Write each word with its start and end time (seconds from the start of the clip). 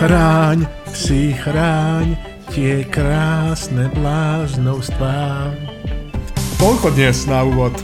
Chráň 0.00 0.64
si, 0.96 1.36
chráň 1.36 2.16
tie 2.48 2.88
krásne 2.88 3.92
bláznovstvá. 3.92 5.52
Toľko 6.56 6.96
dnes 6.96 7.28
na 7.28 7.44
úvod. 7.44 7.76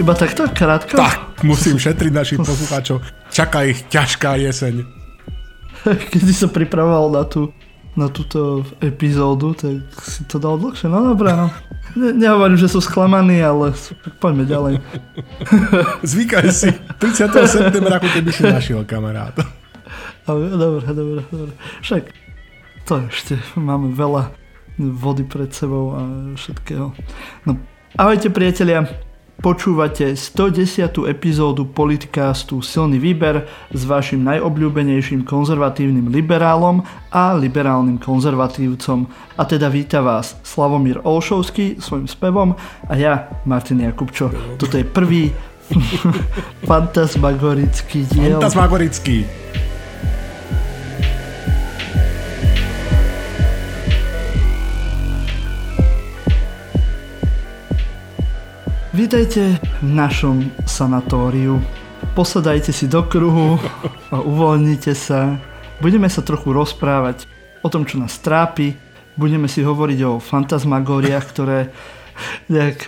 Iba 0.00 0.16
takto 0.16 0.48
krátko? 0.48 0.96
Tak, 0.96 1.44
musím 1.44 1.76
šetriť 1.76 2.12
našich 2.16 2.40
poslucháčov. 2.48 3.04
Čaká 3.28 3.68
ich 3.68 3.84
ťažká 3.92 4.40
jeseň. 4.40 4.88
Keď 5.84 6.20
si 6.24 6.32
sa 6.32 6.48
pripravoval 6.48 7.12
na 7.12 7.28
tú 7.28 7.52
na 7.92 8.08
túto 8.08 8.64
epizódu, 8.80 9.52
tak 9.52 9.84
si 10.00 10.24
to 10.24 10.40
dal 10.40 10.56
dlhšie. 10.56 10.88
No 10.88 11.12
dobré, 11.12 11.36
no. 11.36 11.52
Ne, 11.92 12.16
nehovorím, 12.16 12.56
že 12.56 12.72
som 12.72 12.80
sklamaný, 12.80 13.44
ale 13.44 13.76
poďme 14.16 14.48
ďalej. 14.48 14.74
Zvykaj 16.08 16.46
si. 16.56 16.72
30. 16.72 17.36
septembra, 17.44 18.00
ako 18.00 18.08
keby 18.16 18.32
si 18.32 18.48
našiel 18.48 18.88
kamaráta. 18.88 19.44
Dobre, 20.26 20.86
dobre, 20.86 21.22
dobre. 21.30 21.52
Však 21.82 22.02
to 22.86 23.02
ešte 23.10 23.34
máme 23.58 23.90
veľa 23.90 24.30
vody 24.78 25.26
pred 25.26 25.50
sebou 25.50 25.94
a 25.94 26.00
všetkého. 26.38 26.94
No, 27.46 27.58
ahojte 27.98 28.30
priatelia, 28.30 28.86
Počúvate 29.42 30.14
110. 30.14 31.10
epizódu 31.10 31.66
Politicastu 31.66 32.62
Silný 32.62 33.02
výber 33.02 33.50
s 33.74 33.82
vašim 33.82 34.22
najobľúbenejším 34.22 35.26
konzervatívnym 35.26 36.14
liberálom 36.14 36.86
a 37.10 37.34
liberálnym 37.34 37.98
konzervatívcom. 37.98 39.10
A 39.34 39.42
teda 39.42 39.66
víta 39.66 39.98
vás 39.98 40.38
Slavomír 40.46 41.02
Olšovský 41.02 41.82
svojim 41.82 42.06
spevom 42.06 42.54
a 42.86 42.94
ja, 42.94 43.34
Martin 43.42 43.82
Jakubčo. 43.82 44.30
Toto 44.62 44.78
je 44.78 44.86
prvý 44.86 45.34
fantasmagorický 46.70 48.06
diel. 48.14 48.38
Fantasmagorický. 48.38 49.26
Vítajte 58.92 59.56
v 59.80 59.88
našom 59.88 60.52
sanatóriu. 60.68 61.56
Posadajte 62.12 62.76
si 62.76 62.84
do 62.84 63.00
kruhu 63.00 63.56
uvoľnite 64.12 64.92
sa. 64.92 65.40
Budeme 65.80 66.12
sa 66.12 66.20
trochu 66.20 66.52
rozprávať 66.52 67.24
o 67.64 67.72
tom, 67.72 67.88
čo 67.88 67.96
nás 67.96 68.20
trápi. 68.20 68.76
Budeme 69.16 69.48
si 69.48 69.64
hovoriť 69.64 69.98
o 70.04 70.20
fantasmagóriách, 70.20 71.24
ktoré 71.24 71.72
nejak 72.52 72.84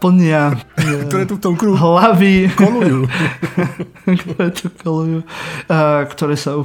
plnia 0.00 0.56
ktoré 1.10 1.24
tu 1.28 1.36
v 1.36 1.42
tom 1.42 1.54
kruhu 1.54 1.76
hlavy, 1.76 2.48
kolujú. 2.56 3.06
ktoré 4.24 4.48
tu 4.50 4.66
kolujú, 4.72 5.20
a 5.68 6.06
ktoré 6.08 6.34
sa 6.34 6.58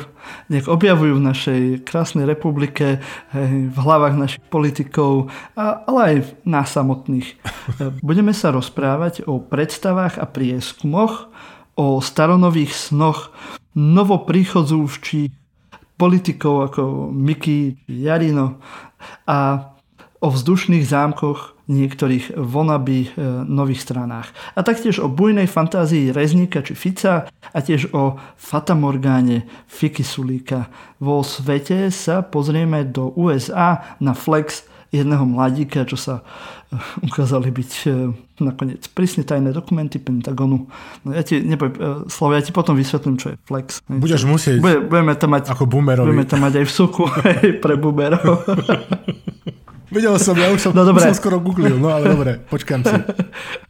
nejak 0.50 0.69
objavujú 0.69 1.17
v 1.17 1.25
našej 1.25 1.61
krásnej 1.86 2.25
republike, 2.25 3.02
v 3.33 3.78
hlavách 3.78 4.16
našich 4.17 4.44
politikov, 4.47 5.30
ale 5.58 6.00
aj 6.00 6.16
v 6.23 6.30
nás 6.47 6.69
samotných. 6.72 7.38
Budeme 8.08 8.31
sa 8.31 8.53
rozprávať 8.53 9.28
o 9.28 9.41
predstavách 9.41 10.17
a 10.22 10.25
prieskumoch, 10.25 11.30
o 11.75 12.00
staronových 12.00 12.72
snoch 12.72 13.36
novoprichodzúvčích 13.75 15.36
politikov 16.00 16.72
ako 16.72 17.11
Miky, 17.11 17.83
Jarino 17.88 18.63
a 19.28 19.72
o 20.23 20.28
vzdušných 20.31 20.88
zámkoch 20.88 21.54
niektorých 21.66 22.38
vonaby 22.38 23.09
e, 23.09 23.09
nových 23.45 23.81
stranách. 23.81 24.30
A 24.53 24.61
taktiež 24.61 25.02
o 25.02 25.09
bujnej 25.09 25.49
fantázii 25.49 26.13
Rezníka 26.13 26.61
či 26.61 26.77
Fica 26.77 27.25
a 27.30 27.59
tiež 27.59 27.89
o 27.94 28.22
Fatamorgáne 28.38 29.50
Fiky 29.66 30.06
Sulíka. 30.06 30.69
Vo 31.01 31.25
svete 31.25 31.89
sa 31.89 32.22
pozrieme 32.22 32.85
do 32.85 33.09
USA 33.17 33.97
na 33.97 34.13
flex 34.13 34.69
jedného 34.94 35.25
mladíka, 35.25 35.89
čo 35.89 35.97
sa 35.97 36.22
e, 36.69 36.78
ukázali 37.01 37.50
byť 37.50 37.72
e, 37.89 38.13
nakoniec 38.45 38.85
prísne 38.94 39.25
tajné 39.25 39.50
dokumenty 39.50 39.97
Pentagonu. 39.97 40.69
No 41.01 41.09
ja 41.12 41.25
ti, 41.25 41.41
nepoviem, 41.41 42.06
Slovo, 42.07 42.38
ja 42.38 42.45
ti 42.45 42.53
potom 42.53 42.78
vysvetlím, 42.78 43.18
čo 43.18 43.34
je 43.34 43.35
flex. 43.41 43.81
Budeš 43.89 44.29
musieť. 44.29 44.62
Budeme 44.62 45.18
tam 45.18 45.34
mať, 45.34 45.50
ako 45.50 45.66
boomerovi. 45.66 46.13
Budeme 46.13 46.29
tam 46.29 46.45
mať 46.45 46.62
aj 46.62 46.66
v 46.69 46.72
suku 46.72 47.03
pre 47.66 47.73
boomerov. 47.73 48.45
Vedel 49.94 50.18
som, 50.18 50.34
ja 50.34 50.50
už 50.50 50.59
som, 50.59 50.72
no, 50.73 50.81
už 50.81 51.13
som 51.13 51.18
skoro 51.18 51.38
googlil, 51.38 51.78
no 51.78 51.94
ale 51.94 52.09
dobre, 52.09 52.31
počkám 52.50 52.81
si. 52.81 52.96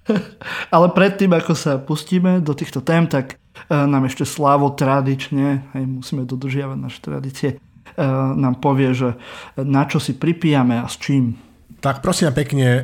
ale 0.75 0.87
predtým, 0.95 1.31
ako 1.35 1.53
sa 1.53 1.75
pustíme 1.75 2.39
do 2.39 2.55
týchto 2.55 2.79
tém, 2.79 3.03
tak 3.09 3.35
uh, 3.35 3.83
nám 3.83 4.07
ešte 4.07 4.23
Slavo 4.23 4.71
tradične, 4.71 5.75
hej, 5.75 5.83
musíme 5.83 6.23
dodržiavať 6.23 6.77
naše 6.79 6.99
tradície, 7.03 7.49
uh, 7.59 8.31
nám 8.31 8.63
povie, 8.63 8.95
že 8.95 9.19
na 9.59 9.83
čo 9.83 9.99
si 9.99 10.15
pripijame 10.15 10.79
a 10.79 10.87
s 10.87 10.95
čím. 11.01 11.35
Tak 11.83 11.99
prosím 11.99 12.31
pekne, 12.31 12.67
uh, 12.67 12.81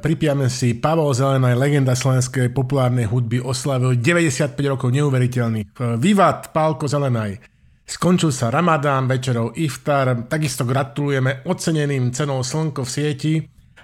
pripijame 0.00 0.48
si 0.48 0.72
Pavel 0.72 1.12
Zelenaj, 1.12 1.54
legenda 1.60 1.92
slovenskej 1.92 2.50
populárnej 2.50 3.06
hudby, 3.06 3.44
oslavil 3.44 4.00
95 4.00 4.56
rokov 4.66 4.88
neuveriteľných. 4.88 5.76
Uh, 5.76 6.00
Vivat, 6.00 6.50
Pálko 6.50 6.88
Zelenaj. 6.88 7.49
Skončil 7.90 8.30
sa 8.30 8.54
Ramadán, 8.54 9.10
večerov 9.10 9.58
Iftar, 9.58 10.14
takisto 10.30 10.62
gratulujeme 10.62 11.42
oceneným 11.42 12.14
cenou 12.14 12.46
Slnko 12.46 12.86
v 12.86 12.90
sieti, 12.90 13.34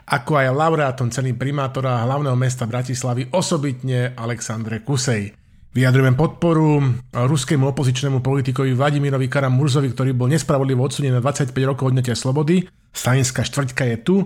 ako 0.07 0.39
aj 0.39 0.55
laureátom 0.55 1.11
ceny 1.11 1.35
primátora 1.35 2.07
hlavného 2.07 2.39
mesta 2.39 2.71
Bratislavy, 2.71 3.35
osobitne 3.35 4.15
Alexandre 4.15 4.87
Kusej. 4.87 5.35
Vyjadrujem 5.75 6.15
podporu 6.15 6.87
ruskému 7.11 7.75
opozičnému 7.75 8.23
politikovi 8.23 8.79
Vladimirovi 8.79 9.27
Karamurzovi, 9.27 9.91
ktorý 9.91 10.15
bol 10.15 10.31
nespravodlivo 10.31 10.87
odsudený 10.87 11.19
na 11.19 11.21
25 11.21 11.51
rokov 11.67 11.91
odňatia 11.91 12.15
slobody. 12.15 12.63
Stalinská 12.95 13.43
štvrťka 13.43 13.85
je 13.91 13.97
tu. 14.07 14.17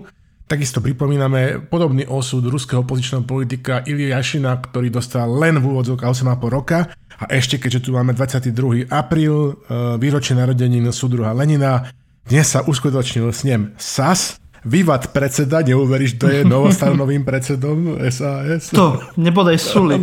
Takisto 0.51 0.83
pripomíname 0.83 1.63
podobný 1.63 2.03
osud 2.11 2.43
ruského 2.43 2.83
opozičného 2.83 3.23
politika 3.23 3.87
Ilia 3.87 4.19
Jašina, 4.19 4.59
ktorý 4.59 4.91
dostal 4.91 5.31
len 5.31 5.55
v 5.55 5.71
úvodzovkách 5.71 6.11
8,5 6.11 6.51
roka 6.51 6.91
a 6.91 7.23
ešte, 7.31 7.55
keďže 7.55 7.87
tu 7.87 7.95
máme 7.95 8.11
22. 8.11 8.83
apríl, 8.91 9.31
e, 9.31 9.95
výročie 9.95 10.35
narodenín 10.35 10.91
súdruha 10.91 11.31
Lenina, 11.31 11.95
dnes 12.27 12.51
sa 12.51 12.67
uskutočnil 12.67 13.31
snem 13.31 13.71
SAS, 13.79 14.43
Vývad 14.61 15.09
predseda, 15.09 15.63
neuveríš, 15.65 16.19
to 16.19 16.27
je 16.27 16.43
novostanovým 16.51 17.23
predsedom 17.23 17.97
SAS. 18.11 18.75
To, 18.75 18.99
nebodaj 19.15 19.55
suli. 19.55 19.97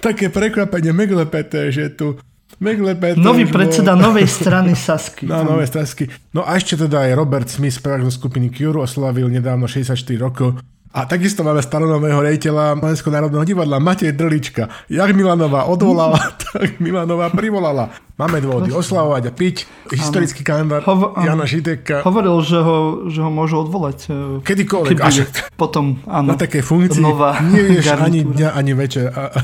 Také 0.00 0.32
prekvapenie 0.32 0.96
meglepeté, 0.96 1.68
že 1.68 1.92
tu 1.92 2.16
Nový 3.20 3.44
predseda 3.44 3.92
novej 3.92 4.24
strany 4.40 4.72
Sasky. 4.72 5.28
No, 5.28 5.44
novej 5.44 5.68
Sasky. 5.68 6.08
No 6.32 6.46
a 6.46 6.56
ešte 6.56 6.78
teda 6.88 7.04
aj 7.04 7.12
Robert 7.12 7.48
Smith, 7.52 7.76
spevák 7.76 8.06
zo 8.06 8.12
skupiny 8.14 8.48
Cure, 8.48 8.80
oslavil 8.80 9.28
nedávno 9.28 9.68
64 9.68 9.98
rokov. 10.16 10.56
A 10.96 11.04
takisto 11.04 11.44
máme 11.44 11.60
staronového 11.60 12.24
rejiteľa 12.24 12.80
Slovenského 12.80 13.12
národného 13.12 13.44
divadla 13.44 13.76
Matej 13.76 14.16
Drlička. 14.16 14.88
Jak 14.88 15.12
Milanová 15.12 15.68
odvolala, 15.68 16.16
tak 16.48 16.80
Milanová 16.80 17.28
privolala. 17.28 17.92
Máme 18.16 18.40
dôvody 18.40 18.72
oslavovať 18.72 19.28
a 19.28 19.32
piť. 19.36 19.68
Historický 19.92 20.40
kalendár 20.40 20.80
Hovo- 20.88 21.12
Jana 21.20 21.44
Žideka. 21.44 22.00
Hovoril, 22.00 22.40
že 22.40 22.56
ho, 22.64 22.76
že 23.12 23.20
ho 23.20 23.28
môžu 23.28 23.60
odvolať. 23.60 24.08
E, 24.08 24.40
Kedykoľvek. 24.40 24.96
Až 25.04 25.28
potom, 25.60 26.00
áno. 26.08 26.32
Na 26.32 26.40
takej 26.40 26.64
funkcii 26.64 27.04
Nová 27.04 27.44
nevieš 27.44 27.92
ani 27.92 28.24
dňa, 28.24 28.56
ani 28.56 28.72
večer. 28.72 29.12
A, 29.12 29.36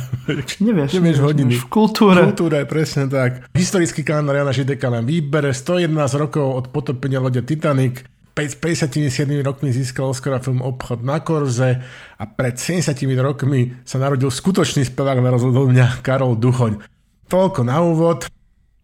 nevieš, 0.57 0.97
nevieš 0.97 1.21
hodiny. 1.21 1.53
V 1.53 1.69
kultúre. 1.69 2.25
V 2.25 2.33
kultúre, 2.33 2.65
presne 2.65 3.13
tak. 3.13 3.45
Historický 3.53 4.01
kalendár 4.01 4.41
Jana 4.41 4.57
Žideka 4.57 4.89
nám 4.89 5.05
výbere 5.05 5.53
111 5.53 5.93
rokov 6.17 6.65
od 6.65 6.65
potopenia 6.73 7.21
lode 7.21 7.45
Titanic 7.45 8.09
57 8.33 9.45
rokmi 9.45 9.69
získal 9.73 10.09
Oscara 10.09 10.41
film 10.41 10.65
Obchod 10.65 11.05
na 11.05 11.21
Korze 11.21 11.85
a 12.17 12.25
pred 12.25 12.57
70 12.57 12.97
rokmi 13.21 13.77
sa 13.85 14.01
narodil 14.01 14.33
skutočný 14.33 14.89
spevák 14.89 15.21
na 15.21 15.29
rozhodol 15.29 15.69
mňa 15.69 16.01
Karol 16.01 16.41
Duchoň. 16.41 16.81
Toľko 17.29 17.61
na 17.69 17.85
úvod 17.85 18.29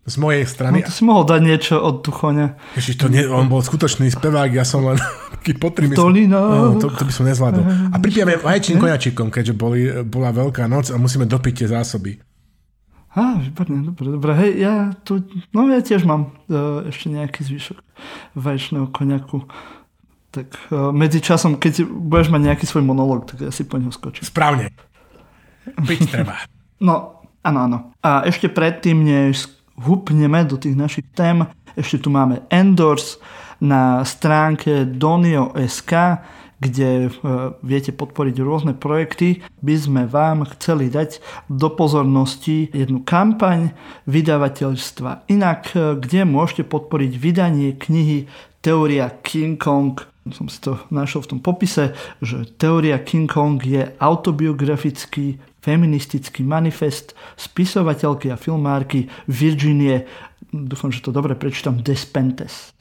z 0.08 0.16
mojej 0.16 0.44
strany. 0.48 0.80
No, 0.80 0.88
to 0.88 0.92
si 0.92 1.04
mohol 1.04 1.24
dať 1.28 1.40
niečo 1.44 1.74
od 1.80 2.00
Duchoňa. 2.00 2.56
Ježiš, 2.76 2.96
to 2.96 3.12
nie, 3.12 3.24
on 3.28 3.48
bol 3.48 3.60
skutočný 3.60 4.08
spevák, 4.08 4.52
ja 4.52 4.64
som 4.64 4.84
len 4.84 5.00
taký 5.40 5.56
potrým. 5.56 5.92
No, 6.28 6.76
to, 6.80 6.92
to 6.92 7.04
by 7.04 7.12
som 7.12 7.24
nezvládol. 7.28 7.92
A 7.92 7.96
pripijeme 8.00 8.40
vaječným 8.40 8.80
koňačikom, 8.80 9.28
keďže 9.28 9.54
boli, 9.56 9.88
bola 10.04 10.32
veľká 10.32 10.64
noc 10.68 10.92
a 10.92 10.96
musíme 10.96 11.28
dopiť 11.28 11.64
tie 11.64 11.68
zásoby. 11.72 12.20
Á, 13.16 13.40
výborne, 13.40 13.88
dobre, 13.88 14.12
dobre. 14.12 14.30
Hej, 14.36 14.52
ja 14.60 14.74
tu, 15.00 15.24
no 15.56 15.64
ja 15.72 15.80
tiež 15.80 16.04
mám 16.04 16.36
uh, 16.52 16.84
ešte 16.84 17.08
nejaký 17.08 17.40
zvyšok 17.40 17.78
vaječného 18.36 18.92
koniaku. 18.92 19.48
Tak 20.28 20.48
uh, 20.68 20.92
medzi 20.92 21.24
časom, 21.24 21.56
keď 21.56 21.88
budeš 21.88 22.28
mať 22.28 22.42
nejaký 22.52 22.64
svoj 22.68 22.84
monológ, 22.84 23.24
tak 23.24 23.48
ja 23.48 23.50
si 23.50 23.64
po 23.64 23.80
neho 23.80 23.88
skočím. 23.88 24.28
Správne. 24.28 24.70
Piť 25.88 26.12
treba. 26.12 26.36
no, 26.86 27.24
áno, 27.40 27.58
áno. 27.64 27.78
A 28.04 28.28
ešte 28.28 28.52
predtým, 28.52 29.00
než 29.00 29.48
hupneme 29.80 30.44
do 30.44 30.60
tých 30.60 30.76
našich 30.76 31.08
tém, 31.16 31.48
ešte 31.78 32.04
tu 32.04 32.08
máme 32.12 32.44
Endors 32.52 33.16
na 33.58 34.04
stránke 34.04 34.84
Donio.sk 34.84 35.92
kde 36.58 37.10
viete 37.62 37.94
podporiť 37.94 38.36
rôzne 38.42 38.74
projekty, 38.74 39.46
by 39.62 39.74
sme 39.78 40.02
vám 40.10 40.42
chceli 40.58 40.90
dať 40.90 41.22
do 41.46 41.70
pozornosti 41.70 42.70
jednu 42.74 43.06
kampaň 43.06 43.72
vydavateľstva. 44.10 45.30
Inak, 45.30 45.72
kde 45.74 46.26
môžete 46.26 46.66
podporiť 46.66 47.12
vydanie 47.14 47.78
knihy 47.78 48.26
Teória 48.58 49.06
King 49.22 49.54
Kong 49.54 49.94
som 50.28 50.44
si 50.48 50.60
to 50.60 50.76
našiel 50.92 51.24
v 51.24 51.30
tom 51.36 51.40
popise, 51.40 51.96
že 52.20 52.44
teória 52.60 53.00
King 53.00 53.24
Kong 53.24 53.56
je 53.56 53.96
autobiografický 53.96 55.40
feministický 55.64 56.44
manifest 56.44 57.16
spisovateľky 57.36 58.32
a 58.32 58.40
filmárky 58.40 59.08
Virginie, 59.28 60.04
dúfam, 60.52 60.92
že 60.92 61.04
to 61.04 61.12
dobre 61.12 61.32
prečítam, 61.36 61.80
Despentes. 61.80 62.72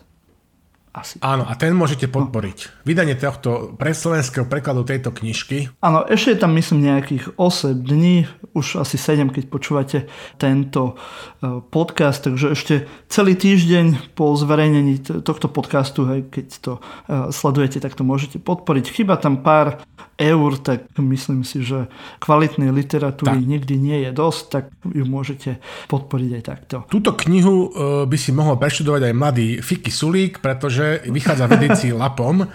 Asi. 0.98 1.22
Áno, 1.22 1.46
a 1.46 1.54
ten 1.54 1.78
môžete 1.78 2.10
podporiť. 2.10 2.58
No. 2.58 2.90
Vydanie 2.90 3.14
tohto 3.14 3.78
pre 3.78 3.94
slovenského 3.94 4.50
prekladu 4.50 4.82
tejto 4.82 5.14
knižky. 5.14 5.70
Áno, 5.78 6.02
ešte 6.10 6.34
je 6.34 6.42
tam 6.42 6.58
myslím 6.58 6.90
nejakých 6.90 7.38
8 7.38 7.86
dní, 7.86 8.26
už 8.58 8.82
asi 8.82 8.98
7, 8.98 9.30
keď 9.30 9.44
počúvate 9.46 10.10
tento 10.42 10.98
e, 11.38 11.62
podcast, 11.70 12.26
takže 12.26 12.58
ešte 12.58 12.76
celý 13.14 13.38
týždeň 13.38 14.18
po 14.18 14.34
zverejnení 14.34 15.22
tohto 15.22 15.46
podcastu, 15.54 16.10
hej, 16.10 16.34
keď 16.34 16.46
to 16.66 16.72
e, 16.74 16.82
sledujete, 17.30 17.78
tak 17.78 17.94
to 17.94 18.02
môžete 18.02 18.42
podporiť. 18.42 18.90
Chyba 18.90 19.22
tam 19.22 19.46
pár 19.46 19.86
eur, 20.18 20.58
tak 20.58 20.90
myslím 20.98 21.46
si, 21.46 21.62
že 21.62 21.86
kvalitnej 22.18 22.74
literatúry 22.74 23.38
tak. 23.38 23.46
nikdy 23.46 23.76
nie 23.78 23.98
je 24.10 24.12
dosť, 24.18 24.42
tak 24.50 24.64
ju 24.82 25.06
môžete 25.06 25.62
podporiť 25.94 26.32
aj 26.42 26.44
takto. 26.44 26.76
Túto 26.90 27.14
knihu 27.14 27.70
e, 27.70 28.10
by 28.10 28.18
si 28.18 28.34
mohol 28.34 28.58
preštudovať 28.58 29.02
aj 29.06 29.14
mladý 29.14 29.48
Fiki 29.62 29.94
Sulík, 29.94 30.42
pretože 30.42 30.87
vychádza 31.08 31.46
v 31.48 31.56
edícii 31.62 31.92
Lapom, 31.94 32.46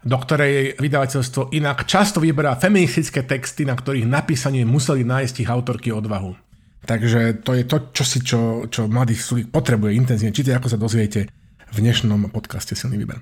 do 0.00 0.16
ktorej 0.16 0.80
vydavateľstvo 0.80 1.52
inak 1.52 1.84
často 1.84 2.24
vyberá 2.24 2.56
feministické 2.56 3.20
texty, 3.28 3.68
na 3.68 3.76
ktorých 3.76 4.08
napísanie 4.08 4.64
museli 4.64 5.04
nájsť 5.04 5.34
ich 5.44 5.50
autorky 5.52 5.92
odvahu. 5.92 6.32
Takže 6.80 7.44
to 7.44 7.52
je 7.52 7.64
to, 7.68 7.76
čo 7.92 8.04
si 8.08 8.18
čo, 8.24 8.40
čo 8.72 8.88
mladý 8.88 9.12
Sulík 9.12 9.52
potrebuje 9.52 9.92
intenzívne 9.92 10.32
čítať, 10.32 10.56
ako 10.56 10.68
sa 10.72 10.80
dozviete 10.80 11.28
v 11.70 11.76
dnešnom 11.76 12.32
podcaste 12.32 12.72
Silný 12.72 12.96
výber. 12.96 13.20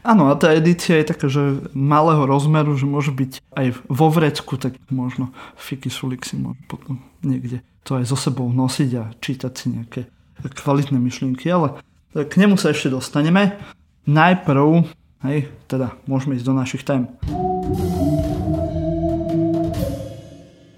Áno, 0.00 0.32
a 0.32 0.38
tá 0.38 0.54
edícia 0.56 0.96
je 0.96 1.10
taká, 1.10 1.26
že 1.28 1.60
malého 1.76 2.24
rozmeru, 2.24 2.72
že 2.78 2.88
môže 2.88 3.12
byť 3.12 3.32
aj 3.52 3.66
vo 3.90 4.08
vrecku, 4.08 4.56
tak 4.56 4.78
možno 4.88 5.34
Fiki 5.60 5.92
Sulik 5.92 6.24
si 6.24 6.40
môže 6.40 6.62
potom 6.70 7.04
niekde 7.20 7.60
to 7.84 8.00
aj 8.00 8.08
so 8.08 8.16
sebou 8.16 8.48
nosiť 8.48 8.90
a 8.96 9.12
čítať 9.20 9.52
si 9.52 9.66
nejaké 9.76 10.00
kvalitné 10.40 10.96
myšlienky, 10.96 11.46
ale 11.52 11.76
k 12.16 12.32
nemu 12.40 12.56
sa 12.56 12.72
ešte 12.72 12.88
dostaneme. 12.88 13.60
Najprv, 14.04 14.84
hej, 15.24 15.48
teda 15.64 15.96
môžeme 16.04 16.36
ísť 16.36 16.44
do 16.44 16.52
našich 16.52 16.84
tém. 16.84 17.08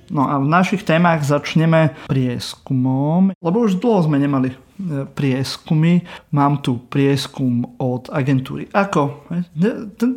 No 0.06 0.30
a 0.30 0.38
v 0.38 0.46
našich 0.46 0.86
témach 0.86 1.26
začneme 1.26 1.98
prieskumom, 2.06 3.34
lebo 3.42 3.66
už 3.66 3.82
dlho 3.82 4.06
sme 4.06 4.22
nemali 4.22 4.54
prieskumy. 5.12 6.06
Mám 6.30 6.62
tu 6.62 6.78
prieskum 6.86 7.76
od 7.82 8.08
agentúry. 8.14 8.70
Ako? 8.70 9.26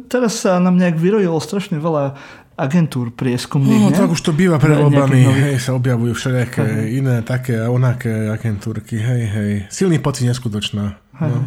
Teraz 0.06 0.46
sa 0.46 0.62
nám 0.62 0.78
nejak 0.78 1.02
vyrojilo 1.02 1.42
strašne 1.42 1.82
veľa 1.82 2.14
agentúr 2.60 3.10
prieskumných. 3.10 3.90
No, 3.90 3.96
tak 3.96 4.14
už 4.14 4.22
to 4.22 4.36
býva 4.36 4.62
pre 4.62 4.78
voľbami. 4.78 5.50
Hej, 5.50 5.66
sa 5.66 5.74
objavujú 5.74 6.14
všelijaké 6.14 6.94
iné 6.94 7.26
také 7.26 7.58
a 7.58 7.72
onaké 7.74 8.30
agentúrky. 8.30 9.02
Hej, 9.02 9.22
hej. 9.34 9.52
Silný 9.74 9.98
pocit 9.98 10.28
neskutočná. 10.30 11.00
Hej. 11.24 11.34
No. 11.34 11.40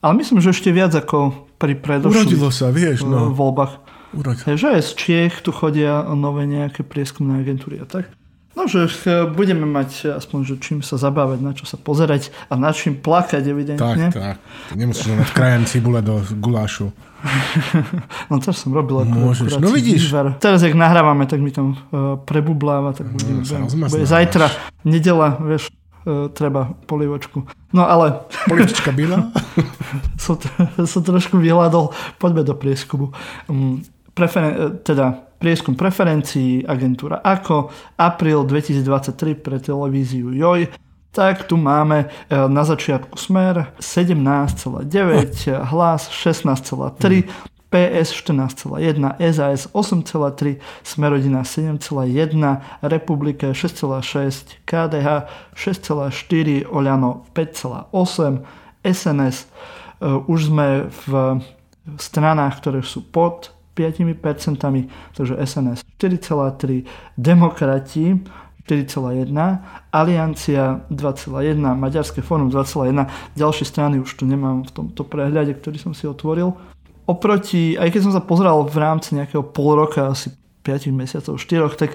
Ale 0.00 0.12
myslím, 0.16 0.40
že 0.40 0.56
ešte 0.56 0.72
viac 0.72 0.96
ako 0.96 1.48
pri 1.60 1.76
predošlých 1.76 2.24
Urodilo 2.24 2.48
sa, 2.48 2.72
vieš, 2.72 3.04
no. 3.04 3.36
voľbách. 3.36 3.84
Urodilo. 4.16 4.46
Hej, 4.48 4.56
že 4.56 4.68
aj 4.80 4.82
z 4.82 4.90
Čiech 4.96 5.34
tu 5.44 5.52
chodia 5.52 6.02
nové 6.16 6.48
nejaké 6.48 6.80
prieskumné 6.80 7.44
agentúry 7.44 7.84
a 7.84 7.86
tak. 7.86 8.08
No, 8.58 8.66
že 8.66 8.90
budeme 9.30 9.62
mať 9.62 10.18
aspoň, 10.18 10.38
že 10.42 10.54
čím 10.58 10.78
sa 10.82 10.98
zabávať, 10.98 11.38
na 11.38 11.54
čo 11.54 11.70
sa 11.70 11.78
pozerať 11.78 12.34
a 12.50 12.58
na 12.58 12.74
čím 12.74 12.98
plakať, 12.98 13.46
evidentne. 13.46 14.10
Tak, 14.10 14.16
tak. 14.16 14.36
Nemusíš 14.74 15.14
mať 15.14 15.30
krajem 15.30 15.64
cibule 15.70 16.02
do 16.02 16.18
gulášu. 16.34 16.90
no 18.32 18.42
to 18.42 18.50
som 18.50 18.74
robil 18.74 19.06
ako 19.06 19.16
Môžeš, 19.16 19.50
no 19.62 19.70
vidíš. 19.70 20.10
Vývar. 20.10 20.34
Teraz, 20.42 20.66
jak 20.66 20.74
nahrávame, 20.74 21.30
tak 21.30 21.38
mi 21.38 21.54
tam 21.54 21.78
prebubláva, 22.26 22.90
tak 22.90 23.12
budeme, 23.14 23.46
no, 23.46 23.86
bude 23.86 24.08
zajtra, 24.08 24.50
nedela, 24.82 25.38
vieš, 25.38 25.70
treba 26.32 26.74
polievočku. 26.86 27.46
No 27.72 27.82
ale... 27.90 28.20
Polievočka 28.48 28.92
byla? 28.92 29.30
som, 30.18 30.38
som 30.90 31.02
trošku 31.02 31.38
vyhľadol, 31.38 31.92
poďme 32.18 32.42
do 32.44 32.54
prieskumu. 32.54 33.12
Um, 33.48 33.84
preferen- 34.14 34.80
teda 34.82 35.30
prieskum 35.40 35.72
preferencií 35.72 36.68
agentúra 36.68 37.24
AKO, 37.24 37.72
apríl 37.96 38.44
2023 38.44 39.40
pre 39.40 39.56
televíziu 39.56 40.36
JOJ, 40.36 40.68
tak 41.10 41.48
tu 41.48 41.56
máme 41.56 42.06
e, 42.06 42.06
na 42.48 42.62
začiatku 42.62 43.18
smer 43.18 43.72
17,9, 43.80 44.84
hlas 45.72 46.12
16,3, 46.12 47.24
PS 47.70 48.10
14,1, 48.26 49.14
SAS 49.30 49.70
8,3, 49.70 50.58
Smerodina 50.82 51.46
7,1, 51.46 52.10
Republika 52.82 53.54
6,6, 53.54 54.66
KDH 54.66 55.30
6,4, 55.54 56.66
Oľano 56.66 57.30
5,8, 57.30 58.42
SNS 58.82 59.46
už 60.02 60.38
sme 60.50 60.90
v 60.90 61.38
stranách, 61.94 62.58
ktoré 62.58 62.82
sú 62.82 63.06
pod 63.06 63.54
5%, 63.78 64.18
takže 65.14 65.34
SNS 65.38 65.86
4,3, 65.94 66.84
Demokrati 67.14 68.18
4,1, 68.66 69.30
Aliancia 69.94 70.82
2,1, 70.90 71.54
Maďarské 71.58 72.18
fórum 72.18 72.50
2,1, 72.50 73.06
ďalšie 73.38 73.66
strany 73.66 74.02
už 74.02 74.10
tu 74.18 74.26
nemám 74.26 74.66
v 74.66 74.70
tomto 74.74 75.06
prehľade, 75.06 75.54
ktorý 75.54 75.78
som 75.78 75.94
si 75.94 76.10
otvoril. 76.10 76.58
Oproti, 77.08 77.74
aj 77.78 77.88
keď 77.90 78.00
som 78.04 78.12
sa 78.14 78.22
pozeral 78.22 78.64
v 78.66 78.76
rámci 78.76 79.16
nejakého 79.16 79.42
pol 79.42 79.80
roka, 79.80 80.12
asi 80.12 80.30
5 80.62 80.92
mesiacov, 80.92 81.40
4, 81.40 81.80
tak 81.80 81.90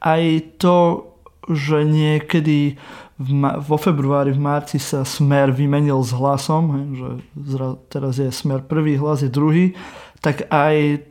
aj 0.00 0.22
to, 0.60 1.08
že 1.50 1.82
niekedy 1.82 2.76
v 3.20 3.30
ma- 3.36 3.60
vo 3.60 3.76
februári, 3.76 4.32
v 4.32 4.40
marci 4.40 4.80
sa 4.80 5.04
smer 5.04 5.52
vymenil 5.52 6.00
s 6.00 6.16
hlasom, 6.16 6.96
že 6.96 7.08
teraz 7.92 8.16
je 8.16 8.32
smer 8.32 8.64
prvý, 8.64 8.96
hlas 8.96 9.20
je 9.20 9.28
druhý, 9.28 9.76
tak 10.24 10.48
aj 10.48 11.04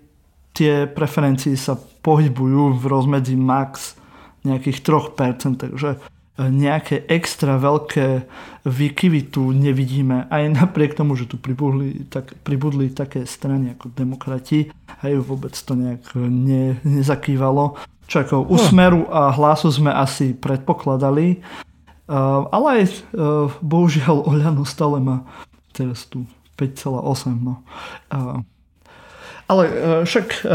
tie 0.58 0.90
preferencie 0.90 1.54
sa 1.54 1.78
pohybujú 1.78 2.82
v 2.82 2.84
rozmedzi 2.90 3.38
max 3.38 3.94
nejakých 4.42 4.82
3%, 4.82 5.62
takže 5.62 6.02
nejaké 6.48 7.04
extra 7.12 7.60
veľké 7.60 8.24
výkyvy 8.64 9.28
tu 9.28 9.52
nevidíme. 9.52 10.32
Aj 10.32 10.44
napriek 10.48 10.96
tomu, 10.96 11.20
že 11.20 11.28
tu 11.28 11.36
pribudli, 11.36 12.08
tak, 12.08 12.32
pribudli 12.48 12.88
také 12.96 13.28
strany 13.28 13.76
ako 13.76 13.92
demokrati, 13.92 14.72
aj 15.04 15.20
vôbec 15.20 15.52
to 15.52 15.76
nejak 15.76 16.16
ne, 16.16 16.80
nezakývalo. 16.88 17.76
Čo 18.08 18.16
ako 18.24 18.36
u 18.48 18.56
hm. 18.56 18.64
Smeru 18.64 19.02
a 19.12 19.36
hlasu 19.36 19.70
sme 19.70 19.92
asi 19.92 20.32
predpokladali, 20.32 21.44
uh, 22.08 22.48
ale 22.50 22.68
aj 22.82 22.84
uh, 22.88 23.52
bohužiaľ 23.60 24.24
Oľano 24.24 24.64
stále 24.64 25.04
má 25.04 25.28
teraz 25.76 26.08
tu 26.08 26.24
5,8. 26.56 27.36
No. 27.36 27.62
Uh, 28.08 28.42
ale 29.50 29.64
však 30.06 30.46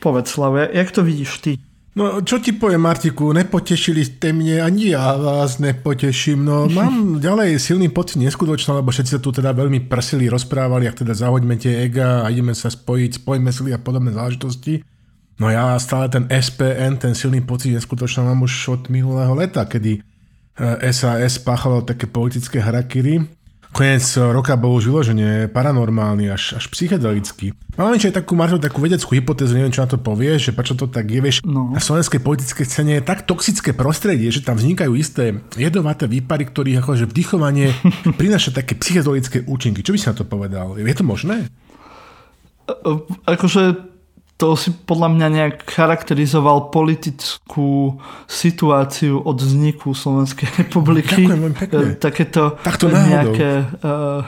povedz, 0.00 0.32
Slave, 0.32 0.72
jak 0.72 0.88
to 0.88 1.04
vidíš 1.04 1.30
ty? 1.44 1.52
No, 1.92 2.24
čo 2.24 2.40
ti 2.40 2.56
poviem, 2.56 2.88
Martiku, 2.88 3.36
nepotešili 3.36 4.00
ste 4.00 4.32
mne, 4.32 4.64
ani 4.64 4.96
ja 4.96 5.12
vás 5.12 5.60
nepoteším. 5.60 6.40
No, 6.40 6.64
mám 6.78 7.20
ďalej 7.20 7.60
silný 7.60 7.92
pocit 7.92 8.16
neskutočný, 8.16 8.80
lebo 8.80 8.88
všetci 8.88 9.12
sa 9.16 9.20
tu 9.20 9.28
teda 9.28 9.52
veľmi 9.52 9.84
prsili, 9.92 10.32
rozprávali, 10.32 10.88
ak 10.88 11.04
teda 11.04 11.12
zahoďme 11.12 11.60
tie 11.60 11.84
ega 11.84 12.24
a 12.24 12.32
ideme 12.32 12.56
sa 12.56 12.72
spojiť, 12.72 13.20
spojme 13.20 13.52
sily 13.52 13.76
a 13.76 13.80
podobné 13.80 14.16
záležitosti. 14.16 14.80
No 15.36 15.52
ja 15.52 15.76
stále 15.76 16.08
ten 16.08 16.24
SPN, 16.32 16.96
ten 16.96 17.12
silný 17.12 17.44
pocit 17.44 17.76
neskutočný 17.76 18.24
mám 18.24 18.40
už 18.40 18.52
od 18.72 18.82
minulého 18.88 19.36
leta, 19.36 19.68
kedy 19.68 20.00
SAS 20.92 21.36
eh, 21.36 21.42
páchalo 21.44 21.84
také 21.84 22.08
politické 22.08 22.60
harakiry 22.60 23.41
Konec 23.72 24.04
roka 24.20 24.52
bol 24.60 24.76
už 24.76 24.92
vyloženie 24.92 25.48
paranormálny, 25.48 26.28
až, 26.28 26.60
až 26.60 26.68
psychedelický. 26.68 27.56
Mám 27.80 27.96
aj 27.96 28.12
takú, 28.12 28.36
Marto, 28.36 28.60
takú 28.60 28.84
vedeckú 28.84 29.16
hypotézu, 29.16 29.56
neviem, 29.56 29.72
čo 29.72 29.80
na 29.80 29.88
to 29.88 29.96
povieš, 29.96 30.48
že 30.48 30.52
prečo 30.52 30.76
to 30.76 30.92
tak 30.92 31.08
je, 31.08 31.20
vieš, 31.24 31.40
no. 31.40 31.72
na 31.72 31.80
slovenskej 31.80 32.20
politickej 32.20 32.66
scéne 32.68 32.92
je 33.00 33.08
tak 33.08 33.24
toxické 33.24 33.72
prostredie, 33.72 34.28
že 34.28 34.44
tam 34.44 34.60
vznikajú 34.60 34.92
isté 34.92 35.40
jedovaté 35.56 36.04
výpary, 36.04 36.44
ktorých 36.44 36.84
akože 36.84 37.08
vdychovanie 37.08 37.72
prináša 38.20 38.52
také 38.52 38.76
psychedelické 38.76 39.48
účinky. 39.48 39.80
Čo 39.80 39.96
by 39.96 39.98
si 39.98 40.08
na 40.12 40.16
to 40.20 40.28
povedal? 40.28 40.76
Je 40.76 40.92
to 40.92 41.04
možné? 41.08 41.48
Akože 43.24 43.91
to 44.36 44.58
si 44.58 44.74
podľa 44.74 45.08
mňa 45.14 45.26
nejak 45.30 45.56
charakterizoval 45.70 46.74
politickú 46.74 48.02
situáciu 48.26 49.22
od 49.22 49.38
vzniku 49.38 49.94
Slovenskej 49.94 50.50
republiky. 50.66 51.30
Ďakujem 51.30 51.54
pekne. 51.54 51.78
E, 51.78 51.98
takéto 51.98 52.42
Takto 52.58 52.90
nejaké, 52.90 53.62
uh, 53.86 54.26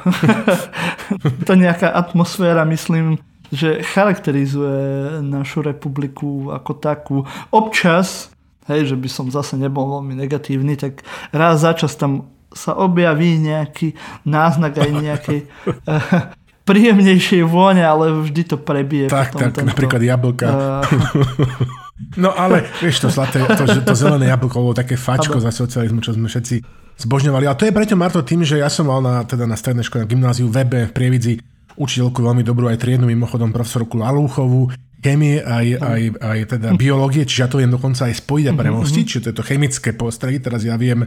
to 1.49 1.53
nejaká 1.59 1.91
atmosféra, 1.91 2.63
myslím, 2.69 3.19
že 3.51 3.83
charakterizuje 3.83 5.19
našu 5.23 5.67
republiku 5.67 6.55
ako 6.55 6.73
takú. 6.79 7.17
Občas, 7.51 8.31
hej, 8.71 8.95
že 8.95 8.97
by 8.97 9.09
som 9.11 9.27
zase 9.35 9.59
nebol 9.59 9.99
veľmi 9.99 10.15
negatívny, 10.15 10.79
tak 10.79 11.03
raz 11.35 11.67
za 11.67 11.75
čas 11.75 11.99
tam 11.99 12.31
sa 12.55 12.79
objaví 12.79 13.35
nejaký 13.43 13.99
náznak 14.23 14.79
aj 14.79 14.91
nejakej 14.95 15.41
uh, 15.91 16.31
príjemnejšej 16.65 17.43
vône, 17.45 17.85
ale 17.85 18.13
vždy 18.25 18.43
to 18.49 18.57
prebije. 18.57 19.13
Tak, 19.13 19.37
tak, 19.37 19.53
tento, 19.53 19.69
napríklad 19.69 20.01
jablka. 20.01 20.49
Uh, 20.49 21.83
No 22.19 22.35
ale 22.35 22.67
vieš 22.83 23.07
to 23.07 23.09
zlaté, 23.11 23.39
to, 23.43 23.71
to 23.71 23.95
zelené 23.95 24.27
jablko 24.27 24.59
bolo 24.59 24.75
také 24.75 24.99
fačko 24.99 25.39
za 25.39 25.55
socializmu, 25.55 26.03
čo 26.03 26.11
sme 26.15 26.27
všetci 26.27 26.63
zbožňovali. 26.99 27.47
A 27.47 27.55
to 27.55 27.67
je 27.67 27.75
preto, 27.75 27.95
Marto, 27.95 28.23
tým, 28.23 28.43
že 28.43 28.59
ja 28.59 28.67
som 28.67 28.91
mal 28.91 28.99
na, 28.99 29.23
teda 29.23 29.47
na 29.47 29.55
strednej 29.55 29.87
škole, 29.87 30.03
na 30.03 30.11
gymnáziu 30.11 30.51
Webe 30.51 30.91
v 30.91 30.95
Prievidzi 30.95 31.39
učiteľku 31.75 32.23
veľmi 32.23 32.43
dobrú 32.47 32.71
aj 32.71 32.83
triednu, 32.83 33.11
mimochodom 33.11 33.51
profesorku 33.51 33.99
Lalúchovú, 33.99 34.71
chémie, 35.03 35.43
aj, 35.43 35.67
aj, 35.83 36.03
aj 36.23 36.39
teda 36.57 36.69
biológie, 36.79 37.27
čiže 37.27 37.43
ja 37.45 37.51
to 37.51 37.59
viem 37.61 37.69
dokonca 37.69 38.09
aj 38.09 38.15
spojiť 38.25 38.47
a 38.51 38.53
mhm, 38.55 38.61
premostiť, 38.63 39.05
mhm. 39.05 39.11
čiže 39.11 39.23
to 39.23 39.29
je 39.31 39.37
to 39.37 39.45
chemické 39.45 39.91
postredie, 39.93 40.39
teraz 40.39 40.63
ja 40.63 40.79
viem 40.79 41.05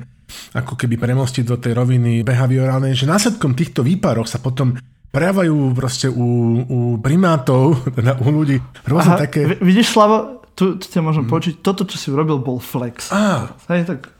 ako 0.54 0.76
keby 0.76 1.00
premostiť 1.00 1.44
do 1.48 1.56
tej 1.58 1.74
roviny 1.74 2.22
behaviorálnej, 2.22 2.94
že 2.94 3.08
následkom 3.08 3.56
týchto 3.56 3.82
výparov 3.82 4.28
sa 4.28 4.44
potom 4.44 4.76
prejavajú 5.12 5.74
proste 5.74 6.08
u, 6.12 6.28
u 6.68 6.80
primátov, 7.00 7.80
teda 7.98 8.20
u 8.20 8.28
ľudí 8.32 8.60
rôzne 8.86 9.16
Aha, 9.16 9.24
také... 9.24 9.58
Vidíš, 9.60 9.96
Slavo, 9.96 10.44
tu, 10.58 10.76
tu 10.82 10.86
ťa 10.90 11.02
môžem 11.06 11.26
mm. 11.26 11.32
počuť, 11.32 11.54
toto, 11.62 11.86
čo 11.86 11.96
si 12.02 12.08
urobil, 12.10 12.42
bol 12.42 12.58
flex. 12.58 13.14
Á. 13.14 13.54
Hej, 13.70 13.88
tak 13.88 14.17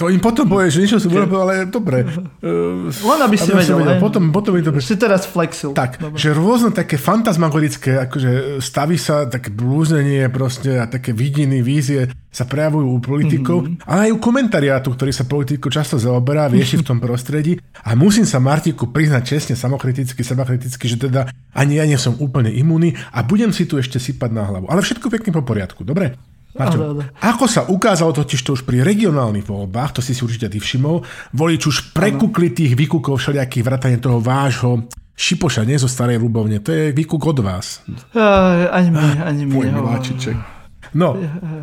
to 0.00 0.08
im 0.08 0.16
potom 0.16 0.48
povie, 0.48 0.72
že 0.72 0.80
niečo 0.80 0.96
som 0.96 1.12
urobil, 1.12 1.44
ale 1.44 1.68
dobre. 1.68 2.08
Len 3.12 3.20
aby 3.20 3.36
si 3.36 3.52
vedel. 3.52 3.84
vedel. 3.84 4.00
Potom, 4.00 4.32
potom 4.32 4.56
mi 4.56 4.64
to... 4.64 4.72
Si 4.80 4.96
teraz 4.96 5.28
flexil. 5.28 5.76
Tak, 5.76 6.00
dobre. 6.00 6.16
že 6.16 6.32
rôzne 6.32 6.72
také 6.72 6.96
fantasmagorické, 6.96 8.00
akože 8.08 8.64
staví 8.64 8.96
sa, 8.96 9.28
také 9.28 9.52
blúznenie 9.52 10.24
proste 10.32 10.80
a 10.80 10.88
také 10.88 11.12
vidiny, 11.12 11.60
vízie 11.60 12.08
sa 12.28 12.44
prejavujú 12.44 12.86
u 12.86 12.98
politikov, 13.00 13.58
mm-hmm. 13.64 13.88
ale 13.88 14.08
aj 14.08 14.10
u 14.14 14.18
komentariátu, 14.20 14.88
ktorý 14.92 15.12
sa 15.12 15.24
politiku 15.24 15.72
často 15.72 15.96
zaoberá, 15.96 16.48
vieši 16.48 16.80
v 16.80 16.86
tom 16.88 16.98
prostredí. 17.04 17.60
A 17.84 17.92
musím 17.92 18.24
sa 18.24 18.40
Martiku 18.40 18.88
priznať 18.88 19.22
čestne, 19.24 19.54
samokriticky, 19.56 20.20
sebakriticky, 20.20 20.84
že 20.88 20.96
teda 20.96 21.28
ani 21.56 21.80
ja 21.80 21.84
nie 21.88 21.96
som 21.96 22.16
úplne 22.20 22.52
imunný 22.52 22.96
a 23.12 23.24
budem 23.24 23.52
si 23.52 23.64
tu 23.64 23.76
ešte 23.76 24.00
sypať 24.00 24.30
na 24.32 24.44
hlavu. 24.44 24.68
Ale 24.68 24.84
všetko 24.84 25.08
pekne 25.08 25.34
po 25.34 25.42
poriadku, 25.44 25.84
dobre? 25.84 26.16
Marťo, 26.58 27.06
ako 27.22 27.44
sa 27.46 27.62
ukázalo 27.70 28.10
totiž 28.10 28.40
to 28.42 28.58
už 28.58 28.66
pri 28.66 28.82
regionálnych 28.82 29.46
voľbách, 29.46 29.98
to 29.98 30.00
si 30.02 30.12
si 30.12 30.26
určite 30.26 30.50
ty 30.50 30.58
všimol, 30.58 31.06
volič 31.32 31.62
už 31.70 31.76
prekukli 31.94 32.50
tých 32.50 32.74
výkukov 32.74 33.22
všelijakých 33.22 33.64
vrátane 33.64 33.98
toho 34.02 34.18
vášho 34.18 34.90
Šipoša, 35.18 35.66
nie? 35.66 35.74
Zo 35.74 35.90
starej 35.90 36.22
Rubovne, 36.22 36.62
to 36.62 36.70
je 36.70 36.94
výkuk 36.94 37.18
od 37.26 37.42
vás. 37.42 37.82
Uh, 38.14 38.70
ani 38.70 38.90
mi, 38.94 39.08
ani 39.18 39.42
mi. 39.50 39.54
No, 40.94 41.18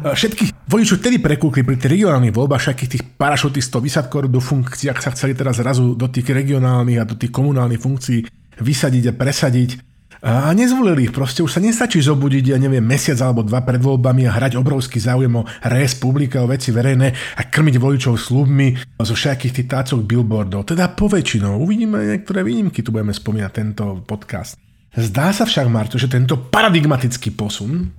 všetkých 0.06 0.70
voličov 0.70 1.02
vtedy 1.02 1.18
prekúkli 1.18 1.66
pri 1.66 1.80
tých 1.80 1.98
regionálnych 1.98 2.36
voľbách, 2.36 2.62
všetkých 2.62 2.92
tých 2.92 3.04
parašutistov, 3.18 3.82
vysadkov 3.82 4.30
do 4.30 4.38
funkcií, 4.44 4.92
ak 4.92 5.02
sa 5.02 5.10
chceli 5.16 5.34
teraz 5.34 5.58
zrazu 5.58 5.98
do 5.98 6.06
tých 6.12 6.30
regionálnych 6.30 7.00
a 7.02 7.10
do 7.10 7.18
tých 7.18 7.34
komunálnych 7.34 7.82
funkcií 7.82 8.28
vysadiť 8.62 9.04
a 9.10 9.14
presadiť 9.18 9.95
a 10.25 10.50
nezvolili 10.58 11.05
ich. 11.05 11.13
Proste 11.13 11.46
už 11.46 11.53
sa 11.53 11.62
nestačí 11.62 12.01
zobudiť, 12.01 12.50
ja 12.50 12.58
neviem, 12.58 12.82
mesiac 12.82 13.22
alebo 13.22 13.46
dva 13.46 13.62
pred 13.62 13.77
voľbami 13.77 14.25
a 14.25 14.34
hrať 14.34 14.58
obrovský 14.58 14.98
záujem 14.98 15.29
o 15.29 15.46
res 15.70 15.94
publika, 15.94 16.41
o 16.41 16.50
veci 16.50 16.74
verejné 16.74 17.13
a 17.38 17.41
krmiť 17.46 17.75
voličov 17.77 18.17
slubmi 18.17 18.74
zo 18.98 19.13
všetkých 19.13 19.53
tých 19.53 19.70
tácok 19.70 20.01
billboardov. 20.01 20.65
Teda 20.65 20.89
poväčšinou. 20.89 21.62
Uvidíme 21.62 22.01
niektoré 22.01 22.41
výnimky, 22.41 22.82
tu 22.82 22.89
budeme 22.89 23.13
spomínať 23.13 23.51
tento 23.53 24.01
podcast. 24.01 24.58
Zdá 24.98 25.29
sa 25.29 25.46
však, 25.46 25.70
Marto, 25.70 26.01
že 26.01 26.10
tento 26.10 26.41
paradigmatický 26.50 27.29
posun 27.38 27.94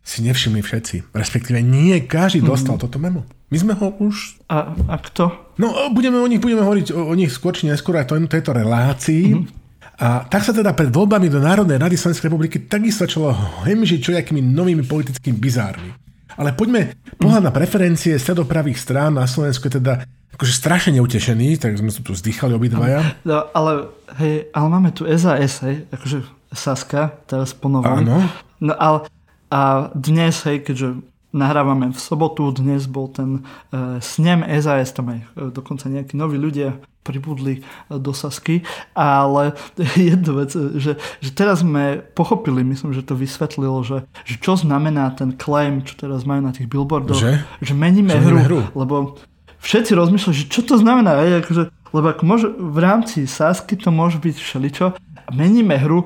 si 0.00 0.24
nevšimli 0.24 0.64
všetci. 0.64 1.12
Respektíve 1.12 1.60
nie 1.60 2.00
každý 2.08 2.40
mhm. 2.40 2.48
dostal 2.48 2.80
mm. 2.80 2.82
toto 2.82 2.96
memo. 2.96 3.28
My 3.52 3.56
sme 3.60 3.76
ho 3.76 3.92
už... 4.00 4.40
A, 4.48 4.72
a 4.72 4.96
kto? 5.04 5.52
No, 5.60 5.76
budeme 5.92 6.16
o 6.16 6.24
nich, 6.24 6.40
budeme 6.40 6.64
hovoriť 6.64 6.96
o, 6.96 7.12
o 7.12 7.14
nich 7.14 7.28
skôr 7.28 7.52
či 7.52 7.68
neskôr 7.68 8.00
aj 8.00 8.08
to, 8.08 8.16
tejto 8.24 8.56
relácii. 8.56 9.36
Mm. 9.36 9.61
A 10.02 10.26
tak 10.26 10.42
sa 10.42 10.50
teda 10.50 10.74
pred 10.74 10.90
voľbami 10.90 11.30
do 11.30 11.38
Národnej 11.38 11.78
rady 11.78 11.94
Slovenskej 11.94 12.26
republiky 12.26 12.66
takisto 12.66 13.06
začalo 13.06 13.30
hemžiť 13.62 14.02
čojakými 14.02 14.42
novými 14.42 14.82
politickými 14.82 15.38
bizármi. 15.38 15.94
Ale 16.34 16.50
poďme 16.58 16.98
pohľad 17.22 17.46
na 17.46 17.52
preferencie 17.54 18.18
stredopravých 18.18 18.82
strán 18.82 19.14
na 19.14 19.30
Slovensku 19.30 19.70
je 19.70 19.78
teda 19.78 20.02
akože 20.34 20.52
strašne 20.58 20.98
neutešený, 20.98 21.60
tak 21.62 21.78
sme 21.78 21.94
to 21.94 22.02
tu 22.02 22.12
zdychali 22.18 22.50
obidvaja. 22.56 23.14
No, 23.22 23.46
ale, 23.54 23.94
hej, 24.18 24.50
ale 24.50 24.66
máme 24.66 24.90
tu 24.90 25.06
SAS, 25.06 25.62
hej, 25.62 25.86
akože 25.94 26.26
Saska, 26.50 27.14
teraz 27.30 27.54
ponovom. 27.54 28.02
Áno. 28.02 28.26
No 28.58 28.74
ale 28.74 29.06
a 29.52 29.92
dnes, 29.92 30.40
hej, 30.48 30.64
keďže 30.64 31.11
nahrávame 31.32 31.90
v 31.92 32.00
sobotu, 32.00 32.52
dnes 32.52 32.84
bol 32.86 33.08
ten 33.08 33.42
uh, 33.72 33.98
snem 33.98 34.44
SAS, 34.60 34.92
tam 34.92 35.16
aj 35.16 35.20
uh, 35.20 35.48
dokonca 35.50 35.88
nejakí 35.88 36.14
noví 36.14 36.36
ľudia 36.36 36.78
pribudli 37.02 37.66
do 37.90 38.14
Sasky, 38.14 38.62
ale 38.94 39.58
jedna 39.98 40.32
vec, 40.38 40.54
že, 40.54 40.96
že 41.18 41.30
teraz 41.34 41.66
sme 41.66 41.98
pochopili, 41.98 42.62
myslím, 42.62 42.94
že 42.94 43.02
to 43.02 43.18
vysvetlilo, 43.18 43.82
že, 43.82 44.06
že 44.22 44.38
čo 44.38 44.54
znamená 44.54 45.10
ten 45.18 45.34
claim, 45.34 45.82
čo 45.82 45.98
teraz 45.98 46.22
majú 46.22 46.46
na 46.46 46.54
tých 46.54 46.70
billboardoch, 46.70 47.18
že, 47.18 47.42
že 47.58 47.74
meníme, 47.74 48.14
hru, 48.14 48.38
hru, 48.46 48.60
lebo 48.78 49.18
všetci 49.62 49.98
rozmýšľajú, 49.98 50.34
že 50.34 50.46
čo 50.46 50.62
to 50.62 50.78
znamená, 50.78 51.26
je, 51.26 51.42
akože, 51.42 51.62
lebo 51.90 52.06
ako 52.06 52.22
môže, 52.22 52.46
v 52.54 52.78
rámci 52.78 53.26
Sasky 53.26 53.74
to 53.74 53.90
môže 53.90 54.22
byť 54.22 54.36
všeličo, 54.38 54.86
meníme 55.30 55.78
hru, 55.78 56.02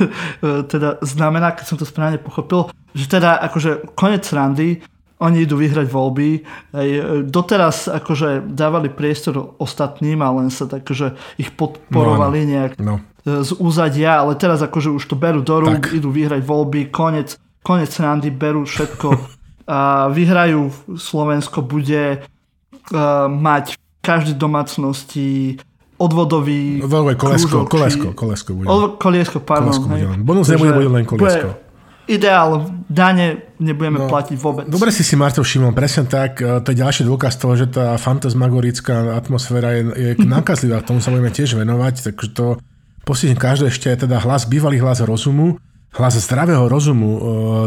teda 0.72 0.98
znamená, 1.04 1.54
keď 1.54 1.64
som 1.64 1.78
to 1.78 1.86
správne 1.86 2.18
pochopil, 2.18 2.72
že 2.96 3.06
teda 3.06 3.38
akože 3.46 3.94
konec 3.94 4.24
randy, 4.34 4.82
oni 5.18 5.42
idú 5.42 5.58
vyhrať 5.58 5.86
voľby. 5.90 6.30
Aj 6.70 6.88
doteraz 7.26 7.90
akože 7.90 8.54
dávali 8.54 8.86
priestor 8.86 9.58
ostatným 9.58 10.22
a 10.22 10.30
len 10.30 10.48
sa 10.50 10.70
tak, 10.70 10.86
že 10.86 11.18
ich 11.34 11.50
podporovali 11.58 12.46
no, 12.46 12.50
nejak 12.54 12.72
no. 12.78 12.94
Z 13.26 13.58
úzadia, 13.58 14.22
ale 14.22 14.38
teraz 14.38 14.62
akože 14.62 14.94
už 14.94 15.04
to 15.04 15.18
berú 15.18 15.42
do 15.42 15.58
rúk, 15.58 15.90
tak. 15.90 15.98
idú 15.98 16.08
vyhrať 16.14 16.40
voľby, 16.46 16.88
konec, 16.88 17.36
konec 17.60 17.90
randy, 17.98 18.30
berú 18.30 18.64
všetko 18.64 19.38
a 19.68 20.08
vyhrajú. 20.08 20.72
Slovensko 20.96 21.60
bude 21.60 22.24
uh, 22.24 23.28
mať 23.28 23.76
v 23.76 24.00
každej 24.00 24.36
domácnosti 24.40 25.60
odvodový 25.98 26.80
Veľké 26.86 27.14
kolesko, 27.18 27.66
kolesko, 27.66 28.14
kolesko 28.14 28.50
bude. 28.54 28.66
Od, 28.70 28.96
koliesko, 29.02 29.42
pardon. 29.42 29.74
Kolesko 29.74 29.86
bude 29.90 30.06
len. 30.06 30.20
Bonus 30.22 30.46
nebude, 30.48 30.72
bude 30.72 30.90
len 30.90 31.04
koliesko. 31.04 31.50
Bude, 31.50 31.68
ideál, 32.08 32.64
dane 32.88 33.52
nebudeme 33.60 34.00
no, 34.00 34.08
platiť 34.08 34.36
vôbec. 34.40 34.64
Dobre 34.64 34.88
si 34.88 35.04
si 35.04 35.14
Marto 35.14 35.44
všimol, 35.44 35.76
presne 35.76 36.08
tak, 36.08 36.40
e, 36.40 36.64
to 36.64 36.72
je 36.72 36.80
ďalší 36.80 37.04
dôkaz 37.04 37.36
toho, 37.36 37.54
že 37.54 37.68
tá 37.68 38.00
fantasmagorická 38.00 39.12
atmosféra 39.20 39.76
je, 39.76 39.82
je 39.92 40.10
nakazlivá, 40.38 40.80
tomu 40.80 41.04
sa 41.04 41.12
budeme 41.12 41.28
tiež 41.28 41.60
venovať, 41.60 42.08
takže 42.08 42.32
to 42.32 42.56
postihne 43.04 43.36
každé 43.36 43.68
ešte 43.68 43.92
je 43.92 44.08
teda 44.08 44.24
hlas, 44.24 44.48
bývalý 44.48 44.80
hlas 44.80 45.04
rozumu, 45.04 45.60
hlas 45.92 46.16
zdravého 46.16 46.64
rozumu, 46.66 47.10
e, 47.12 47.20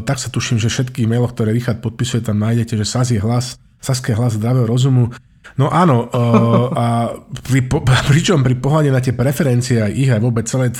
tak 0.09 0.17
sa 0.17 0.33
tuším, 0.33 0.57
že 0.57 0.73
všetky 0.73 1.05
mailoch, 1.05 1.37
ktoré 1.37 1.53
Richard 1.53 1.79
podpisuje, 1.79 2.25
tam 2.25 2.41
nájdete, 2.41 2.73
že 2.81 2.85
je 2.87 3.21
hlas, 3.21 3.61
Saské 3.81 4.13
hlas 4.13 4.37
zdravého 4.37 4.69
rozumu. 4.69 5.09
No 5.59 5.67
áno, 5.67 6.07
e, 6.07 6.27
a 6.77 6.85
pri, 7.43 7.59
pričom 8.11 8.45
pri 8.45 8.55
pohľade 8.55 8.89
na 8.91 9.03
tie 9.03 9.15
preferencie 9.15 9.81
aj 9.83 9.91
ich, 9.91 10.09
aj 10.11 10.21
vôbec 10.21 10.45
celé 10.47 10.71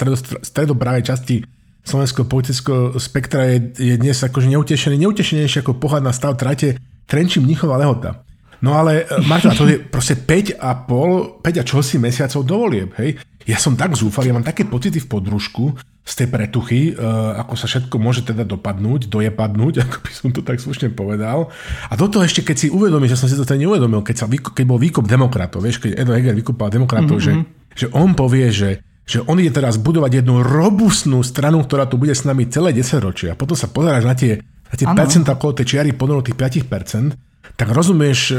stredopravej 0.43 1.03
časti 1.07 1.43
slovenského 1.81 2.29
politického 2.29 2.95
spektra 3.01 3.49
je, 3.49 3.57
je 3.75 3.95
dnes 3.97 4.13
akože 4.13 4.47
neutešený, 4.47 5.01
neutešenejší 5.01 5.65
ako 5.65 5.81
pohľad 5.81 6.05
na 6.05 6.13
stav 6.13 6.37
trate 6.37 6.77
Trenčím 7.09 7.49
Mnichova 7.49 7.75
Lehota. 7.81 8.23
No 8.61 8.77
ale, 8.77 9.09
e, 9.09 9.25
Marta, 9.25 9.51
to 9.57 9.65
je 9.65 9.81
proste 9.81 10.21
5 10.21 10.61
a 10.61 10.85
pol, 10.85 11.41
5 11.41 11.61
a 11.61 11.63
čosi 11.65 11.97
mesiacov 11.97 12.45
dovolieb, 12.45 12.93
hej. 13.01 13.17
Ja 13.49 13.57
som 13.57 13.73
tak 13.73 13.97
zúfal, 13.97 14.29
ja 14.29 14.37
mám 14.37 14.45
také 14.45 14.69
pocity 14.69 15.01
v 15.01 15.09
podružku 15.09 15.73
z 16.01 16.13
tej 16.17 16.27
pretuchy, 16.33 16.81
uh, 16.97 17.37
ako 17.45 17.53
sa 17.53 17.65
všetko 17.69 17.95
môže 18.01 18.25
teda 18.25 18.41
dopadnúť, 18.41 19.05
dojepadnúť, 19.05 19.73
ako 19.85 19.97
by 20.01 20.11
som 20.11 20.29
to 20.33 20.41
tak 20.41 20.57
slušne 20.57 20.89
povedal. 20.91 21.53
A 21.87 21.93
do 21.93 22.09
toho 22.09 22.25
ešte, 22.25 22.41
keď 22.41 22.57
si 22.57 22.67
uvedomíš, 22.73 23.15
že 23.15 23.19
som 23.21 23.29
si 23.29 23.37
to 23.37 23.45
teda 23.45 23.61
neuvedomil, 23.61 24.01
keď, 24.01 24.15
sa, 24.15 24.25
keď 24.27 24.65
bol 24.65 24.81
výkop 24.81 25.05
demokratov, 25.05 25.61
vieš, 25.61 25.77
keď 25.77 26.01
Edo 26.01 26.17
Heger 26.17 26.33
vykúpal 26.33 26.73
demokratov, 26.73 27.21
mm-hmm. 27.21 27.77
že, 27.77 27.85
že 27.85 27.93
on 27.93 28.17
povie, 28.17 28.49
že 28.49 28.81
že 29.01 29.19
on 29.27 29.35
ide 29.43 29.51
teraz 29.51 29.75
budovať 29.81 30.23
jednu 30.23 30.39
robustnú 30.39 31.19
stranu, 31.25 31.65
ktorá 31.65 31.89
tu 31.89 31.99
bude 31.99 32.15
s 32.15 32.23
nami 32.23 32.47
celé 32.47 32.71
10 32.71 33.01
ročia. 33.01 33.33
A 33.33 33.39
potom 33.39 33.57
sa 33.59 33.67
pozeráš 33.67 34.07
na 34.07 34.15
tie, 34.15 34.39
na 34.39 34.75
tie 34.77 34.87
percentá 34.87 35.35
okolo 35.35 35.57
tej 35.57 35.75
čiary 35.75 35.91
tých 35.91 36.37
5%, 36.37 37.11
tak 37.57 37.69
rozumieš, 37.73 38.19
e, 38.33 38.37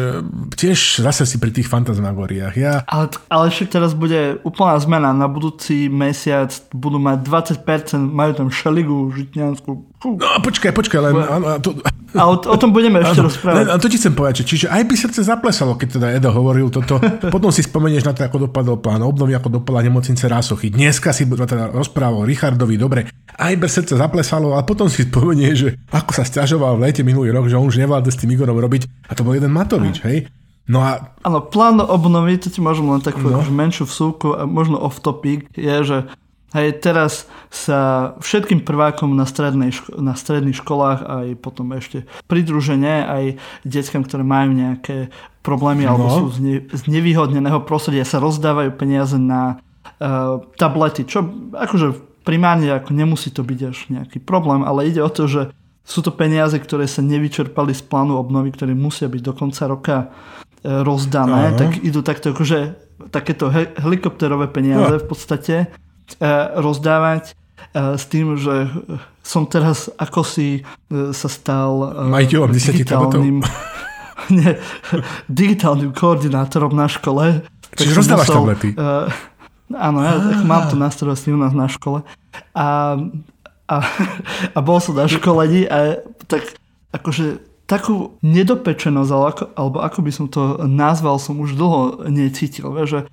tiež 0.54 1.02
zase 1.02 1.26
si 1.26 1.38
pri 1.38 1.54
tých 1.54 1.70
fantasmagóriách. 1.70 2.54
Ja... 2.58 2.82
Ale, 2.86 3.10
ale 3.30 3.54
však 3.54 3.68
teraz 3.70 3.94
bude 3.94 4.38
úplná 4.42 4.78
zmena. 4.82 5.14
Na 5.14 5.30
budúci 5.30 5.86
mesiac 5.86 6.50
budú 6.74 6.98
mať 6.98 7.22
20%, 7.62 7.98
majú 7.98 8.32
tam 8.34 8.48
šeligu 8.50 9.10
žitňanskú. 9.14 9.91
No 10.02 10.26
počkaj, 10.42 10.74
počkaj, 10.74 11.00
len... 11.00 11.14
Áno, 11.14 11.46
to, 11.62 11.78
A 12.12 12.26
o, 12.26 12.34
o 12.34 12.56
tom 12.58 12.74
budeme 12.74 13.00
ešte 13.00 13.22
ano, 13.22 13.28
rozprávať. 13.30 13.66
A 13.70 13.78
to 13.78 13.86
ti 13.86 13.96
chcem 13.96 14.12
povedať, 14.12 14.42
že, 14.42 14.44
čiže 14.44 14.66
aj 14.68 14.82
by 14.84 14.94
srdce 14.98 15.20
zaplesalo, 15.22 15.78
keď 15.78 15.88
teda 15.96 16.06
Edo 16.18 16.30
hovoril 16.34 16.68
toto. 16.68 16.98
Potom 17.34 17.54
si 17.54 17.62
spomenieš 17.62 18.04
na 18.04 18.12
to, 18.12 18.26
ako 18.26 18.50
dopadol 18.50 18.82
plán 18.82 19.00
obnovy, 19.00 19.38
ako 19.38 19.62
dopadla 19.62 19.86
nemocnice 19.86 20.26
Rásochy. 20.26 20.74
Dneska 20.74 21.14
si 21.14 21.24
teda 21.24 21.70
rozprával 21.70 22.26
Richardovi, 22.26 22.74
dobre, 22.74 23.08
aj 23.38 23.54
by 23.56 23.66
srdce 23.70 23.96
zaplesalo, 23.96 24.52
ale 24.52 24.68
potom 24.68 24.92
si 24.92 25.08
spomenieš, 25.08 25.56
že 25.56 25.68
ako 25.88 26.10
sa 26.12 26.26
stiažoval 26.26 26.76
v 26.76 26.84
lete 26.90 27.00
minulý 27.00 27.32
rok, 27.32 27.48
že 27.48 27.56
on 27.56 27.64
už 27.64 27.80
nevládne 27.80 28.12
s 28.12 28.20
tým 28.20 28.34
Igorom 28.36 28.60
robiť. 28.60 29.08
A 29.08 29.16
to 29.16 29.24
bol 29.24 29.32
jeden 29.32 29.50
Matovič, 29.50 30.04
hej. 30.04 30.28
No 30.68 30.78
a... 30.84 31.16
Áno, 31.26 31.42
plán 31.42 31.82
obnovy, 31.82 32.38
to 32.38 32.46
ti 32.52 32.62
môžem 32.62 32.86
len 32.86 33.02
takú 33.02 33.26
no. 33.26 33.42
menšiu 33.42 33.88
vsúku 33.88 34.36
a 34.36 34.46
možno 34.46 34.78
off 34.78 35.02
topic, 35.02 35.50
je, 35.58 35.74
že 35.82 35.96
Hej, 36.52 36.84
teraz 36.84 37.24
sa 37.48 38.12
všetkým 38.20 38.60
prvákom 38.60 39.16
na, 39.16 39.24
strednej 39.24 39.72
ško- 39.72 39.96
na 40.04 40.12
stredných 40.12 40.60
školách 40.60 41.00
aj 41.00 41.26
potom 41.40 41.72
ešte 41.72 42.04
pridruženie 42.28 43.08
aj 43.08 43.24
deckám, 43.64 44.04
ktoré 44.04 44.20
majú 44.20 44.52
nejaké 44.52 45.08
problémy 45.40 45.88
no. 45.88 45.96
alebo 45.96 46.06
sú 46.12 46.24
z, 46.36 46.38
ne- 46.44 46.64
z 46.68 46.82
nevýhodneného 46.92 47.64
prostredia, 47.64 48.04
sa 48.04 48.20
rozdávajú 48.20 48.68
peniaze 48.76 49.16
na 49.16 49.64
uh, 49.96 50.44
tablety, 50.60 51.08
čo 51.08 51.24
akože 51.56 52.20
primárne 52.20 52.68
ako 52.68 52.92
nemusí 52.92 53.32
to 53.32 53.40
byť 53.40 53.60
až 53.72 53.78
nejaký 53.88 54.20
problém, 54.20 54.60
ale 54.60 54.92
ide 54.92 55.00
o 55.00 55.08
to, 55.08 55.24
že 55.24 55.48
sú 55.88 56.04
to 56.04 56.12
peniaze, 56.12 56.54
ktoré 56.54 56.84
sa 56.84 57.00
nevyčerpali 57.00 57.72
z 57.72 57.80
plánu 57.80 58.20
obnovy, 58.20 58.52
ktoré 58.52 58.76
musia 58.76 59.08
byť 59.08 59.22
do 59.24 59.32
konca 59.32 59.64
roka 59.72 59.96
uh, 60.04 60.84
rozdané, 60.84 61.56
Aha. 61.56 61.56
tak 61.56 61.80
idú 61.80 62.04
takto 62.04 62.36
akože 62.36 62.76
takéto 63.08 63.48
he- 63.48 63.72
helikopterové 63.80 64.52
peniaze 64.52 65.00
no. 65.00 65.02
v 65.02 65.06
podstate 65.08 65.54
E, 65.68 65.91
rozdávať 66.58 67.32
e, 67.32 67.32
s 67.96 68.04
tým, 68.08 68.36
že 68.36 68.68
som 69.22 69.46
teraz 69.46 69.86
ako 69.96 70.26
si 70.26 70.60
e, 70.60 71.14
sa 71.14 71.28
stal 71.30 71.94
majiteľom 72.10 72.50
digitálnym, 72.50 73.36
nie, 74.36 74.52
digitálnym 75.30 75.94
koordinátorom 75.94 76.74
na 76.74 76.90
škole. 76.90 77.46
Čiže 77.78 77.92
rozdávaš 77.96 78.28
musel, 78.28 78.36
tablety. 78.42 78.68
Uh, 78.76 79.08
áno, 79.72 80.04
ja 80.04 80.12
tak 80.20 80.44
mám 80.44 80.68
to 80.68 80.76
na 80.76 80.92
starosti 80.92 81.32
u 81.32 81.38
nás 81.40 81.56
na 81.56 81.70
škole. 81.70 82.04
A, 82.52 82.98
a, 83.70 83.76
a 84.52 84.58
bol 84.60 84.78
som 84.82 84.92
na 84.92 85.08
školení 85.08 85.64
a 85.70 86.04
tak 86.28 86.60
akože 86.92 87.40
takú 87.64 88.20
nedopečenosť, 88.20 89.10
alebo 89.10 89.26
ako, 89.32 89.44
alebo 89.56 89.78
ako 89.80 89.98
by 90.04 90.12
som 90.12 90.26
to 90.28 90.60
nazval, 90.68 91.16
som 91.16 91.40
už 91.40 91.56
dlho 91.56 92.04
necítil. 92.12 92.68
Že 92.84 93.08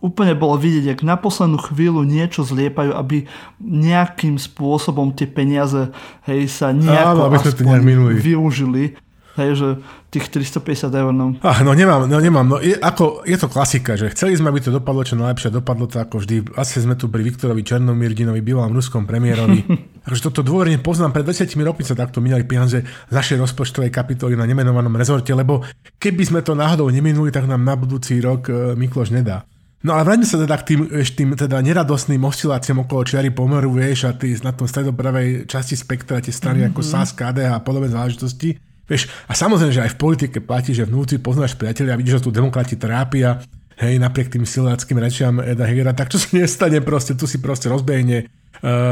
úplne 0.00 0.32
bolo 0.34 0.56
vidieť, 0.56 0.96
ak 0.96 1.00
na 1.04 1.16
poslednú 1.16 1.60
chvíľu 1.60 2.04
niečo 2.04 2.42
zliepajú, 2.44 2.96
aby 2.96 3.28
nejakým 3.60 4.40
spôsobom 4.40 5.12
tie 5.12 5.28
peniaze 5.28 5.92
hej, 6.24 6.48
sa 6.48 6.72
nejako 6.72 7.20
Áno, 7.20 7.22
aby 7.28 7.36
sme 7.40 7.52
to 7.52 7.62
využili. 8.20 8.84
Hej, 9.38 9.50
že 9.62 9.68
tých 10.10 10.26
350 10.26 10.90
eur. 10.90 11.14
No. 11.14 11.38
Ah, 11.38 11.62
no 11.62 11.70
nemám, 11.70 12.10
no 12.10 12.18
nemám. 12.18 12.42
No, 12.44 12.56
je, 12.58 12.74
ako, 12.74 13.22
je 13.22 13.38
to 13.38 13.46
klasika, 13.46 13.94
že 13.94 14.10
chceli 14.10 14.34
sme, 14.34 14.50
aby 14.50 14.58
to 14.58 14.74
dopadlo 14.74 15.06
čo 15.06 15.14
najlepšie, 15.14 15.54
dopadlo 15.54 15.86
to 15.86 16.02
ako 16.02 16.18
vždy. 16.18 16.50
Asi 16.58 16.82
sme 16.82 16.98
tu 16.98 17.06
pri 17.06 17.22
Viktorovi 17.22 17.62
Černomirdinovi, 17.62 18.42
bývalom 18.42 18.74
ruskom 18.74 19.06
premiérovi. 19.06 19.62
Takže 20.04 20.20
toto 20.26 20.42
dôverne 20.42 20.82
poznám. 20.82 21.14
Pred 21.14 21.30
20 21.30 21.46
rokmi 21.62 21.86
sa 21.86 21.94
takto 21.94 22.18
minali 22.18 22.42
peniaze 22.42 22.82
z 22.82 23.14
našej 23.14 23.38
rozpočtovej 23.38 23.94
kapitoly 23.94 24.34
na 24.34 24.44
nemenovanom 24.50 24.92
rezorte, 24.98 25.30
lebo 25.30 25.62
keby 26.02 26.26
sme 26.26 26.40
to 26.42 26.58
náhodou 26.58 26.90
neminuli, 26.90 27.30
tak 27.30 27.46
nám 27.46 27.62
na 27.62 27.78
budúci 27.78 28.18
rok 28.18 28.50
e, 28.50 28.74
Mikloš 28.74 29.14
nedá. 29.14 29.46
No 29.80 29.96
ale 29.96 30.04
vráťme 30.04 30.28
sa 30.28 30.36
teda 30.36 30.60
k 30.60 30.66
tým, 30.68 30.80
tým 30.92 31.30
teda 31.32 31.56
neradostným 31.64 32.20
osciláciám 32.20 32.84
okolo 32.84 33.00
čiary 33.00 33.32
pomeru, 33.32 33.72
vieš, 33.72 34.04
a 34.04 34.12
ty 34.12 34.36
na 34.44 34.52
tom 34.52 34.68
stredopravej 34.68 35.48
časti 35.48 35.72
spektra 35.72 36.20
tie 36.20 36.28
strany 36.28 36.60
mm-hmm. 36.60 36.76
ako 36.76 36.80
SAS, 36.84 37.16
KD 37.16 37.48
a 37.48 37.56
podobné 37.64 37.88
záležitosti. 37.88 38.60
Vieš, 38.84 39.08
a 39.24 39.32
samozrejme, 39.32 39.72
že 39.72 39.84
aj 39.88 39.96
v 39.96 40.00
politike 40.02 40.38
platí, 40.44 40.76
že 40.76 40.84
vnúci 40.84 41.16
poznáš 41.16 41.56
priateľia 41.56 41.96
a 41.96 42.00
vidíš, 42.00 42.20
že 42.20 42.24
tu 42.28 42.30
demokrati 42.34 42.76
trápia, 42.76 43.40
hej, 43.80 43.96
napriek 43.96 44.28
tým 44.28 44.44
siláckým 44.44 45.00
rečiam 45.00 45.40
Eda 45.40 45.64
Hegera, 45.64 45.96
tak 45.96 46.12
čo 46.12 46.20
sa 46.20 46.28
nestane 46.36 46.84
proste, 46.84 47.16
tu 47.16 47.24
si 47.24 47.40
proste 47.40 47.72
rozbehne 47.72 48.28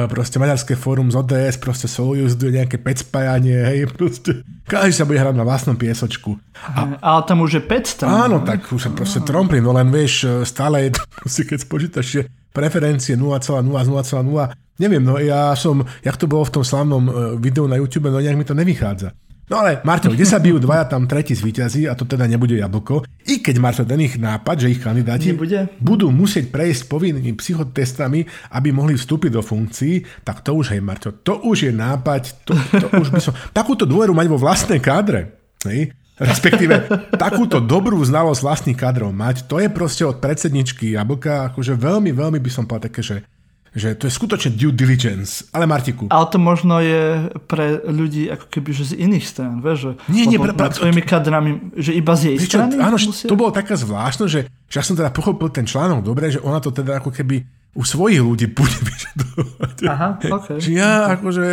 proste 0.09 0.41
Maďarské 0.41 0.75
fórum 0.75 1.13
z 1.13 1.21
ODS 1.21 1.61
proste 1.61 1.87
solujú 1.89 2.33
nejaké 2.49 2.81
pec 2.81 3.05
spájanie, 3.05 3.61
hej, 3.69 3.79
proste 3.93 4.41
každý 4.65 4.97
sa 4.97 5.05
bude 5.05 5.21
hrať 5.21 5.37
na 5.37 5.45
vlastnom 5.45 5.77
piesočku. 5.77 6.41
A, 6.57 6.97
ale 7.00 7.21
tam 7.28 7.45
už 7.45 7.61
je 7.61 7.63
pec 7.63 7.85
tam. 8.00 8.09
Áno, 8.09 8.37
tak 8.41 8.65
už 8.73 8.89
sa 8.89 8.91
proste 8.93 9.21
trompli, 9.21 9.61
no 9.61 9.76
len 9.76 9.93
vieš, 9.93 10.25
e, 10.25 10.28
stále 10.49 10.89
je 10.89 10.97
to, 10.97 11.02
keď 11.52 11.59
spočítaš, 11.61 12.07
že 12.09 12.21
preferencie 12.52 13.15
0,0, 13.15 13.61
0,0, 13.61 14.81
neviem, 14.81 15.04
no 15.04 15.21
ja 15.21 15.52
som, 15.52 15.85
jak 16.00 16.17
to 16.17 16.25
bolo 16.25 16.49
v 16.49 16.54
tom 16.59 16.65
slavnom 16.65 17.04
videu 17.39 17.69
na 17.69 17.76
YouTube, 17.76 18.09
no 18.09 18.19
nejak 18.19 18.41
mi 18.41 18.49
to 18.49 18.57
nevychádza. 18.57 19.13
No 19.49 19.65
ale, 19.65 19.80
Marťo, 19.80 20.13
kde 20.13 20.28
sa 20.28 20.37
bijú 20.37 20.61
dvaja, 20.61 20.84
tam 20.93 21.08
tretí 21.08 21.32
zvýťazí 21.32 21.89
a 21.89 21.97
to 21.97 22.04
teda 22.04 22.28
nebude 22.28 22.61
jablko. 22.61 23.08
I 23.25 23.41
keď 23.41 23.56
Marťo 23.56 23.84
ten 23.89 24.00
ich 24.04 24.21
nápad, 24.21 24.56
že 24.61 24.73
ich 24.76 24.80
kandidáti 24.84 25.32
Nebude. 25.32 25.73
budú 25.80 26.13
musieť 26.13 26.52
prejsť 26.52 26.84
povinnými 26.93 27.32
psychotestami, 27.41 28.28
aby 28.52 28.69
mohli 28.76 29.00
vstúpiť 29.00 29.32
do 29.32 29.41
funkcií, 29.41 30.04
tak 30.21 30.45
to 30.45 30.52
už, 30.52 30.76
hej 30.76 30.84
Marťo, 30.84 31.25
to 31.25 31.41
už 31.49 31.69
je 31.69 31.73
nápad, 31.73 32.45
to, 32.45 32.52
to 32.76 32.87
už 33.00 33.08
by 33.08 33.21
som... 33.25 33.32
Takúto 33.58 33.89
dôveru 33.89 34.13
mať 34.13 34.26
vo 34.28 34.37
vlastnej 34.37 34.84
kádre, 34.84 35.32
hej? 35.65 35.97
respektíve 36.19 36.91
takúto 37.15 37.63
dobrú 37.63 38.02
znalosť 38.02 38.43
vlastných 38.43 38.78
kádrov 38.78 39.15
mať, 39.15 39.47
to 39.47 39.63
je 39.63 39.71
proste 39.71 40.02
od 40.02 40.19
predsedničky 40.19 40.99
jablka, 40.99 41.54
akože 41.54 41.78
veľmi, 41.78 42.11
veľmi 42.11 42.43
by 42.43 42.50
som 42.50 42.67
povedal 42.67 42.91
také, 42.91 43.00
že 43.06 43.17
že 43.75 43.95
to 43.97 44.09
je 44.09 44.13
skutočne 44.13 44.57
due 44.57 44.73
diligence. 44.73 45.49
Ale 45.52 45.69
Martiku. 45.69 46.09
Ale 46.09 46.26
to 46.33 46.39
možno 46.41 46.81
je 46.81 47.33
pre 47.45 47.81
ľudí 47.85 48.28
ako 48.33 48.47
keby 48.49 48.71
že 48.73 48.95
z 48.97 49.04
iných 49.04 49.25
strán, 49.25 49.61
vieš, 49.61 49.78
že 49.78 49.91
nie, 50.13 50.25
nie, 50.25 50.39
pre, 50.41 50.52
pre, 50.57 50.73
svojimi 50.73 51.02
kadrami, 51.04 51.75
že 51.76 51.93
iba 51.93 52.13
z 52.17 52.35
jej 52.35 52.39
strany? 52.45 52.81
Áno, 52.81 52.97
musia... 52.97 53.28
to 53.28 53.37
bolo 53.37 53.52
taká 53.52 53.76
zvláštne, 53.76 54.26
že, 54.28 54.41
že 54.49 54.76
ja 54.76 54.85
som 54.85 54.97
teda 54.97 55.13
pochopil 55.13 55.52
ten 55.52 55.69
článok 55.69 56.04
dobre, 56.04 56.33
že 56.33 56.41
ona 56.41 56.63
to 56.63 56.73
teda 56.73 57.00
ako 57.00 57.13
keby 57.13 57.45
u 57.78 57.83
svojich 57.85 58.19
ľudí 58.19 58.47
bude 58.50 58.75
vyžadovať. 58.89 59.76
Aha, 59.87 60.09
okay. 60.19 60.59
Že 60.59 60.71
ja 60.75 61.15
akože, 61.15 61.47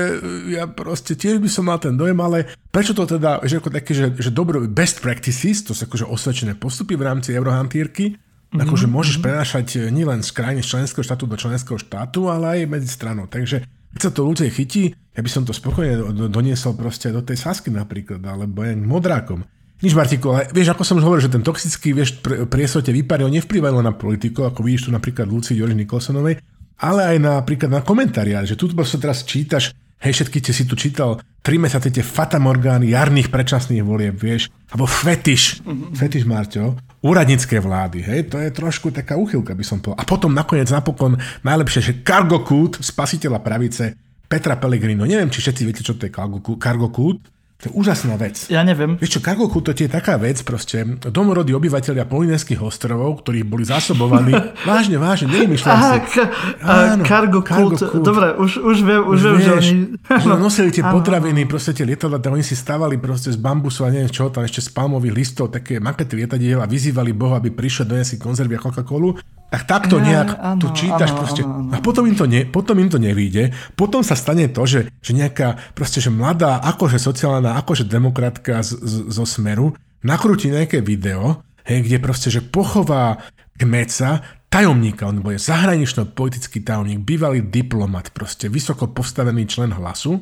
ja 0.58 0.63
proste 0.65 1.13
tiež 1.13 1.38
by 1.38 1.49
som 1.51 1.69
mal 1.69 1.78
ten 1.78 1.93
dojem, 1.93 2.17
ale 2.17 2.49
prečo 2.73 2.97
to 2.97 3.06
teda, 3.06 3.45
že 3.45 3.62
ako 3.62 3.69
také, 3.69 3.91
že, 3.93 4.10
že 4.17 4.32
dobro, 4.34 4.63
best 4.65 5.06
practices, 5.06 5.62
to 5.62 5.78
sú 5.78 5.86
akože 5.86 6.10
osvedčené 6.10 6.58
postupy 6.58 6.97
v 6.97 7.06
rámci 7.06 7.36
eurohantírky, 7.38 8.17
Mm-hmm. 8.55 8.71
Akože 8.71 8.87
môžeš 8.87 9.15
mm-hmm. 9.19 9.27
prenášať 9.27 9.67
eh, 9.75 9.91
nielen 9.91 10.23
z 10.23 10.31
krajiny 10.31 10.63
z 10.63 10.71
členského 10.71 11.03
štátu 11.03 11.27
do 11.27 11.35
členského 11.35 11.75
štátu, 11.75 12.31
ale 12.31 12.63
aj 12.63 12.71
medzi 12.71 12.87
stranou. 12.87 13.27
Takže 13.27 13.67
keď 13.95 13.99
sa 13.99 14.11
to 14.11 14.23
ľudia 14.23 14.47
chytí, 14.51 14.95
ja 14.95 15.21
by 15.23 15.29
som 15.31 15.43
to 15.43 15.55
spokojne 15.55 16.11
doniesol 16.31 16.75
proste 16.75 17.11
do 17.11 17.23
tej 17.23 17.39
Sasky 17.39 17.71
napríklad, 17.71 18.19
alebo 18.23 18.63
aj 18.63 18.75
modrákom. 18.75 19.43
Nič, 19.79 19.91
Martiko, 19.91 20.35
ale 20.35 20.47
vieš, 20.55 20.71
ako 20.71 20.83
som 20.87 20.99
už 20.99 21.05
hovoril, 21.07 21.23
že 21.23 21.31
ten 21.31 21.43
toxický 21.43 21.91
vieš, 21.91 22.19
priestor 22.47 22.79
te 22.79 22.95
vyparil 22.95 23.27
nevplyvajú 23.27 23.79
na 23.83 23.91
politiku, 23.91 24.47
ako 24.47 24.63
vidíš 24.63 24.87
tu 24.87 24.91
napríklad 24.91 25.27
Luci 25.27 25.55
Joži 25.55 25.75
Nikolsonovej, 25.75 26.39
ale 26.79 27.01
aj 27.15 27.17
napríklad 27.19 27.71
na 27.71 27.83
komentária, 27.83 28.43
že 28.47 28.55
tu 28.55 28.71
sa 28.71 28.99
teraz 28.99 29.23
čítaš 29.27 29.75
Hej, 29.95 30.21
všetky 30.21 30.37
ste 30.43 30.51
si 30.51 30.63
tu 30.67 30.75
čítal, 30.75 31.23
tri 31.39 31.55
mesiace 31.55 31.87
tie 31.87 32.03
fatamorgány 32.03 32.91
jarných 32.91 33.31
predčasných 33.31 33.81
volieb, 33.81 34.19
vieš, 34.19 34.51
alebo 34.69 34.85
fetiš, 34.85 35.63
mm-hmm. 35.63 35.95
fetiš, 35.95 36.23
Marťo, 36.27 36.75
úradnícke 37.05 37.61
vlády, 37.61 38.01
hej, 38.01 38.33
to 38.33 38.41
je 38.41 38.49
trošku 38.49 38.89
taká 38.89 39.13
uchylka, 39.13 39.53
by 39.53 39.61
som 39.61 39.77
povedal. 39.77 40.01
A 40.01 40.09
potom 40.09 40.33
nakoniec 40.33 40.65
napokon 40.73 41.21
najlepšie, 41.45 41.81
že 41.85 41.93
Cargo 42.01 42.41
Code, 42.41 42.81
spasiteľa 42.81 43.45
pravice, 43.45 43.93
Petra 44.25 44.57
Pellegrino. 44.57 45.05
Neviem, 45.05 45.29
či 45.29 45.45
všetci 45.45 45.61
viete, 45.61 45.85
čo 45.85 45.93
to 45.93 46.09
je 46.09 46.13
Cargo 46.57 46.89
Code. 46.89 47.21
To 47.63 47.71
je 47.71 47.73
úžasná 47.73 48.19
vec. 48.19 48.51
Ja 48.51 48.67
neviem. 48.67 48.99
Vieš 48.99 49.17
čo, 49.17 49.19
Cargo 49.23 49.47
to 49.47 49.71
je 49.71 49.87
taká 49.87 50.19
vec, 50.19 50.43
proste 50.43 50.83
domorodí 51.07 51.55
obyvateľia 51.55 52.03
Polineských 52.03 52.59
ostrovov, 52.59 53.23
ktorých 53.23 53.47
boli 53.47 53.63
zásobovaní, 53.63 54.35
vážne, 54.69 54.99
vážne, 54.99 55.31
nevymýšľam 55.31 55.77
si. 55.79 56.19
Ka- 56.19 56.29
Áno, 56.61 57.03
kult. 57.39 57.79
Dobre, 58.03 58.35
už, 58.35 58.59
už 58.59 58.77
viem, 58.83 59.01
už, 59.07 59.07
už 59.07 59.21
viem, 59.23 59.35
vieš, 59.39 59.47
že 59.47 59.53
oni... 59.55 59.71
Že 60.03 60.27
nosili 60.45 60.69
tie 60.75 60.83
áno, 60.83 60.99
potraviny, 60.99 61.47
proste 61.47 61.71
tie 61.71 61.87
lietadla, 61.87 62.19
oni 62.19 62.43
si 62.43 62.59
stavali 62.59 62.99
proste 62.99 63.31
z 63.31 63.39
bambusu 63.39 63.87
a 63.87 63.89
neviem 63.89 64.11
čo, 64.11 64.27
tam 64.27 64.43
ešte 64.43 64.59
z 64.59 64.69
palmových 64.75 65.15
listov, 65.15 65.47
také 65.55 65.79
makety 65.79 66.19
lietadiel 66.19 66.59
a 66.59 66.67
vyzývali 66.67 67.15
Boha, 67.15 67.39
aby 67.39 67.55
prišiel 67.55 67.87
doniesť 67.87 68.19
konzervy 68.19 68.59
a 68.59 68.61
Coca-Colu 68.61 69.15
tak 69.53 69.63
takto 69.69 70.03
nejak 70.03 70.36
áno, 70.36 70.60
tu 70.60 70.67
čítaš 70.75 71.15
áno, 71.15 71.19
proste. 71.21 71.41
Áno, 71.45 71.53
áno. 71.63 71.71
A 71.71 71.79
potom 71.79 72.03
im, 72.10 72.15
to 72.17 72.25
ne, 72.27 72.43
potom 72.43 72.75
im 72.81 72.89
to 72.91 72.99
nevíde. 72.99 73.55
Potom 73.79 74.03
sa 74.03 74.17
stane 74.17 74.51
to, 74.51 74.67
že, 74.67 74.91
že 74.99 75.12
nejaká 75.15 75.71
proste, 75.71 76.03
že 76.03 76.12
mladá, 76.12 76.60
akože 76.60 76.99
sociálna, 76.99 77.55
akože 77.63 77.88
demokratka 77.88 78.60
z, 78.60 78.75
z, 78.84 78.95
zo 79.13 79.23
Smeru 79.23 79.71
nakrúti 80.05 80.51
nejaké 80.51 80.84
video, 80.84 81.41
hej, 81.65 81.81
kde 81.81 81.97
proste, 81.97 82.29
že 82.29 82.45
pochová 82.45 83.21
kmeca, 83.58 84.21
tajomníka, 84.51 85.10
on 85.10 85.23
bude 85.23 85.41
zahranično-politický 85.41 86.62
tajomník, 86.62 87.01
bývalý 87.01 87.41
diplomat, 87.41 88.12
proste 88.12 88.51
vysoko 88.51 88.91
postavený 88.91 89.49
člen 89.49 89.73
hlasu, 89.73 90.21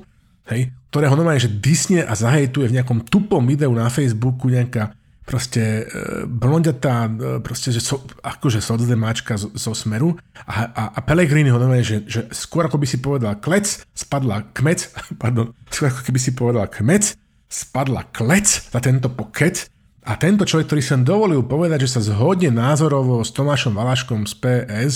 hej, 0.49 0.71
ktorého 0.93 1.17
normálne, 1.17 1.43
že 1.43 1.51
disne 1.51 2.05
a 2.05 2.13
zahejtuje 2.15 2.71
v 2.71 2.75
nejakom 2.79 3.03
tupom 3.09 3.43
videu 3.43 3.73
na 3.75 3.89
Facebooku 3.91 4.47
nejaká 4.47 4.95
proste 5.23 5.61
e, 5.61 5.83
blondiatá, 6.27 7.07
e, 7.07 7.11
proste, 7.39 7.71
že 7.71 7.79
so, 7.79 8.03
akože 8.21 8.59
socdemáčka 8.59 9.39
zo, 9.39 9.49
zo 9.55 9.71
smeru. 9.71 10.19
A, 10.43 10.67
a, 10.67 10.83
a 10.95 10.99
Pellegrini 11.01 11.47
ho 11.47 11.59
normálne, 11.59 11.87
že, 11.87 12.03
že 12.03 12.27
skôr 12.35 12.67
ako 12.67 12.75
by 12.75 12.87
si 12.87 12.99
povedal 12.99 13.39
klec, 13.39 13.87
spadla 13.95 14.51
kmec, 14.51 14.91
pardon, 15.23 15.55
skôr 15.71 15.89
ako 15.89 16.01
keby 16.03 16.19
si 16.19 16.31
povedal 16.35 16.67
kmec, 16.67 17.15
spadla 17.47 18.11
klec 18.11 18.47
za 18.67 18.79
tento 18.83 19.07
pokec 19.07 19.71
a 20.03 20.19
tento 20.19 20.43
človek, 20.43 20.67
ktorý 20.67 20.83
som 20.83 21.07
dovolil 21.07 21.47
povedať, 21.47 21.87
že 21.87 21.99
sa 21.99 22.01
zhodne 22.03 22.51
názorovo 22.51 23.23
s 23.23 23.31
Tomášom 23.31 23.71
Valaškom 23.71 24.27
z 24.27 24.33
PS 24.43 24.95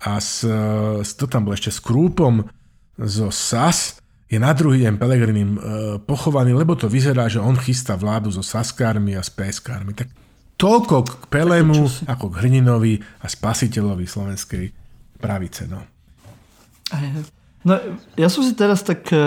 a 0.00 0.16
s, 0.16 0.48
s 1.04 1.10
to 1.20 1.28
tam 1.28 1.44
bol 1.44 1.52
ešte 1.52 1.68
s 1.68 1.84
Krúpom 1.84 2.48
zo 2.96 3.28
SAS, 3.28 3.99
je 4.30 4.38
na 4.38 4.54
druhý 4.54 4.86
deň 4.86 4.94
Pelegrinim 4.94 5.50
e, 5.58 5.60
pochovaný, 6.06 6.54
lebo 6.54 6.78
to 6.78 6.86
vyzerá, 6.86 7.26
že 7.26 7.42
on 7.42 7.58
chystá 7.58 7.98
vládu 7.98 8.30
so 8.30 8.46
Saskármi 8.46 9.18
a 9.18 9.26
s 9.26 9.34
PSKármi. 9.34 9.90
Tak 9.90 10.08
toľko 10.54 10.96
k 11.02 11.10
Pelemu, 11.26 11.90
ako 12.06 12.30
k 12.30 12.38
Hrninovi 12.46 12.94
a 13.20 13.26
spasiteľovi 13.26 14.06
slovenskej 14.06 14.64
pravice. 15.18 15.66
No. 15.66 15.82
no 17.66 17.72
ja 18.14 18.28
som 18.30 18.46
si 18.46 18.54
teraz 18.54 18.86
tak 18.86 19.10
e, 19.10 19.18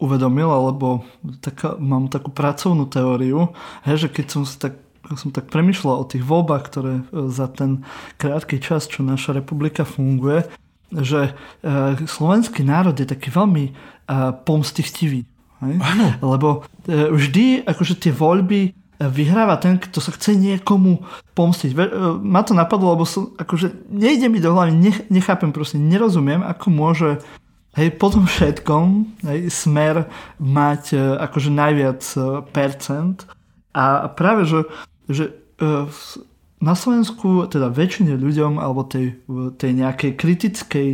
uvedomil, 0.00 0.48
alebo 0.48 1.04
taká, 1.44 1.76
mám 1.76 2.08
takú 2.08 2.32
pracovnú 2.32 2.88
teóriu, 2.88 3.52
he, 3.84 4.00
že 4.00 4.08
keď 4.08 4.26
som 4.32 4.42
si 4.48 4.56
tak 4.56 4.80
som 5.10 5.34
tak 5.34 5.50
premyšľal 5.50 6.06
o 6.06 6.08
tých 6.08 6.22
voľbách, 6.22 6.62
ktoré 6.70 6.94
e, 7.02 7.04
za 7.28 7.50
ten 7.52 7.84
krátky 8.16 8.62
čas, 8.62 8.86
čo 8.86 9.04
naša 9.04 9.36
republika 9.36 9.82
funguje, 9.82 10.46
že 10.90 11.30
e, 11.30 11.32
slovenský 12.04 12.66
národ 12.66 12.94
je 12.98 13.06
taký 13.06 13.30
veľmi 13.30 13.64
e, 13.66 13.72
pomstichtivý. 14.42 15.26
Áno. 15.60 16.16
Lebo 16.24 16.64
vždy 16.88 17.68
akože 17.68 18.00
tie 18.00 18.16
voľby 18.16 18.72
vyhráva 18.96 19.60
ten, 19.60 19.76
kto 19.76 20.00
sa 20.00 20.12
chce 20.12 20.36
niekomu 20.36 21.04
pomstiť. 21.36 21.72
Ma 22.20 22.40
to 22.44 22.52
napadlo, 22.52 22.96
lebo 22.96 23.04
som, 23.04 23.32
akože 23.36 23.88
nejde 23.92 24.28
mi 24.32 24.40
do 24.40 24.52
hlavy, 24.52 24.72
nechápem 25.08 25.52
proste, 25.52 25.76
nerozumiem, 25.80 26.40
ako 26.44 26.66
môže 26.68 27.08
Hej, 27.70 28.02
po 28.02 28.10
tom 28.10 28.26
všetkom 28.26 28.86
hej, 29.30 29.46
smer 29.46 30.10
mať 30.42 30.90
e, 30.90 30.98
akože 30.98 31.54
najviac 31.54 32.02
e, 32.02 32.42
percent 32.50 33.22
a 33.70 34.10
práve, 34.10 34.42
že, 34.42 34.60
že 35.06 35.24
e, 35.54 35.86
na 36.60 36.76
Slovensku 36.76 37.48
teda 37.48 37.72
väčšine 37.72 38.20
ľuďom 38.20 38.60
alebo 38.60 38.84
tej, 38.84 39.16
tej 39.56 39.72
nejakej 39.80 40.12
kritickej 40.14 40.88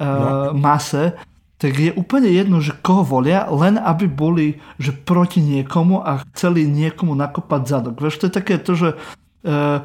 no. 0.00 0.56
mase 0.56 1.14
tak 1.60 1.76
je 1.76 1.92
úplne 1.92 2.32
jedno, 2.32 2.64
že 2.64 2.72
koho 2.80 3.04
volia, 3.04 3.44
len 3.52 3.76
aby 3.76 4.08
boli 4.08 4.56
že 4.80 4.96
proti 4.96 5.44
niekomu 5.44 6.00
a 6.00 6.24
chceli 6.32 6.64
niekomu 6.64 7.12
nakopať 7.12 7.62
zadok. 7.68 8.00
Vieš, 8.00 8.16
to 8.16 8.26
je 8.32 8.32
také 8.32 8.56
to, 8.56 8.72
že 8.72 8.88
uh, 8.96 9.84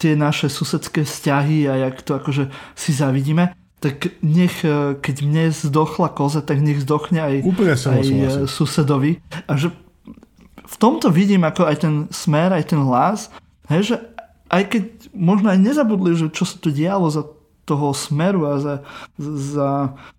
tie 0.00 0.16
naše 0.16 0.48
susedské 0.48 1.04
vzťahy 1.04 1.68
a 1.68 1.76
jak 1.76 2.00
to 2.00 2.16
akože 2.16 2.48
si 2.72 2.96
zavidíme 2.96 3.52
tak 3.84 4.16
nech, 4.24 4.64
e, 4.64 4.96
keď 4.96 5.16
mne 5.28 5.44
zdochla 5.52 6.08
koza, 6.08 6.40
tak 6.40 6.64
nech 6.64 6.80
zdochne 6.80 7.20
aj, 7.20 7.34
Úplne 7.44 7.76
aj 7.76 8.00
e, 8.00 8.28
susedovi. 8.48 9.20
A 9.44 9.60
že 9.60 9.76
v 10.64 10.76
tomto 10.80 11.12
vidím 11.12 11.44
ako 11.44 11.68
aj 11.68 11.84
ten 11.84 11.94
smer, 12.08 12.56
aj 12.56 12.72
ten 12.72 12.80
hlas, 12.80 13.28
hej, 13.68 13.92
že 13.92 13.96
aj 14.48 14.62
keď 14.70 14.84
možno 15.16 15.52
aj 15.52 15.58
nezabudli, 15.60 16.16
že 16.16 16.32
čo 16.32 16.44
sa 16.44 16.56
tu 16.60 16.68
dialo 16.72 17.08
za 17.08 17.24
toho 17.64 17.96
smeru 17.96 18.44
a 18.44 18.54
za, 18.60 18.74
za 19.18 19.68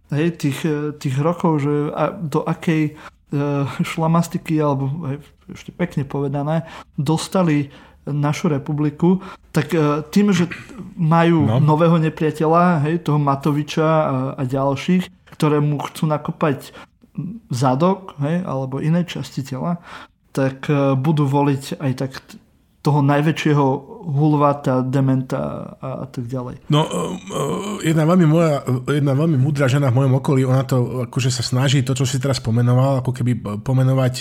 hej, 0.09 0.33
tých, 0.33 0.59
e, 0.65 0.97
tých 0.97 1.15
rokov, 1.21 1.61
že 1.61 1.93
a 1.93 2.09
do 2.09 2.41
akej 2.41 2.97
uh, 2.97 3.69
šlamastiky, 3.85 4.57
alebo 4.57 4.89
ešte 5.53 5.69
pekne 5.69 6.09
povedané, 6.09 6.65
dostali 6.97 7.69
našu 8.05 8.53
republiku, 8.53 9.21
tak 9.49 9.73
e, 9.73 10.05
tým, 10.13 10.29
že 10.29 10.45
majú 10.93 11.49
no. 11.49 11.57
nového 11.57 11.97
nepriateľa, 11.97 12.85
hej, 12.85 13.01
toho 13.01 13.17
Matoviča 13.17 13.81
a, 13.81 14.15
a 14.38 14.41
ďalších, 14.45 15.33
ktoré 15.33 15.57
mu 15.57 15.81
chcú 15.81 16.05
nakopať 16.05 16.69
zadok, 17.49 18.13
hej, 18.21 18.45
alebo 18.45 18.77
iné 18.77 19.01
časti 19.09 19.41
tela, 19.41 19.81
tak 20.38 20.69
e, 20.69 20.93
budú 20.93 21.25
voliť 21.25 21.81
aj 21.81 21.91
tak 21.97 22.11
toho 22.86 23.02
najväčšieho 23.02 23.65
hulvata, 24.06 24.86
dementa 24.86 25.74
a, 25.82 26.06
tak 26.06 26.30
ďalej. 26.30 26.69
No, 26.69 26.86
e, 26.86 27.89
jedna 27.89 28.06
veľmi, 28.06 28.26
moja, 28.30 28.62
jedna 28.86 29.17
veľmi 29.17 29.41
múdra 29.41 29.65
žena 29.65 29.89
v 29.89 30.06
mojom 30.06 30.13
okolí, 30.21 30.45
ona 30.45 30.62
to 30.62 31.10
akože 31.10 31.34
sa 31.34 31.41
snaží, 31.41 31.82
to, 31.82 31.98
čo 31.98 32.06
si 32.06 32.21
teraz 32.21 32.38
pomenoval, 32.38 33.02
ako 33.02 33.10
keby 33.10 33.65
pomenovať 33.65 34.15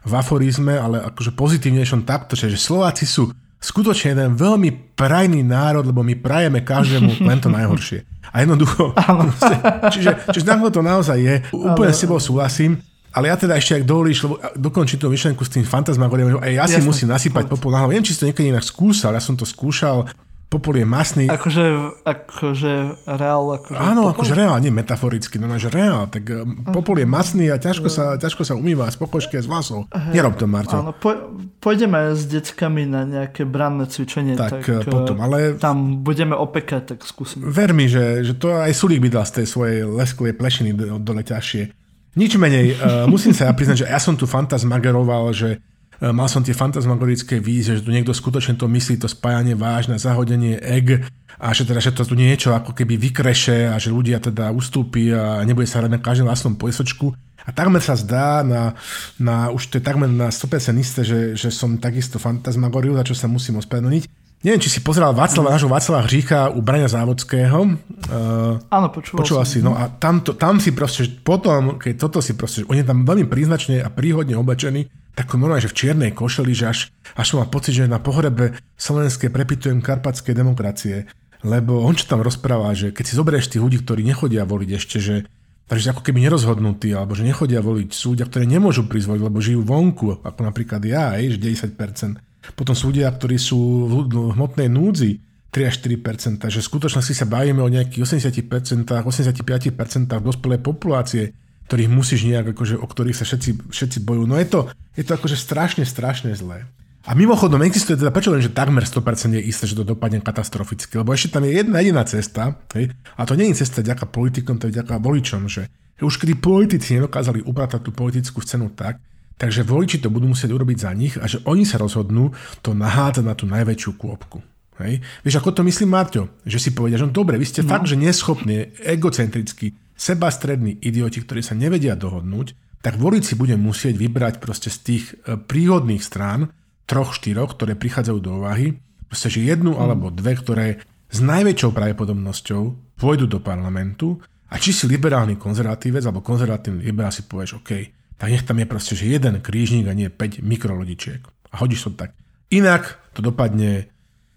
v 0.00 0.12
aforizme, 0.16 0.74
ale 0.74 0.98
akože 1.06 1.36
pozitívnejšom 1.36 2.02
takto, 2.02 2.34
že 2.34 2.58
Slováci 2.58 3.06
sú 3.06 3.30
skutočne 3.60 4.16
jeden 4.16 4.32
veľmi 4.34 4.96
prajný 4.96 5.44
národ, 5.44 5.84
lebo 5.84 6.00
my 6.00 6.16
prajeme 6.16 6.64
každému 6.64 7.20
len 7.28 7.38
to 7.38 7.52
najhoršie. 7.52 8.08
A 8.32 8.42
jednoducho, 8.42 8.96
čiže, 9.94 10.32
čiže 10.32 10.44
to 10.48 10.80
naozaj 10.80 11.18
je, 11.20 11.34
úplne 11.52 11.92
s 11.92 12.02
tebou 12.02 12.18
súhlasím, 12.18 12.80
ale 13.10 13.30
ja 13.30 13.36
teda 13.36 13.58
ešte, 13.58 13.82
ak 13.82 13.84
dovolíš, 13.86 14.26
lebo 14.26 14.34
dokončím 14.54 14.98
tú 15.02 15.10
myšlenku 15.10 15.42
s 15.42 15.50
tým 15.50 15.66
fantasmagoriom, 15.66 16.38
aj 16.38 16.52
ja 16.54 16.64
si 16.70 16.78
Jasne. 16.78 16.88
musím 16.88 17.08
nasypať 17.10 17.50
popol 17.50 17.74
na 17.74 17.82
hlavu. 17.82 17.90
Neviem, 17.94 18.06
či 18.06 18.14
si 18.14 18.20
to 18.22 18.28
niekedy 18.30 18.54
inak 18.54 18.62
skúšal, 18.62 19.14
ja 19.14 19.22
som 19.22 19.34
to 19.34 19.42
skúšal 19.42 20.06
Popol 20.50 20.82
je 20.82 20.86
masný. 20.86 21.30
Akože, 21.30 21.62
akože 22.02 23.06
reál. 23.06 23.54
Akože 23.54 23.78
Áno, 23.78 24.10
popol? 24.10 24.14
akože 24.18 24.32
reál, 24.34 24.58
nie 24.58 24.74
metaforicky, 24.74 25.38
no 25.38 25.46
že 25.54 25.70
reál. 25.70 26.10
Tak 26.10 26.26
uh, 26.26 26.42
popol 26.74 26.98
je 26.98 27.06
masný 27.06 27.54
a 27.54 27.56
ťažko 27.62 27.86
sa, 27.86 28.18
ťažko 28.18 28.42
sa 28.42 28.58
umýva 28.58 28.90
z 28.90 28.98
pokožky 28.98 29.38
a 29.38 29.42
z 29.42 29.46
vlasov. 29.46 29.86
Hey, 29.94 30.18
Nerob 30.18 30.34
to, 30.34 30.50
Marto. 30.50 30.74
Áno, 30.74 30.90
po, 30.90 31.14
pôjdeme 31.62 32.18
s 32.18 32.26
deckami 32.26 32.82
na 32.82 33.06
nejaké 33.06 33.46
branné 33.46 33.86
cvičenie. 33.86 34.34
Tak, 34.34 34.66
tak 34.66 34.66
eh, 34.66 34.90
potom, 34.90 35.22
ale... 35.22 35.54
Tam 35.54 36.02
budeme 36.02 36.34
opekať, 36.34 36.98
tak 36.98 37.06
skúsim. 37.06 37.46
Ver 37.46 37.70
mi, 37.70 37.86
že, 37.86 38.26
že 38.26 38.34
to 38.34 38.50
aj 38.58 38.74
Sulík 38.74 39.06
by 39.06 39.22
dal 39.22 39.22
z 39.30 39.38
tej 39.38 39.46
svojej 39.46 39.86
leskovej 39.86 40.34
plešiny 40.34 40.74
dole 40.98 41.22
ťažšie. 41.22 41.79
Nič 42.18 42.34
menej, 42.34 42.74
uh, 42.74 43.06
musím 43.06 43.30
sa 43.30 43.46
ja 43.46 43.52
priznať, 43.54 43.86
že 43.86 43.90
ja 43.90 44.00
som 44.02 44.18
tu 44.18 44.26
fantasmageroval, 44.26 45.30
že 45.30 45.62
E, 46.00 46.08
mal 46.16 46.26
som 46.32 46.40
tie 46.40 46.56
fantasmagorické 46.56 47.38
vízie, 47.38 47.76
že 47.76 47.84
tu 47.84 47.92
niekto 47.92 48.16
skutočne 48.16 48.56
to 48.56 48.64
myslí, 48.64 48.96
to 48.96 49.08
spájanie 49.08 49.52
vážne, 49.52 50.00
zahodenie 50.00 50.56
egg 50.56 51.04
a 51.36 51.52
že, 51.52 51.68
teda, 51.68 51.80
že 51.84 51.92
to 51.92 52.08
tu 52.08 52.16
niečo 52.16 52.56
ako 52.56 52.72
keby 52.72 52.96
vykreše 52.96 53.68
a 53.68 53.76
že 53.76 53.92
ľudia 53.92 54.16
teda 54.16 54.48
ustúpi 54.48 55.12
a 55.12 55.44
nebude 55.44 55.68
sa 55.68 55.84
hrať 55.84 55.92
na 55.92 56.00
každom 56.00 56.26
vlastnom 56.32 56.56
pojsočku. 56.56 57.12
A 57.44 57.52
takmer 57.52 57.80
sa 57.80 57.96
zdá, 57.96 58.44
na, 58.44 58.76
na, 59.16 59.48
už 59.48 59.72
to 59.72 59.80
je 59.80 59.84
takmer 59.84 60.08
na 60.08 60.28
100% 60.28 60.76
isté, 60.76 61.00
že, 61.04 61.20
že 61.36 61.48
som 61.48 61.80
takisto 61.80 62.20
fantasmagoril, 62.20 62.96
za 63.00 63.04
čo 63.04 63.16
sa 63.16 63.28
musím 63.28 63.60
ospravedlniť. 63.60 64.04
Neviem, 64.40 64.56
či 64.64 64.72
si 64.72 64.80
pozeral 64.80 65.12
Václava, 65.12 65.52
nášho 65.52 65.68
Václava 65.68 66.08
Hřícha 66.08 66.56
u 66.56 66.64
Brania 66.64 66.88
Závodského. 66.88 67.76
Uh, 68.08 68.56
Áno, 68.72 68.88
počúval, 68.88 69.20
počúval 69.20 69.44
si. 69.44 69.60
No 69.60 69.76
a 69.76 69.92
tam, 69.92 70.24
to, 70.24 70.32
tam 70.32 70.56
si 70.56 70.72
proste, 70.72 71.04
potom, 71.20 71.76
keď 71.76 72.08
toto 72.08 72.24
si 72.24 72.32
proste, 72.32 72.64
on 72.64 72.72
je 72.72 72.86
tam 72.88 73.04
veľmi 73.04 73.28
príznačne 73.28 73.84
a 73.84 73.92
príhodne 73.92 74.40
oblečený, 74.40 74.88
tak 75.12 75.36
normálne, 75.36 75.60
že 75.60 75.68
v 75.68 75.78
čiernej 75.84 76.16
košeli, 76.16 76.56
že 76.56 76.64
až, 76.72 76.78
až 77.20 77.36
mám 77.36 77.52
pocit, 77.52 77.76
že 77.76 77.84
na 77.84 78.00
pohrebe 78.00 78.56
slovenské 78.80 79.28
prepitujem 79.28 79.84
karpatskej 79.84 80.32
demokracie. 80.32 81.04
Lebo 81.44 81.84
on 81.84 81.92
čo 81.92 82.08
tam 82.08 82.24
rozpráva, 82.24 82.72
že 82.72 82.96
keď 82.96 83.04
si 83.04 83.18
zoberieš 83.20 83.52
tých 83.52 83.60
ľudí, 83.60 83.84
ktorí 83.84 84.00
nechodia 84.08 84.48
voliť 84.48 84.70
ešte, 84.72 84.96
že 85.04 85.28
takže 85.68 85.92
ako 85.92 86.00
keby 86.00 86.24
nerozhodnutí, 86.24 86.96
alebo 86.96 87.12
že 87.12 87.28
nechodia 87.28 87.60
voliť 87.60 87.92
súdia, 87.92 88.24
ktoré 88.24 88.48
nemôžu 88.48 88.88
prísť 88.88 89.12
voliť, 89.12 89.22
lebo 89.22 89.38
žijú 89.44 89.60
vonku, 89.68 90.24
ako 90.24 90.40
napríklad 90.48 90.80
ja, 90.88 91.12
aj, 91.12 91.36
že 91.36 91.68
10%. 91.76 92.29
Potom 92.54 92.74
súdia, 92.76 93.10
ktorí 93.10 93.36
sú 93.40 93.58
v 93.88 93.94
hmotnej 94.34 94.68
núdzi, 94.68 95.20
3 95.50 95.66
až 95.66 95.76
4%, 95.82 96.46
že 96.46 96.62
v 96.62 96.68
skutočnosti 96.70 97.14
sa 97.14 97.26
bavíme 97.26 97.58
o 97.58 97.66
nejakých 97.66 98.06
80%, 98.06 98.86
85% 98.86 99.74
dospelej 100.06 100.60
populácie, 100.62 101.34
ktorých 101.66 101.90
musíš 101.90 102.26
nejak, 102.26 102.54
akože, 102.54 102.78
o 102.78 102.86
ktorých 102.86 103.18
sa 103.18 103.26
všetci, 103.26 103.70
všetci 103.70 103.98
bojujú. 104.06 104.26
No 104.30 104.38
je 104.38 104.46
to, 104.46 104.60
je 104.94 105.02
to 105.02 105.18
akože 105.18 105.34
strašne, 105.34 105.82
strašne 105.82 106.30
zlé. 106.38 106.70
A 107.08 107.16
mimochodom 107.16 107.64
existuje 107.66 107.96
teda, 107.96 108.12
prečo 108.12 108.30
len, 108.30 108.44
že 108.44 108.52
takmer 108.52 108.86
100% 108.86 109.40
je 109.40 109.42
isté, 109.42 109.64
že 109.66 109.74
to 109.74 109.88
dopadne 109.88 110.20
katastroficky, 110.20 111.00
lebo 111.00 111.16
ešte 111.16 111.32
tam 111.34 111.48
je 111.48 111.56
jedna 111.58 111.80
jediná 111.80 112.04
cesta, 112.04 112.60
hej, 112.76 112.92
a 113.16 113.22
to 113.24 113.34
nie 113.40 113.50
je 113.50 113.64
cesta 113.64 113.80
ďaká 113.80 114.04
politikom, 114.04 114.60
to 114.60 114.68
je 114.68 114.78
ďaká 114.78 115.00
voličom, 115.00 115.48
že 115.48 115.66
už 115.98 116.20
kedy 116.20 116.36
politici 116.36 117.00
nedokázali 117.00 117.40
upratať 117.40 117.80
tú 117.88 117.90
politickú 117.96 118.44
scénu 118.44 118.76
tak, 118.76 119.00
takže 119.40 119.64
voliči 119.64 120.04
to 120.04 120.12
budú 120.12 120.28
musieť 120.28 120.52
urobiť 120.52 120.78
za 120.84 120.92
nich 120.92 121.16
a 121.16 121.24
že 121.24 121.40
oni 121.48 121.64
sa 121.64 121.80
rozhodnú 121.80 122.36
to 122.60 122.76
nahádzať 122.76 123.24
na 123.24 123.32
tú 123.32 123.48
najväčšiu 123.48 123.96
kôpku. 123.96 124.44
Hej. 124.80 125.00
Vieš, 125.24 125.40
ako 125.40 125.56
to 125.56 125.62
myslím, 125.64 125.92
Marťo? 125.92 126.28
Že 126.44 126.58
si 126.60 126.70
povedia, 126.72 127.00
že 127.00 127.08
no 127.08 127.12
dobre, 127.12 127.36
vy 127.36 127.48
ste 127.48 127.64
no. 127.64 127.72
fakt, 127.72 127.88
že 127.88 128.00
neschopní, 128.00 128.76
egocentrickí, 128.80 129.76
sebastrední 129.96 130.76
idioti, 130.80 131.20
ktorí 131.20 131.44
sa 131.44 131.52
nevedia 131.52 131.96
dohodnúť, 131.96 132.56
tak 132.80 132.96
volič 132.96 133.32
si 133.32 133.34
bude 133.36 133.60
musieť 133.60 133.96
vybrať 134.00 134.40
proste 134.40 134.72
z 134.72 134.78
tých 134.80 135.04
e, 135.12 135.36
príhodných 135.36 136.00
strán, 136.00 136.48
troch, 136.88 137.12
štyroch, 137.12 137.60
ktoré 137.60 137.76
prichádzajú 137.76 138.18
do 138.24 138.40
úvahy, 138.40 138.80
proste, 139.04 139.28
že 139.28 139.44
jednu 139.44 139.76
mm. 139.76 139.80
alebo 139.84 140.08
dve, 140.08 140.32
ktoré 140.32 140.66
s 141.12 141.20
najväčšou 141.20 141.76
pravdepodobnosťou 141.76 142.96
pôjdu 142.96 143.28
do 143.28 143.36
parlamentu 143.44 144.16
a 144.48 144.56
či 144.56 144.72
si 144.72 144.88
liberálny 144.88 145.36
konzervatívec 145.36 146.08
alebo 146.08 146.24
konzervatívny 146.24 146.88
liberál 146.88 147.12
si 147.12 147.28
povieš, 147.28 147.60
OK, 147.60 147.99
tak 148.20 148.28
nech 148.28 148.44
tam 148.44 148.60
je 148.60 148.68
proste, 148.68 148.92
že 148.92 149.08
jeden 149.08 149.40
krížnik 149.40 149.88
a 149.88 149.96
nie 149.96 150.12
5 150.12 150.44
mikrolodičiek. 150.44 151.24
A 151.50 151.54
hodíš 151.64 151.88
to 151.88 151.96
tak. 151.96 152.12
Inak 152.52 153.00
to 153.16 153.24
dopadne 153.24 153.88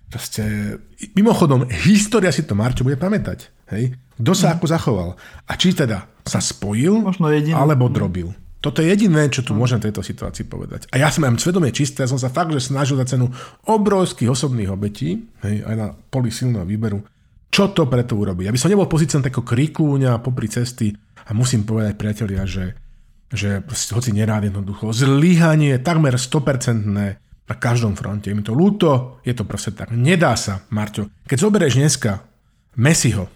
proste... 0.07 0.43
Mimochodom, 1.19 1.67
história 1.83 2.31
si 2.31 2.47
to 2.47 2.55
Marčo 2.55 2.87
bude 2.87 2.95
pamätať. 2.95 3.51
Hej? 3.75 3.99
Kto 4.15 4.31
sa 4.31 4.47
mm. 4.47 4.53
ako 4.55 4.65
zachoval? 4.71 5.09
A 5.49 5.51
či 5.59 5.75
teda 5.75 6.07
sa 6.23 6.39
spojil, 6.39 7.03
Možno 7.03 7.27
alebo 7.27 7.91
drobil. 7.91 8.31
Toto 8.63 8.79
je 8.79 8.95
jediné, 8.95 9.27
čo 9.27 9.43
tu 9.43 9.51
môžem 9.51 9.83
v 9.83 9.91
tejto 9.91 9.99
situácii 9.99 10.47
povedať. 10.47 10.87
A 10.95 11.03
ja 11.03 11.11
som 11.11 11.27
mám 11.27 11.35
svedomie 11.35 11.75
čisté, 11.75 12.07
ja 12.07 12.11
som 12.11 12.15
sa 12.15 12.31
fakt, 12.31 12.55
že 12.55 12.63
snažil 12.63 12.95
za 12.95 13.03
cenu 13.03 13.27
obrovských 13.67 14.31
osobných 14.31 14.71
obetí, 14.71 15.19
hej, 15.43 15.67
aj 15.67 15.75
na 15.75 15.91
poli 15.91 16.31
silného 16.31 16.63
výberu, 16.63 17.03
čo 17.51 17.75
to 17.75 17.91
preto 17.91 18.15
urobí. 18.15 18.47
Ja 18.47 18.55
by 18.55 18.59
som 18.63 18.71
nebol 18.71 18.87
pozíciou 18.87 19.19
takého 19.19 19.43
kríkúňa 19.43 20.23
popri 20.23 20.47
cesty 20.47 20.95
a 21.27 21.35
musím 21.35 21.67
povedať, 21.67 21.99
priatelia, 21.99 22.47
že, 22.47 22.71
že 23.33 23.65
hoci 23.65 24.13
nerád 24.13 24.47
jednoducho, 24.47 24.93
zlyhanie 24.93 25.81
takmer 25.81 26.15
100% 26.15 26.85
na 26.85 27.55
každom 27.57 27.97
fronte. 27.97 28.29
Je 28.29 28.37
mi 28.37 28.45
to 28.45 28.53
ľúto, 28.53 29.19
je 29.25 29.33
to 29.33 29.43
proste 29.43 29.73
tak. 29.73 29.89
Nedá 29.91 30.37
sa, 30.37 30.63
Marťo. 30.69 31.09
Keď 31.25 31.37
zoberieš 31.37 31.75
dneska 31.75 32.23
Messiho, 32.77 33.27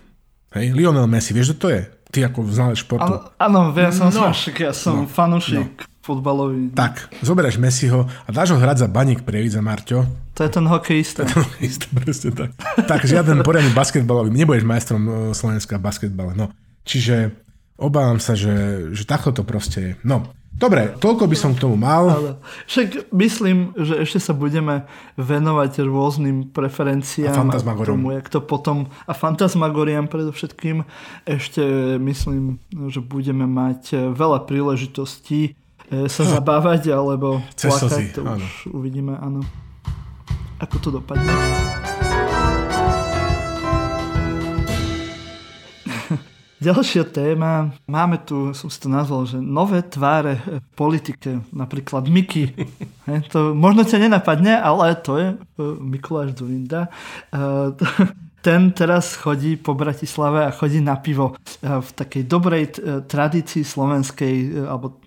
hej, 0.54 0.72
Lionel 0.72 1.10
Messi, 1.10 1.34
vieš, 1.34 1.58
čo 1.58 1.68
to 1.68 1.70
je? 1.74 1.82
Ty 2.08 2.32
ako 2.32 2.48
znalec 2.48 2.80
športu. 2.80 3.20
Áno, 3.36 3.76
ja 3.76 3.92
som 3.92 4.08
no, 4.08 4.32
ja 4.32 4.72
som 4.72 5.04
no, 5.04 5.12
fanúšik 5.12 5.84
no. 5.84 5.90
futbalový. 6.00 6.72
Tak, 6.72 7.12
zoberieš 7.20 7.60
Messiho 7.60 8.08
a 8.08 8.30
dáš 8.32 8.56
ho 8.56 8.58
hrať 8.62 8.86
za 8.86 8.88
baník 8.88 9.28
za 9.28 9.60
Marťo. 9.60 10.08
To 10.38 10.42
je 10.46 10.52
ten 10.54 10.66
hokejista. 10.70 11.26
To 11.26 11.28
je 11.28 11.34
ten 11.36 11.44
hokejista, 11.44 11.86
presne 11.92 12.30
tak. 12.32 12.50
tak, 12.88 13.02
žiaden 13.04 13.44
poriadny 13.44 13.76
basketbalový, 13.76 14.32
nebudeš 14.32 14.64
majstrom 14.64 15.04
e, 15.04 15.12
Slovenska 15.36 15.76
v 15.76 15.84
basketbale. 15.84 16.32
No. 16.38 16.48
Čiže 16.88 17.36
obávam 17.78 18.18
sa, 18.18 18.34
že, 18.34 18.90
že 18.92 19.06
takto 19.06 19.32
to 19.32 19.46
proste 19.46 19.80
je. 19.80 19.92
No, 20.04 20.34
Dobre, 20.58 20.98
toľko 20.98 21.30
by 21.30 21.38
som 21.38 21.54
k 21.54 21.62
tomu 21.62 21.78
mal. 21.78 22.10
Ale 22.10 22.32
však 22.66 23.14
myslím, 23.14 23.78
že 23.78 24.02
ešte 24.02 24.18
sa 24.18 24.34
budeme 24.34 24.90
venovať 25.14 25.86
rôznym 25.86 26.50
preferenciám 26.50 27.54
a, 27.54 27.62
a 27.62 27.74
tomu, 27.86 28.18
jak 28.18 28.26
to 28.26 28.42
potom, 28.42 28.90
a 29.06 29.14
fantasmagoriam 29.14 30.10
predovšetkým, 30.10 30.82
ešte 31.30 31.62
myslím, 32.02 32.58
že 32.90 33.06
budeme 33.06 33.46
mať 33.46 34.10
veľa 34.18 34.50
príležitostí 34.50 35.54
e, 35.54 36.10
sa 36.10 36.24
zabávať 36.26 36.90
alebo 36.90 37.38
plakať, 37.54 38.18
to 38.18 38.26
už 38.26 38.26
áno. 38.26 38.48
uvidíme, 38.74 39.14
áno. 39.14 39.46
Ako 40.58 40.82
to 40.82 40.90
dopadne. 40.90 41.77
Ďalšia 46.58 47.06
téma, 47.14 47.70
máme 47.86 48.18
tu, 48.26 48.50
som 48.58 48.66
si 48.66 48.82
to 48.82 48.90
nazval, 48.90 49.30
že 49.30 49.38
nové 49.38 49.86
tváre 49.86 50.42
v 50.42 50.70
politike, 50.74 51.46
napríklad 51.54 52.10
Miky. 52.10 52.50
to 53.34 53.54
možno 53.54 53.86
ťa 53.86 54.10
nenapadne, 54.10 54.58
ale 54.58 54.98
to 54.98 55.22
je 55.22 55.28
e, 55.34 55.36
Mikuláš 55.78 56.34
Zurinda. 56.34 56.90
E, 57.30 57.40
ten 58.48 58.74
teraz 58.74 59.14
chodí 59.14 59.54
po 59.54 59.78
Bratislave 59.78 60.50
a 60.50 60.56
chodí 60.56 60.82
na 60.82 60.98
pivo 60.98 61.38
e, 61.38 61.78
v 61.78 61.90
takej 61.94 62.24
dobrej 62.26 62.64
tradícii 63.06 63.62
slovenskej, 63.62 64.66
alebo 64.66 64.98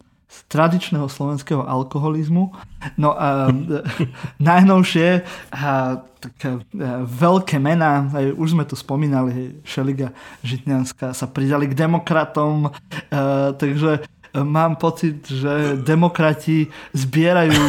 tradičného 0.49 1.07
slovenského 1.07 1.63
alkoholizmu. 1.67 2.55
No 2.97 3.15
a 3.15 3.51
najnovšie 4.51 5.27
a, 5.53 6.01
tak, 6.19 6.35
a, 6.43 6.59
veľké 7.05 7.59
mená, 7.59 8.11
aj 8.15 8.35
už 8.35 8.49
sme 8.59 8.65
tu 8.67 8.75
spomínali, 8.75 9.61
Šeliga 9.67 10.15
Žitňanská 10.47 11.13
sa 11.15 11.27
pridali 11.31 11.71
k 11.71 11.79
demokratom, 11.79 12.71
a, 12.71 13.53
takže 13.55 14.07
mám 14.39 14.79
pocit, 14.79 15.27
že 15.27 15.75
demokrati 15.83 16.71
zbierajú 16.95 17.63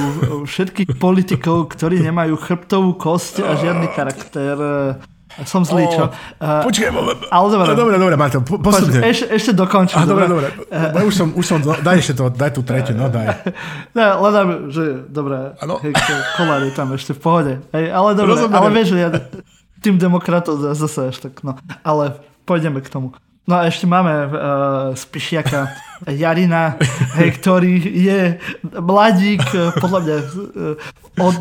všetkých 0.45 1.01
politikov, 1.01 1.73
ktorí 1.73 2.05
nemajú 2.05 2.37
chrbtovú 2.37 2.93
kosť 3.01 3.41
a 3.41 3.57
žiadny 3.57 3.87
charakter 3.97 4.55
som 5.47 5.63
zlý, 5.63 5.87
čo? 5.87 6.11
Uh, 6.37 6.63
Počkaj, 6.67 6.89
ale 7.31 7.47
dobre. 7.49 7.71
Dobre, 7.73 7.95
dobre, 7.97 8.15
Marto, 8.19 8.43
po, 8.43 8.59
postupne. 8.59 8.99
Ešte, 9.01 9.25
ešte 9.31 9.51
dokončím. 9.55 9.97
Ah, 9.97 10.05
dobre, 10.05 10.27
dobre. 10.27 10.47
Uh, 10.67 11.07
už 11.07 11.13
som, 11.15 11.27
už 11.33 11.45
som, 11.47 11.57
daj 11.63 11.97
ešte 12.03 12.13
to, 12.19 12.29
daj 12.29 12.51
tú 12.51 12.61
tretiu, 12.61 12.93
no 12.93 13.07
daj. 13.07 13.39
Ne, 13.97 14.07
len 14.15 14.71
že, 14.71 15.07
dobre, 15.07 15.55
kolár 16.35 16.61
je 16.63 16.73
tam 16.75 16.91
ešte 16.95 17.11
v 17.15 17.19
pohode. 17.19 17.53
Hej, 17.75 17.85
ale 17.91 18.09
dobre, 18.15 18.35
Rozumiem. 18.35 18.57
ale 18.59 18.67
vieš, 18.71 18.89
ja 18.95 19.09
tým 19.81 19.97
demokratom 19.97 20.61
zase 20.75 21.09
až 21.09 21.17
tak, 21.17 21.41
no. 21.41 21.57
Ale 21.81 22.21
pôjdeme 22.45 22.79
k 22.83 22.89
tomu. 22.91 23.17
No 23.49 23.57
a 23.57 23.65
ešte 23.65 23.89
máme 23.89 24.13
uh, 24.29 24.31
Spišiaka 24.93 25.73
Jarina, 26.13 26.77
hej, 27.17 27.41
ktorý 27.41 27.73
je 27.81 28.21
mladík, 28.69 29.41
uh, 29.57 29.73
podľa 29.81 29.99
mňa 30.05 30.17
uh, 30.21 31.25
od 31.25 31.35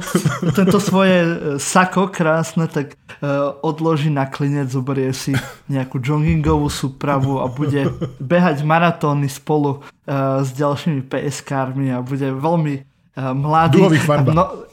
tento 0.56 0.80
svoje 0.80 1.22
sako 1.60 2.08
krásne, 2.08 2.72
tak 2.72 2.96
uh, 3.20 3.52
odloží 3.60 4.08
na 4.08 4.24
klinec, 4.26 4.72
zoberie 4.72 5.12
si 5.12 5.36
nejakú 5.68 6.00
joggingovú 6.00 6.72
súpravu 6.72 7.44
a 7.44 7.52
bude 7.52 7.92
behať 8.16 8.64
maratóny 8.64 9.28
spolu 9.28 9.84
uh, 9.84 10.40
s 10.40 10.56
ďalšími 10.56 11.04
PSK-ármi 11.04 11.92
a 11.92 12.00
bude 12.00 12.32
veľmi 12.32 12.74
uh, 12.80 13.36
mladý. 13.36 13.86
No, 14.32 14.66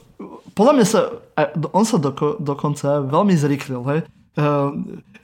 podľa 0.55 0.73
mňa 0.79 0.85
sa, 0.87 1.01
on 1.75 1.83
sa 1.83 1.99
doko, 1.99 2.39
dokonca 2.39 3.03
veľmi 3.03 3.35
zrychlil, 3.35 3.83
hej. 3.93 3.99
Uh, 4.39 4.73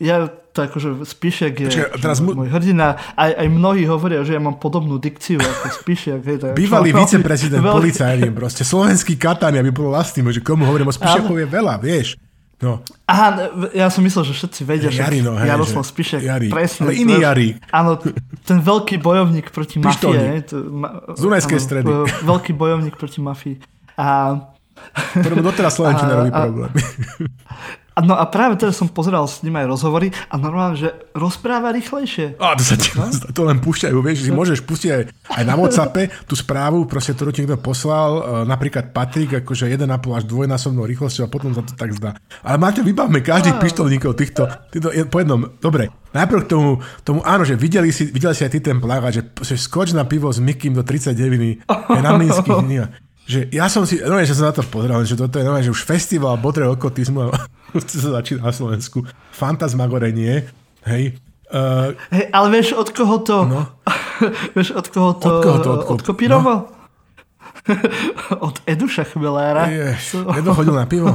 ja 0.03 0.29
to 0.53 0.69
akože 0.69 0.87
Spišiak 1.01 1.53
je 1.57 1.67
Počkej, 1.67 1.85
teraz 1.97 2.21
mu... 2.21 2.37
môj 2.37 2.53
hrdina. 2.53 3.01
Aj, 3.17 3.33
aj 3.33 3.47
mnohí 3.49 3.89
hovoria, 3.89 4.21
že 4.21 4.37
ja 4.37 4.41
mám 4.41 4.61
podobnú 4.61 5.01
dikciu 5.01 5.41
ako 5.41 5.65
Spišiak. 5.81 6.21
Hej, 6.21 6.37
Bývalý 6.53 6.93
viceprezident 6.93 7.65
veľmi... 7.65 7.77
policajný, 7.81 8.29
proste 8.39 8.61
slovenský 8.61 9.17
Katán, 9.17 9.57
aby 9.57 9.73
bolo 9.73 9.97
vlastným, 9.97 10.29
že 10.29 10.45
komu 10.45 10.69
hovorím 10.69 10.93
o 10.93 10.95
Spišiakovi 10.95 11.43
je 11.43 11.49
veľa, 11.49 11.73
vieš. 11.81 12.21
No. 12.61 12.79
Aha, 13.09 13.51
ja 13.75 13.91
som 13.91 14.05
myslel, 14.07 14.23
že 14.29 14.33
všetci 14.39 14.61
vedia, 14.63 14.87
že 14.87 15.03
Jarino, 15.03 15.35
hej, 15.35 15.51
Jaroslav 15.51 15.83
Spišek. 15.83 16.23
Jari. 16.23 16.47
Presne. 16.47 16.87
Ale 16.87 16.95
iný 16.95 17.19
Jari. 17.19 17.49
Áno, 17.75 17.99
ten 18.45 18.63
veľký 18.63 19.03
bojovník 19.03 19.51
proti 19.51 19.83
mafie. 19.83 20.47
Z 20.47 21.19
Dunajskej 21.19 21.59
stredy. 21.59 21.91
Veľký 22.23 22.55
bojovník 22.55 22.95
proti 22.95 23.19
mafii. 23.19 23.59
A 23.99 24.39
Ktorému 24.93 25.43
doteraz 25.45 25.73
Slovenčina 25.77 26.13
robí 26.17 26.31
problém. 26.33 26.71
A 27.93 28.01
no 28.01 28.17
a 28.17 28.25
práve 28.25 28.57
teraz 28.57 28.81
som 28.81 28.89
pozeral 28.89 29.29
s 29.29 29.45
ním 29.45 29.53
aj 29.53 29.69
rozhovory 29.69 30.09
a 30.09 30.35
normálne, 30.41 30.81
že 30.81 30.89
rozpráva 31.13 31.69
rýchlejšie. 31.69 32.41
A 32.41 32.57
to 32.57 32.65
sa 32.65 32.73
ti 32.73 32.89
no? 32.97 33.05
to 33.37 33.41
len 33.45 33.61
púšťajú, 33.61 33.97
vieš, 34.01 34.25
že 34.25 34.33
môžeš 34.33 34.65
pustiť 34.65 34.89
aj, 34.89 35.01
aj 35.37 35.43
na 35.45 35.53
Whatsappe 35.53 36.09
tú 36.25 36.33
správu, 36.33 36.89
proste, 36.89 37.13
ktorú 37.13 37.29
ti 37.29 37.45
niekto 37.45 37.61
poslal, 37.61 38.11
e, 38.17 38.49
napríklad 38.49 38.89
Patrik, 38.89 39.45
akože 39.45 39.69
1,5 39.69 39.85
až 40.09 40.23
dvojnásobnou 40.25 40.89
rýchlosťou 40.89 41.29
a 41.29 41.29
potom 41.29 41.53
sa 41.53 41.61
to 41.61 41.77
tak 41.77 41.93
zdá. 41.93 42.17
Ale 42.41 42.57
máte, 42.57 42.81
vybavme 42.81 43.21
každých 43.21 43.61
pištolníkov 43.61 44.17
týchto, 44.17 44.49
týchto 44.73 44.89
po 45.13 45.17
jednom. 45.21 45.45
Dobre, 45.61 45.93
najprv 46.17 46.41
k 46.43 46.47
tomu, 46.49 46.69
tomu 47.05 47.21
áno, 47.21 47.45
že 47.45 47.53
videli 47.53 47.93
si, 47.93 48.09
videli 48.09 48.33
si 48.33 48.41
aj 48.41 48.51
ty 48.57 48.59
ten 48.59 48.81
plagát, 48.81 49.13
že, 49.13 49.23
že 49.45 49.53
skoč 49.53 49.93
na 49.93 50.09
pivo 50.09 50.33
s 50.33 50.41
Mikým 50.41 50.73
do 50.73 50.81
39 50.81 51.61
je 51.69 52.01
na 52.01 52.17
Minských 52.17 52.57
dniach 52.57 53.12
že 53.23 53.47
ja 53.55 53.71
som 53.71 53.87
si, 53.87 54.03
no 54.03 54.19
že 54.19 54.35
som 54.35 54.51
na 54.51 54.55
to 54.55 54.63
pozeral, 54.67 54.99
že 55.07 55.15
toto 55.15 55.39
je 55.39 55.47
normálne, 55.47 55.63
že 55.63 55.71
už 55.71 55.87
festival 55.87 56.35
botre 56.35 56.67
okotizmu 56.67 57.31
sa 57.87 58.09
začína 58.19 58.51
na 58.51 58.53
Slovensku. 58.53 59.07
Fantasmagorenie, 59.31 60.47
hej. 60.87 61.15
Uh, 61.53 61.93
hej, 62.09 62.33
ale 62.33 62.47
vieš, 62.49 62.73
od 62.73 62.89
koho 62.89 63.21
to, 63.21 63.45
no? 63.45 63.61
vieš, 64.57 64.73
od 64.73 64.87
koho 64.89 65.11
to, 65.15 65.29
od 65.29 65.37
koho 65.45 65.57
to 65.61 65.69
od 65.71 65.81
odkopíroval? 65.99 66.59
No? 66.65 66.83
od 68.47 68.55
Eduša 68.67 69.07
Chmelára. 69.07 69.71
Jež, 69.71 70.19
nedochodil 70.35 70.75
na 70.75 70.89
pivo? 70.89 71.13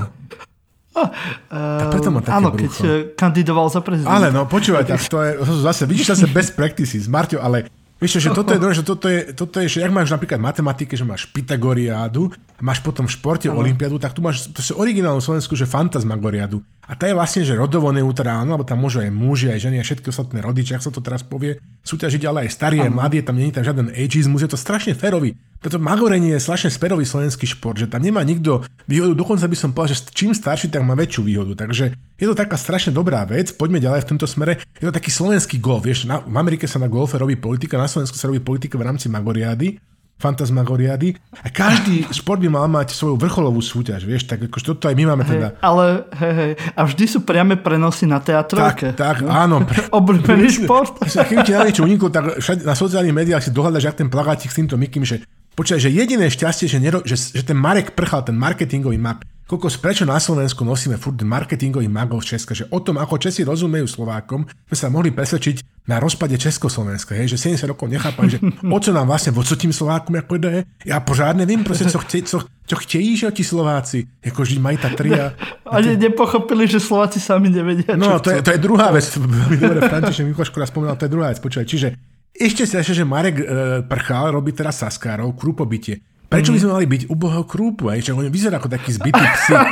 Uh, 0.98 1.94
preto 1.94 2.10
má 2.10 2.18
áno, 2.26 2.50
keď 2.50 2.72
brucho. 2.74 3.14
kandidoval 3.14 3.70
za 3.70 3.78
prezidenta. 3.84 4.18
Ale 4.18 4.34
no, 4.34 4.50
počúvaj, 4.50 4.82
tak 4.88 4.98
to 5.06 5.22
je 5.22 5.30
zase, 5.62 5.86
vidíš 5.86 6.18
zase 6.18 6.26
best 6.26 6.58
practices, 6.58 7.06
Marťo, 7.06 7.38
ale 7.38 7.70
Vieš 7.98 8.22
že 8.22 8.30
toto 8.30 8.54
je, 8.54 8.60
že 8.78 8.84
toto 8.86 9.06
je, 9.10 9.20
toto 9.34 9.56
je, 9.58 9.66
že 9.66 9.78
ak 9.82 9.90
máš 9.90 10.14
napríklad 10.14 10.38
matematike, 10.38 10.94
že 10.94 11.02
máš 11.02 11.26
Pythagoriádu 11.34 12.30
máš 12.62 12.82
potom 12.82 13.06
v 13.06 13.14
športe 13.14 13.46
uh-huh. 13.46 13.58
Olympiádu, 13.58 13.98
tak 13.98 14.14
tu 14.14 14.22
máš 14.22 14.50
to 14.50 14.62
je 14.62 14.74
originálnu 14.74 15.22
Slovensku, 15.22 15.54
že 15.54 15.66
Fantasmagoriádu. 15.66 16.62
A 16.88 16.96
tá 16.96 17.04
je 17.04 17.12
vlastne, 17.12 17.44
že 17.44 17.52
rodovo 17.52 17.92
neutrálna, 17.92 18.48
lebo 18.48 18.64
tam 18.64 18.80
môžu 18.80 19.04
aj 19.04 19.12
muži, 19.12 19.52
aj 19.52 19.60
ženy, 19.60 19.76
aj 19.76 19.86
všetky 19.92 20.08
ostatné 20.08 20.40
rodiče, 20.40 20.72
ak 20.72 20.88
sa 20.88 20.88
to 20.88 21.04
teraz 21.04 21.20
povie, 21.20 21.60
súťažiť, 21.84 22.24
ale 22.24 22.48
aj 22.48 22.56
starí, 22.56 22.80
aj 22.80 22.88
mladí, 22.88 23.20
tam 23.20 23.36
nie 23.36 23.52
je 23.52 23.60
tam 23.60 23.68
žiaden 23.68 23.92
ageizmus, 23.92 24.40
je 24.40 24.48
to 24.48 24.56
strašne 24.56 24.96
ferový. 24.96 25.36
Preto 25.60 25.76
magorenie 25.76 26.32
je 26.32 26.40
strašne 26.40 26.72
ferový 26.72 27.04
slovenský 27.04 27.44
šport, 27.44 27.76
že 27.76 27.92
tam 27.92 28.00
nemá 28.00 28.24
nikto 28.24 28.64
výhodu, 28.88 29.12
dokonca 29.12 29.44
by 29.44 29.56
som 29.58 29.76
povedal, 29.76 30.00
že 30.00 30.08
čím 30.16 30.32
starší, 30.32 30.72
tak 30.72 30.80
má 30.80 30.96
väčšiu 30.96 31.28
výhodu. 31.28 31.52
Takže 31.60 31.92
je 31.92 32.26
to 32.26 32.32
taká 32.32 32.56
strašne 32.56 32.96
dobrá 32.96 33.28
vec, 33.28 33.52
poďme 33.52 33.84
ďalej 33.84 34.08
v 34.08 34.08
tomto 34.16 34.24
smere. 34.24 34.56
Je 34.80 34.88
to 34.88 34.94
taký 34.94 35.12
slovenský 35.12 35.60
golf, 35.60 35.84
vieš, 35.84 36.08
na, 36.08 36.24
v 36.24 36.36
Amerike 36.40 36.64
sa 36.64 36.80
na 36.80 36.88
golfe 36.88 37.20
robí 37.20 37.36
politika, 37.36 37.76
na 37.76 37.90
Slovensku 37.90 38.16
sa 38.16 38.32
robí 38.32 38.40
politika 38.40 38.80
v 38.80 38.88
rámci 38.88 39.12
Magoriady 39.12 39.76
Fantasmagoriady. 40.18 41.14
A 41.46 41.48
každý 41.54 42.02
šport 42.10 42.42
by 42.42 42.50
mal 42.50 42.66
mať 42.66 42.90
svoju 42.90 43.14
vrcholovú 43.14 43.62
súťaž, 43.62 44.02
vieš, 44.02 44.26
tak 44.26 44.50
akože 44.50 44.74
toto 44.74 44.90
aj 44.90 44.98
my 44.98 45.04
máme 45.14 45.22
teda. 45.22 45.54
Ale 45.62 46.10
hej, 46.18 46.32
hej, 46.34 46.52
a 46.74 46.80
vždy 46.82 47.04
sú 47.06 47.18
priame 47.22 47.54
prenosy 47.54 48.02
na 48.10 48.18
teatrovke. 48.18 48.98
Tak, 48.98 48.98
tak, 48.98 49.16
no? 49.22 49.30
áno. 49.30 49.56
Obľúbený 49.98 50.66
šport. 50.66 50.98
Keď 51.06 51.38
ti 51.46 51.54
na 51.54 51.62
niečo 51.62 51.86
uniklo, 51.86 52.10
tak 52.10 52.42
všade, 52.42 52.66
na 52.66 52.74
sociálnych 52.74 53.14
médiách 53.14 53.46
si 53.46 53.54
dohľadaš, 53.54 53.94
ak 53.94 53.98
ten 54.02 54.10
plagátik 54.10 54.50
s 54.50 54.58
týmto 54.58 54.74
Mikým, 54.74 55.06
že 55.06 55.22
počkaj, 55.54 55.86
že 55.86 55.94
jediné 55.94 56.26
šťastie, 56.26 56.66
že, 56.66 56.82
nero, 56.82 56.98
že, 57.06 57.14
že 57.14 57.46
ten 57.46 57.54
Marek 57.54 57.94
prchal, 57.94 58.26
ten 58.26 58.34
marketingový 58.34 58.98
map, 58.98 59.22
Koľko 59.48 59.72
prečo 59.80 60.04
na 60.04 60.20
Slovensku 60.20 60.60
nosíme 60.60 61.00
furt 61.00 61.16
marketingových 61.24 61.88
magov 61.88 62.20
z 62.20 62.36
Česka, 62.36 62.52
že 62.52 62.68
o 62.68 62.84
tom, 62.84 63.00
ako 63.00 63.16
Česi 63.16 63.48
rozumejú 63.48 63.88
Slovákom, 63.88 64.44
sme 64.44 64.76
sa 64.76 64.92
mohli 64.92 65.08
presvedčiť 65.08 65.88
na 65.88 65.96
rozpade 65.96 66.36
Československa, 66.36 67.16
hej, 67.16 67.32
že 67.32 67.56
70 67.56 67.72
rokov 67.72 67.88
nechápali, 67.88 68.28
že 68.28 68.38
o 68.76 68.76
co 68.76 68.90
nám 68.92 69.08
vlastne, 69.08 69.32
o 69.32 69.40
co 69.40 69.56
tým 69.56 69.72
Slovákom 69.72 70.20
ako 70.20 70.36
ide. 70.36 70.68
Ja 70.84 71.00
pořádne 71.00 71.48
viem, 71.48 71.64
proste, 71.64 71.88
co, 71.88 71.96
chce, 71.96 72.28
co, 72.28 72.44
čo 72.44 72.76
chtějí, 72.76 73.16
že 73.16 73.32
ti 73.32 73.40
Slováci, 73.40 74.04
ako 74.20 74.44
že 74.44 74.60
mají 74.60 74.76
tá 74.76 74.92
tria. 74.92 75.32
Ani 75.64 75.96
nepochopili, 75.96 76.68
že 76.68 76.76
Slováci 76.76 77.16
sami 77.16 77.48
nevedia, 77.48 77.96
No, 77.96 78.20
to 78.20 78.28
je, 78.28 78.44
to 78.44 78.52
je 78.52 78.60
druhá 78.60 78.92
vec. 78.92 79.08
Veľmi 79.16 79.56
dobre, 79.56 79.80
František 79.88 80.28
Mikoško 80.28 80.60
raz 80.60 80.68
spomínal, 80.68 81.00
to 81.00 81.08
je 81.08 81.12
druhá 81.16 81.32
vec. 81.32 81.40
Počúvaj, 81.40 81.64
čiže 81.64 81.96
ešte 82.36 82.68
sa 82.68 82.84
ešte, 82.84 83.00
že 83.00 83.08
Marek 83.08 83.40
e, 83.40 83.44
Prchal 83.88 84.36
robí 84.36 84.52
teraz 84.52 84.84
Saskárov, 84.84 85.32
krúpobytie. 85.40 86.04
Prečo 86.28 86.52
by 86.52 86.60
sme 86.60 86.70
mali 86.76 86.86
byť 86.86 87.02
ubohého 87.08 87.44
krúpu? 87.48 87.88
Aj? 87.88 87.96
Že 88.04 88.12
on 88.12 88.28
vyzerá 88.28 88.60
ako 88.60 88.68
taký 88.68 88.90
zbytý 88.92 89.24
psi. 89.24 89.54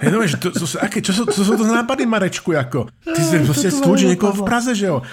Ja 0.00 0.08
no, 0.08 0.24
že 0.24 0.40
to, 0.40 0.48
to, 0.48 0.64
to, 0.64 0.80
aké, 0.80 1.04
čo, 1.04 1.12
sú, 1.12 1.28
čo 1.28 1.44
sú 1.44 1.60
to 1.60 1.68
nápady, 1.68 2.08
Marečku? 2.08 2.56
Ako? 2.56 2.88
Ty 3.04 3.20
si 3.20 3.36
proste 3.44 3.68
stúči 3.68 4.08
niekoho 4.08 4.32
v 4.32 4.48
Praze, 4.48 4.72
že 4.72 4.88
jo? 4.88 5.04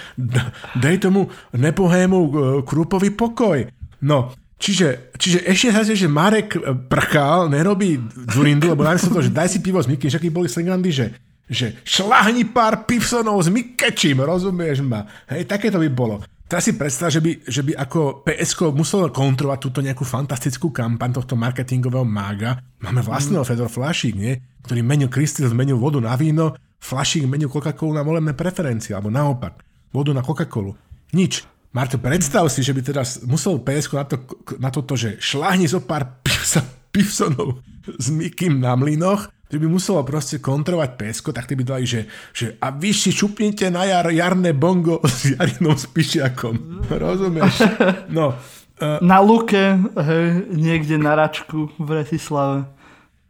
Dej 0.80 1.04
tomu 1.04 1.28
nepohému 1.52 2.16
uh, 2.16 2.32
krúpový 2.64 3.12
pokoj. 3.12 3.68
No, 4.00 4.32
čiže, 4.56 5.12
čiže 5.20 5.44
ešte 5.44 5.76
sa 5.76 5.84
že 5.84 6.08
Marek 6.08 6.56
Prchal 6.88 7.52
nerobí 7.52 8.00
Zurindu, 8.32 8.72
lebo 8.72 8.80
namiesto 8.80 9.12
toho, 9.12 9.20
že 9.20 9.28
daj 9.28 9.52
si 9.52 9.60
pivo 9.60 9.76
s 9.76 9.92
Miky, 9.92 10.08
však 10.08 10.24
boli 10.32 10.48
slingandy, 10.48 10.88
že 10.88 11.06
že 11.48 11.80
šlahni 11.80 12.44
pár 12.44 12.84
pivsonov 12.84 13.40
s 13.40 13.48
Mikečím, 13.48 14.20
rozumieš 14.20 14.84
ma? 14.84 15.08
Hej, 15.32 15.48
také 15.48 15.72
to 15.72 15.80
by 15.80 15.88
bolo. 15.88 16.20
Teraz 16.48 16.64
si 16.64 16.72
predstav, 16.80 17.12
že 17.12 17.20
by, 17.20 17.44
že 17.44 17.60
by 17.60 17.72
ako 17.76 18.24
PSK 18.24 18.72
muselo 18.72 19.12
kontrolovať 19.12 19.60
túto 19.60 19.84
nejakú 19.84 20.00
fantastickú 20.00 20.72
kampaň 20.72 21.20
tohto 21.20 21.36
marketingového 21.36 22.08
mága. 22.08 22.64
Máme 22.80 23.04
vlastného 23.04 23.44
mm. 23.44 23.48
Fedor 23.52 23.68
Flašík, 23.68 24.16
nie? 24.16 24.32
ktorý 24.64 24.80
menil 24.80 25.12
Krystal, 25.12 25.52
zmenil 25.52 25.76
vodu 25.76 26.00
na 26.00 26.16
víno, 26.16 26.56
Flašík 26.80 27.28
menil 27.28 27.52
Coca-Colu 27.52 27.92
na 27.92 28.00
volebné 28.00 28.32
preferencie, 28.32 28.96
alebo 28.96 29.12
naopak, 29.12 29.60
vodu 29.92 30.16
na 30.16 30.24
Coca-Colu. 30.24 30.72
Nič. 31.12 31.44
Marto, 31.76 32.00
predstav 32.00 32.48
si, 32.48 32.64
že 32.64 32.72
by 32.72 32.80
teraz 32.80 33.20
musel 33.28 33.60
PSK 33.60 33.92
na, 33.92 34.06
to, 34.08 34.16
na 34.56 34.70
toto, 34.72 34.96
že 34.96 35.20
šláhni 35.20 35.68
zo 35.68 35.84
pár 35.84 36.16
pivsonov 36.96 37.60
s 37.84 38.08
Mikým 38.08 38.56
na 38.56 38.72
mlynoch 38.72 39.28
že 39.48 39.56
by 39.56 39.66
muselo 39.66 40.04
proste 40.04 40.38
kontrolovať 40.38 40.90
pesko, 40.94 41.32
tak 41.32 41.48
ty 41.48 41.56
by 41.56 41.64
dali, 41.64 41.84
že, 41.88 42.04
že 42.36 42.60
a 42.60 42.68
vy 42.68 42.92
si 42.92 43.16
čupnite 43.16 43.72
na 43.72 43.88
jar, 43.88 44.06
jarné 44.12 44.52
bongo 44.52 45.00
s 45.08 45.32
Jarinom 45.32 45.76
Spišiakom. 45.76 46.84
Rozumieš? 46.88 47.64
No. 48.12 48.36
Uh, 48.78 49.00
na 49.10 49.18
luke, 49.24 49.58
hej, 49.80 50.26
niekde 50.54 51.00
na 51.00 51.16
račku 51.16 51.72
v 51.74 51.82
Bratislave. 51.82 52.68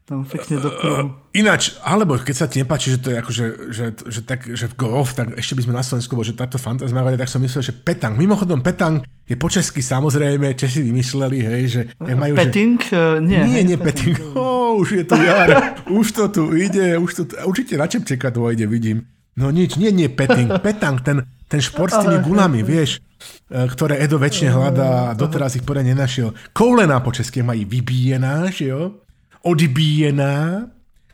Tam 0.08 0.24
pekne 0.24 0.56
do 0.56 0.72
kruhu. 0.72 1.12
Uh, 1.12 1.36
ináč, 1.36 1.76
alebo 1.84 2.16
keď 2.16 2.32
sa 2.32 2.48
ti 2.48 2.64
nepáči, 2.64 2.96
že 2.96 2.98
to 3.04 3.12
je 3.12 3.16
ako, 3.20 3.28
že, 3.28 3.46
že, 3.68 3.84
že, 4.08 4.20
tak, 4.24 4.40
že 4.48 4.72
golf, 4.72 5.12
tak 5.12 5.36
ešte 5.36 5.52
by 5.52 5.68
sme 5.68 5.76
na 5.76 5.84
Slovensku 5.84 6.16
bol, 6.16 6.24
že 6.24 6.32
táto 6.32 6.56
fantasmária, 6.56 7.20
tak 7.20 7.28
som 7.28 7.44
myslel, 7.44 7.60
že 7.60 7.76
petang. 7.76 8.16
Mimochodom, 8.16 8.64
petang 8.64 9.04
je 9.28 9.36
po 9.36 9.52
česky 9.52 9.84
samozrejme, 9.84 10.56
Česi 10.56 10.80
vymysleli, 10.80 11.44
hej, 11.44 11.62
že... 11.68 11.80
Majú, 12.00 12.40
Petting? 12.40 12.80
Že... 12.80 13.20
Nie, 13.20 13.44
nie, 13.44 13.60
nie 13.68 13.76
petting. 13.76 14.16
Oh, 14.32 14.80
už 14.80 14.96
je 14.96 15.04
to 15.04 15.20
jar, 15.20 15.76
už 15.92 16.06
to 16.16 16.24
tu 16.32 16.56
ide, 16.56 16.96
už 16.96 17.10
to, 17.12 17.22
určite 17.44 17.76
na 17.76 17.84
Čepčeka 17.84 18.32
ide, 18.48 18.64
vidím. 18.64 19.04
No 19.36 19.52
nič, 19.52 19.76
nie, 19.76 19.92
nie 19.92 20.08
petting, 20.08 20.48
petang, 20.64 21.04
ten, 21.04 21.20
ten 21.52 21.60
šport 21.60 21.92
s 21.92 22.00
tými 22.00 22.24
gulami, 22.24 22.64
vieš, 22.64 23.04
e, 23.52 23.68
ktoré 23.68 24.00
Edo 24.00 24.16
väčšine 24.16 24.56
hľadá 24.56 25.12
a 25.12 25.16
doteraz 25.16 25.52
ich 25.52 25.68
poriadne 25.68 25.92
nenašiel. 25.92 26.32
Koulená 26.56 27.04
po 27.04 27.12
česky 27.12 27.44
mají 27.44 27.68
vybíjená, 27.68 28.48
že 28.48 28.72
jo? 28.72 29.04
Odbíjená, 29.42 30.66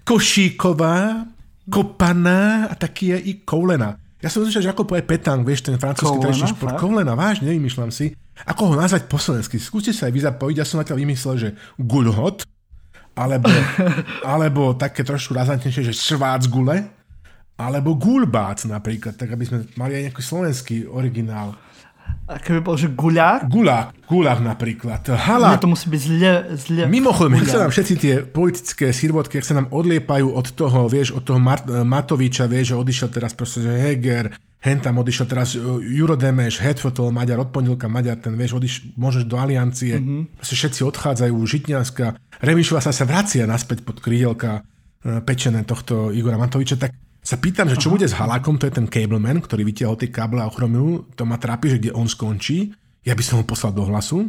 košíková, 0.04 1.26
kopaná 1.70 2.68
a 2.68 2.74
taky 2.76 3.16
je 3.16 3.18
i 3.18 3.32
koulená. 3.44 3.96
Ja 4.24 4.32
som 4.32 4.40
myslel, 4.40 4.64
že 4.64 4.72
ako 4.72 4.88
povie 4.88 5.04
petang, 5.04 5.44
vieš, 5.44 5.68
ten 5.68 5.76
francúzsky 5.76 6.16
tradičný 6.16 6.56
šport. 6.56 6.80
Koulena, 6.80 7.12
vážne, 7.12 7.52
nevymýšľam 7.52 7.92
si. 7.92 8.16
Ako 8.48 8.72
ho 8.72 8.74
nazvať 8.74 9.04
po 9.04 9.20
slovensky? 9.20 9.60
Skúste 9.60 9.92
sa 9.92 10.08
aj 10.08 10.12
vy 10.16 10.20
zapojiť. 10.24 10.56
Ja 10.56 10.64
som 10.64 10.80
na 10.80 10.88
to 10.88 10.96
vymyslel, 10.96 11.36
že 11.36 11.48
gulhot, 11.76 12.48
alebo, 13.12 13.52
alebo 14.32 14.62
také 14.80 15.04
trošku 15.04 15.36
razantnejšie, 15.36 15.92
že 15.92 15.94
švác 15.94 16.48
gule, 16.48 16.88
alebo 17.60 17.94
gulbác 17.94 18.64
napríklad, 18.64 19.14
tak 19.14 19.28
aby 19.30 19.44
sme 19.44 19.58
mali 19.76 20.00
aj 20.00 20.02
nejaký 20.10 20.22
slovenský 20.24 20.76
originál. 20.88 21.54
Keby 22.24 22.64
bol, 22.64 22.80
že 22.80 22.88
guľák? 22.88 23.52
Guľák, 23.52 24.08
guľák 24.08 24.40
napríklad. 24.40 25.12
Halák. 25.12 25.60
Nie, 25.60 25.60
to 25.60 25.68
musí 25.68 25.92
byť 25.92 26.00
zle, 26.00 26.32
zle. 26.56 26.82
Mimochodom, 26.88 27.36
jak 27.36 27.52
sa 27.52 27.60
nám 27.68 27.72
všetci 27.76 27.94
tie 28.00 28.14
politické 28.24 28.96
sirvotky, 28.96 29.36
ak 29.36 29.44
sa 29.44 29.60
nám 29.60 29.68
odliepajú 29.68 30.32
od 30.32 30.56
toho, 30.56 30.88
vieš, 30.88 31.12
od 31.12 31.20
toho 31.20 31.36
Mart- 31.36 31.68
Matoviča, 31.68 32.48
vieš, 32.48 32.72
že 32.72 32.80
odišiel 32.80 33.08
teraz 33.12 33.36
proste, 33.36 33.68
že 33.68 33.76
Heger, 33.76 34.32
hen 34.64 34.80
tam 34.80 35.04
odišiel 35.04 35.26
teraz 35.28 35.52
e, 35.52 35.60
Juro 35.92 36.16
Demeš, 36.16 36.64
Hetfotol, 36.64 37.12
Maďar, 37.12 37.44
od 37.44 37.52
pondelka 37.52 37.92
Maďar, 37.92 38.16
ten, 38.16 38.32
vieš, 38.40 38.56
odiš, 38.56 38.88
môžeš 38.96 39.28
do 39.28 39.36
aliancie, 39.36 40.00
mm-hmm. 40.00 40.40
proste 40.40 40.56
všetci 40.56 40.80
odchádzajú, 40.80 41.36
Žitňanská, 41.36 42.06
Remišova 42.40 42.80
sa 42.80 42.96
sa 42.96 43.04
vracia 43.04 43.44
naspäť 43.44 43.84
pod 43.84 44.00
krídelka 44.00 44.64
e, 45.04 45.20
pečené 45.20 45.68
tohto 45.68 46.08
Igora 46.08 46.40
Matoviča, 46.40 46.80
tak 46.80 46.96
sa 47.24 47.40
pýtam, 47.40 47.72
že 47.72 47.80
čo 47.80 47.88
Aha. 47.88 47.94
bude 47.96 48.06
s 48.06 48.12
Halákom, 48.12 48.60
to 48.60 48.68
je 48.68 48.76
ten 48.76 48.84
cableman, 48.84 49.40
ktorý 49.40 49.64
vytiahol 49.64 49.96
tie 49.96 50.12
káble 50.12 50.44
a 50.44 50.48
ochromilu, 50.48 51.08
to 51.16 51.24
ma 51.24 51.40
trápi, 51.40 51.72
že 51.72 51.80
kde 51.80 51.96
on 51.96 52.04
skončí. 52.04 52.76
Ja 53.00 53.16
by 53.16 53.24
som 53.24 53.40
ho 53.40 53.48
poslal 53.48 53.72
do 53.72 53.88
hlasu, 53.88 54.28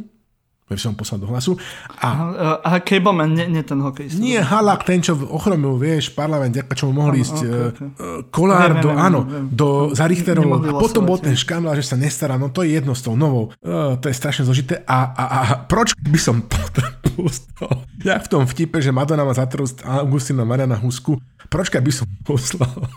by 0.65 0.81
som 0.81 0.97
poslal 0.97 1.21
do 1.21 1.29
hlasu. 1.29 1.53
A, 2.01 2.07
a, 2.09 2.47
a 2.65 2.69
Cableman, 2.81 3.37
nie, 3.37 3.45
nie 3.45 3.61
ten 3.61 3.77
hokejista. 3.77 4.17
Nie, 4.17 4.41
Halák, 4.41 4.81
ten, 4.81 4.99
čo 4.99 5.13
ochromil, 5.13 5.77
vieš, 5.77 6.09
parlament, 6.17 6.57
ďaká 6.57 6.73
čomu 6.73 7.05
mohli 7.05 7.21
ísť 7.21 7.37
okay, 7.37 7.69
okay. 7.69 7.87
Uh, 8.01 8.21
Kolár 8.33 8.73
viem, 8.73 8.81
do, 8.81 8.89
viem, 8.89 8.97
áno, 8.97 9.19
viem. 9.23 9.45
do 9.53 9.67
Zarichterov. 9.93 10.49
A 10.65 10.81
potom 10.81 11.05
bol 11.05 11.21
ten 11.21 11.37
škandál, 11.37 11.77
že 11.77 11.85
sa 11.85 11.95
nestará, 11.95 12.41
no 12.41 12.49
to 12.49 12.65
je 12.65 12.81
jedno 12.81 12.97
s 12.97 13.05
tou 13.05 13.13
novou. 13.13 13.53
Uh, 13.61 13.93
to 14.01 14.09
je 14.09 14.15
strašne 14.17 14.41
zložité. 14.41 14.81
A, 14.89 15.13
a, 15.13 15.23
a 15.23 15.39
proč 15.69 15.93
by 16.01 16.17
som 16.17 16.41
pustil? 17.13 17.69
Ja 18.01 18.17
v 18.17 18.27
tom 18.27 18.49
vtipe, 18.49 18.81
že 18.81 18.89
Madonna 18.89 19.21
má 19.21 19.37
zatrust 19.37 19.85
Augustina 19.85 20.43
Mariana 20.49 20.81
Husku, 20.81 21.21
Pročka 21.49 21.81
by 21.81 21.91
som 21.93 22.07
poslal 22.27 22.89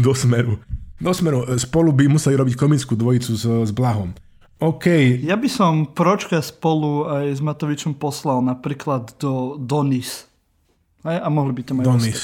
do 0.00 0.12
smeru. 0.16 0.58
Do 1.00 1.12
smeru 1.16 1.44
e, 1.48 1.56
spolu 1.56 1.92
by 1.92 2.08
museli 2.08 2.36
robiť 2.36 2.54
komickú 2.56 2.96
dvojicu 2.96 3.32
s, 3.36 3.44
s 3.44 3.70
Blahom. 3.72 4.12
OK. 4.60 4.86
Ja 5.24 5.40
by 5.40 5.48
som 5.48 5.72
Pročka 5.88 6.44
spolu 6.44 7.08
aj 7.08 7.32
s 7.32 7.40
Matovičom 7.40 7.96
poslal 7.96 8.44
napríklad 8.44 9.16
do 9.16 9.56
Donis. 9.56 10.28
A, 11.00 11.16
a 11.24 11.28
mohli 11.32 11.56
by 11.56 11.62
to 11.64 11.72
mať 11.72 11.84
Donis. 11.88 12.20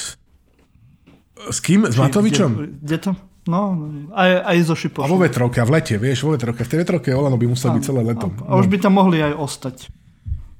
S 1.49 1.57
kým? 1.61 1.89
S 1.89 1.97
Matovičom? 1.97 2.51
Kde, 2.53 2.67
kde 2.77 2.97
to? 3.01 3.11
No, 3.47 3.89
aj, 4.11 4.43
aj 4.43 4.57
zo 4.67 4.75
Šipošom. 4.75 5.07
A 5.07 5.09
vo 5.09 5.23
vetrovke, 5.23 5.63
a 5.63 5.65
v 5.65 5.79
lete, 5.79 5.95
vieš, 5.95 6.27
vo 6.27 6.35
vetrovke. 6.35 6.67
V 6.67 6.69
tej 6.69 6.79
vetrovke 6.83 7.15
Olano 7.15 7.39
by 7.39 7.47
musel 7.47 7.71
byť 7.73 7.83
celé 7.83 8.01
leto. 8.03 8.27
A, 8.43 8.53
a 8.53 8.59
už 8.59 8.67
no. 8.67 8.71
by 8.75 8.77
tam 8.77 8.93
mohli 8.99 9.23
aj 9.23 9.33
ostať. 9.39 9.75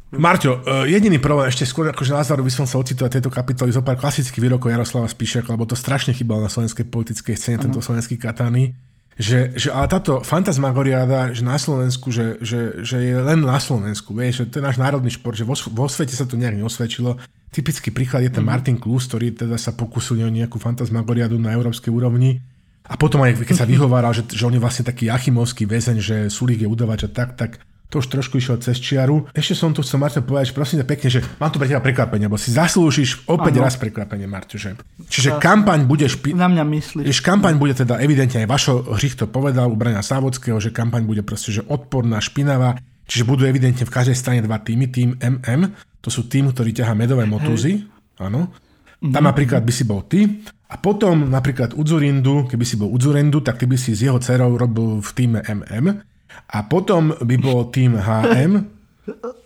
Marťo, 0.08 0.64
e, 0.64 0.96
jediný 0.96 1.20
problém, 1.20 1.52
ešte 1.52 1.68
skôr 1.68 1.92
akože 1.92 2.16
názoru 2.16 2.40
by 2.40 2.48
som 2.48 2.64
sa 2.64 2.80
ocitovať 2.80 3.20
tejto 3.20 3.28
kapitoly 3.28 3.76
zo 3.76 3.84
pár 3.84 4.00
klasických 4.00 4.40
výrokov 4.40 4.72
Jaroslava 4.72 5.12
Spíšaka, 5.12 5.52
lebo 5.52 5.68
to 5.68 5.76
strašne 5.76 6.16
chýbalo 6.16 6.40
na 6.40 6.48
slovenskej 6.48 6.88
politickej 6.88 7.36
scéne, 7.36 7.68
tento 7.68 7.84
slovenský 7.84 8.16
katany. 8.16 8.72
Že, 9.18 9.58
že 9.58 9.74
ale 9.74 9.90
táto 9.90 10.22
fantasmagoriáda, 10.22 11.34
že 11.34 11.42
na 11.42 11.58
Slovensku, 11.58 12.14
že, 12.14 12.38
že, 12.38 12.86
že 12.86 13.02
je 13.02 13.18
len 13.18 13.42
na 13.42 13.58
Slovensku, 13.58 14.14
vieš, 14.14 14.46
že 14.46 14.54
to 14.54 14.56
je 14.62 14.68
náš 14.70 14.78
národný 14.78 15.10
šport, 15.10 15.34
že 15.34 15.42
vo, 15.42 15.58
vo 15.58 15.90
svete 15.90 16.14
sa 16.14 16.30
to 16.30 16.38
nejak 16.38 16.62
neosvedčilo. 16.62 17.18
Typický 17.50 17.90
príklad 17.90 18.30
je 18.30 18.32
ten 18.38 18.46
mm. 18.46 18.50
Martin 18.54 18.78
Klus, 18.78 19.10
ktorý 19.10 19.34
teda 19.34 19.58
sa 19.58 19.74
pokusil 19.74 20.22
o 20.22 20.30
nejakú 20.30 20.62
fantasmagoriádu 20.62 21.42
na 21.42 21.50
európskej 21.58 21.90
úrovni. 21.90 22.46
A 22.88 22.96
potom 22.96 23.26
aj 23.26 23.42
keď 23.42 23.58
sa 23.58 23.70
vyhováral, 23.74 24.14
že, 24.14 24.22
že 24.30 24.46
on 24.46 24.54
je 24.54 24.62
vlastne 24.62 24.86
taký 24.86 25.10
achimovský 25.10 25.66
väzeň, 25.66 25.98
že 25.98 26.16
Sulík 26.30 26.62
je 26.62 26.70
udavač 26.70 27.06
a 27.06 27.12
tak, 27.12 27.34
tak 27.36 27.58
to 27.88 28.04
už 28.04 28.08
trošku 28.12 28.36
išlo 28.36 28.60
cez 28.60 28.84
čiaru. 28.84 29.32
Ešte 29.32 29.56
som 29.56 29.72
tu 29.72 29.80
chcel, 29.80 30.04
Marto, 30.04 30.20
povedať, 30.20 30.52
že 30.52 30.56
prosím 30.56 30.78
ťa 30.84 30.88
pekne, 30.92 31.08
že 31.08 31.20
mám 31.40 31.52
tu 31.56 31.58
pre 31.58 31.72
teba 31.72 31.80
prekvapenie, 31.80 32.28
lebo 32.28 32.36
si 32.36 32.52
zaslúžiš 32.52 33.24
opäť 33.32 33.60
ano. 33.60 33.64
raz 33.64 33.80
prekvapenie, 33.80 34.28
Marto. 34.28 34.60
Že? 34.60 34.76
Čiže 35.08 35.30
ja, 35.32 35.40
kampaň 35.40 35.88
bude... 35.88 36.04
Špi- 36.12 36.36
na 36.36 36.52
mňa 36.52 36.64
myslíš. 36.68 37.24
Kampaň 37.24 37.56
bude 37.56 37.72
teda 37.72 38.04
evidentne 38.04 38.44
aj 38.44 38.48
Vašo 38.52 38.74
Hřich 38.92 39.16
to 39.16 39.32
povedal 39.32 39.72
u 39.72 39.80
Brania 39.80 40.04
Sávodského, 40.04 40.60
že 40.60 40.76
kampaň 40.76 41.08
bude 41.08 41.24
proste 41.24 41.56
že 41.56 41.64
odporná, 41.64 42.20
špinavá, 42.20 42.76
čiže 43.08 43.24
budú 43.24 43.48
evidentne 43.48 43.88
v 43.88 43.94
každej 43.96 44.20
strane 44.20 44.44
dva 44.44 44.60
týmy, 44.60 44.92
tým 44.92 45.16
MM, 45.24 45.72
to 46.04 46.12
sú 46.12 46.28
tým, 46.28 46.52
ktorý 46.52 46.76
ťahá 46.76 46.92
medové 46.92 47.24
motúzy, 47.24 47.88
áno. 48.20 48.52
Tam 48.98 49.14
mm-hmm. 49.14 49.30
napríklad 49.30 49.62
by 49.64 49.72
si 49.72 49.84
bol 49.88 50.04
ty 50.10 50.26
a 50.68 50.76
potom 50.76 51.30
napríklad 51.30 51.78
Udzurindu, 51.78 52.50
keby 52.50 52.66
si 52.66 52.76
bol 52.76 52.90
Udzurindu, 52.90 53.46
tak 53.46 53.62
ty 53.62 53.70
by 53.70 53.78
si 53.78 53.94
s 53.94 54.04
jeho 54.04 54.18
dcerou 54.20 54.58
robil 54.58 55.00
v 55.00 55.12
týme 55.16 55.40
MM 55.46 56.17
a 56.48 56.58
potom 56.66 57.18
by 57.18 57.36
bol 57.38 57.70
tým 57.74 57.98
HM, 57.98 58.78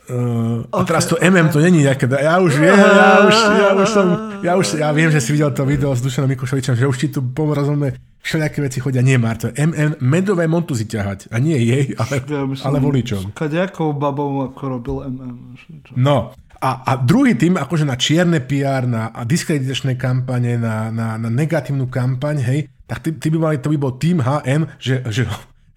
Uh, 0.09 0.65
okay, 0.73 0.81
a 0.81 0.89
teraz 0.89 1.05
to 1.05 1.13
MM 1.21 1.53
to 1.53 1.61
není 1.61 1.85
nejaké, 1.85 2.09
ja 2.09 2.41
už 2.41 2.57
viem, 2.57 2.73
ja 2.73 3.21
už, 3.29 3.35
ja 3.37 3.69
už 3.77 3.87
som, 3.93 4.07
ja 4.41 4.51
už, 4.57 4.65
ja 4.81 4.89
viem, 4.89 5.13
že 5.13 5.21
si 5.21 5.29
videl 5.37 5.53
to 5.53 5.61
video 5.69 5.93
s 5.93 6.01
Dušanom 6.01 6.33
Mikušovičom, 6.33 6.73
že 6.73 6.89
už 6.89 6.97
ti 6.97 7.13
tu 7.13 7.21
pomorozumné 7.21 7.93
všelijaké 8.25 8.57
veci 8.65 8.81
chodia, 8.81 9.05
nie 9.05 9.21
Marto, 9.21 9.53
MM, 9.53 10.01
medové 10.01 10.49
montuzy 10.49 10.89
ťahať, 10.89 11.29
a 11.29 11.37
nie 11.37 11.61
jej, 11.61 11.93
ale, 11.93 12.25
ja 12.25 12.41
ale 12.41 12.77
voličom. 12.81 13.37
Kadejakou 13.37 13.93
babou 13.93 14.49
ako 14.49 14.63
robil 14.65 14.95
MM. 15.13 15.53
No, 15.93 16.33
A, 16.61 16.85
a 16.85 16.91
druhý 17.01 17.33
tým, 17.33 17.57
akože 17.57 17.89
na 17.89 17.97
čierne 17.97 18.37
PR, 18.45 18.85
na 18.85 19.09
diskreditačné 19.25 19.97
kampane, 19.97 20.61
na, 20.61 20.93
na, 20.93 21.17
na 21.17 21.29
negatívnu 21.29 21.89
kampaň, 21.89 22.37
hej, 22.45 22.59
tak 22.85 23.01
ty, 23.01 23.17
ty 23.17 23.33
by 23.33 23.37
mali, 23.37 23.57
to 23.57 23.73
by 23.73 23.77
bol 23.81 23.97
tým 23.97 24.21
HM, 24.21 24.69
že, 24.77 25.01
že 25.09 25.25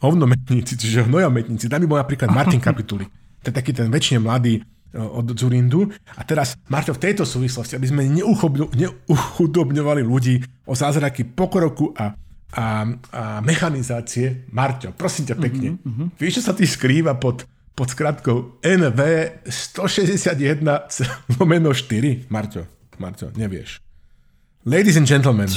hovnometníci, 0.04 0.76
čiže 0.76 1.08
hnojometníci. 1.08 1.68
Tam 1.68 1.80
by 1.80 1.88
bol 1.88 2.00
napríklad 2.00 2.28
Martin 2.30 2.60
Kapituli. 2.60 3.08
To 3.44 3.48
je 3.48 3.54
taký 3.54 3.72
ten 3.72 3.88
väčšine 3.88 4.20
mladý 4.24 4.60
e, 4.60 4.62
od 4.96 5.32
Zurindu. 5.36 5.88
A 6.16 6.22
teraz, 6.24 6.56
Marto, 6.68 6.92
v 6.92 7.00
tejto 7.00 7.24
súvislosti, 7.24 7.76
aby 7.76 7.88
sme 7.88 8.08
neuchudobňovali 8.08 10.02
ľudí 10.04 10.40
o 10.68 10.76
zázraky 10.76 11.24
pokroku 11.32 11.92
a, 11.96 12.12
a, 12.56 12.64
a 13.12 13.40
mechanizácie, 13.44 14.48
Marťo, 14.52 14.92
prosím 14.96 15.32
ťa 15.32 15.36
pekne, 15.36 15.76
mm-hmm. 15.80 16.20
vieš, 16.20 16.40
čo 16.40 16.42
sa 16.48 16.56
ty 16.56 16.64
skrýva 16.68 17.16
pod 17.16 17.48
pod 17.74 17.90
skratkou 17.90 18.62
NV 18.62 19.00
161 19.50 20.62
lomeno 21.38 21.74
4. 21.74 22.30
Marťo, 22.30 22.62
Marťo, 23.02 23.34
nevieš. 23.34 23.82
Ladies 24.64 24.96
and 24.96 25.10
gentlemen. 25.10 25.50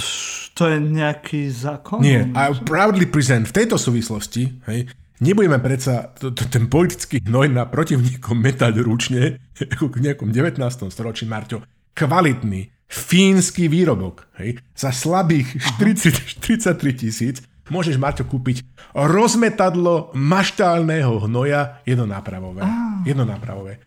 To 0.58 0.66
je 0.66 0.82
nejaký 0.82 1.54
zákon? 1.54 2.02
Nie, 2.02 2.26
I 2.34 2.50
proudly 2.66 3.06
present 3.06 3.46
v 3.46 3.54
tejto 3.62 3.78
súvislosti, 3.78 4.58
hej, 4.66 4.90
nebudeme 5.22 5.62
predsa 5.62 6.10
to, 6.18 6.34
to, 6.34 6.50
ten 6.50 6.66
politický 6.66 7.22
hnoj 7.22 7.54
na 7.54 7.70
protivníkom 7.70 8.42
metať 8.42 8.74
ručne, 8.82 9.38
ako 9.54 9.94
v 10.02 10.10
nejakom 10.10 10.34
19. 10.34 10.58
storočí, 10.90 11.30
Marťo. 11.30 11.62
Kvalitný, 11.94 12.74
fínsky 12.90 13.70
výrobok, 13.70 14.26
hej, 14.42 14.58
za 14.74 14.90
slabých 14.90 15.62
40, 15.78 16.42
43 16.42 16.74
tisíc 17.06 17.46
môžeš, 17.70 18.00
Marťo, 18.00 18.26
kúpiť 18.28 18.64
rozmetadlo 18.96 20.16
maštálneho 20.16 21.28
hnoja 21.28 21.84
jednonápravové. 21.84 22.64
Ah. 22.64 23.04
Jednonápravové. 23.04 23.84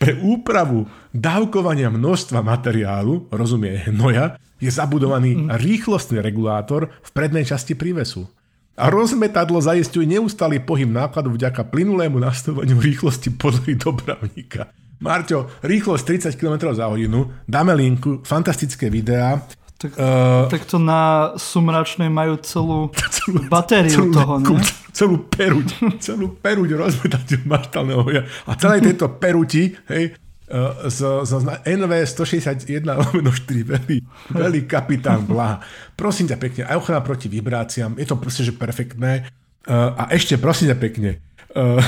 Pre 0.00 0.12
úpravu 0.24 0.88
dávkovania 1.12 1.92
množstva 1.92 2.40
materiálu, 2.40 3.28
rozumie 3.28 3.84
hnoja, 3.88 4.40
je 4.60 4.70
zabudovaný 4.70 5.34
mm. 5.34 5.46
rýchlostný 5.56 6.20
regulátor 6.20 6.92
v 7.00 7.10
prednej 7.10 7.48
časti 7.48 7.74
prívesu. 7.74 8.28
A 8.80 8.88
rozmetadlo 8.88 9.60
zaistuje 9.60 10.08
neustály 10.08 10.60
pohyb 10.62 10.88
nákladu 10.88 11.36
vďaka 11.36 11.68
plynulému 11.68 12.16
nastavovaniu 12.16 12.80
rýchlosti 12.80 13.34
podľa 13.36 13.76
dopravníka. 13.76 14.72
Marťo, 15.00 15.64
rýchlosť 15.64 16.32
30 16.32 16.40
km 16.40 16.76
za 16.76 16.88
hodinu, 16.88 17.32
dáme 17.48 17.72
linku, 17.72 18.20
fantastické 18.20 18.92
videá, 18.92 19.40
tak, 19.80 19.96
uh, 19.96 20.44
tak 20.52 20.68
to 20.68 20.76
na 20.76 21.32
sumračnej 21.40 22.12
majú 22.12 22.36
celú, 22.44 22.92
celú 23.16 23.48
batériu 23.48 23.96
celú, 23.96 24.12
toho, 24.12 24.34
ne? 24.36 24.60
Celú 24.92 25.16
peruť, 25.24 25.68
celú 26.04 26.26
peruť 26.36 26.68
rozmetať 26.76 27.48
maštálneho 27.48 28.04
hoja. 28.04 28.22
A 28.44 28.60
celé 28.60 28.84
tejto 28.84 29.08
peruti, 29.16 29.72
hej, 29.88 30.12
uh, 30.50 30.90
z, 30.90 31.00
z 31.24 31.32
NV 31.64 31.92
161 32.04 32.84
lomeno 32.84 33.30
4 33.30 33.64
veľý, 33.64 33.98
veľý 34.34 34.60
kapitán 34.66 35.24
Blaha. 35.24 35.62
Prosím 35.94 36.28
ťa 36.28 36.38
pekne, 36.38 36.62
aj 36.66 36.76
ochrana 36.76 37.00
proti 37.00 37.30
vibráciám, 37.30 37.96
je 37.96 38.06
to 38.06 38.18
proste, 38.18 38.42
že 38.44 38.52
perfektné. 38.52 39.30
Uh, 39.64 39.94
a 39.94 40.02
ešte, 40.10 40.36
prosím 40.36 40.74
ťa 40.74 40.78
pekne, 40.82 41.10
uh, 41.54 41.80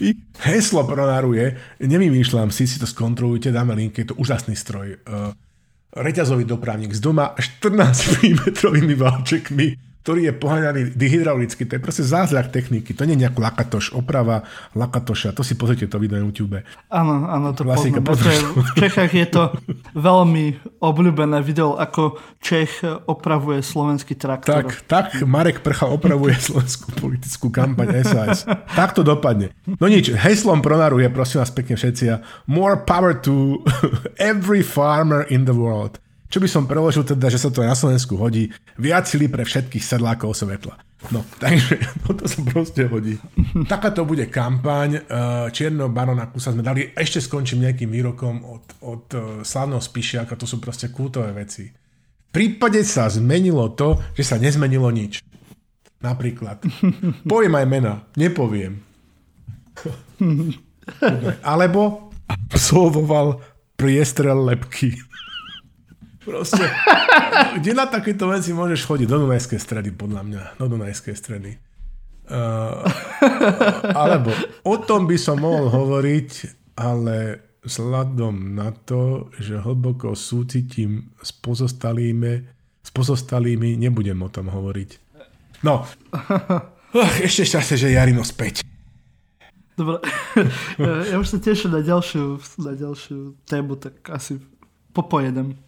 heslo 0.48 0.86
pronáruje, 0.86 1.58
nevymýšľam 1.82 2.54
si, 2.54 2.64
si 2.64 2.80
to 2.80 2.86
skontrolujte, 2.88 3.50
dáme 3.50 3.74
link, 3.76 3.98
je 3.98 4.08
to 4.08 4.18
úžasný 4.18 4.56
stroj. 4.58 4.98
Reťazový 5.92 6.48
dopravník 6.48 6.90
s 6.90 6.98
doma 6.98 7.36
14 7.36 8.24
mm 8.24 8.96
válčekmi 8.98 9.91
ktorý 10.02 10.28
je 10.28 10.32
poháňaný 10.34 10.82
hydraulicky. 10.98 11.62
To 11.66 11.78
je 11.78 11.80
proste 11.80 12.02
zázrak 12.02 12.50
techniky. 12.50 12.90
To 12.92 13.06
nie 13.06 13.14
je 13.14 13.22
nejaká 13.26 13.38
lakatoš, 13.38 13.94
oprava 13.94 14.42
lakatoša. 14.74 15.30
To 15.38 15.46
si 15.46 15.54
pozrite 15.54 15.86
to 15.86 16.02
video 16.02 16.18
na 16.18 16.26
YouTube. 16.26 16.58
Áno, 16.90 17.30
áno, 17.30 17.54
to 17.54 17.62
Klasika, 17.62 18.02
poznám. 18.02 18.58
V 18.58 18.72
Čechách 18.82 19.12
je 19.14 19.26
to 19.30 19.42
veľmi 19.94 20.58
obľúbené 20.82 21.38
video, 21.40 21.78
ako 21.78 22.18
Čech 22.42 22.82
opravuje 23.06 23.62
slovenský 23.62 24.18
traktor. 24.18 24.66
Tak, 24.66 24.68
tak 24.90 25.06
Marek 25.22 25.62
Prcha 25.62 25.86
opravuje 25.86 26.34
slovenskú 26.50 26.98
politickú 26.98 27.46
kampaň 27.54 28.02
SAS. 28.02 28.42
tak 28.74 28.98
to 28.98 29.06
dopadne. 29.06 29.54
No 29.78 29.86
nič, 29.86 30.10
heslom 30.10 30.60
Pronaru 30.60 30.98
je 30.98 31.08
prosím 31.08 31.46
vás 31.46 31.54
pekne 31.54 31.78
všetci 31.78 32.04
more 32.50 32.76
power 32.76 33.14
to 33.14 33.62
every 34.18 34.62
farmer 34.62 35.22
in 35.30 35.46
the 35.46 35.54
world. 35.54 36.02
Čo 36.32 36.40
by 36.40 36.48
som 36.48 36.64
preložil 36.64 37.04
teda, 37.04 37.28
že 37.28 37.36
sa 37.36 37.52
to 37.52 37.60
na 37.60 37.76
Slovensku 37.76 38.16
hodí, 38.16 38.48
viac 38.80 39.04
sily 39.04 39.28
pre 39.28 39.44
všetkých 39.44 39.84
sedlákov 39.84 40.32
svetla. 40.32 40.80
No, 41.12 41.20
takže 41.44 41.76
toto 42.08 42.24
sa 42.24 42.40
proste 42.40 42.88
hodí. 42.88 43.20
Takáto 43.68 44.08
bude 44.08 44.32
kampaň. 44.32 44.96
Eh, 44.96 45.46
Čierneho 45.52 45.92
barona 45.92 46.32
Kusa 46.32 46.56
sme 46.56 46.64
dali, 46.64 46.88
ešte 46.96 47.20
skončím 47.20 47.68
nejakým 47.68 47.92
výrokom 47.92 48.48
od, 48.48 48.64
od 48.80 49.04
eh, 49.12 49.20
slavného 49.44 49.84
Spišiaka, 49.84 50.40
to 50.40 50.48
sú 50.48 50.56
proste 50.56 50.88
kultové 50.88 51.36
veci. 51.36 51.68
V 51.68 52.30
prípade 52.32 52.80
sa 52.80 53.12
zmenilo 53.12 53.68
to, 53.76 54.00
že 54.16 54.24
sa 54.24 54.40
nezmenilo 54.40 54.88
nič. 54.88 55.20
Napríklad. 56.00 56.64
Poviem 57.28 57.60
aj 57.60 57.66
mena, 57.68 58.08
nepoviem. 58.16 58.80
Alebo 61.52 62.08
absolvoval 62.24 63.36
priestrel 63.76 64.48
lepky. 64.48 64.96
Proste, 66.22 66.62
kde 67.58 67.74
na 67.74 67.90
takéto 67.90 68.30
veci 68.30 68.54
môžeš 68.54 68.86
chodiť? 68.86 69.06
Do 69.10 69.26
Dunajskej 69.26 69.58
stredy, 69.58 69.90
podľa 69.90 70.22
mňa. 70.22 70.42
Do 70.58 70.66
Dunajskej 70.70 71.16
stredy. 71.18 71.58
Uh, 72.30 72.86
alebo 74.06 74.30
o 74.62 74.78
tom 74.78 75.10
by 75.10 75.18
som 75.18 75.42
mohol 75.42 75.66
hovoriť, 75.66 76.30
ale 76.78 77.42
vzhľadom 77.66 78.54
na 78.54 78.70
to, 78.70 79.34
že 79.42 79.58
hlboko 79.58 80.14
súcitím 80.14 81.10
s 81.18 81.34
pozostalými, 81.34 82.46
s 82.82 82.90
pozostalými, 82.94 83.74
nebudem 83.74 84.22
o 84.22 84.30
tom 84.30 84.46
hovoriť. 84.54 84.90
No, 85.66 85.82
uh, 86.14 87.12
ešte 87.18 87.42
šťastie, 87.42 87.76
že 87.76 87.94
Jarino 87.98 88.22
späť. 88.22 88.62
Dobre, 89.74 89.98
ja 91.10 91.16
už 91.18 91.26
sa 91.26 91.38
teším 91.42 91.74
na 91.74 91.82
ďalšiu, 91.82 92.38
na 92.62 92.72
ďalšiu 92.78 93.34
tému, 93.50 93.74
tak 93.82 93.98
asi 94.14 94.38
popojedem. 94.94 95.58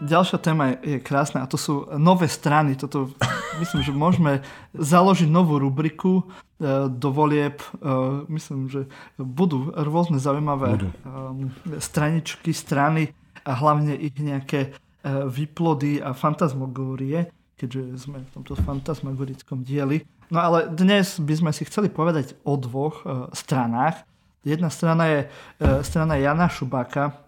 Ďalšia 0.00 0.40
téma 0.40 0.72
je, 0.72 0.96
je 0.96 0.98
krásna 1.04 1.44
a 1.44 1.50
to 1.50 1.60
sú 1.60 1.84
nové 2.00 2.32
strany. 2.32 2.80
Toto, 2.80 3.12
myslím, 3.60 3.84
že 3.84 3.92
môžeme 3.92 4.32
založiť 4.72 5.28
novú 5.28 5.60
rubriku 5.60 6.24
e, 6.24 6.88
do 6.88 7.12
volieb. 7.12 7.60
E, 7.60 7.68
myslím, 8.32 8.72
že 8.72 8.88
budú 9.20 9.68
rôzne 9.76 10.16
zaujímavé 10.16 10.80
budú. 10.80 10.88
E, 10.88 10.96
straničky, 11.76 12.56
strany 12.56 13.12
a 13.44 13.52
hlavne 13.52 13.92
ich 14.00 14.16
nejaké 14.16 14.72
výplody 15.06 16.02
a 16.02 16.18
fantasmagórie, 16.18 17.30
keďže 17.54 18.10
sme 18.10 18.26
v 18.26 18.30
tomto 18.34 18.58
fantasmagorickom 18.58 19.62
dieli. 19.62 20.02
No 20.34 20.42
ale 20.42 20.66
dnes 20.66 21.22
by 21.22 21.30
sme 21.30 21.50
si 21.54 21.62
chceli 21.62 21.94
povedať 21.94 22.34
o 22.42 22.58
dvoch 22.58 23.06
stranách. 23.30 24.02
Jedna 24.42 24.66
strana 24.66 25.06
je 25.06 25.20
strana 25.86 26.18
Jana 26.18 26.50
Šubáka, 26.50 27.22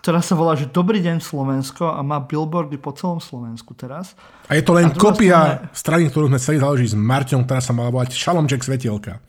ktorá 0.00 0.24
sa 0.24 0.32
volá, 0.32 0.56
že 0.56 0.68
Dobrý 0.72 1.04
deň 1.04 1.20
Slovensko 1.20 1.92
a 1.92 2.00
má 2.00 2.24
billboardy 2.24 2.80
po 2.80 2.96
celom 2.96 3.20
Slovensku 3.20 3.76
teraz. 3.76 4.16
A 4.48 4.56
je 4.56 4.64
to 4.64 4.72
len 4.72 4.88
kopia 4.96 5.68
strana... 5.68 5.76
strany, 5.76 6.02
ktorú 6.08 6.32
sme 6.32 6.40
chceli 6.40 6.58
založiť 6.58 6.88
s 6.92 6.96
Marťom, 6.96 7.44
ktorá 7.44 7.60
sa 7.60 7.76
mala 7.76 7.92
volať 7.92 8.16
Šalomček 8.16 8.64
Svetielka. 8.64 9.20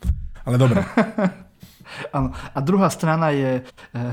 Ale 0.48 0.56
dobre. 0.56 0.80
Áno. 2.16 2.32
A 2.32 2.58
druhá 2.64 2.88
strana 2.88 3.36
je 3.36 3.60
eh, 3.60 3.64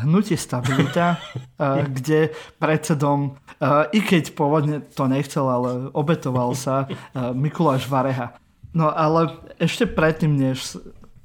Hnutie 0.03 0.35
Stabilita, 0.35 1.15
eh, 1.15 1.87
kde 1.95 2.35
predsedom, 2.59 3.39
eh, 3.59 3.95
i 3.95 3.99
keď 4.03 4.35
pôvodne 4.35 4.83
to 4.83 5.07
nechcel, 5.07 5.47
ale 5.47 5.69
obetoval 5.95 6.53
sa 6.59 6.91
Mikuláš 7.15 7.87
Vareha. 7.87 8.35
No 8.75 8.93
ale 8.93 9.33
ešte 9.57 9.89
predtým, 9.89 10.37
než 10.37 10.77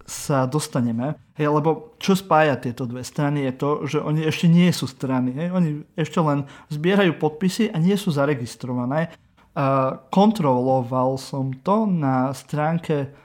sa 0.05 0.45
dostaneme, 0.45 1.17
hej, 1.41 1.49
lebo 1.49 1.97
čo 1.97 2.13
spája 2.13 2.61
tieto 2.61 2.85
dve 2.85 3.01
strany 3.01 3.49
je 3.49 3.53
to, 3.57 3.71
že 3.89 3.99
oni 4.05 4.29
ešte 4.29 4.47
nie 4.53 4.69
sú 4.69 4.85
strany, 4.85 5.33
hej, 5.33 5.49
oni 5.49 5.71
ešte 5.97 6.21
len 6.21 6.45
zbierajú 6.69 7.17
podpisy 7.17 7.73
a 7.73 7.81
nie 7.81 7.97
sú 7.97 8.13
zaregistrované. 8.13 9.09
Uh, 9.55 10.03
kontroloval 10.13 11.17
som 11.17 11.55
to 11.63 11.87
na 11.89 12.35
stránke 12.37 13.17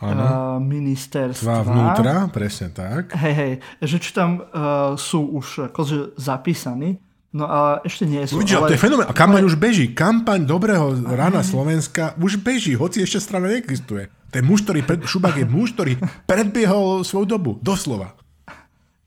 uh, 0.00 0.56
ministerstva. 0.62 1.66
vnútra, 1.66 2.14
presne 2.32 2.72
tak. 2.72 3.12
Hej, 3.18 3.34
hej, 3.34 3.52
že 3.84 3.96
či 4.00 4.10
tam 4.16 4.40
uh, 4.40 4.94
sú 4.96 5.36
už 5.36 5.68
akože 5.68 6.16
zapísaní, 6.16 6.96
No 7.32 7.48
a 7.48 7.80
ešte 7.80 8.04
nie 8.04 8.20
sú. 8.28 8.36
Uvidíš, 8.36 8.60
ale... 8.60 8.68
to 8.68 8.76
je 8.76 8.84
fenomén. 8.84 9.08
A 9.08 9.16
kampaň 9.16 9.42
ale... 9.44 9.48
už 9.48 9.56
beží. 9.56 9.96
Kampaň 9.96 10.44
dobrého 10.44 10.92
rána 11.16 11.40
Slovenska 11.40 12.12
už 12.20 12.44
beží, 12.44 12.76
hoci 12.76 13.00
ešte 13.00 13.24
strana 13.24 13.48
neexistuje. 13.48 14.12
Ten 14.28 14.44
muž, 14.44 14.64
ktorý 14.64 14.84
pred, 14.84 15.00
Šubák 15.04 15.36
je 15.40 15.48
muž, 15.48 15.72
ktorý 15.76 15.96
predbiehol 16.28 17.04
svoju 17.04 17.26
dobu. 17.28 17.50
Doslova. 17.64 18.16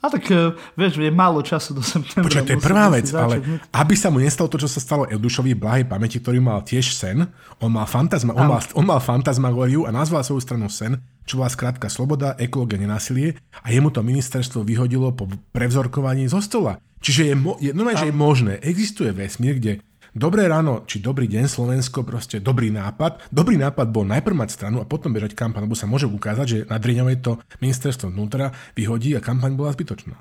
A 0.03 0.11
tak 0.11 0.27
e, 0.29 0.53
vieš, 0.77 1.01
je 1.01 1.09
málo 1.09 1.41
času 1.41 1.73
do 1.73 1.81
septembra. 1.81 2.29
Počkaj, 2.29 2.45
to 2.45 2.53
je 2.53 2.61
prvá 2.61 2.85
vec, 2.93 3.09
ale 3.15 3.41
aby 3.73 3.93
sa 3.97 4.13
mu 4.13 4.21
nestalo 4.21 4.45
to, 4.51 4.61
čo 4.61 4.69
sa 4.69 4.77
stalo 4.77 5.09
Edušovi 5.09 5.57
blahej 5.57 5.89
pamäti, 5.89 6.21
ktorý 6.21 6.37
mal 6.43 6.61
tiež 6.61 6.93
sen, 6.93 7.25
on 7.57 7.71
mal, 7.73 7.89
fantazma, 7.89 8.37
on 8.37 8.45
mal, 8.45 8.61
on 8.77 8.85
mal 8.85 9.01
fantasmagóriu 9.01 9.87
a 9.87 9.95
nazval 9.95 10.21
svoju 10.21 10.45
stranu 10.45 10.69
sen, 10.69 11.01
čo 11.25 11.41
bola 11.41 11.49
skrátka 11.49 11.89
sloboda, 11.89 12.37
ekológia, 12.37 12.77
nenásilie. 12.77 13.33
A 13.65 13.73
jemu 13.73 13.89
to 13.89 14.05
ministerstvo 14.05 14.61
vyhodilo 14.61 15.09
po 15.17 15.25
prevzorkovaní 15.49 16.29
zo 16.29 16.37
stola. 16.37 16.77
Čiže 17.01 17.21
je, 17.33 17.35
mo- 17.37 17.57
je, 17.57 17.73
normálne, 17.73 18.01
že 18.01 18.09
je 18.09 18.17
možné, 18.17 18.53
existuje 18.61 19.09
vesmír, 19.09 19.57
kde 19.57 19.81
Dobré 20.15 20.47
ráno, 20.47 20.87
či 20.87 21.03
dobrý 21.03 21.27
deň 21.27 21.43
Slovensko, 21.43 22.07
proste 22.07 22.39
dobrý 22.39 22.71
nápad. 22.71 23.27
Dobrý 23.35 23.59
nápad 23.59 23.91
bol 23.91 24.07
najprv 24.07 24.47
mať 24.47 24.55
stranu 24.55 24.79
a 24.79 24.87
potom 24.87 25.11
bežať 25.11 25.35
kampaň, 25.35 25.67
lebo 25.67 25.75
sa 25.75 25.91
môže 25.91 26.07
ukázať, 26.07 26.45
že 26.47 26.59
na 26.71 26.79
Driňovej 26.79 27.19
to 27.19 27.35
ministerstvo 27.59 28.15
vnútra 28.15 28.55
vyhodí 28.79 29.11
a 29.11 29.19
kampaň 29.19 29.59
bola 29.59 29.75
zbytočná. 29.75 30.15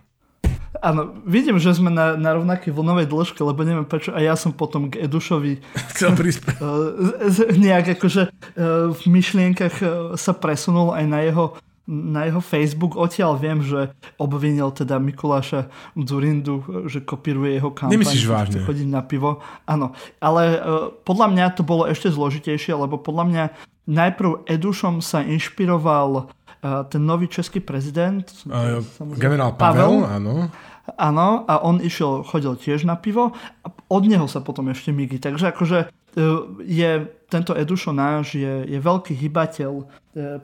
Áno, 0.83 1.15
vidím, 1.23 1.63
že 1.63 1.79
sme 1.79 1.95
na, 1.95 2.19
na 2.19 2.35
rovnakej 2.35 2.75
vlnovej 2.75 3.07
dĺžke, 3.07 3.39
lebo 3.47 3.63
neviem 3.63 3.87
prečo, 3.87 4.11
a 4.11 4.19
ja 4.19 4.35
som 4.35 4.51
potom 4.51 4.91
k 4.91 5.07
Edušovi 5.07 5.63
chcel 5.95 6.19
prispieť. 6.19 6.59
nejak 7.71 7.95
akože 7.95 8.23
e, 8.27 8.31
v 8.91 9.03
myšlienkach 9.07 9.75
e, 9.79 9.87
sa 10.19 10.35
presunul 10.35 10.91
aj 10.91 11.05
na 11.07 11.23
jeho 11.23 11.55
na 11.85 12.25
jeho 12.25 12.41
Facebook. 12.41 12.97
Odtiaľ 12.97 13.37
viem, 13.37 13.61
že 13.61 13.93
obvinil 14.17 14.73
teda 14.73 14.97
Mikuláša 14.97 15.69
Zurindu, 15.93 16.65
že 16.89 17.05
kopíruje 17.05 17.61
jeho 17.61 17.71
kampaň. 17.77 18.01
Nemyslíš 18.01 18.25
vážne? 18.25 18.65
Chodiť 18.65 18.89
na 18.89 19.05
pivo. 19.05 19.45
Áno, 19.69 19.93
ale 20.17 20.57
uh, 20.57 20.89
podľa 21.05 21.27
mňa 21.33 21.45
to 21.61 21.63
bolo 21.63 21.85
ešte 21.85 22.09
zložitejšie, 22.09 22.73
lebo 22.73 22.97
podľa 22.97 23.25
mňa 23.29 23.45
najprv 23.85 24.49
Edušom 24.49 25.05
sa 25.05 25.21
inšpiroval 25.21 26.11
uh, 26.25 26.89
ten 26.89 27.05
nový 27.05 27.29
český 27.29 27.61
prezident. 27.61 28.25
Uh, 28.49 28.81
generál 29.21 29.53
Pavel, 29.53 30.09
Pavel, 30.09 30.09
áno. 30.09 30.35
Áno, 31.01 31.49
a 31.49 31.65
on 31.65 31.81
išiel, 31.81 32.21
chodil 32.29 32.61
tiež 32.61 32.85
na 32.85 32.93
pivo 33.01 33.33
a 33.65 33.73
od 33.89 34.05
neho 34.05 34.29
sa 34.29 34.45
potom 34.45 34.69
ešte 34.69 34.93
migy. 34.93 35.17
Takže 35.17 35.57
akože 35.57 35.89
je, 36.63 36.91
tento 37.27 37.53
Edušo 37.55 37.91
náš 37.91 38.39
je, 38.39 38.55
je 38.71 38.79
veľký 38.79 39.15
hybateľ 39.19 39.73
e, 39.83 39.85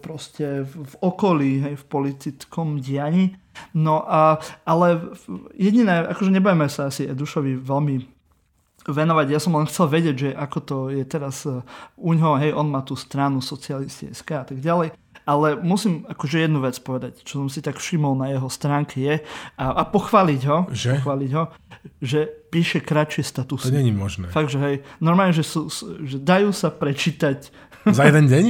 proste 0.03 0.67
v, 0.67 0.73
v 0.83 0.95
okolí, 0.99 1.53
hej, 1.63 1.75
v 1.79 1.85
politickom 1.87 2.83
dianí. 2.83 3.39
No 3.75 4.03
a, 4.03 4.43
ale 4.67 5.15
jediné, 5.55 6.11
akože 6.11 6.31
nebudeme 6.35 6.67
sa 6.67 6.91
asi 6.91 7.07
Edušovi 7.07 7.55
veľmi 7.61 7.97
venovať. 8.89 9.27
Ja 9.31 9.39
som 9.39 9.55
len 9.55 9.69
chcel 9.69 9.87
vedieť, 9.93 10.17
že 10.17 10.31
ako 10.35 10.59
to 10.65 10.77
je 10.91 11.05
teraz 11.07 11.47
e, 11.47 11.63
u 12.01 12.11
ňoho, 12.15 12.43
hej, 12.43 12.51
on 12.57 12.67
má 12.67 12.83
tú 12.83 12.99
stranu 12.99 13.39
socialisti 13.39 14.11
SK 14.11 14.31
a 14.35 14.45
tak 14.51 14.59
ďalej. 14.59 14.91
Ale 15.31 15.55
musím 15.63 16.03
akože 16.11 16.51
jednu 16.51 16.59
vec 16.59 16.75
povedať, 16.83 17.23
čo 17.23 17.39
som 17.39 17.47
si 17.47 17.63
tak 17.63 17.79
všimol 17.79 18.19
na 18.19 18.35
jeho 18.35 18.51
stránke 18.51 18.99
je 18.99 19.23
a, 19.55 19.65
a 19.79 19.83
pochváliť 19.87 20.43
ho, 20.51 20.59
že? 20.75 20.99
pochváliť 20.99 21.31
ho, 21.39 21.45
že 22.03 22.27
píše 22.51 22.83
kratšie 22.83 23.23
statusy. 23.23 23.71
To 23.71 23.79
není 23.79 23.95
možné. 23.95 24.27
Fakt, 24.35 24.51
že 24.51 24.59
hej, 24.59 24.77
normálne, 24.99 25.31
že, 25.31 25.47
sú, 25.47 25.71
že 26.03 26.19
dajú 26.19 26.51
sa 26.51 26.75
prečítať. 26.75 27.47
Za 27.87 28.11
jeden 28.11 28.27
deň? 28.27 28.45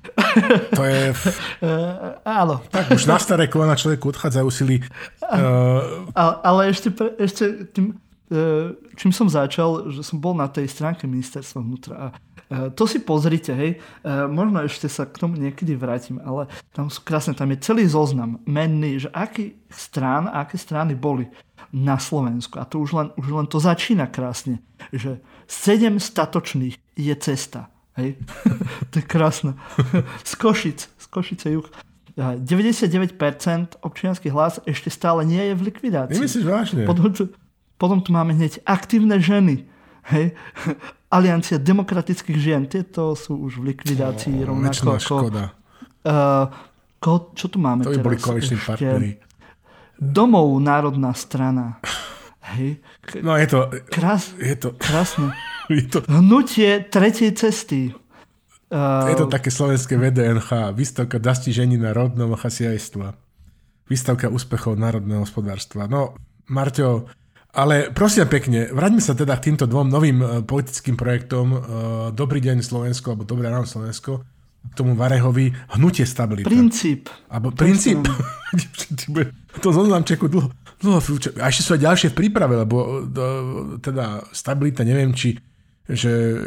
To 0.78 0.82
je... 0.84 1.12
Uh, 1.60 2.16
áno. 2.24 2.64
Tak 2.72 2.88
už 2.96 3.04
na 3.04 3.20
staré 3.20 3.52
kolena 3.52 3.76
človeku 3.76 4.16
odchádzajú 4.16 4.48
sily. 4.48 4.80
Uh... 5.20 6.08
Ale, 6.16 6.34
ale 6.40 6.60
ešte, 6.72 6.88
pre, 6.88 7.12
ešte 7.20 7.68
tým, 7.68 8.00
uh, 8.32 8.72
čím 8.96 9.12
som 9.12 9.28
začal, 9.28 9.92
že 9.92 10.00
som 10.00 10.16
bol 10.16 10.32
na 10.32 10.48
tej 10.48 10.72
stránke 10.72 11.04
ministerstva 11.04 11.60
vnútra 11.60 11.94
a 12.00 12.06
to 12.50 12.82
si 12.90 12.98
pozrite, 12.98 13.54
hej. 13.54 13.78
Uh, 14.02 14.26
možno 14.26 14.66
ešte 14.66 14.90
sa 14.90 15.06
k 15.06 15.14
tomu 15.22 15.38
niekedy 15.38 15.78
vrátim, 15.78 16.18
ale 16.18 16.50
tam 16.74 16.90
sú 16.90 17.06
krásne, 17.06 17.30
tam 17.30 17.54
je 17.54 17.62
celý 17.62 17.86
zoznam 17.86 18.42
menný, 18.42 19.06
že 19.06 19.08
aký 19.14 19.54
strán, 19.70 20.26
aké 20.26 20.58
strany 20.58 20.98
boli 20.98 21.30
na 21.70 22.02
Slovensku. 22.02 22.58
A 22.58 22.66
to 22.66 22.82
už 22.82 22.90
len, 22.90 23.08
už 23.14 23.26
len 23.30 23.46
to 23.46 23.62
začína 23.62 24.10
krásne, 24.10 24.58
že 24.90 25.22
sedem 25.46 26.02
statočných 26.02 26.74
je 26.98 27.14
cesta. 27.22 27.70
Hej? 27.94 28.18
to 28.90 28.98
je 28.98 29.04
krásne. 29.06 29.54
z 30.26 30.32
Košic, 30.34 30.90
z 30.90 31.06
Košice 31.06 31.54
juh. 31.54 31.66
99% 32.18 33.14
občianských 33.80 34.34
hlas 34.34 34.58
ešte 34.66 34.90
stále 34.90 35.22
nie 35.22 35.40
je 35.40 35.54
v 35.54 35.62
likvidácii. 35.70 36.18
Nemyslíš 36.18 36.44
vážne? 36.44 36.82
Potom 36.84 37.14
tu, 37.14 37.30
potom 37.78 38.02
tu 38.02 38.10
máme 38.10 38.34
hneď 38.34 38.60
aktívne 38.66 39.22
ženy. 39.22 39.64
Hej? 40.10 40.34
Aliancia 41.10 41.58
demokratických 41.58 42.38
žien, 42.38 42.62
tieto 42.70 43.18
sú 43.18 43.34
už 43.50 43.58
v 43.58 43.74
likvidácii 43.74 44.46
oh, 44.46 44.54
rovnako 44.54 44.94
ako... 44.94 45.16
Škoda. 45.26 45.44
Uh, 46.06 46.46
ko, 47.02 47.34
čo 47.34 47.50
tu 47.50 47.58
máme 47.58 47.82
to 47.82 47.90
teraz? 47.90 48.04
boli 48.06 48.16
koaliční 48.16 48.56
partneri 48.62 49.10
domov 50.00 50.48
národná 50.56 51.12
strana. 51.12 51.76
Hej. 52.56 52.80
No 53.20 53.36
je 53.36 53.46
to... 53.46 53.58
Krás, 53.92 54.32
je 54.40 54.56
to... 54.56 54.72
Krásne. 54.80 55.30
Je 55.70 55.86
to, 55.86 56.02
Hnutie 56.10 56.90
tretej 56.90 57.30
cesty. 57.38 57.94
Uh, 58.74 59.06
je 59.06 59.14
to 59.14 59.30
také 59.30 59.54
slovenské 59.54 59.94
VDNH. 59.94 60.74
Výstavka 60.74 61.22
žení 61.46 61.78
na 61.78 61.94
rodnom 61.94 62.34
chasiajstva. 62.34 63.14
Výstavka 63.86 64.26
úspechov 64.34 64.74
národného 64.74 65.22
hospodárstva. 65.22 65.86
No, 65.86 66.18
Marťo, 66.50 67.06
ale 67.50 67.90
prosím 67.90 68.30
pekne, 68.30 68.70
vráťme 68.70 69.02
sa 69.02 69.14
teda 69.14 69.34
k 69.38 69.50
týmto 69.50 69.66
dvom 69.66 69.90
novým 69.90 70.18
uh, 70.22 70.28
politickým 70.46 70.94
projektom 70.94 71.46
uh, 71.50 71.60
Dobrý 72.14 72.38
deň 72.38 72.62
Slovensko 72.62 73.14
alebo 73.14 73.26
Dobré 73.26 73.50
ráno 73.50 73.66
Slovensko 73.66 74.22
k 74.60 74.74
tomu 74.76 74.92
Varehovi 74.92 75.50
hnutie 75.76 76.04
stabilita. 76.04 76.52
Princíp. 76.52 77.08
Abo 77.32 77.48
princíp. 77.48 78.04
to 79.64 79.68
zoznam 79.72 80.04
čeku 80.04 80.28
dlho, 80.28 80.52
dlho 80.84 81.00
A 81.40 81.48
ešte 81.48 81.64
sú 81.64 81.80
aj 81.80 81.82
ďalšie 81.88 82.08
v 82.12 82.18
príprave, 82.18 82.60
lebo 82.60 83.08
teda 83.80 84.20
stabilita, 84.36 84.84
neviem, 84.84 85.16
či 85.16 85.40
že 85.90 86.46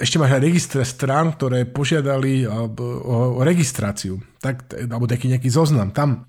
ešte 0.00 0.16
máš 0.16 0.40
aj 0.40 0.42
registre 0.48 0.80
strán, 0.80 1.36
ktoré 1.36 1.68
požiadali 1.68 2.48
o 2.48 3.36
registráciu. 3.44 4.16
Tak, 4.40 4.72
alebo 4.88 5.04
taký 5.04 5.28
nejaký 5.28 5.52
zoznam. 5.52 5.92
Tam 5.92 6.24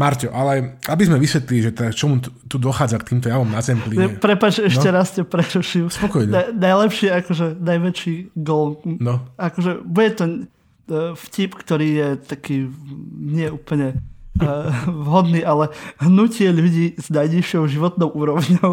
Marťo, 0.00 0.32
ale 0.32 0.80
aby 0.88 1.02
sme 1.04 1.20
vysvetlili, 1.20 1.68
že 1.68 1.70
teda, 1.76 1.92
čomu 1.92 2.24
tu 2.24 2.56
dochádza 2.56 2.96
k 3.04 3.12
týmto 3.12 3.28
javom 3.28 3.52
na 3.52 3.60
Zempline. 3.60 4.16
Prepač, 4.16 4.64
ešte 4.64 4.88
no? 4.88 4.96
raz 4.96 5.12
ťa 5.12 5.28
prerušil. 5.28 5.92
Spokojne. 5.92 6.32
Na, 6.32 6.42
najlepší, 6.56 7.12
akože 7.12 7.60
najväčší 7.60 8.32
gol. 8.40 8.80
No. 8.96 9.28
Akože 9.36 9.84
bude 9.84 10.10
to 10.16 10.24
uh, 10.24 11.12
vtip, 11.28 11.52
ktorý 11.52 11.88
je 11.92 12.08
taký 12.16 12.72
nie 13.20 13.52
úplne 13.52 14.00
uh, 14.00 14.19
vhodný, 15.06 15.44
ale 15.44 15.68
hnutie 16.00 16.50
ľudí 16.50 16.96
s 16.96 17.12
najnižšou 17.12 17.62
životnou 17.68 18.08
úrovňou. 18.10 18.72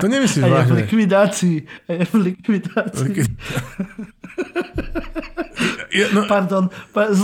To 0.00 0.06
nemyslíš 0.08 0.44
vážne. 0.44 0.56
A 0.56 0.60
je 0.60 0.66
v 0.66 0.72
likvidácii. 0.80 1.56
A 1.86 1.90
je 1.92 2.04
v 2.04 2.14
likvidácii. 2.14 3.16
Je, 5.96 6.04
no, 6.12 6.28
Pardon, 6.28 6.68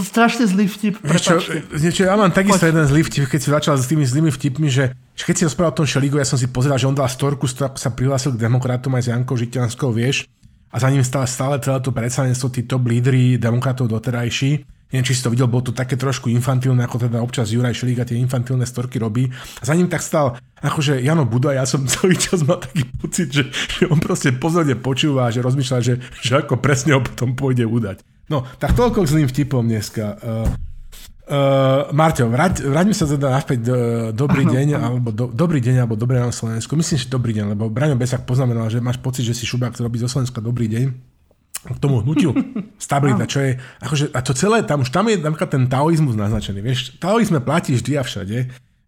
strašne 0.07 0.49
zlý 0.49 0.65
vtip, 0.65 0.97
niečo, 1.05 1.37
niečo, 1.77 2.03
ja 2.09 2.17
mám 2.17 2.33
takisto 2.33 2.65
Poď. 2.65 2.73
jeden 2.73 2.85
zlý 2.89 3.03
vtip, 3.05 3.29
keď 3.29 3.41
si 3.45 3.49
začal 3.53 3.75
s 3.77 3.85
tými 3.85 4.05
zlými 4.09 4.31
vtipmi, 4.33 4.69
že 4.73 4.97
keď 5.13 5.35
si 5.37 5.43
rozprával 5.45 5.77
o 5.77 5.79
tom 5.85 5.89
Šeligu, 5.89 6.17
ja 6.17 6.25
som 6.25 6.41
si 6.41 6.49
pozeral, 6.49 6.81
že 6.81 6.89
on 6.89 6.97
dal 6.97 7.11
storku, 7.11 7.45
sa 7.51 7.69
prihlásil 7.93 8.33
k 8.33 8.41
demokratom 8.41 8.97
aj 8.97 9.03
s 9.05 9.09
Jankou 9.13 9.37
Žitianskou, 9.37 9.93
vieš, 9.93 10.25
a 10.73 10.81
za 10.81 10.89
ním 10.89 11.05
stále, 11.05 11.29
stále 11.29 11.61
celé 11.61 11.85
to 11.85 11.93
predstavenstvo, 11.93 12.49
tí 12.49 12.65
top 12.65 12.89
lídry 12.89 13.37
demokratov 13.37 13.93
doterajší. 13.93 14.65
Neviem, 14.93 15.09
či 15.09 15.17
si 15.17 15.25
to 15.25 15.33
videl, 15.33 15.49
bolo 15.49 15.65
to 15.65 15.73
také 15.73 15.97
trošku 15.97 16.29
infantilné, 16.29 16.85
ako 16.85 17.09
teda 17.09 17.25
občas 17.25 17.49
Juraj 17.49 17.73
Šeliga 17.73 18.05
tie 18.05 18.21
infantilné 18.21 18.69
storky 18.69 19.01
robí. 19.01 19.25
A 19.33 19.65
za 19.65 19.73
ním 19.73 19.89
tak 19.89 20.05
stal 20.05 20.37
akože 20.61 21.01
Jano 21.01 21.25
Buda, 21.25 21.57
ja 21.57 21.65
som 21.65 21.89
celý 21.89 22.21
čas 22.21 22.45
mal 22.45 22.61
taký 22.61 22.85
pocit, 23.01 23.33
že, 23.33 23.49
že 23.51 23.89
on 23.93 23.97
proste 23.99 24.37
pozorne 24.37 24.77
počúva, 24.77 25.33
že 25.33 25.41
rozmýšľa, 25.41 25.79
že, 25.81 25.97
že 26.21 26.33
ako 26.45 26.61
presne 26.61 26.93
ho 26.93 27.01
potom 27.01 27.33
pôjde 27.33 27.65
udať. 27.65 28.05
No, 28.29 28.45
tak 28.61 28.77
toľko 28.77 29.03
k 29.03 29.11
zlým 29.17 29.29
vtipom 29.29 29.65
dneska. 29.65 30.17
Uh, 30.21 30.47
uh, 31.33 31.91
Marťo, 31.91 32.29
vrať, 32.29 32.69
vráťme 32.69 32.95
sa 32.95 33.09
teda 33.09 33.33
naspäť 33.33 33.59
do, 33.65 33.77
dobrý 34.13 34.45
deň, 34.45 34.77
alebo 34.77 35.09
do, 35.09 35.33
dobrý 35.33 35.65
deň, 35.65 35.85
alebo 35.85 35.97
dobré 35.97 36.21
na 36.21 36.33
Slovensku. 36.33 36.77
Myslím, 36.77 37.01
že 37.01 37.09
dobrý 37.09 37.33
deň, 37.33 37.57
lebo 37.57 37.73
Braňo 37.73 37.99
Besak 37.99 38.29
poznamenal, 38.29 38.69
že 38.69 38.79
máš 38.85 39.01
pocit, 39.01 39.25
že 39.25 39.33
si 39.33 39.49
šubák, 39.49 39.73
ktorý 39.73 39.89
robí 39.89 39.99
zo 40.01 40.09
Slovenska 40.09 40.45
dobrý 40.45 40.69
deň 40.69 41.12
k 41.63 41.79
tomu 41.79 42.03
hnutiu 42.03 42.35
stabilita, 42.83 43.31
čo 43.31 43.39
je, 43.39 43.51
akože, 43.79 44.11
a 44.11 44.21
to 44.21 44.35
celé, 44.35 44.67
tam 44.67 44.83
už 44.83 44.91
tam 44.91 45.07
je 45.07 45.23
napríklad 45.23 45.51
ten 45.51 45.65
taoizmus 45.71 46.19
naznačený, 46.19 46.59
vieš, 46.59 46.99
taoizme 46.99 47.39
platí 47.39 47.79
vždy 47.79 47.93
a 47.99 48.03
všade, 48.03 48.39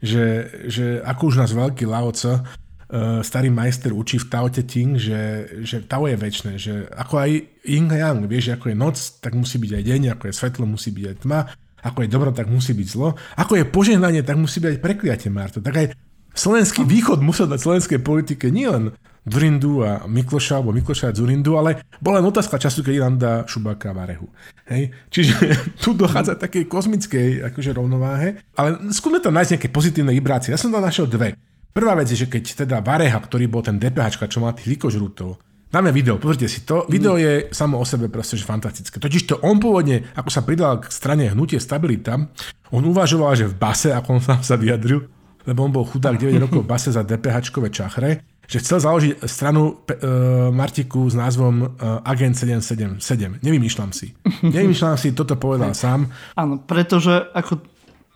že, 0.02 0.24
že 0.66 0.84
ako 1.06 1.22
už 1.30 1.36
nás 1.38 1.50
veľký 1.54 1.86
Lao 1.86 2.10
Tse, 2.10 2.34
uh, 2.34 3.22
starý 3.22 3.48
majster 3.48 3.94
učí 3.94 4.18
v 4.18 4.26
Tao 4.26 4.50
Te 4.50 4.66
Ching, 4.66 4.98
že, 4.98 5.48
že 5.62 5.86
Tao 5.86 6.10
je 6.10 6.18
väčšie, 6.18 6.50
že 6.58 6.74
ako 6.92 7.14
aj 7.22 7.30
yin 7.64 7.86
a 7.94 7.96
yang, 8.10 8.26
vieš, 8.26 8.58
ako 8.58 8.74
je 8.74 8.76
noc, 8.76 8.96
tak 9.22 9.38
musí 9.38 9.56
byť 9.62 9.70
aj 9.70 9.82
deň, 9.86 10.02
ako 10.18 10.24
je 10.28 10.34
svetlo, 10.34 10.64
musí 10.66 10.90
byť 10.90 11.04
aj 11.08 11.16
tma, 11.22 11.40
ako 11.84 11.98
je 12.04 12.08
dobro, 12.08 12.30
tak 12.34 12.50
musí 12.50 12.72
byť 12.74 12.88
zlo, 12.88 13.14
ako 13.38 13.52
je 13.60 13.64
požehnanie, 13.68 14.26
tak 14.26 14.36
musí 14.36 14.58
byť 14.58 14.70
aj 14.76 14.80
prekliatie, 14.82 15.30
Marto. 15.30 15.60
Tak 15.60 15.74
aj 15.76 15.86
slovenský 16.34 16.82
východ 16.82 17.22
musel 17.22 17.46
dať 17.46 17.60
slovenskej 17.60 18.00
politike 18.02 18.50
nielen 18.50 18.96
Zurindu 19.24 19.80
a 19.80 20.04
Mikloša, 20.04 20.60
alebo 20.60 20.76
Mikloša 20.76 21.10
a 21.10 21.16
Zurindu, 21.16 21.56
ale 21.56 21.80
bola 21.96 22.20
len 22.20 22.28
otázka 22.28 22.60
času, 22.60 22.84
keď 22.84 22.92
Irán 22.92 23.16
dá 23.16 23.48
Šubáka 23.48 23.90
a 23.90 23.96
Varehu. 23.96 24.28
Hej? 24.68 24.92
Čiže 25.08 25.34
tu 25.82 25.96
dochádza 25.96 26.36
takej 26.36 26.68
kozmickej 26.68 27.48
akože 27.52 27.70
rovnováhe, 27.72 28.44
ale 28.54 28.92
skúsme 28.92 29.24
tam 29.24 29.32
nájsť 29.36 29.50
nejaké 29.56 29.68
pozitívne 29.72 30.12
vibrácie. 30.12 30.52
Ja 30.52 30.60
som 30.60 30.68
tam 30.68 30.84
našiel 30.84 31.08
dve. 31.08 31.34
Prvá 31.74 31.96
vec 31.98 32.06
je, 32.12 32.22
že 32.22 32.30
keď 32.30 32.68
teda 32.68 32.76
Vareha, 32.84 33.18
ktorý 33.18 33.50
bol 33.50 33.64
ten 33.64 33.80
DPH, 33.80 34.30
čo 34.30 34.38
má 34.44 34.52
tých 34.52 34.78
likožrutov, 34.78 35.40
Dáme 35.74 35.90
video, 35.90 36.22
pozrite 36.22 36.46
si 36.46 36.62
to. 36.62 36.86
Video 36.86 37.18
je 37.18 37.50
samo 37.50 37.82
o 37.82 37.84
sebe 37.84 38.06
proste 38.06 38.38
že 38.38 38.46
fantastické. 38.46 39.02
Totiž 39.02 39.26
to 39.26 39.42
on 39.42 39.58
pôvodne, 39.58 40.06
ako 40.14 40.30
sa 40.30 40.46
pridal 40.46 40.78
k 40.78 40.86
strane 40.86 41.26
hnutie 41.26 41.58
Stabilita, 41.58 42.14
on 42.70 42.82
uvažoval, 42.86 43.34
že 43.34 43.50
v 43.50 43.58
base, 43.58 43.90
ako 43.90 44.08
on 44.14 44.22
sám 44.22 44.46
sa 44.46 44.54
vyjadril, 44.54 45.02
lebo 45.42 45.66
on 45.66 45.74
bol 45.74 45.82
chudák 45.82 46.14
9 46.14 46.46
rokov 46.46 46.62
v 46.62 46.70
base 46.70 46.94
za 46.94 47.02
DPH-čkové 47.02 47.74
čachre, 47.74 48.22
že 48.48 48.60
chcel 48.60 48.78
založiť 48.80 49.12
stranu 49.24 49.84
e, 49.88 50.04
Martiku 50.52 51.08
s 51.08 51.16
názvom 51.16 51.54
e, 51.62 51.66
Agent 52.04 52.36
777. 52.36 53.40
Nevymýšľam 53.40 53.90
si. 53.90 54.12
Nevymýšľam 54.54 54.96
si, 55.00 55.16
toto 55.16 55.36
povedal 55.36 55.72
sám. 55.72 56.08
Áno, 56.36 56.60
pretože 56.60 57.30
ako 57.32 57.74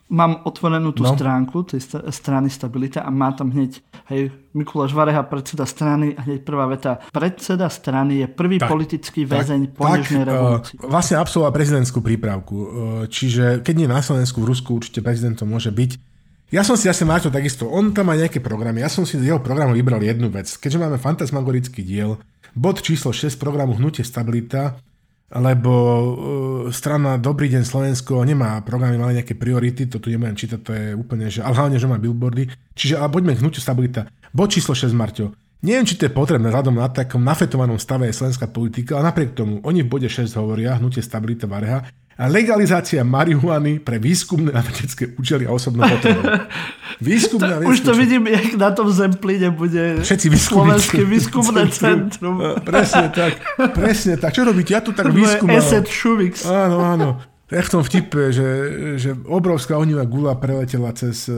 mám 0.09 0.41
otvorenú 0.49 0.97
tú 0.97 1.05
no. 1.05 1.13
stránku 1.13 1.69
tej 1.69 1.85
st- 1.85 2.05
strany 2.09 2.49
Stabilita 2.49 3.05
a 3.05 3.13
má 3.13 3.33
tam 3.37 3.53
hneď 3.53 3.85
hej, 4.09 4.33
Mikuláš 4.57 4.97
Vareha, 4.97 5.21
predseda 5.29 5.69
strany 5.69 6.17
a 6.17 6.25
hneď 6.25 6.41
prvá 6.43 6.65
veta. 6.65 6.97
Predseda 7.13 7.69
strany 7.69 8.25
je 8.25 8.27
prvý 8.27 8.57
tak, 8.57 8.73
politický 8.73 9.29
väzeň 9.29 9.77
po 9.77 9.85
nežnej 9.85 10.25
eh, 10.25 10.29
revolúcii. 10.33 10.77
Uh, 10.81 10.89
vlastne 10.89 11.21
absolvoval 11.21 11.53
prezidentskú 11.53 12.01
prípravku. 12.01 12.57
Uh, 12.57 12.67
čiže 13.07 13.61
keď 13.61 13.75
nie 13.77 13.89
na 13.89 14.01
Slovensku, 14.01 14.41
v 14.41 14.49
Rusku 14.49 14.81
určite 14.81 15.05
prezidentom 15.05 15.47
môže 15.47 15.69
byť. 15.69 16.08
Ja 16.49 16.65
som 16.65 16.81
si 16.81 16.89
asi 16.89 17.05
Marto 17.05 17.29
takisto, 17.29 17.69
on 17.69 17.93
tam 17.93 18.09
má 18.09 18.17
nejaké 18.17 18.41
programy, 18.41 18.81
ja 18.81 18.89
som 18.89 19.05
si 19.05 19.21
z 19.21 19.29
jeho 19.29 19.37
programu 19.37 19.77
vybral 19.77 20.01
jednu 20.01 20.33
vec. 20.33 20.49
Keďže 20.49 20.81
máme 20.81 20.97
fantasmagorický 20.97 21.85
diel, 21.85 22.17
bod 22.57 22.81
číslo 22.81 23.13
6 23.13 23.37
programu 23.37 23.77
Hnutie 23.77 24.01
Stabilita, 24.01 24.81
lebo 25.29 25.73
uh, 25.77 26.09
strana 26.73 27.21
Dobrý 27.21 27.53
deň 27.53 27.69
Slovensko 27.69 28.25
nemá 28.25 28.65
programy, 28.65 28.97
mali 28.97 29.21
nejaké 29.21 29.37
priority, 29.37 29.93
to 29.93 30.01
tu 30.01 30.09
nebudem 30.09 30.41
čítať, 30.41 30.61
to 30.65 30.73
je 30.73 30.87
úplne, 30.97 31.29
že, 31.29 31.45
ale 31.45 31.53
hlavne, 31.53 31.77
že 31.77 31.85
má 31.85 32.01
billboardy. 32.01 32.49
Čiže, 32.73 32.97
ale 32.97 33.13
poďme 33.13 33.37
k 33.37 33.45
hnutiu 33.45 33.61
stabilita. 33.61 34.09
Bod 34.33 34.49
číslo 34.49 34.73
6, 34.73 34.89
Marťo. 34.97 35.37
Neviem, 35.61 35.85
či 35.85 36.01
to 36.01 36.09
je 36.09 36.17
potrebné 36.17 36.49
vzhľadom 36.49 36.81
na 36.81 36.89
takom 36.89 37.21
nafetovanom 37.21 37.77
stave 37.77 38.09
je 38.09 38.17
slovenská 38.17 38.49
politika, 38.49 38.97
ale 38.97 39.13
napriek 39.13 39.37
tomu, 39.37 39.61
oni 39.69 39.85
v 39.85 39.91
bode 39.93 40.09
6 40.09 40.33
hovoria, 40.41 40.81
hnutie 40.81 41.05
stabilita 41.05 41.45
Vareha, 41.45 41.85
a 41.85 42.08
legalizácia 42.27 43.07
marihuany 43.07 43.79
pre 43.79 44.03
výskumné 44.03 44.51
a 44.51 44.59
vedecké 44.59 45.15
účely 45.15 45.47
a. 45.47 45.55
Výskumné 46.99 47.63
to, 47.63 47.71
Už 47.71 47.81
to 47.81 47.95
vidím, 47.95 48.27
jak 48.27 48.59
na 48.59 48.71
tom 48.75 48.91
Zempline 48.91 49.55
bude 49.55 50.03
Všetci 50.03 50.27
Slovenské 50.35 51.07
výskumné 51.07 51.71
centrum. 51.71 52.43
Presne 52.67 53.15
tak, 53.15 53.39
presne 53.71 54.19
tak. 54.19 54.35
Čo 54.35 54.51
robíte? 54.51 54.75
Ja 54.75 54.83
tu 54.83 54.91
tak 54.91 55.15
výskumám. 55.15 55.63
Eset 55.63 55.87
Šuvix. 55.87 56.43
Áno, 56.43 56.83
áno. 56.83 57.09
Ja 57.49 57.63
v 57.65 57.71
tom 57.71 57.83
vtipe, 57.87 58.35
že, 58.35 58.49
že 59.01 59.15
obrovská 59.25 59.79
ohnivá 59.79 60.05
gula 60.05 60.35
preletela 60.37 60.91
cez, 60.93 61.31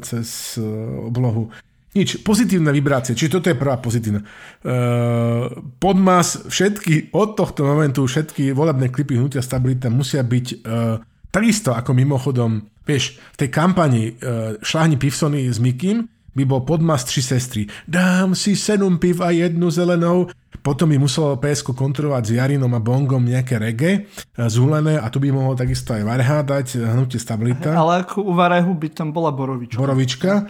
cez 0.00 0.56
oblohu. 1.04 1.50
Nič, 1.94 2.26
pozitívne 2.26 2.74
vibrácie, 2.74 3.14
čiže 3.14 3.38
toto 3.38 3.46
je 3.50 3.58
prvá 3.58 3.78
pozitívna. 3.78 4.26
Uh, 4.66 5.46
podmas, 5.78 6.42
všetky, 6.50 7.14
od 7.14 7.38
tohto 7.38 7.62
momentu 7.62 8.02
všetky 8.02 8.50
volebné 8.50 8.90
klipy 8.90 9.14
hnutia 9.14 9.38
stabilita 9.38 9.94
musia 9.94 10.26
byť 10.26 10.46
uh, 10.66 10.98
takisto 11.30 11.70
ako 11.70 11.94
mimochodom, 11.94 12.66
vieš, 12.82 13.22
v 13.34 13.46
tej 13.46 13.48
kampani 13.54 14.02
uh, 14.10 14.58
Šláhni 14.58 14.98
Pivsony 14.98 15.46
s 15.46 15.62
Mikým 15.62 16.13
by 16.34 16.42
bol 16.44 16.66
podmas 16.66 17.06
tri 17.06 17.22
sestry. 17.22 17.70
Dám 17.86 18.34
si 18.34 18.58
sedm 18.58 18.98
piv 18.98 19.22
a 19.22 19.30
jednu 19.30 19.70
zelenou, 19.70 20.28
potom 20.64 20.88
by 20.88 20.96
muselo 20.96 21.36
PSK 21.36 21.76
kontrolovať 21.76 22.22
s 22.24 22.30
Jarinom 22.40 22.72
a 22.72 22.80
Bongom 22.80 23.20
nejaké 23.20 23.60
reggae 23.60 23.92
e, 23.94 24.00
zúlené 24.48 24.96
a 24.96 25.10
tu 25.12 25.20
by 25.20 25.28
mohol 25.28 25.52
takisto 25.58 25.92
aj 25.92 26.02
Vareha 26.06 26.40
dať, 26.40 26.66
e, 26.78 26.88
hnutie 26.94 27.20
stabilita. 27.20 27.76
Ale 27.76 28.06
ako 28.06 28.24
u 28.24 28.32
Varehu 28.32 28.72
by 28.72 28.88
tam 28.94 29.12
bola 29.12 29.28
Borovička. 29.28 29.76
Borovička. 29.76 30.48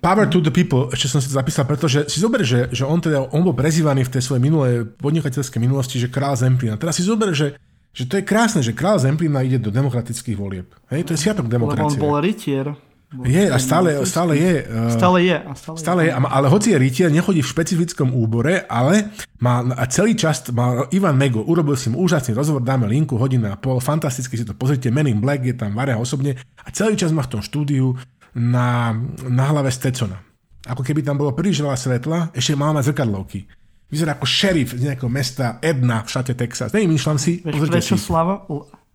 Power 0.00 0.24
to 0.30 0.40
the 0.40 0.48
people, 0.48 0.88
ešte 0.88 1.06
som 1.12 1.20
si 1.20 1.28
to 1.28 1.36
zapísal, 1.36 1.68
pretože 1.68 2.08
si 2.08 2.22
zober, 2.22 2.46
že, 2.46 2.72
že 2.72 2.88
on, 2.88 2.96
teda, 3.02 3.28
on 3.28 3.44
bol 3.44 3.52
prezývaný 3.52 4.08
v 4.08 4.12
tej 4.16 4.22
svojej 4.24 4.42
minulej 4.42 4.88
podnikateľskej 4.96 5.60
minulosti, 5.60 6.00
že 6.00 6.08
král 6.08 6.32
Zemplina. 6.32 6.80
Teraz 6.80 6.96
si 6.96 7.04
zober, 7.04 7.36
že 7.36 7.58
že 7.92 8.08
to 8.08 8.16
je 8.16 8.24
krásne, 8.24 8.64
že 8.64 8.72
král 8.72 8.96
Zemplina 8.96 9.44
ide 9.44 9.60
do 9.60 9.68
demokratických 9.68 10.32
volieb. 10.32 10.72
Hej, 10.88 11.04
to 11.04 11.10
je 11.12 11.28
sviatok 11.28 11.44
demokracie. 11.44 12.00
Lebo 12.00 12.08
on 12.08 12.16
bol 12.16 12.16
rytier. 12.24 12.72
Je 13.20 13.44
a 13.44 13.60
stále, 13.60 14.00
stále 14.08 14.40
je. 14.40 14.54
Stále 14.96 15.18
je. 15.28 15.36
A 15.36 15.52
stále, 15.52 15.76
stále 15.76 16.00
je. 16.08 16.10
je. 16.10 16.16
Ale 16.16 16.46
hoci 16.48 16.72
je 16.72 16.78
rytier, 16.80 17.08
nechodí 17.12 17.44
v 17.44 17.52
špecifickom 17.52 18.16
úbore, 18.16 18.64
ale 18.64 19.12
má 19.44 19.60
a 19.76 19.84
celý 19.84 20.16
čas, 20.16 20.40
má 20.48 20.88
Ivan 20.88 21.20
Mego, 21.20 21.44
urobil 21.44 21.76
si 21.76 21.92
mu 21.92 22.00
úžasný 22.00 22.32
rozhovor, 22.32 22.64
dáme 22.64 22.88
linku, 22.88 23.20
hodina 23.20 23.52
a 23.52 23.60
pol, 23.60 23.84
fantasticky 23.84 24.40
si 24.40 24.48
to 24.48 24.56
pozrite, 24.56 24.88
Men 24.88 25.12
in 25.12 25.20
Black 25.20 25.44
je 25.44 25.52
tam 25.52 25.76
Vareha 25.76 26.00
osobne 26.00 26.40
a 26.56 26.68
celý 26.72 26.96
čas 26.96 27.12
má 27.12 27.20
v 27.20 27.36
tom 27.36 27.42
štúdiu 27.44 27.92
na, 28.32 28.96
na 29.28 29.44
hlave 29.52 29.68
Stecona. 29.68 30.16
Ako 30.64 30.80
keby 30.80 31.04
tam 31.04 31.20
bolo 31.20 31.36
príliš 31.36 31.60
veľa 31.60 31.76
svetla, 31.76 32.18
ešte 32.32 32.56
má 32.56 32.72
na 32.72 32.80
zrkadlovky. 32.80 33.44
Vyzerá 33.92 34.16
ako 34.16 34.24
šerif 34.24 34.72
z 34.72 34.88
nejakého 34.88 35.10
mesta 35.12 35.60
Edna 35.60 36.00
v 36.00 36.08
štáte 36.08 36.32
Texas. 36.32 36.72
Nevymýšľam 36.72 37.18
si. 37.20 37.44
Vieš, 37.44 37.68
prečo 37.68 37.94
si. 38.00 38.08
Slava? 38.08 38.48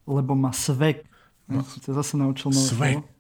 Lebo 0.10 0.34
má 0.34 0.50
svek. 0.50 1.06
No. 1.46 1.62
Ja 1.62 1.70
som 1.70 1.80
sa 1.86 1.92
zase 2.02 2.14
naučil 2.18 2.50
nové 2.50 2.66
Svek. 2.66 2.98
Slovo. 2.98 3.17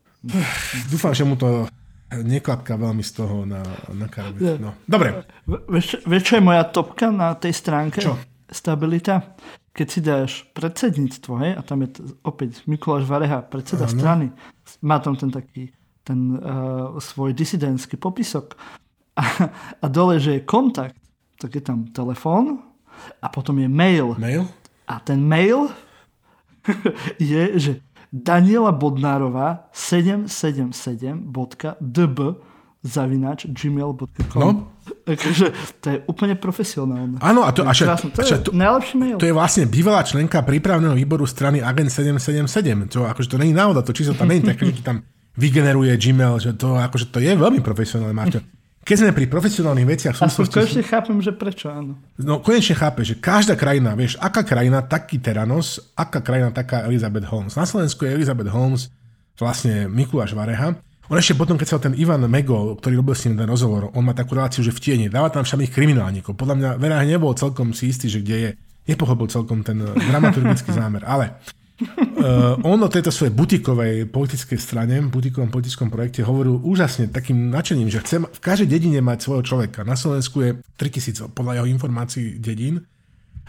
Dúfam, 0.91 1.13
že 1.15 1.23
mu 1.23 1.35
to 1.39 1.67
neklapká 2.11 2.79
veľmi 2.79 3.03
z 3.03 3.11
toho 3.19 3.43
na, 3.43 3.63
na 3.91 4.07
karbe. 4.07 4.59
No. 4.59 4.75
Dobre. 4.87 5.27
Vieš, 5.45 6.07
vieš, 6.07 6.23
čo 6.23 6.33
je 6.39 6.43
moja 6.43 6.63
topka 6.67 7.11
na 7.11 7.35
tej 7.35 7.51
stránke? 7.51 7.99
Čo? 7.99 8.15
Stabilita. 8.47 9.35
Keď 9.75 9.87
si 9.87 9.99
dáš 10.01 10.31
predsedníctvo, 10.57 11.33
hej, 11.43 11.51
a 11.53 11.61
tam 11.61 11.85
je 11.85 12.01
opäť 12.25 12.65
Mikuláš 12.65 13.05
Vareha, 13.05 13.45
predseda 13.45 13.85
ano. 13.85 13.93
strany, 13.93 14.25
má 14.81 14.97
tam 15.03 15.13
ten 15.13 15.29
taký 15.29 15.69
ten 16.07 16.39
uh, 16.39 16.95
svoj 17.03 17.35
disidentský 17.35 17.99
popisok 17.99 18.55
a, 19.19 19.51
a 19.83 19.85
dole, 19.91 20.23
že 20.23 20.39
je 20.39 20.47
kontakt, 20.47 20.95
tak 21.35 21.51
je 21.51 21.59
tam 21.59 21.91
telefón 21.91 22.63
a 23.19 23.27
potom 23.27 23.59
je 23.59 23.67
mail. 23.67 24.15
Mail? 24.15 24.47
A 24.87 25.03
ten 25.03 25.19
mail 25.19 25.67
je, 27.19 27.59
že 27.59 27.71
Daniela 28.13 28.71
Bodnárová 28.71 29.67
777.db 29.75 32.19
zavinač 32.85 33.49
gmail.com 33.51 34.39
no? 34.39 34.71
Takže 35.03 35.51
to 35.83 35.87
je 35.91 35.99
úplne 36.07 36.39
profesionálne. 36.39 37.19
Áno, 37.19 37.43
a 37.43 37.51
to, 37.51 37.67
a 37.67 37.75
však, 37.75 38.15
to 38.15 38.23
je 38.23 38.39
to, 38.39 38.55
najlepší 38.55 38.95
mail. 38.95 39.19
To 39.19 39.27
je 39.27 39.35
vlastne 39.35 39.67
bývalá 39.67 39.99
členka 40.07 40.39
prípravného 40.39 40.95
výboru 40.95 41.27
strany 41.27 41.59
Agent 41.59 41.91
777. 41.91 42.87
To, 42.95 43.03
akože 43.03 43.27
to 43.27 43.35
není 43.35 43.51
náhoda, 43.51 43.83
to 43.83 43.91
číslo 43.91 44.15
tam 44.15 44.31
není 44.31 44.47
také, 44.47 44.71
že 44.71 44.79
tam 44.79 45.03
vygeneruje 45.35 45.91
Gmail, 45.99 46.39
že 46.39 46.55
to, 46.55 46.79
akože 46.79 47.11
to 47.11 47.19
je 47.19 47.35
veľmi 47.35 47.59
profesionálne, 47.59 48.15
Marťo. 48.15 48.39
Keď 48.87 48.95
sme 49.03 49.11
pri 49.11 49.27
profesionálnych 49.27 49.83
veciach... 49.83 50.15
A 50.15 50.31
konečne 50.31 50.79
chápem, 50.79 51.19
že 51.19 51.35
prečo 51.35 51.67
áno. 51.67 51.99
No 52.15 52.39
konečne 52.39 52.71
chápe, 52.71 53.03
že 53.03 53.19
každá 53.19 53.59
krajina, 53.59 53.91
vieš, 53.99 54.15
aká 54.15 54.47
krajina, 54.47 54.79
taký 54.79 55.19
Teranos, 55.19 55.91
aká 55.91 56.23
krajina, 56.23 56.55
taká 56.55 56.87
Elizabeth 56.87 57.27
Holmes. 57.27 57.59
Na 57.59 57.67
Slovensku 57.67 58.07
je 58.07 58.15
Elizabeth 58.15 58.47
Holmes 58.47 58.87
vlastne 59.35 59.91
Mikuláš 59.91 60.31
Vareha. 60.31 60.79
On 61.11 61.19
ešte 61.19 61.35
potom, 61.35 61.59
keď 61.59 61.67
sa 61.67 61.83
ten 61.83 61.99
Ivan 61.99 62.23
Mego, 62.31 62.79
ktorý 62.79 63.03
robil 63.03 63.15
s 63.15 63.27
ním 63.27 63.35
ten 63.35 63.47
rozhovor, 63.47 63.91
on 63.91 64.03
má 64.07 64.15
takú 64.15 64.39
reláciu, 64.39 64.63
že 64.63 64.71
v 64.71 64.79
tieni, 64.79 65.05
dáva 65.11 65.31
tam 65.35 65.43
všamých 65.43 65.71
kriminálnikov. 65.75 66.39
Podľa 66.39 66.55
mňa 66.55 66.69
Verah 66.79 67.03
nebol 67.03 67.35
celkom 67.35 67.75
si 67.75 67.91
istý, 67.91 68.07
že 68.07 68.23
kde 68.23 68.37
je. 68.39 68.49
Nepochopil 68.87 69.27
celkom 69.27 69.67
ten 69.67 69.83
dramaturgický 69.83 70.71
zámer. 70.79 71.03
Ale 71.03 71.43
uh, 71.77 72.57
on 72.65 72.79
o 72.81 72.89
tejto 72.89 73.13
svojej 73.13 73.33
butikovej 73.33 74.09
politickej 74.09 74.57
strane, 74.57 74.97
butikovom 75.05 75.53
politickom 75.53 75.93
projekte 75.93 76.25
hovoril 76.25 76.57
úžasne 76.61 77.09
takým 77.13 77.53
nadšením, 77.53 77.89
že 77.89 78.01
chce 78.01 78.15
v 78.25 78.39
každej 78.41 78.67
dedine 78.67 78.99
mať 79.05 79.29
svojho 79.29 79.43
človeka. 79.45 79.85
Na 79.85 79.93
Slovensku 79.93 80.41
je 80.41 80.51
3000 80.81 81.29
podľa 81.37 81.61
jeho 81.61 81.67
informácií 81.69 82.41
dedín 82.41 82.81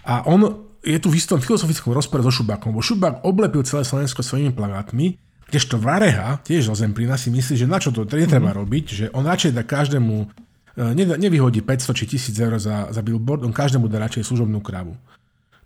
a 0.05 0.29
on 0.29 0.68
je 0.85 0.99
tu 1.01 1.11
v 1.11 1.18
istom 1.18 1.41
filozofickom 1.43 1.91
rozpore 1.91 2.22
so 2.22 2.33
Šubákom, 2.33 2.70
bo 2.70 2.85
Šubák 2.85 3.26
oblepil 3.26 3.66
celé 3.66 3.83
Slovensko 3.83 4.22
svojimi 4.22 4.55
plagátmi, 4.55 5.18
kdežto 5.49 5.81
Vareha, 5.81 6.39
tiež 6.45 6.68
zo 6.68 6.74
Zemplína, 6.76 7.16
si 7.16 7.33
myslí, 7.33 7.55
že 7.57 7.66
na 7.66 7.81
čo 7.81 7.91
to 7.91 8.05
netreba 8.05 8.53
mm-hmm. 8.53 8.61
robiť, 8.61 8.85
že 8.87 9.05
on 9.16 9.24
radšej 9.24 9.57
dá 9.57 9.64
každému, 9.64 10.14
e, 10.76 11.16
nevyhodí 11.18 11.64
500 11.64 11.99
či 11.99 12.05
1000 12.20 12.45
eur 12.45 12.55
za, 12.61 12.76
za 12.93 13.01
billboard, 13.01 13.43
on 13.43 13.53
každému 13.57 13.89
dá 13.89 13.99
radšej 14.05 14.29
služobnú 14.29 14.61
kravu. 14.61 14.95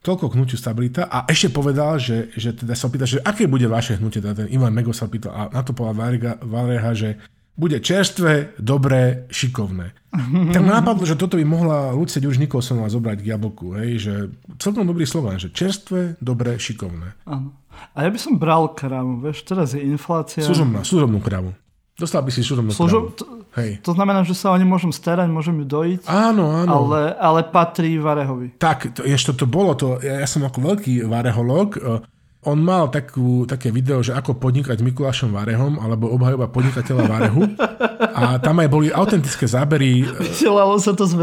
Toľko 0.03 0.31
k 0.31 0.35
hnutiu 0.35 0.59
stabilita. 0.59 1.07
A 1.07 1.31
ešte 1.31 1.55
povedal, 1.55 1.95
že, 2.03 2.35
že 2.35 2.51
teda 2.53 2.75
sa 2.75 2.91
opýta, 2.91 3.07
že 3.07 3.23
aké 3.23 3.47
bude 3.47 3.71
vaše 3.71 3.97
hnutie, 4.03 4.19
teda 4.19 4.45
ten 4.45 4.51
Ivan 4.51 4.75
Mego 4.75 4.91
sa 4.91 5.07
opýtal 5.07 5.31
a 5.31 5.43
na 5.55 5.63
to 5.63 5.71
povedal 5.71 6.39
Vareha, 6.43 6.91
že 6.93 7.23
bude 7.53 7.79
čerstvé, 7.79 8.57
dobré, 8.59 9.29
šikovné. 9.29 9.93
tak 10.57 10.63
ma 10.65 10.81
napadlo, 10.81 11.05
že 11.05 11.21
toto 11.21 11.37
by 11.37 11.45
mohla 11.45 11.93
Lucia 11.93 12.19
Ďurž 12.19 12.41
Nikolsonová 12.41 12.89
zobrať 12.89 13.19
k 13.23 13.31
jablku. 13.37 13.77
Hej, 13.77 13.91
že 14.01 14.15
celkom 14.59 14.89
dobrý 14.89 15.05
slován, 15.05 15.37
že 15.37 15.53
čerstvé, 15.53 16.17
dobré, 16.19 16.57
šikovné. 16.57 17.15
Áno. 17.29 17.55
A 17.97 18.05
ja 18.05 18.11
by 18.13 18.19
som 18.21 18.37
bral 18.37 18.73
kravu, 18.73 19.21
vieš, 19.21 19.45
teraz 19.49 19.73
je 19.73 19.81
inflácia. 19.81 20.45
Služobná, 20.45 20.85
služobnú 20.85 21.21
kravu. 21.25 21.57
Dostal 22.03 22.27
by 22.27 22.31
si 22.35 22.43
služobnú 22.43 22.75
Služob... 22.75 23.15
kravu. 23.15 23.47
Hej. 23.55 23.79
To 23.87 23.95
znamená, 23.95 24.27
že 24.27 24.35
sa 24.35 24.51
o 24.51 24.57
ne 24.59 24.67
môžem 24.67 24.91
starať, 24.91 25.29
môžem 25.31 25.55
ju 25.63 25.67
dojiť, 25.69 26.09
Áno, 26.09 26.51
áno. 26.51 26.73
ale, 26.73 27.15
ale 27.15 27.41
patrí 27.47 28.01
Varehovi. 28.01 28.59
Tak, 28.59 28.97
to, 28.97 29.07
ešte 29.07 29.37
to 29.37 29.47
bolo, 29.47 29.77
to, 29.77 30.01
ja, 30.01 30.25
ja 30.25 30.27
som 30.27 30.43
ako 30.43 30.73
veľký 30.73 31.05
vareholog, 31.05 31.69
uh, 31.79 32.01
on 32.43 32.59
mal 32.59 32.91
takú, 32.91 33.47
také 33.47 33.71
video, 33.71 34.03
že 34.03 34.19
ako 34.19 34.35
podnikať 34.35 34.83
Mikulášom 34.83 35.31
Varehom, 35.31 35.79
alebo 35.79 36.11
obhajoba 36.11 36.51
podnikateľa 36.51 37.05
Varehu. 37.07 37.43
A 38.19 38.43
tam 38.43 38.59
aj 38.59 38.69
boli 38.69 38.91
autentické 38.91 39.47
zábery. 39.47 40.03
Vysielalo 40.03 40.75
sa 40.83 40.91
to 40.91 41.07
z. 41.07 41.15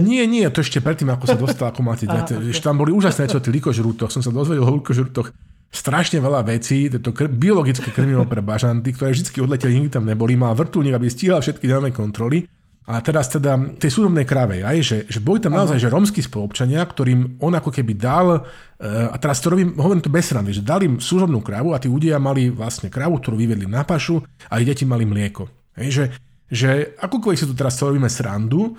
Nie, 0.00 0.24
nie, 0.24 0.48
to 0.48 0.64
ešte 0.64 0.80
predtým, 0.80 1.12
ako 1.12 1.28
sa 1.28 1.36
dostal, 1.36 1.70
ako 1.70 1.84
máte 1.84 2.08
dieťa. 2.08 2.40
Okay. 2.40 2.56
Tam 2.64 2.80
boli 2.80 2.90
úžasné 2.90 3.28
čo 3.28 3.38
o 3.38 3.44
tých 3.44 3.60
likožrútoch. 3.60 4.08
Som 4.08 4.24
sa 4.24 4.32
dozvedel 4.32 4.64
o 4.64 4.80
likožrútoch 4.80 5.30
strašne 5.72 6.20
veľa 6.20 6.44
vecí, 6.44 6.92
to 6.92 7.16
kr- 7.16 7.32
biologické 7.32 7.88
krmivo 7.88 8.28
pre 8.28 8.44
bažanty, 8.44 8.92
ktoré 8.92 9.16
vždy 9.16 9.40
odleteli, 9.40 9.80
nikdy 9.80 9.90
tam 9.90 10.04
neboli, 10.04 10.36
mal 10.36 10.52
vrtulník, 10.52 10.92
aby 10.92 11.08
stíhal 11.08 11.40
všetky 11.40 11.64
dané 11.64 11.88
kontroly. 11.90 12.44
A 12.82 12.98
teraz 12.98 13.30
teda 13.30 13.54
tej 13.78 13.94
súdobnej 13.94 14.26
kráve, 14.26 14.66
aj, 14.66 14.78
že, 14.82 14.98
že 15.06 15.22
boli 15.22 15.38
tam 15.38 15.54
naozaj 15.54 15.78
že 15.78 15.86
romskí 15.86 16.18
spolupčania, 16.18 16.82
ktorým 16.82 17.38
on 17.38 17.54
ako 17.54 17.70
keby 17.70 17.94
dal, 17.94 18.42
a 18.82 19.16
teraz 19.22 19.38
to 19.38 19.54
robím, 19.54 19.78
hovorím 19.78 20.02
to 20.02 20.10
bez 20.10 20.34
srandy, 20.34 20.50
že 20.50 20.66
dali 20.66 20.90
im 20.90 20.98
súžobnú 20.98 21.38
krávu 21.46 21.72
a 21.72 21.80
tí 21.80 21.86
ľudia 21.86 22.18
mali 22.18 22.50
vlastne 22.50 22.90
krávu, 22.90 23.22
ktorú 23.22 23.38
vyvedli 23.38 23.70
na 23.70 23.86
pašu 23.86 24.26
a 24.50 24.58
ich 24.58 24.66
deti 24.66 24.82
mali 24.82 25.06
mlieko. 25.06 25.46
Hej, 25.78 25.88
že, 25.94 26.04
že 26.50 26.70
akokoľvek 26.98 27.38
si 27.38 27.46
tu 27.46 27.54
teraz 27.54 27.78
to 27.78 27.86
robíme 27.86 28.10
srandu, 28.10 28.74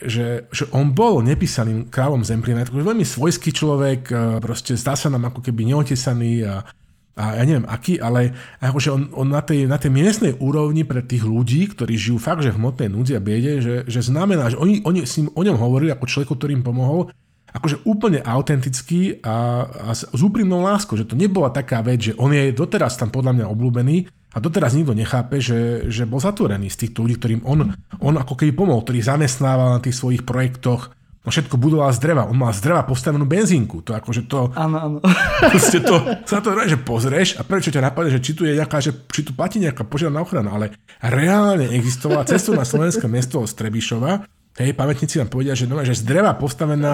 že, 0.00 0.48
že 0.48 0.64
on 0.72 0.96
bol 0.96 1.20
nepísaným 1.20 1.92
kráľom 1.92 2.24
Zemplína, 2.24 2.64
je 2.64 2.72
veľmi 2.72 3.04
svojský 3.04 3.52
človek, 3.52 4.08
proste 4.40 4.72
zdá 4.74 4.96
sa 4.96 5.12
nám 5.12 5.28
ako 5.28 5.44
keby 5.44 5.68
neotesaný 5.68 6.48
a, 6.48 6.64
a 7.12 7.24
ja 7.36 7.42
neviem 7.44 7.68
aký, 7.68 8.00
ale 8.00 8.32
akože 8.64 8.88
on, 8.88 9.02
on 9.12 9.28
na, 9.28 9.44
tej, 9.44 9.68
na 9.68 9.76
tej 9.76 9.92
miestnej 9.92 10.32
úrovni 10.40 10.88
pre 10.88 11.04
tých 11.04 11.28
ľudí, 11.28 11.68
ktorí 11.68 11.92
žijú 11.92 12.16
fakt, 12.16 12.40
že 12.40 12.56
v 12.56 12.58
hmotnej 12.60 12.88
núdzi 12.88 13.12
a 13.16 13.20
biede, 13.20 13.60
že, 13.60 13.74
že 13.84 14.00
znamená, 14.00 14.48
že 14.48 14.56
oni, 14.56 14.80
oni 14.88 15.04
s 15.04 15.20
ním, 15.20 15.28
o 15.36 15.42
ňom 15.44 15.60
hovorili 15.60 15.92
ako 15.92 16.08
človeku, 16.08 16.32
ktorý 16.40 16.56
im 16.56 16.64
pomohol, 16.64 17.12
akože 17.52 17.84
úplne 17.84 18.24
autentický 18.24 19.20
a, 19.20 19.68
a 19.68 19.90
s, 19.92 20.08
s 20.08 20.20
úprimnou 20.20 20.64
láskou, 20.64 20.96
že 20.96 21.04
to 21.04 21.16
nebola 21.16 21.52
taká 21.52 21.84
vec, 21.84 22.12
že 22.12 22.16
on 22.16 22.32
je 22.32 22.52
doteraz 22.52 22.96
tam 22.96 23.12
podľa 23.12 23.36
mňa 23.36 23.46
obľúbený 23.52 23.96
a 24.32 24.40
doteraz 24.40 24.72
nikto 24.72 24.96
nechápe, 24.96 25.38
že, 25.38 25.92
že 25.92 26.08
bol 26.08 26.16
zatvorený 26.16 26.72
z 26.72 26.88
týchto 26.88 27.04
ľudí, 27.04 27.20
ktorým 27.20 27.42
on, 27.44 27.76
on 28.00 28.14
ako 28.16 28.34
keby 28.40 28.56
pomohol, 28.56 28.80
ktorý 28.80 29.04
zamestnával 29.04 29.76
na 29.76 29.80
tých 29.84 29.96
svojich 29.96 30.24
projektoch, 30.24 30.96
No 31.22 31.30
všetko 31.30 31.54
budoval 31.54 31.94
z 31.94 32.02
dreva. 32.02 32.26
On 32.26 32.34
mal 32.34 32.50
z 32.50 32.66
dreva 32.66 32.82
postavenú 32.82 33.22
benzínku. 33.30 33.86
To 33.86 33.94
akože 33.94 34.26
to... 34.26 34.50
Áno, 34.58 34.74
áno. 34.74 34.98
Proste 35.54 35.78
to, 35.78 36.02
sa 36.26 36.42
to 36.42 36.50
že 36.66 36.82
pozrieš 36.82 37.38
a 37.38 37.46
prečo 37.46 37.70
ťa 37.70 37.78
napadne, 37.78 38.18
že 38.18 38.22
či 38.22 38.34
tu 38.34 38.42
je 38.42 38.58
nejaká, 38.58 38.82
že 38.82 38.90
či 39.06 39.22
tu 39.22 39.30
platí 39.30 39.62
nejaká 39.62 39.86
požiadna 39.86 40.18
ochrana, 40.18 40.50
ale 40.50 40.74
reálne 40.98 41.70
existovala 41.78 42.26
cestovná 42.26 42.66
slovenské 42.70 43.06
mesto 43.06 43.38
z 43.46 43.54
Trebišova, 43.54 44.26
Hej, 44.52 44.76
pamätníci 44.76 45.16
vám 45.16 45.32
povedia, 45.32 45.56
že, 45.56 45.64
no, 45.64 45.80
že 45.80 45.96
z 45.96 46.04
dreva 46.04 46.36
postavená 46.36 46.92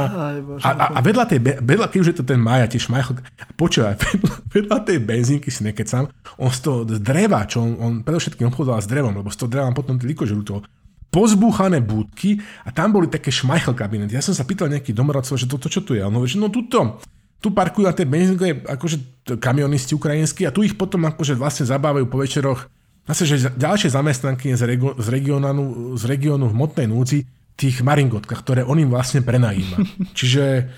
a, 0.63 0.69
a, 0.71 0.85
a 0.95 1.01
vedľa 1.03 1.25
tej, 1.27 1.39
vedľa, 1.59 1.91
keď 1.91 1.99
už 1.99 2.09
je 2.15 2.17
to 2.23 2.23
ten 2.23 2.39
Maja, 2.39 2.71
tiež 2.71 2.87
Majcho, 2.87 3.19
počúvaj, 3.59 3.99
vedľa, 4.07 4.35
vedľa 4.47 4.79
tej 4.87 4.99
benzínky 5.03 5.51
si 5.51 5.67
nekecam, 5.67 6.07
on 6.39 6.55
z 6.55 6.63
toho 6.63 6.87
z 6.87 7.03
dreva, 7.03 7.43
čo 7.51 7.67
on, 7.67 7.75
on 7.83 7.93
predovšetkým 8.07 8.47
obchodoval 8.47 8.79
s 8.79 8.87
drevom, 8.87 9.11
lebo 9.11 9.27
z 9.35 9.43
toho 9.43 9.51
dreva 9.51 9.75
potom 9.75 9.99
toľko 9.99 10.31
žlutol, 10.31 10.63
pozbúchané 11.11 11.83
budky 11.83 12.39
a 12.63 12.71
tam 12.71 12.95
boli 12.95 13.11
také 13.11 13.35
šmajchl 13.35 13.75
kabinety. 13.75 14.15
Ja 14.15 14.23
som 14.23 14.39
sa 14.39 14.47
pýtal 14.47 14.71
nejaký 14.71 14.95
domorodcov, 14.95 15.35
že 15.35 15.51
toto 15.51 15.67
čo 15.67 15.83
tu 15.83 15.99
je. 15.99 16.05
On 16.07 16.15
hovorí, 16.15 16.31
že 16.31 16.39
no 16.39 16.55
tuto, 16.55 17.03
tu 17.43 17.51
parkujú 17.51 17.91
na 17.91 17.95
tej 17.97 18.07
benzínke 18.07 18.71
akože 18.71 19.27
kamionisti 19.43 19.99
ukrajinskí 19.99 20.47
a 20.47 20.55
tu 20.55 20.63
ich 20.63 20.79
potom 20.79 21.11
akože 21.11 21.35
vlastne 21.35 21.67
zabávajú 21.67 22.07
po 22.07 22.23
večeroch 22.23 22.71
Zase, 23.09 23.25
že 23.25 23.49
ďalšie 23.57 23.89
zamestnanky 23.89 24.53
z, 24.53 24.63
rego, 24.69 24.93
z, 25.01 25.09
regionu, 25.09 25.97
z 25.97 26.05
regionu 26.05 26.45
v 26.53 26.55
motnej 26.61 26.85
núci 26.85 27.25
tých 27.59 27.83
maringotkách, 27.83 28.39
ktoré 28.47 28.63
on 28.63 28.79
im 28.79 28.95
vlastne 28.95 29.19
prenajíma. 29.27 29.83
Čiže 30.19 30.71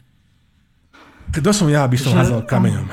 kto 1.31 1.51
som 1.53 1.69
ja, 1.69 1.85
aby 1.85 2.01
som 2.01 2.17
hádzal 2.17 2.49
kameňom. 2.49 2.89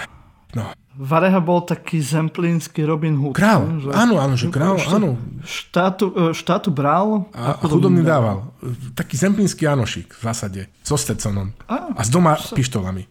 No. 0.53 0.75
Vareha 0.97 1.37
bol 1.37 1.61
taký 1.61 2.01
zemplínsky 2.01 2.81
Robin 2.81 3.13
Hood. 3.21 3.37
Král, 3.37 3.77
že, 3.77 3.93
áno, 3.93 4.17
áno, 4.17 4.33
že 4.33 4.49
král, 4.49 4.81
áno. 4.81 5.13
Štátu, 5.45 6.09
e, 6.09 6.33
štátu 6.33 6.73
bral 6.73 7.29
a, 7.37 7.53
a 7.53 7.65
chudobný 7.69 8.01
dával. 8.01 8.49
dával. 8.57 8.97
Taký 8.97 9.13
zemplínsky 9.13 9.69
Janošik 9.69 10.17
v 10.17 10.21
zásade, 10.25 10.61
so 10.81 10.97
Stetsonom. 10.97 11.53
A, 11.69 11.93
a 11.93 12.01
s 12.01 12.09
doma 12.09 12.33
sa... 12.41 12.57
pištolami. 12.57 13.05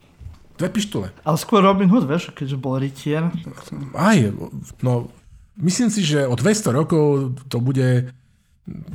Dve 0.59 0.68
pištole. 0.72 1.14
Ale 1.22 1.37
skôr 1.39 1.62
Robin 1.62 1.87
Hood, 1.87 2.11
vieš, 2.11 2.35
keďže 2.35 2.59
bol 2.59 2.74
rytier. 2.83 3.31
Tak... 3.31 3.55
Aj, 3.95 4.18
no, 4.83 5.07
myslím 5.62 5.87
si, 5.87 6.03
že 6.03 6.27
o 6.27 6.35
200 6.35 6.74
rokov 6.74 7.39
to 7.47 7.62
bude 7.62 8.11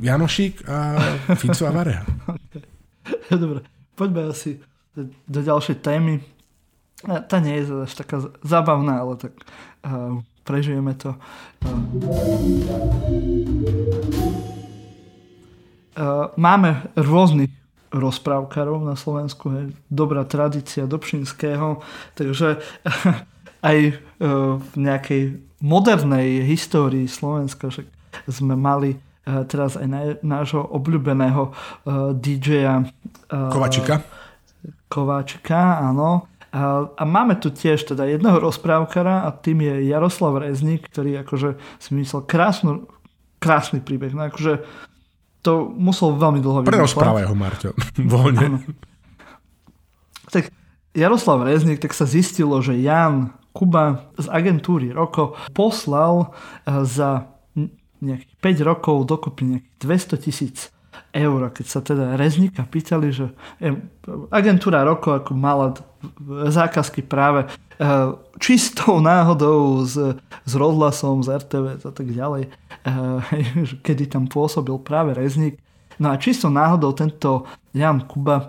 Janošik 0.01 0.67
a 0.69 0.99
Fico 1.35 1.65
a 1.67 1.71
Vareha. 1.71 2.05
Dobre, 3.31 3.63
poďme 3.95 4.31
asi 4.31 4.59
do 5.27 5.39
ďalšej 5.39 5.79
témy. 5.79 6.19
Tá 7.01 7.39
nie 7.39 7.55
je 7.63 7.87
až 7.87 7.93
taká 7.95 8.19
zábavná, 8.43 9.01
ale 9.01 9.15
tak 9.17 9.33
uh, 9.87 10.19
prežijeme 10.43 10.93
to. 10.99 11.15
Uh, 15.91 16.29
máme 16.35 16.91
rôznych 16.99 17.51
rozprávkarov 17.91 18.83
na 18.83 18.95
Slovensku, 18.95 19.51
je 19.51 19.63
dobrá 19.91 20.23
tradícia 20.23 20.87
Dobšinského, 20.87 21.83
takže 22.15 22.59
aj 23.71 23.77
uh, 23.91 24.59
v 24.59 24.73
nejakej 24.75 25.23
modernej 25.63 26.43
histórii 26.43 27.07
Slovenska 27.07 27.71
však 27.71 27.87
sme 28.27 28.55
mali 28.59 28.99
teraz 29.25 29.77
aj 29.77 29.87
na, 29.87 30.01
nášho 30.21 30.65
obľúbeného 30.65 31.53
uh, 31.53 32.11
DJ-a 32.17 32.81
uh, 32.81 33.53
Kovačika. 33.53 34.01
Kováčika, 34.89 35.81
áno, 35.81 36.31
a, 36.51 36.83
a 36.83 37.03
máme 37.07 37.39
tu 37.39 37.47
tiež 37.47 37.87
teda 37.87 38.03
jedného 38.03 38.35
rozprávkara 38.43 39.23
a 39.23 39.31
tým 39.31 39.63
je 39.63 39.87
Jaroslav 39.87 40.35
Rezník, 40.35 40.83
ktorý 40.91 41.23
akože 41.23 41.55
si 41.79 41.89
myslel 41.95 42.27
krásnu, 42.27 42.91
krásny 43.39 43.79
príbeh. 43.79 44.11
No 44.11 44.27
akože 44.27 44.67
to 45.39 45.71
musel 45.71 46.19
veľmi 46.19 46.43
dlho 46.43 46.67
vymýšľať. 46.67 46.75
Prerozprávaj 46.75 47.25
ho, 47.31 47.35
Marťo. 47.39 47.69
Voľne. 48.11 48.67
Tak 50.27 50.51
Jaroslav 50.91 51.47
Rezník, 51.47 51.79
tak 51.79 51.95
sa 51.95 52.03
zistilo, 52.03 52.59
že 52.59 52.75
Jan 52.75 53.31
Kuba 53.55 54.11
z 54.19 54.27
agentúry 54.27 54.91
Roko 54.91 55.39
poslal 55.55 56.35
eh, 56.67 56.83
za 56.83 57.30
nejakých 58.01 58.33
5 58.41 58.69
rokov 58.69 58.95
dokopy 59.05 59.41
nejakých 59.45 59.77
200 59.79 60.25
tisíc 60.25 60.57
eur. 61.13 61.39
Keď 61.51 61.65
sa 61.67 61.79
teda 61.83 62.15
Reznika 62.15 62.63
pýtali, 62.67 63.11
že 63.11 63.31
agentúra 64.31 64.83
Roko 64.83 65.15
ako 65.15 65.31
mala 65.35 65.75
zákazky 66.49 67.05
práve 67.05 67.45
e, 67.45 67.47
čistou 68.41 68.99
náhodou 69.03 69.85
s, 69.85 69.95
s 70.25 70.53
rozhlasom, 70.55 71.21
z 71.21 71.37
RTV 71.37 71.65
a 71.83 71.91
tak 71.93 72.07
ďalej, 72.09 72.43
e, 72.47 72.49
kedy 73.85 74.09
tam 74.09 74.25
pôsobil 74.25 74.75
práve 74.81 75.13
Reznik. 75.13 75.59
No 76.01 76.09
a 76.09 76.17
čisto 76.17 76.49
náhodou 76.49 76.95
tento 76.97 77.45
Jan 77.71 78.03
Kuba 78.07 78.35
e, 78.37 78.45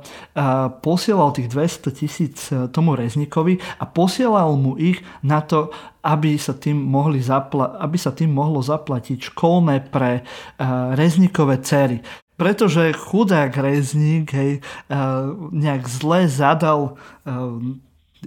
posielal 0.83 1.31
tých 1.31 1.49
200 1.51 1.91
tisíc 1.95 2.37
tomu 2.75 2.99
Reznikovi 2.99 3.59
a 3.79 3.85
posielal 3.87 4.59
mu 4.59 4.75
ich 4.79 4.99
na 5.23 5.41
to, 5.41 5.71
aby 6.03 6.35
sa 6.35 6.59
tým, 6.59 6.79
mohli 6.83 7.23
zapla- 7.23 7.79
aby 7.79 7.95
sa 7.99 8.11
tým 8.11 8.35
mohlo 8.35 8.59
zaplatiť 8.59 9.31
školné 9.31 9.93
pre 9.93 10.27
Reznikové 10.99 11.63
cery 11.63 12.03
pretože 12.43 12.99
chudák 12.99 13.55
rezník 13.55 14.35
hej, 14.35 14.59
nejak 15.55 15.87
zle 15.87 16.27
zadal 16.27 16.99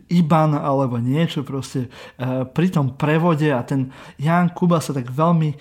IBAN 0.07 0.55
alebo 0.55 1.03
niečo 1.03 1.43
proste 1.43 1.91
pri 2.55 2.67
tom 2.71 2.95
prevode 2.95 3.51
a 3.51 3.59
ten 3.67 3.91
Jan 4.15 4.55
Kuba 4.55 4.79
sa 4.79 4.95
tak 4.95 5.11
veľmi 5.11 5.59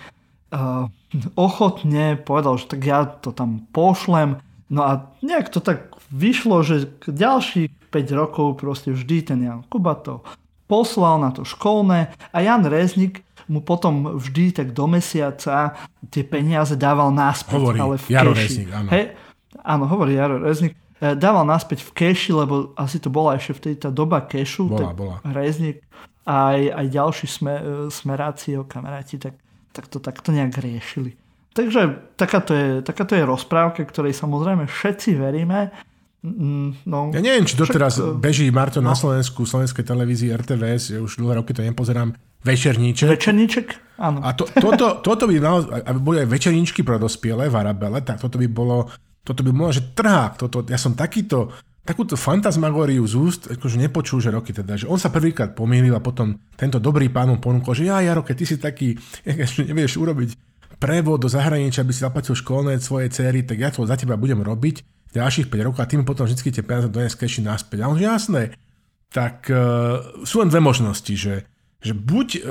ochotne 1.35 2.15
povedal, 2.19 2.55
že 2.55 2.71
tak 2.71 2.81
ja 2.83 3.03
to 3.03 3.35
tam 3.35 3.67
pošlem. 3.75 4.39
No 4.69 4.81
a 4.81 5.13
nejak 5.21 5.53
to 5.53 5.61
tak 5.61 5.93
vyšlo, 6.09 6.65
že 6.65 6.89
ďalších 7.05 7.93
5 7.93 8.19
rokov 8.19 8.57
proste 8.57 8.89
vždy 8.91 9.17
ten 9.21 9.39
Jan 9.45 9.61
Kuba 9.69 9.93
to 10.01 10.25
poslal 10.65 11.21
na 11.21 11.29
to 11.29 11.45
školné 11.45 12.09
a 12.33 12.37
Jan 12.41 12.65
Reznik 12.65 13.21
mu 13.45 13.61
potom 13.61 14.17
vždy 14.17 14.57
tak 14.57 14.73
do 14.73 14.89
mesiaca 14.89 15.77
tie 16.09 16.25
peniaze 16.25 16.73
dával 16.73 17.13
náspäť. 17.13 17.61
Hovorí 17.61 17.77
ale 17.77 17.95
v 18.01 18.05
Jaro 18.09 18.33
keši. 18.33 18.41
Reznik, 18.41 18.69
áno. 18.73 18.89
Hej, 18.89 19.05
áno, 19.61 19.83
hovorí 19.85 20.11
Jaro 20.17 20.41
Reznik. 20.41 20.73
E, 20.97 21.13
dával 21.13 21.45
náspäť 21.45 21.85
v 21.85 21.91
keši, 21.93 22.33
lebo 22.33 22.73
asi 22.73 22.97
to 22.97 23.13
bola 23.13 23.37
ešte 23.37 23.53
vtedy 23.61 23.75
tá 23.77 23.93
doba 23.93 24.25
kešu. 24.25 24.65
Bola, 24.65 24.97
bola. 24.97 25.15
Reznik 25.21 25.85
aj, 26.25 26.59
aj 26.73 26.85
ďalší 26.89 27.27
sme, 27.29 27.53
e, 27.53 27.63
smeráci, 27.93 28.57
kamaráti, 28.65 29.21
tak, 29.21 29.37
tak 29.69 29.85
to 29.93 30.01
takto 30.01 30.33
nejak 30.33 30.57
riešili. 30.57 31.13
Takže 31.55 32.11
takáto 32.19 32.51
je, 32.51 32.67
takáto 32.83 33.15
je 33.15 33.23
rozprávka, 33.23 33.87
ktorej 33.87 34.11
samozrejme 34.11 34.67
všetci 34.67 35.15
veríme. 35.15 35.71
Mm, 36.19 36.83
no. 36.83 37.15
Ja 37.15 37.23
neviem, 37.23 37.47
či 37.47 37.55
doteraz 37.55 37.95
Však, 37.95 38.19
beží 38.19 38.51
Marto 38.51 38.83
no. 38.83 38.91
na 38.91 38.95
Slovensku, 38.97 39.47
slovenskej 39.47 39.87
televízii 39.87 40.35
RTVS, 40.35 40.97
ja 40.97 40.99
už 40.99 41.21
dlhé 41.23 41.39
roky 41.39 41.55
to 41.55 41.63
nepozerám, 41.63 42.11
večerníček. 42.43 43.07
Večerníček, 43.07 43.67
áno. 44.01 44.19
A 44.19 44.35
to, 44.35 44.49
toto, 44.51 44.99
toto 44.99 45.23
by 45.31 45.35
malo, 45.39 45.69
aby 45.71 45.99
boli 46.01 46.17
aj 46.25 46.27
večerníčky 46.27 46.81
pro 46.83 46.99
dospiele 46.99 47.47
v 47.47 47.55
Arabele, 47.55 48.03
tak 48.03 48.19
toto 48.19 48.35
by 48.35 48.47
bolo, 48.51 48.91
toto 49.23 49.39
by 49.45 49.51
bolo, 49.55 49.71
že 49.71 49.95
trhák, 49.95 50.35
toto, 50.35 50.65
ja 50.65 50.81
som 50.81 50.97
takýto, 50.97 51.55
takúto 51.85 52.17
fantasmagóriu 52.17 53.05
z 53.05 53.15
úst 53.15 53.41
akože 53.47 53.77
nepočul, 53.77 54.17
že 54.17 54.33
roky 54.33 54.51
teda, 54.51 54.75
že 54.75 54.89
on 54.89 54.97
sa 54.97 55.13
prvýkrát 55.13 55.53
pomýlil 55.53 55.93
a 55.93 56.01
potom 56.01 56.35
tento 56.57 56.81
dobrý 56.81 57.13
pán 57.13 57.31
mu 57.31 57.37
ponúkol, 57.37 57.77
že 57.77 57.85
ja, 57.85 58.01
Jaro, 58.01 58.25
keď 58.25 58.35
ty 58.35 58.45
si 58.49 58.55
taký, 58.57 58.87
ešte 59.45 59.69
nevieš 59.69 60.01
urobiť 60.01 60.29
prevod 60.77 61.23
do 61.23 61.29
zahraničia, 61.31 61.81
aby 61.81 61.93
si 61.95 62.03
zaplatil 62.03 62.35
školné 62.35 62.77
svojej 62.81 63.09
céry, 63.09 63.41
tak 63.45 63.57
ja 63.57 63.69
to 63.71 63.87
za 63.87 63.95
teba 63.95 64.19
budem 64.19 64.41
robiť 64.43 64.85
ďalších 65.15 65.47
5 65.47 65.67
rokov 65.71 65.79
a 65.79 65.87
tým 65.87 66.03
potom 66.03 66.27
vždy 66.27 66.51
tie 66.51 66.65
peniaze 66.65 66.91
dones 66.91 67.15
keši 67.15 67.39
naspäť. 67.39 67.87
A 67.87 67.89
on 67.89 67.95
že 67.95 68.05
jasné, 68.05 68.43
tak 69.15 69.47
uh, 69.47 70.03
sú 70.27 70.43
len 70.43 70.51
dve 70.51 70.59
možnosti, 70.59 71.13
že, 71.15 71.47
že 71.79 71.95
buď 71.95 72.27
uh, 72.35 72.41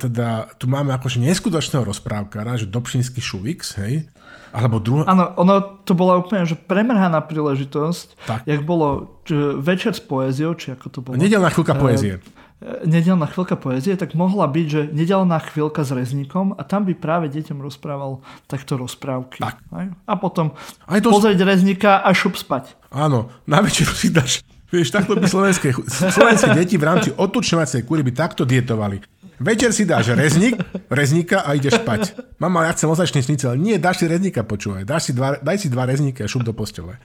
teda 0.00 0.56
tu 0.56 0.64
máme 0.64 0.96
akože 0.96 1.20
neskutočného 1.20 1.84
rozprávkara, 1.84 2.56
že 2.56 2.72
Dobšinský 2.72 3.20
Šuvix, 3.20 3.76
hej, 3.76 4.08
alebo 4.54 4.78
druhá... 4.78 5.04
Áno, 5.10 5.34
ono 5.36 5.82
to 5.82 5.98
bola 5.98 6.16
úplne 6.16 6.46
že 6.46 6.54
premrhaná 6.54 7.18
príležitosť, 7.26 8.06
tak. 8.24 8.40
jak 8.46 8.62
bolo 8.62 9.18
č, 9.26 9.34
večer 9.58 9.92
s 9.92 10.00
poéziou, 10.00 10.54
či 10.54 10.72
ako 10.72 10.86
to 10.88 10.98
bolo. 11.02 11.18
Nedelná 11.18 11.50
chvíľka 11.50 11.74
poézie. 11.74 12.22
Uh, 12.22 12.33
nedelná 12.84 13.28
chvíľka 13.28 13.60
poezie, 13.60 13.92
tak 13.94 14.16
mohla 14.16 14.48
byť, 14.48 14.66
že 14.66 14.80
nedelná 14.90 15.36
chvíľka 15.40 15.84
s 15.84 15.92
rezníkom 15.92 16.56
a 16.56 16.62
tam 16.64 16.88
by 16.88 16.96
práve 16.96 17.28
deťom 17.28 17.60
rozprával 17.60 18.24
takto 18.48 18.80
rozprávky. 18.80 19.44
Tak. 19.44 19.60
A 20.08 20.14
potom 20.16 20.56
Aj 20.88 21.00
to... 21.04 21.12
pozrieť 21.12 21.44
rezníka 21.44 22.00
a 22.00 22.10
šup 22.16 22.40
spať. 22.40 22.76
Áno, 22.88 23.28
na 23.44 23.60
večeru 23.60 23.92
si 23.92 24.08
dáš 24.08 24.40
Vieš, 24.74 24.90
takto 24.90 25.14
by 25.14 25.30
slovenské, 25.30 25.70
slovenské 25.86 26.50
deti 26.50 26.74
v 26.74 26.82
rámci 26.82 27.14
otučňovacej 27.14 27.86
kúry 27.86 28.02
by 28.02 28.10
takto 28.10 28.42
dietovali. 28.42 28.98
Večer 29.38 29.70
si 29.70 29.86
dáš 29.86 30.10
rezník, 30.18 30.58
rezníka 30.90 31.46
a 31.46 31.54
ideš 31.54 31.78
spať. 31.78 32.18
Mama, 32.42 32.66
ja 32.66 32.74
chcem 32.74 32.90
ozačný 32.90 33.22
šnicel. 33.22 33.54
Nie, 33.54 33.78
dáš 33.78 34.02
si 34.02 34.10
rezníka, 34.10 34.42
počúvaj. 34.42 34.82
Dáš 34.82 35.10
si 35.10 35.12
dva, 35.14 35.38
daj 35.38 35.62
si 35.62 35.70
dva 35.70 35.86
rezníka 35.86 36.26
a 36.26 36.30
šup 36.30 36.42
do 36.42 36.50
postele. 36.50 36.98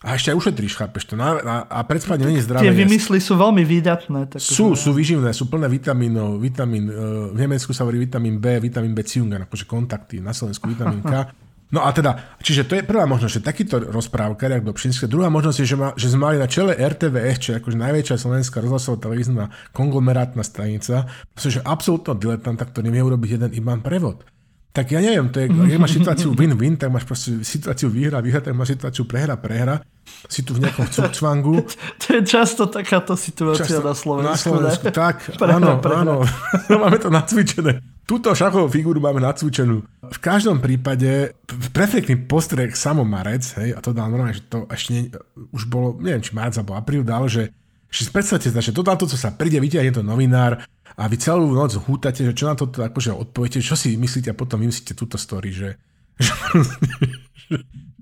A 0.00 0.16
ešte 0.16 0.32
aj 0.32 0.36
ušetríš, 0.40 0.80
chápeš 0.80 1.12
to. 1.12 1.14
Na, 1.16 1.36
na, 1.44 1.56
a 1.68 1.84
pred 1.84 2.00
spaním 2.00 2.32
není 2.32 2.40
zdravé. 2.40 2.64
Tie 2.64 2.72
vymysly 2.72 3.20
sú 3.20 3.36
veľmi 3.36 3.64
výdatné. 3.68 4.32
Tak 4.32 4.40
sú, 4.40 4.72
sú 4.72 4.96
vyživné, 4.96 5.36
sú 5.36 5.52
plné 5.52 5.68
vitamínov. 5.68 6.40
Vitamín, 6.40 6.88
uh, 6.88 7.28
v 7.32 7.36
Nemecku 7.36 7.76
sa 7.76 7.84
hovorí 7.84 8.00
vitamín 8.00 8.40
B, 8.40 8.56
vitamín 8.64 8.96
B 8.96 9.04
ciungan, 9.04 9.44
akože 9.44 9.68
kontakty, 9.68 10.24
na 10.24 10.32
Slovensku 10.32 10.72
vitamín 10.72 11.04
K. 11.04 11.14
No 11.70 11.86
a 11.86 11.94
teda, 11.94 12.34
čiže 12.42 12.66
to 12.66 12.74
je 12.74 12.82
prvá 12.82 13.06
možnosť, 13.06 13.30
že 13.38 13.46
takýto 13.46 13.78
rozprávkar, 13.78 14.58
jak 14.58 14.66
do 14.66 14.74
Pšinské. 14.74 15.06
Druhá 15.06 15.30
možnosť 15.30 15.58
je, 15.62 15.66
že, 15.70 15.76
ma, 15.78 15.94
že 15.94 16.10
sme 16.10 16.26
mali 16.26 16.36
na 16.42 16.50
čele 16.50 16.74
RTVS, 16.74 17.38
čo 17.38 17.48
je 17.54 17.56
akože 17.62 17.78
najväčšia 17.78 18.16
slovenská 18.18 18.58
rozhlasová 18.58 18.98
televízna 18.98 19.54
konglomerátna 19.70 20.42
stanica, 20.42 21.06
pretože 21.30 21.62
absolútno 21.62 22.18
diletanta, 22.18 22.66
ktorý 22.66 22.90
nevie 22.90 23.06
urobiť 23.06 23.30
jeden 23.38 23.50
iban 23.54 23.86
prevod. 23.86 24.26
Tak 24.70 24.86
ja 24.94 25.02
neviem, 25.02 25.26
to 25.34 25.42
je, 25.42 25.46
keď 25.74 25.78
máš 25.82 25.98
situáciu 25.98 26.30
win-win, 26.34 26.78
tak 26.78 26.94
máš 26.94 27.04
proste 27.06 27.42
situáciu 27.42 27.90
výhra, 27.90 28.22
výhra, 28.22 28.38
tak 28.38 28.54
máš 28.54 28.78
situáciu 28.78 29.02
prehra, 29.06 29.34
prehra. 29.34 29.82
Si 30.26 30.42
tu 30.42 30.54
v 30.58 30.66
nejakom 30.66 30.90
cukcvangu. 30.90 31.62
To 32.02 32.18
je 32.18 32.22
často 32.26 32.66
takáto 32.66 33.14
situácia 33.14 33.78
často, 33.78 33.86
na 33.86 33.94
Slovensku. 33.94 34.30
Na 34.30 34.38
Slovensku, 34.38 34.86
ne? 34.90 34.94
tak. 34.94 35.16
Prehra, 35.40 35.58
áno, 35.58 35.70
prehra. 35.78 36.02
áno. 36.02 36.14
máme 36.70 36.98
to 36.98 37.10
nacvičené. 37.10 37.82
Túto 38.10 38.34
šachovú 38.34 38.66
figúru 38.66 38.98
máme 38.98 39.22
nacvičenú. 39.22 39.86
V 39.86 40.18
každom 40.18 40.58
prípade 40.58 41.38
perfektný 41.70 42.26
postrek 42.26 42.74
samo 42.74 43.06
Marec, 43.06 43.46
hej, 43.62 43.70
a 43.70 43.78
to 43.78 43.94
dal 43.94 44.10
normálne, 44.10 44.34
že 44.34 44.50
to 44.50 44.66
ešte 44.66 44.90
nie, 44.90 45.02
už 45.54 45.70
bolo, 45.70 45.94
neviem, 46.02 46.18
či 46.18 46.34
Marec 46.34 46.58
alebo 46.58 46.74
apríl 46.74 47.06
dal, 47.06 47.30
že, 47.30 47.54
že 47.90 48.08
predstavte 48.08 48.48
sa, 48.48 48.62
že 48.62 48.70
to, 48.70 48.86
to, 48.86 49.06
co 49.10 49.16
sa 49.18 49.34
príde, 49.34 49.58
vyťahne 49.58 49.90
to 49.90 50.02
novinár, 50.06 50.62
a 51.00 51.06
vy 51.06 51.16
celú 51.16 51.54
noc 51.54 51.72
hútate, 51.80 52.26
že 52.26 52.36
čo 52.36 52.50
na 52.50 52.58
to 52.58 52.68
akože 52.68 53.14
odpoviete, 53.14 53.62
čo 53.62 53.78
si 53.78 53.94
myslíte 53.94 54.34
a 54.34 54.38
potom 54.38 54.60
vymyslíte 54.60 54.92
túto 54.92 55.16
story, 55.16 55.48
že 55.48 55.68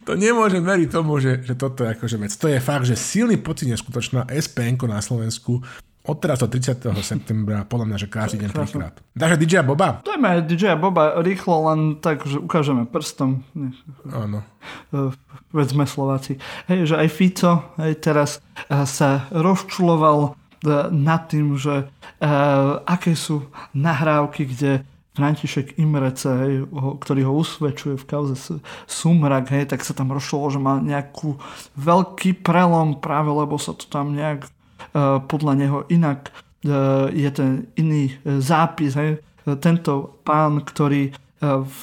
to 0.06 0.18
nemôžem 0.18 0.64
veriť 0.64 0.88
tomu, 0.90 1.20
že, 1.22 1.44
že 1.44 1.54
toto 1.54 1.84
je 1.84 1.94
akože 1.94 2.16
vec. 2.18 2.32
To 2.34 2.48
je 2.50 2.58
fakt, 2.58 2.88
že 2.88 2.98
silný 2.98 3.38
pocit 3.38 3.70
neskutočná 3.70 4.26
SPN 4.32 4.80
na 4.88 4.98
Slovensku 4.98 5.62
od 6.08 6.16
teraz 6.16 6.40
do 6.40 6.48
30. 6.48 6.88
septembra, 7.04 7.68
podľa 7.68 7.86
mňa, 7.92 7.98
že 8.00 8.08
každý 8.08 8.36
deň 8.42 8.50
trikrát. 8.56 8.94
Dáš 9.12 9.36
DJ 9.36 9.60
Boba? 9.60 10.00
Dajme 10.00 10.42
DJ 10.48 10.80
Boba 10.80 11.20
rýchlo, 11.20 11.68
len 11.68 12.00
tak, 12.00 12.24
že 12.24 12.40
ukážeme 12.40 12.88
prstom. 12.88 13.44
Áno. 14.08 14.40
E, 14.88 15.12
veď 15.52 15.66
sme 15.76 15.84
Slováci. 15.84 16.40
Hej, 16.66 16.90
že 16.90 16.94
aj 16.96 17.08
Fico 17.12 17.52
hej, 17.76 18.00
teraz 18.00 18.40
e, 18.68 18.88
sa 18.88 19.28
rozčuloval 19.28 20.38
E, 20.66 20.90
nad 20.90 21.30
tým, 21.30 21.54
že 21.54 21.86
uh, 21.86 22.82
aké 22.82 23.14
sú 23.14 23.46
nahrávky, 23.78 24.42
kde 24.50 24.82
František 25.14 25.78
Imrece, 25.78 26.30
hej, 26.30 26.54
ktorý 26.74 27.30
ho 27.30 27.38
usvedčuje 27.38 27.94
v 27.94 28.06
kauze 28.06 28.34
Sumrak, 28.86 29.54
hej, 29.54 29.70
tak 29.70 29.86
sa 29.86 29.94
tam 29.94 30.10
rozšlo, 30.10 30.50
že 30.50 30.58
má 30.62 30.82
nejakú 30.82 31.38
veľký 31.78 32.42
prelom 32.42 32.98
práve, 32.98 33.30
lebo 33.30 33.54
sa 33.58 33.70
to 33.74 33.86
tam 33.86 34.18
nejak 34.18 34.50
podľa 35.26 35.52
neho 35.54 35.78
inak 35.92 36.32
uh, 36.32 37.06
je 37.12 37.30
ten 37.30 37.68
iný 37.78 38.14
zápis. 38.24 38.96
Hej. 38.98 39.22
Tento 39.60 40.20
pán, 40.24 40.60
ktorý 40.60 41.14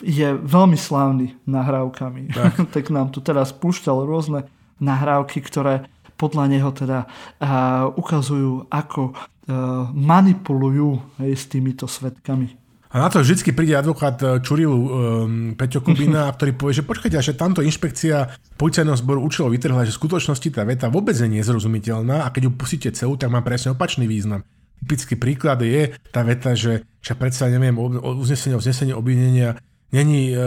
je 0.04 0.30
veľmi 0.36 0.76
slávny 0.76 1.40
nahrávkami, 1.48 2.28
tak. 2.36 2.54
tak 2.76 2.86
nám 2.92 3.16
tu 3.16 3.24
teraz 3.24 3.56
púšťal 3.56 4.04
rôzne 4.04 4.52
nahrávky, 4.84 5.40
ktoré 5.40 5.88
podľa 6.20 6.46
neho 6.52 6.70
teda 6.76 7.08
ukazujú, 7.96 8.68
ako 8.68 9.16
manipulujú 9.96 11.00
hej, 11.24 11.40
s 11.40 11.48
týmito 11.48 11.88
svetkami. 11.88 12.65
A 12.96 13.04
na 13.04 13.12
to 13.12 13.20
vždy 13.20 13.52
príde 13.52 13.76
advokát 13.76 14.16
Čurilu 14.40 14.72
um, 14.72 14.88
Peťo 15.60 15.84
Kubina, 15.84 16.32
ktorý 16.32 16.56
povie, 16.56 16.80
že 16.80 16.88
počkajte, 16.88 17.20
že 17.20 17.36
tamto 17.36 17.60
inšpekcia 17.60 18.40
policajného 18.56 18.96
zboru 18.96 19.20
účelo 19.20 19.52
vytrhla, 19.52 19.84
že 19.84 19.92
v 19.92 20.00
skutočnosti 20.00 20.48
tá 20.56 20.64
veta 20.64 20.88
vôbec 20.88 21.12
nie 21.28 21.44
je 21.44 21.44
nezrozumiteľná 21.44 22.24
a 22.24 22.32
keď 22.32 22.48
ju 22.48 22.52
pustíte 22.56 22.90
celú, 22.96 23.20
tak 23.20 23.36
má 23.36 23.44
presne 23.44 23.76
opačný 23.76 24.08
význam. 24.08 24.48
Typický 24.80 25.20
príklad 25.20 25.60
je 25.60 25.92
tá 26.08 26.24
veta, 26.24 26.56
že 26.56 26.88
však 27.04 27.20
predsa 27.20 27.52
neviem, 27.52 27.76
uznesenie, 27.76 28.56
uznesenie 28.56 28.96
obvinenia 28.96 29.60
Není 29.96 30.36
e, 30.36 30.38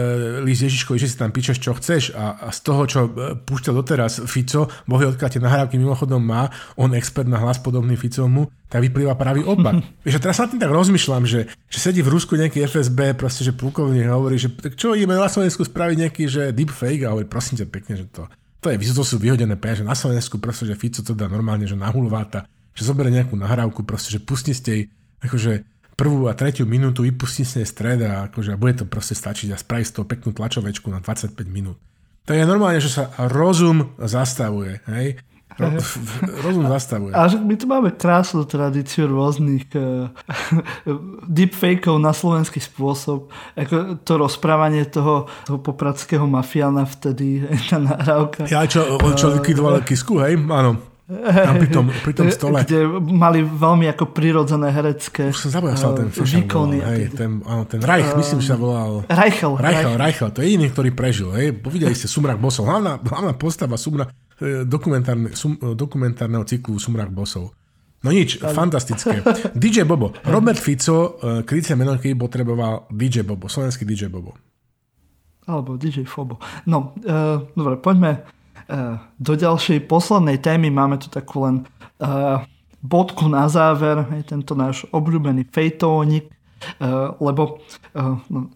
list 0.44 0.61
Ježiškovi, 0.61 1.01
že 1.01 1.09
si 1.09 1.16
tam 1.16 1.32
píšeš, 1.32 1.57
čo 1.57 1.72
chceš 1.72 2.12
a, 2.12 2.36
a 2.36 2.53
z 2.53 2.61
toho, 2.61 2.82
čo 2.84 3.01
e, 3.09 3.11
púšťal 3.40 3.80
doteraz 3.80 4.20
Fico, 4.28 4.68
bohy 4.84 5.09
odkiaľ 5.09 5.30
tie 5.32 5.40
nahrávky 5.40 5.80
mimochodom 5.80 6.20
má, 6.20 6.53
on 6.76 6.92
expert 6.92 7.24
na 7.24 7.40
hlas 7.40 7.57
podobný 7.57 7.96
Ficomu, 7.96 8.53
tak 8.68 8.84
vyplýva 8.84 9.16
pravý 9.16 9.49
opak. 9.49 9.80
Vieš, 10.05 10.20
a 10.20 10.22
teraz 10.28 10.36
sa 10.36 10.53
tým 10.53 10.61
tak 10.61 10.68
rozmýšľam, 10.68 11.24
že, 11.24 11.49
že 11.72 11.78
sedí 11.80 12.05
v 12.05 12.12
Rusku 12.12 12.36
nejaký 12.36 12.68
FSB, 12.68 13.16
proste, 13.16 13.40
že 13.49 13.57
plukovník 13.57 14.05
hovorí, 14.05 14.36
že 14.36 14.53
tak 14.53 14.76
čo 14.76 14.92
ideme 14.92 15.16
na 15.16 15.32
Slovensku 15.32 15.64
spraviť 15.64 15.96
nejaký, 15.96 16.22
že 16.28 16.42
deepfake 16.53 17.09
a 17.09 17.16
hovorí, 17.16 17.24
prosím 17.24 17.64
ťa 17.64 17.66
pekne, 17.72 18.05
že 18.05 18.05
to, 18.12 18.28
to 18.61 18.68
je, 18.68 18.76
to 18.84 19.01
sú 19.01 19.16
vyhodené 19.16 19.57
peniaze, 19.57 19.80
na 19.80 19.96
Slovensku 19.96 20.36
proste, 20.36 20.68
že 20.68 20.76
Fico 20.76 21.01
to 21.01 21.16
dá 21.16 21.24
normálne, 21.24 21.64
že 21.64 21.72
na 21.72 21.88
hulváta, 21.88 22.44
že 22.76 22.84
zoberie 22.84 23.16
nejakú 23.16 23.32
nahrávku, 23.32 23.80
proste, 23.88 24.12
že 24.12 24.20
pustí 24.20 24.53
ste 24.53 24.70
jej, 24.76 24.84
akože 25.24 25.77
prvú 25.99 26.30
a 26.30 26.38
tretiu 26.38 26.62
minútu 26.62 27.03
vypustí 27.03 27.42
z 27.42 27.66
stred 27.66 27.99
a 28.07 28.30
akože 28.30 28.55
bude 28.55 28.78
to 28.78 28.84
proste 28.86 29.18
stačiť 29.18 29.51
a 29.51 29.59
spraviť 29.59 29.86
z 29.90 29.92
toho 29.99 30.07
peknú 30.07 30.30
tlačovečku 30.30 30.86
na 30.94 31.03
25 31.03 31.34
minút. 31.51 31.74
To 32.30 32.36
je 32.36 32.46
normálne, 32.46 32.78
že 32.78 32.92
sa 32.92 33.11
rozum 33.18 33.99
zastavuje, 33.99 34.78
hej? 34.86 35.18
rozum 36.44 36.70
zastavuje. 36.70 37.11
A 37.16 37.26
my 37.34 37.55
tu 37.59 37.66
máme 37.66 37.90
krásnu 37.90 38.46
tradíciu 38.46 39.11
rôznych 39.11 39.66
uh, 39.74 40.07
deepfakeov 41.26 41.99
na 41.99 42.14
slovenský 42.14 42.62
spôsob. 42.62 43.32
Ako 43.59 43.99
to 44.07 44.12
rozprávanie 44.22 44.86
toho, 44.86 45.26
toho 45.51 45.59
popradského 45.59 46.30
mafiána 46.30 46.86
vtedy, 46.86 47.42
tá 47.72 47.82
nahrávka. 47.82 48.46
Ja, 48.46 48.62
čo, 48.70 49.03
čo 49.18 49.34
likvidoval 49.34 49.82
uh, 49.82 49.84
Kisku, 49.84 50.22
hej? 50.22 50.38
Áno. 50.38 50.97
Tam 51.09 51.56
pri 51.56 51.72
tom, 51.72 51.88
pri 51.88 52.12
tom 52.12 52.28
stole. 52.28 52.61
Kde 52.68 52.84
mali 53.00 53.40
veľmi 53.40 53.88
ako 53.96 54.12
prirodzené 54.12 54.68
herecké 54.68 55.32
Už 55.32 55.48
som 55.48 55.56
zabudol, 55.56 55.80
sa 55.80 55.96
ten 55.96 56.12
výkony. 56.12 56.84
Hej, 56.84 57.16
ten, 57.16 57.40
áno, 57.48 57.64
ten 57.64 57.80
Reich, 57.80 58.12
uh, 58.12 58.20
myslím, 58.20 58.44
že 58.44 58.52
sa 58.52 58.61
volal... 58.61 59.09
Reichel. 59.09 59.56
Reichel, 59.56 59.96
Reichel, 59.96 60.28
to 60.36 60.44
je 60.44 60.52
jediný, 60.52 60.68
ktorý 60.68 60.92
prežil. 60.92 61.32
Hej. 61.32 61.64
Videli 61.64 61.96
ste 61.96 62.12
Sumrak 62.12 62.36
Bosov. 62.36 62.68
Hlavná, 62.68 63.00
hlavná 63.00 63.32
postava 63.40 63.80
Sumra, 63.80 64.04
e, 64.36 64.68
dokumentárne, 64.68 65.32
sum, 65.32 65.56
e, 65.56 65.72
dokumentárneho 65.72 66.44
cyklu 66.44 66.76
Sumrak 66.76 67.09
Bosov. 67.09 67.56
No 68.04 68.12
nič, 68.12 68.44
Ale... 68.44 68.52
fantastické. 68.52 69.24
DJ 69.56 69.88
Bobo. 69.88 70.12
Robert 70.28 70.61
Fico, 70.61 71.16
uh, 71.24 71.40
krycie 71.40 71.72
meno, 71.72 71.96
keď 71.96 72.20
potreboval 72.20 72.84
DJ 72.92 73.24
Bobo, 73.24 73.48
slovenský 73.48 73.88
DJ 73.88 74.12
Bobo. 74.12 74.36
Alebo 75.48 75.80
DJ 75.80 76.04
Fobo. 76.04 76.36
No, 76.68 76.92
uh, 77.00 77.48
dobre, 77.56 77.80
poďme 77.80 78.28
Eh, 78.38 78.38
do 79.16 79.32
ďalšej 79.32 79.88
poslednej 79.88 80.38
témy 80.44 80.68
máme 80.68 81.00
tu 81.00 81.08
takú 81.08 81.48
len 81.48 81.64
uh, 82.04 82.44
bodku 82.84 83.24
na 83.24 83.48
záver, 83.48 84.04
je 84.20 84.24
tento 84.28 84.52
náš 84.52 84.84
obľúbený 84.92 85.48
fejtónik, 85.48 86.28
uh, 86.28 87.16
lebo 87.16 87.64
uh, 87.96 88.20
no, 88.28 88.52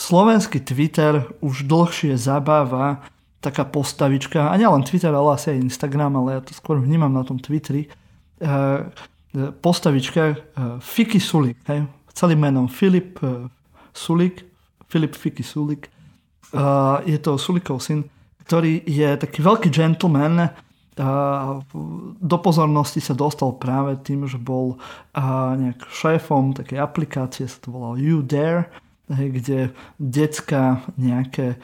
slovenský 0.00 0.64
Twitter 0.64 1.28
už 1.44 1.68
dlhšie 1.68 2.16
zabáva 2.16 3.04
taká 3.40 3.64
postavička, 3.64 4.48
a 4.48 4.54
nielen 4.56 4.84
Twitter, 4.84 5.12
ale 5.12 5.36
asi 5.36 5.56
aj 5.56 5.64
Instagram, 5.64 6.12
ale 6.20 6.36
ja 6.36 6.40
to 6.44 6.52
skôr 6.52 6.76
vnímam 6.76 7.08
na 7.08 7.24
tom 7.24 7.40
Twitteri, 7.40 7.88
postavička 9.64 10.36
Fiki 10.84 11.16
Sulik, 11.16 11.56
hej, 11.64 11.88
celým 12.12 12.36
menom 12.36 12.68
Filip 12.68 13.16
Sulik, 13.96 14.44
Filip 14.92 15.16
Fiki 15.16 15.40
Sulik, 15.40 15.88
je 17.08 17.16
to 17.16 17.40
Sulikov 17.40 17.80
syn, 17.80 18.04
ktorý 18.46 18.84
je 18.86 19.08
taký 19.20 19.40
veľký 19.42 19.68
gentleman, 19.68 20.52
do 22.20 22.36
pozornosti 22.42 23.00
sa 23.00 23.16
dostal 23.16 23.56
práve 23.56 23.96
tým, 24.04 24.28
že 24.28 24.36
bol 24.36 24.76
nejak 25.56 25.88
šéfom 25.88 26.52
takej 26.52 26.76
aplikácie, 26.76 27.48
sa 27.48 27.56
to 27.62 27.72
volalo 27.72 27.96
You 27.96 28.20
Dare, 28.20 28.68
kde 29.10 29.74
decka 29.98 30.86
nejaké 30.94 31.58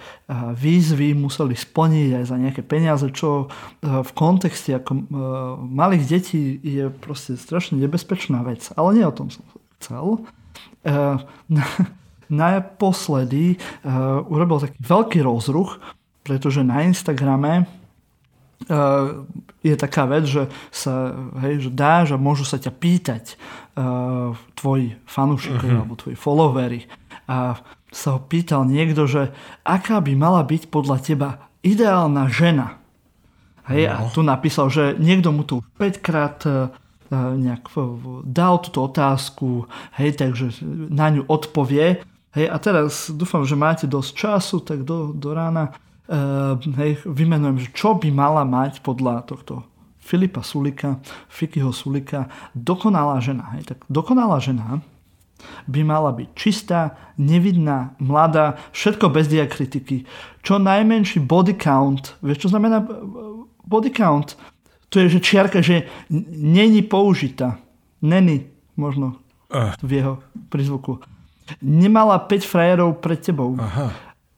výzvy 0.57 1.15
museli 1.15 1.55
splniť 1.55 2.11
aj 2.19 2.25
za 2.27 2.37
nejaké 2.41 2.63
peniaze, 2.67 3.07
čo 3.15 3.47
v 3.83 4.11
kontexte 4.19 4.75
ako 4.75 5.07
malých 5.63 6.05
detí 6.11 6.59
je 6.59 6.91
proste 6.91 7.39
strašne 7.39 7.79
nebezpečná 7.79 8.43
vec. 8.43 8.67
Ale 8.75 8.99
nie 8.99 9.05
o 9.07 9.15
tom 9.15 9.31
som 9.31 9.45
chcel. 9.79 10.27
Naposledy 12.27 13.63
urobil 14.27 14.59
taký 14.59 14.79
veľký 14.83 15.19
rozruch, 15.23 15.79
pretože 16.27 16.67
na 16.67 16.83
Instagrame 16.83 17.71
je 19.61 19.75
taká 19.77 20.09
vec, 20.09 20.25
že 20.25 20.49
sa 20.73 21.13
hej, 21.45 21.69
že 21.69 21.71
dáš 21.71 22.17
a 22.17 22.19
môžu 22.19 22.49
sa 22.49 22.57
ťa 22.57 22.73
pýtať 22.73 23.25
uh, 23.77 24.33
tvoji 24.57 24.97
fanúšikovia 25.05 25.77
uh-huh. 25.77 25.83
alebo 25.85 26.01
tvoji 26.01 26.17
followery 26.17 26.81
a 27.29 27.61
sa 27.93 28.09
ho 28.17 28.21
pýtal 28.21 28.65
niekto, 28.67 29.05
že 29.05 29.31
aká 29.63 30.01
by 30.01 30.13
mala 30.17 30.43
byť 30.43 30.73
podľa 30.73 30.99
teba 31.05 31.31
ideálna 31.61 32.29
žena. 32.33 32.81
Hej, 33.67 33.91
no. 33.91 33.93
a 33.93 33.99
tu 34.11 34.21
napísal, 34.23 34.71
že 34.71 34.95
niekto 34.99 35.35
mu 35.35 35.43
tu 35.43 35.61
5 35.79 36.01
krát 36.01 36.39
uh, 36.49 36.73
nejak 37.13 37.71
dal 38.27 38.59
túto 38.59 38.83
otázku, 38.91 39.71
hej, 39.95 40.19
takže 40.19 40.59
na 40.91 41.13
ňu 41.13 41.23
odpovie. 41.31 42.03
Hej, 42.35 42.47
a 42.51 42.57
teraz 42.59 43.15
dúfam, 43.15 43.47
že 43.47 43.55
máte 43.55 43.87
dosť 43.87 44.11
času, 44.13 44.57
tak 44.65 44.83
do, 44.83 45.15
do 45.15 45.31
rána 45.31 45.77
hej, 46.79 47.03
vymenujem, 47.03 47.67
že 47.67 47.69
čo 47.75 47.99
by 47.99 48.09
mala 48.15 48.47
mať 48.47 48.83
podľa 48.83 49.27
tohto 49.27 49.67
Filipa 49.99 50.47
Sulika, 50.47 51.03
Fikyho 51.27 51.75
Sulika, 51.75 52.31
dokonalá 52.55 53.19
žena. 53.19 53.59
Hej, 53.59 53.75
tak 53.75 53.79
dokonalá 53.91 54.39
žena 54.39 54.79
by 55.67 55.81
mala 55.85 56.15
byť 56.15 56.29
čistá, 56.33 56.97
nevidná, 57.19 57.93
mladá, 58.01 58.57
všetko 58.73 59.13
bez 59.13 59.29
diakritiky. 59.29 60.07
Čo 60.41 60.63
najmenší 60.63 61.21
body 61.27 61.59
count, 61.59 62.17
vieš 62.23 62.47
čo 62.47 62.53
znamená 62.55 62.87
body 63.67 63.91
count? 63.93 64.39
To 64.95 65.03
je, 65.03 65.19
že 65.19 65.21
čiarka, 65.21 65.61
že 65.61 65.91
není 66.39 66.81
použitá. 66.87 67.59
Není, 68.01 68.47
možno 68.79 69.19
uh. 69.51 69.75
v 69.83 69.91
jeho 70.01 70.23
prizvuku. 70.49 71.03
Nemala 71.63 72.19
5 72.23 72.47
frajerov 72.47 73.03
pred 73.03 73.19
tebou. 73.19 73.59
Aha. 73.59 73.91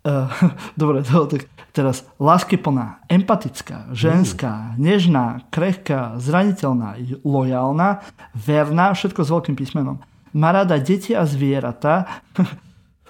Uh, 0.09 0.25
dobre, 0.81 1.05
to, 1.05 1.29
tak 1.29 1.53
teraz. 1.77 2.03
Láskyplná, 2.17 3.05
empatická, 3.07 3.93
ženská, 3.95 4.75
mm. 4.75 4.81
nežná, 4.81 5.27
krehká, 5.53 6.17
zraniteľná, 6.19 6.97
lojálna, 7.23 8.03
verná, 8.35 8.97
všetko 8.97 9.21
s 9.23 9.31
veľkým 9.31 9.55
písmenom. 9.55 10.01
Má 10.33 10.51
rada 10.51 10.81
deti 10.81 11.15
a 11.15 11.23
zvieratá, 11.23 12.25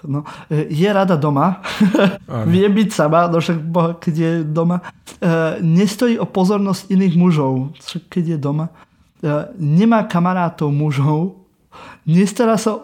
no, 0.05 0.27
je 0.51 0.85
rada 0.85 1.17
doma, 1.17 1.65
vie 2.51 2.67
byť 2.69 2.89
sama, 2.93 3.25
no 3.31 3.41
však 3.41 3.57
boha, 3.57 3.97
keď 3.97 4.15
je 4.15 4.31
doma, 4.45 4.83
e, 4.83 4.83
nestojí 5.63 6.21
o 6.21 6.29
pozornosť 6.29 6.93
iných 6.93 7.15
mužov, 7.17 7.73
keď 8.11 8.35
je 8.35 8.37
doma, 8.37 8.69
e, 8.69 9.49
nemá 9.57 10.05
kamarátov 10.05 10.69
mužov, 10.69 11.41
nestará 12.05 12.55
sa, 12.55 12.79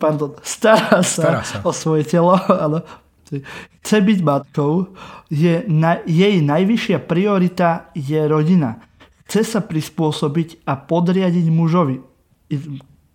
pardon, 0.00 0.34
stará 0.42 1.04
sa, 1.04 1.42
stará 1.42 1.42
sa. 1.44 1.58
o 1.62 1.70
svoje 1.70 2.08
telo, 2.08 2.34
ale 2.48 2.82
chce 3.82 3.96
byť 4.00 4.18
matkou, 4.22 4.94
je 5.30 5.66
na, 5.66 6.02
jej 6.06 6.38
najvyššia 6.42 6.98
priorita 7.04 7.90
je 7.94 8.20
rodina. 8.26 8.82
Chce 9.26 9.42
sa 9.42 9.60
prispôsobiť 9.60 10.62
a 10.66 10.78
podriadiť 10.78 11.46
mužovi 11.50 11.98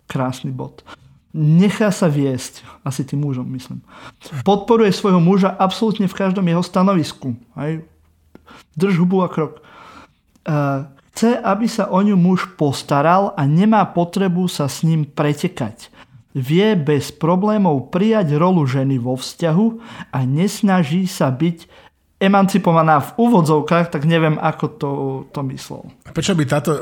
krásny 0.04 0.52
bod. 0.52 0.84
Nechá 1.32 1.88
sa 1.88 2.12
viesť, 2.12 2.60
asi 2.84 3.08
tým 3.08 3.24
mužom 3.24 3.48
myslím. 3.56 3.80
Podporuje 4.44 4.92
svojho 4.92 5.16
muža 5.16 5.48
absolútne 5.48 6.04
v 6.04 6.12
každom 6.12 6.44
jeho 6.44 6.60
stanovisku. 6.60 7.32
Aj 7.56 7.80
drž 8.76 9.00
hubu 9.00 9.24
a 9.24 9.32
krok. 9.32 9.64
Chce, 11.12 11.40
aby 11.40 11.64
sa 11.68 11.88
o 11.88 12.00
ňu 12.04 12.20
muž 12.20 12.52
postaral 12.60 13.32
a 13.32 13.48
nemá 13.48 13.80
potrebu 13.88 14.44
sa 14.48 14.68
s 14.68 14.84
ním 14.84 15.08
pretekať. 15.08 15.88
Vie 16.32 16.72
bez 16.80 17.12
problémov 17.12 17.92
prijať 17.92 18.40
rolu 18.40 18.64
ženy 18.64 18.96
vo 18.96 19.20
vzťahu 19.20 19.66
a 20.16 20.18
nesnaží 20.24 21.04
sa 21.04 21.28
byť 21.28 21.68
emancipovaná 22.22 23.02
v 23.02 23.10
úvodzovkách, 23.18 23.90
tak 23.92 24.08
neviem, 24.08 24.38
ako 24.38 24.64
to, 24.78 24.90
to 25.34 25.40
myslel. 25.52 25.82
Prečo 26.14 26.32
by 26.38 26.44
táto 26.48 26.72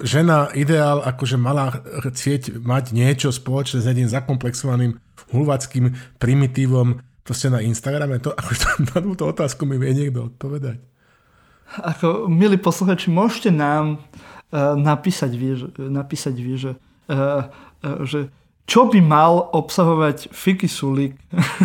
žena 0.00 0.48
ideál 0.56 1.04
akože 1.04 1.36
mala 1.36 1.84
chcieť 2.00 2.64
mať 2.64 2.96
niečo 2.96 3.28
spoločné 3.28 3.84
s 3.84 3.86
jedným 3.86 4.08
zakomplexovaným 4.08 4.96
hulvackým 5.30 5.92
primitívom 6.16 7.04
proste 7.22 7.52
na 7.52 7.60
Instagrame? 7.60 8.18
To, 8.24 8.32
akože 8.32 8.90
na 8.90 8.98
túto 9.04 9.28
otázku 9.28 9.68
mi 9.68 9.76
vie 9.76 9.92
niekto 9.92 10.32
odpovedať. 10.32 10.80
Ako, 11.70 12.26
milí 12.26 12.58
posluchači, 12.58 13.14
môžete 13.14 13.54
nám 13.54 14.02
uh, 14.02 14.74
napísať 14.74 15.30
vy, 15.38 15.48
že, 15.54 15.68
napísať 15.78 16.34
vy, 16.34 16.54
že, 16.58 16.72
uh, 16.74 17.46
uh, 17.86 18.02
že 18.02 18.32
čo 18.70 18.86
by 18.86 19.02
mal 19.02 19.50
obsahovať 19.50 20.30
Fiki 20.30 20.70
Sulik, 20.70 21.18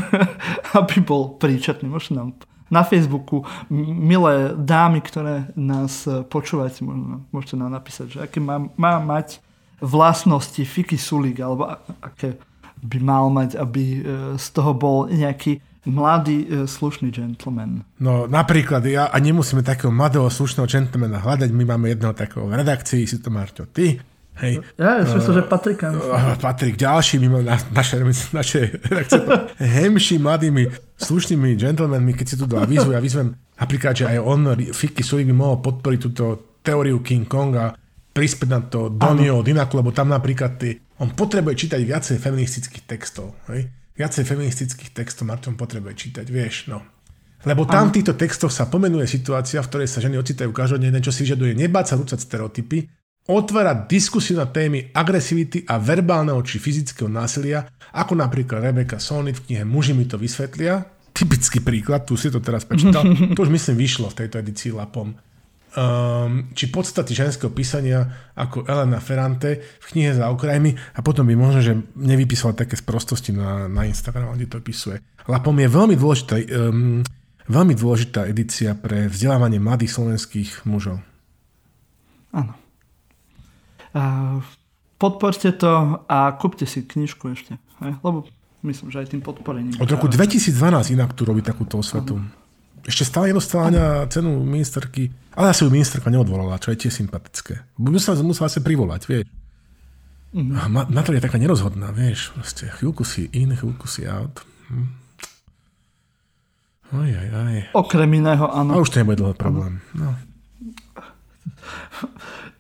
aby 0.80 0.96
bol 1.06 1.38
príčetný. 1.38 1.86
Môžete 1.86 2.18
nám 2.18 2.34
na 2.74 2.82
Facebooku. 2.82 3.46
Milé 3.70 4.58
dámy, 4.58 5.06
ktoré 5.06 5.54
nás 5.54 6.10
e, 6.10 6.26
počúvate, 6.26 6.82
môžete 7.30 7.62
nám 7.62 7.78
napísať, 7.78 8.18
že 8.18 8.20
aké 8.26 8.42
má, 8.42 8.58
má 8.74 8.98
mať 8.98 9.38
vlastnosti 9.78 10.58
Fiki 10.66 10.98
Sulik, 10.98 11.38
alebo 11.46 11.78
aké 12.02 12.42
by 12.82 12.98
mal 12.98 13.30
mať, 13.30 13.54
aby 13.54 13.84
e, 13.86 14.00
z 14.42 14.48
toho 14.50 14.74
bol 14.74 15.06
nejaký 15.06 15.62
mladý, 15.86 16.50
e, 16.50 16.66
slušný 16.66 17.14
gentleman. 17.14 17.86
No 18.02 18.26
napríklad, 18.26 18.82
ja 18.90 19.14
a 19.14 19.18
nemusíme 19.22 19.62
takého 19.62 19.94
mladého, 19.94 20.26
slušného 20.26 20.66
gentlemana 20.66 21.22
hľadať, 21.22 21.54
my 21.54 21.64
máme 21.70 21.94
jedného 21.94 22.18
takého 22.18 22.50
v 22.50 22.58
redakcii, 22.66 23.06
si 23.06 23.22
to 23.22 23.30
Marťo, 23.30 23.70
ty, 23.70 24.02
Hej. 24.36 24.60
Ja, 24.76 25.00
ja 25.00 25.08
uh, 25.08 25.16
že 25.16 25.44
Patrik. 25.48 25.80
Uh, 25.80 26.36
Patrik, 26.36 26.76
ďalší 26.76 27.24
mimo 27.24 27.40
na, 27.40 27.56
naše, 27.72 28.04
naše 28.36 28.60
reakcie. 28.84 29.24
Hemší 29.64 30.20
mladými, 30.20 30.68
slušnými 31.00 31.56
gentlemanmi, 31.56 32.12
keď 32.12 32.26
si 32.28 32.36
tu 32.36 32.44
dá 32.44 32.68
výzvu, 32.68 32.92
ja 32.92 33.00
vyzvem 33.00 33.32
napríklad, 33.56 33.96
že 33.96 34.06
aj 34.12 34.18
on, 34.20 34.60
Fiky 34.76 35.04
Sulik 35.08 35.32
by 35.32 35.36
mohol 35.36 35.64
podporiť 35.64 36.00
túto 36.04 36.60
teóriu 36.60 37.00
King 37.00 37.24
Konga, 37.24 37.72
prispieť 38.16 38.50
na 38.52 38.60
to 38.64 38.92
Donio, 38.92 39.40
Dinaku, 39.40 39.80
lebo 39.80 39.96
tam 39.96 40.12
napríklad 40.12 40.60
ty, 40.60 40.80
on 41.00 41.12
potrebuje 41.12 41.68
čítať 41.68 41.80
viacej 41.84 42.16
feministických 42.20 42.84
textov. 42.88 43.36
Hej? 43.52 43.72
Viacej 43.96 44.24
feministických 44.28 44.92
textov 44.92 45.32
Martin 45.32 45.56
potrebuje 45.56 45.96
čítať, 45.96 46.28
vieš, 46.28 46.68
no. 46.68 46.84
Lebo 47.46 47.64
tam 47.70 47.94
v 47.94 48.02
týchto 48.02 48.18
textoch 48.18 48.50
sa 48.50 48.66
pomenuje 48.66 49.06
situácia, 49.06 49.62
v 49.62 49.70
ktorej 49.70 49.88
sa 49.92 50.02
ženy 50.02 50.18
ocitajú 50.18 50.50
každodenne, 50.50 50.98
čo 50.98 51.14
si 51.14 51.30
vyžaduje 51.30 51.54
nebáť 51.54 51.94
sa 51.94 51.96
rúcať 52.00 52.20
stereotypy, 52.20 52.90
otvárať 53.26 53.90
diskusiu 53.90 54.38
na 54.38 54.46
témy 54.46 54.94
agresivity 54.94 55.66
a 55.66 55.82
verbálneho 55.82 56.38
či 56.46 56.62
fyzického 56.62 57.10
násilia, 57.10 57.66
ako 57.98 58.14
napríklad 58.14 58.62
Rebecca 58.62 59.02
Solnit 59.02 59.42
v 59.42 59.44
knihe 59.50 59.64
Muži 59.66 59.98
mi 59.98 60.06
to 60.06 60.22
vysvetlia. 60.22 60.86
Typický 61.16 61.64
príklad, 61.64 62.06
tu 62.06 62.20
si 62.20 62.30
to 62.30 62.44
teraz 62.44 62.68
prečítal, 62.68 63.02
to 63.34 63.40
už 63.42 63.50
myslím 63.50 63.76
vyšlo 63.82 64.12
v 64.14 64.18
tejto 64.26 64.36
edícii 64.46 64.76
Lapom. 64.76 65.16
Um, 65.76 66.56
či 66.56 66.72
podstaty 66.72 67.12
ženského 67.12 67.52
písania 67.52 68.32
ako 68.32 68.64
Elena 68.64 69.04
Ferrante 69.04 69.60
v 69.60 69.86
knihe 69.92 70.16
za 70.16 70.32
Ukrajiny 70.32 70.72
a 70.72 71.04
potom 71.04 71.28
by 71.28 71.36
možno, 71.36 71.60
že 71.60 71.76
nevypísala 72.00 72.56
také 72.56 72.80
sprostosti 72.80 73.36
na, 73.36 73.68
na 73.68 73.84
Instagram, 73.84 74.40
kde 74.40 74.48
to 74.48 74.64
opisuje. 74.64 75.04
Lapom 75.28 75.56
je 75.60 75.68
veľmi 75.68 76.00
dôležitá, 76.00 76.40
um, 76.72 77.04
veľmi 77.52 77.74
dôležitá 77.76 78.24
edícia 78.24 78.72
pre 78.72 79.12
vzdelávanie 79.12 79.60
mladých 79.60 80.00
slovenských 80.00 80.64
mužov. 80.64 81.04
Áno 82.32 82.65
podporte 85.00 85.50
to 85.56 86.04
a 86.08 86.32
kúpte 86.36 86.68
si 86.68 86.84
knižku 86.84 87.32
ešte. 87.32 87.56
Lebo 87.80 88.28
myslím, 88.64 88.92
že 88.92 89.04
aj 89.04 89.08
tým 89.16 89.22
podporením. 89.24 89.80
Od 89.80 89.90
roku 89.90 90.12
2012 90.12 90.52
inak 90.96 91.16
tu 91.16 91.24
robí 91.24 91.40
takúto 91.40 91.80
osvetu. 91.80 92.20
Ešte 92.86 93.04
stále 93.08 93.34
nedostala 93.34 93.74
na 93.74 93.86
cenu 94.06 94.46
ministerky, 94.46 95.10
ale 95.34 95.50
asi 95.50 95.66
ju 95.66 95.74
ministerka 95.74 96.14
neodvolala, 96.14 96.62
čo 96.62 96.70
je 96.70 96.86
tiež 96.86 96.94
sympatické. 97.02 97.66
Musela, 97.82 98.22
musela 98.22 98.46
sa 98.46 98.62
privolať, 98.62 99.02
vieš. 99.10 99.26
Mm-hmm. 100.36 100.92
Na 100.92 101.02
to 101.02 101.16
je 101.16 101.24
taká 101.24 101.40
nerozhodná, 101.42 101.90
vieš. 101.96 102.30
Proste 102.36 102.70
chvíľku 102.78 103.02
si 103.08 103.32
in, 103.34 103.56
chvíľku 103.56 103.88
si 103.90 104.06
out. 104.06 104.44
Hm. 104.70 104.88
Aj, 106.94 107.10
aj, 107.10 107.28
aj. 107.34 107.60
Okrem 107.74 108.12
iného, 108.14 108.46
A 108.46 108.62
áno. 108.62 108.78
už 108.78 108.94
to 108.94 109.02
nebude 109.02 109.18
dlho 109.18 109.34
problém. 109.34 109.82
No. 109.98 110.14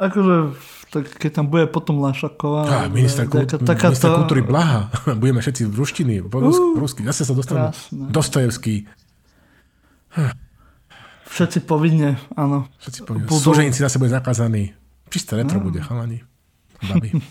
Akože, 0.01 0.57
tak 0.95 1.11
keď 1.11 1.31
tam 1.33 1.45
bude 1.45 1.67
potom 1.67 1.99
Lašaková. 1.99 2.63
Á, 2.63 2.77
minister, 2.87 3.27
kul- 3.27 3.43
taká- 3.43 3.59
taká 3.59 3.87
minister 3.89 4.07
to- 4.07 4.17
kultúry 4.17 4.41
Blaha. 4.41 4.87
Budeme 5.21 5.39
všetci 5.39 5.61
v 5.65 5.75
ruštiny, 5.75 6.13
po 6.23 6.39
po 6.39 6.79
rusky. 6.79 7.03
Zase 7.03 7.21
sa 7.21 7.35
dostanú. 7.35 7.69
krásne. 7.69 8.07
Dostojevský. 8.07 8.75
Všetci 11.25 11.59
povinne, 11.61 12.15
áno. 12.33 12.71
Všetci 12.79 12.99
povedia. 13.03 13.27
Budú- 13.27 13.43
Služenci 13.43 13.77
zase 13.77 13.97
bude 13.97 14.07
zakázaný. 14.09 14.71
Čisté 15.05 15.35
retro 15.35 15.59
bude, 15.59 15.79
chalani. 15.79 16.23
Babi. 16.81 17.11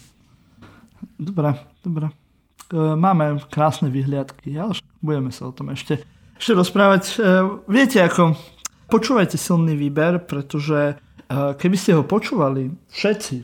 Dobre, 1.21 1.53
dobre. 1.81 2.09
Máme 2.73 3.37
krásne 3.47 3.87
vyhliadky, 3.87 4.57
ale 4.57 4.73
budeme 4.99 5.29
sa 5.29 5.47
o 5.47 5.53
tom 5.53 5.69
ešte, 5.69 6.01
ešte 6.35 6.53
rozprávať. 6.53 7.03
E, 7.13 7.29
Viete 7.69 8.01
ako, 8.01 8.35
počúvajte 8.89 9.37
silný 9.37 9.77
výber, 9.77 10.17
pretože 10.19 10.81
e, 10.89 10.95
keby 11.55 11.77
ste 11.77 11.93
ho 11.93 12.03
počúvali 12.03 12.73
všetci, 12.89 13.37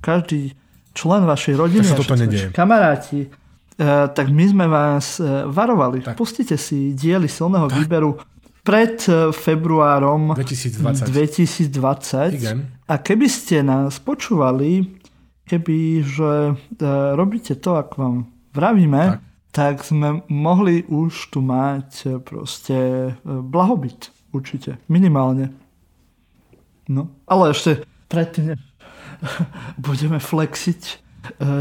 každý 0.00 0.52
člen 0.92 1.22
vašej 1.24 1.54
rodiny, 1.54 1.86
Tak 1.86 1.98
toto 1.98 2.14
nedieje. 2.14 2.50
kamaráti, 2.50 3.20
e, 3.22 3.28
tak 4.10 4.26
my 4.28 4.44
sme 4.50 4.66
vás 4.66 5.18
e, 5.18 5.46
varovali. 5.46 6.02
Tak. 6.02 6.18
Pustite 6.18 6.58
si 6.58 6.90
diely 6.90 7.30
silného 7.30 7.70
výberu 7.70 8.18
pred 8.66 8.98
e, 9.06 9.30
februárom 9.30 10.34
2020. 10.34 11.06
2020. 11.06 12.34
Igen. 12.34 12.58
A 12.84 12.98
keby 12.98 13.26
ste 13.30 13.62
nás 13.62 14.02
počúvali, 14.02 14.90
keby 15.46 15.76
že 16.02 16.58
robíte 17.14 17.56
to, 17.56 17.78
ako 17.78 17.94
vám 17.96 18.16
vravíme, 18.52 19.02
Tak. 19.04 19.20
tak. 19.54 19.74
tak 19.78 19.86
sme 19.86 20.08
mohli 20.26 20.82
už 20.84 21.30
tu 21.30 21.40
mať 21.40 22.20
proste 22.22 23.12
blahobyt. 23.24 24.10
Určite. 24.28 24.76
Minimálne. 24.88 25.56
No. 26.88 27.08
Ale 27.24 27.52
ešte 27.52 27.84
predtým, 28.08 28.56
budeme 29.88 30.18
flexiť 30.22 30.82
e, 30.86 30.94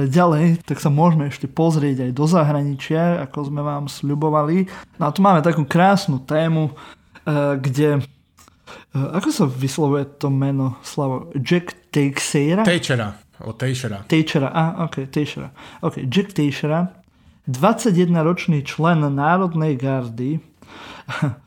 ďalej, 0.07 0.63
tak 0.65 0.77
sa 0.81 0.89
môžeme 0.93 1.29
ešte 1.29 1.49
pozrieť 1.49 2.09
aj 2.09 2.11
do 2.13 2.25
zahraničia, 2.25 3.23
ako 3.27 3.51
sme 3.51 3.61
vám 3.63 3.89
sľubovali. 3.89 4.69
No 5.01 5.09
a 5.09 5.13
tu 5.13 5.19
máme 5.21 5.41
takú 5.41 5.65
krásnu 5.65 6.21
tému, 6.23 6.71
e, 6.71 6.73
kde 7.57 7.89
e, 7.97 8.01
ako 8.97 9.29
sa 9.33 9.45
vyslovuje 9.47 10.05
to 10.17 10.29
meno, 10.29 10.77
Slavo? 10.85 11.31
Jack 11.37 11.91
Teixeira? 11.93 12.65
Tejčera. 12.67 13.17
O 13.45 13.53
Tejčera. 13.53 14.01
Teixeira, 14.09 14.49
a, 14.49 14.89
ok, 14.89 15.13
Teixeira. 15.13 15.53
Ok, 15.85 16.09
Jack 16.09 16.33
Teixeira, 16.33 16.89
21-ročný 17.45 18.65
člen 18.65 19.05
Národnej 19.13 19.77
gardy, 19.77 20.41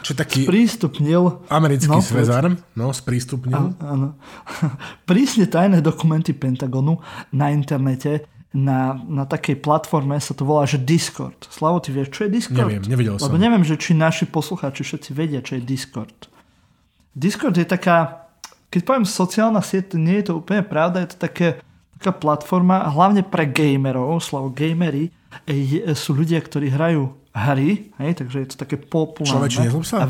Čo 0.00 0.16
taký 0.16 0.48
prístupnil 0.48 1.44
americký 1.52 1.92
No, 1.92 2.00
svezar, 2.00 2.48
no, 2.72 2.88
sprístupnil. 2.96 3.76
Áno. 3.76 4.16
Prísne 5.08 5.44
tajné 5.44 5.84
dokumenty 5.84 6.32
Pentagonu 6.32 6.96
na 7.32 7.52
internete 7.52 8.24
na, 8.48 8.96
na 8.96 9.28
takej 9.28 9.60
platforme 9.60 10.16
sa 10.16 10.32
to 10.32 10.48
volá, 10.48 10.64
že 10.64 10.80
Discord. 10.80 11.36
Slavo, 11.52 11.84
ty 11.84 11.92
vieš, 11.92 12.08
čo 12.16 12.24
je 12.24 12.30
Discord? 12.32 12.64
Neviem, 12.64 12.84
nevidel 12.88 13.14
som. 13.20 13.28
Lebo 13.28 13.36
neviem, 13.36 13.60
že 13.60 13.76
či 13.76 13.92
naši 13.92 14.24
poslucháči 14.24 14.80
všetci 14.88 15.10
vedia, 15.12 15.44
čo 15.44 15.60
je 15.60 15.62
Discord. 15.62 16.32
Discord 17.12 17.60
je 17.60 17.68
taká, 17.68 18.28
keď 18.72 18.80
poviem 18.88 19.04
sociálna 19.04 19.60
sieť, 19.60 20.00
nie 20.00 20.24
je 20.24 20.32
to 20.32 20.40
úplne 20.40 20.64
pravda, 20.64 21.04
je 21.04 21.12
to 21.12 21.18
také, 21.20 21.60
taká 22.00 22.16
platforma, 22.16 22.88
hlavne 22.88 23.20
pre 23.20 23.44
gamerov, 23.44 24.24
Slavo, 24.24 24.48
gamery 24.48 25.12
sú 25.92 26.16
ľudia, 26.16 26.40
ktorí 26.40 26.72
hrajú 26.72 27.12
hry, 27.38 27.94
hej, 28.02 28.12
takže 28.18 28.36
je 28.42 28.48
to 28.54 28.56
také 28.58 28.76
populárne. 28.76 29.46
Človeče, 29.48 29.58
nezlob 29.70 29.86
sa. 29.86 30.02
A 30.02 30.06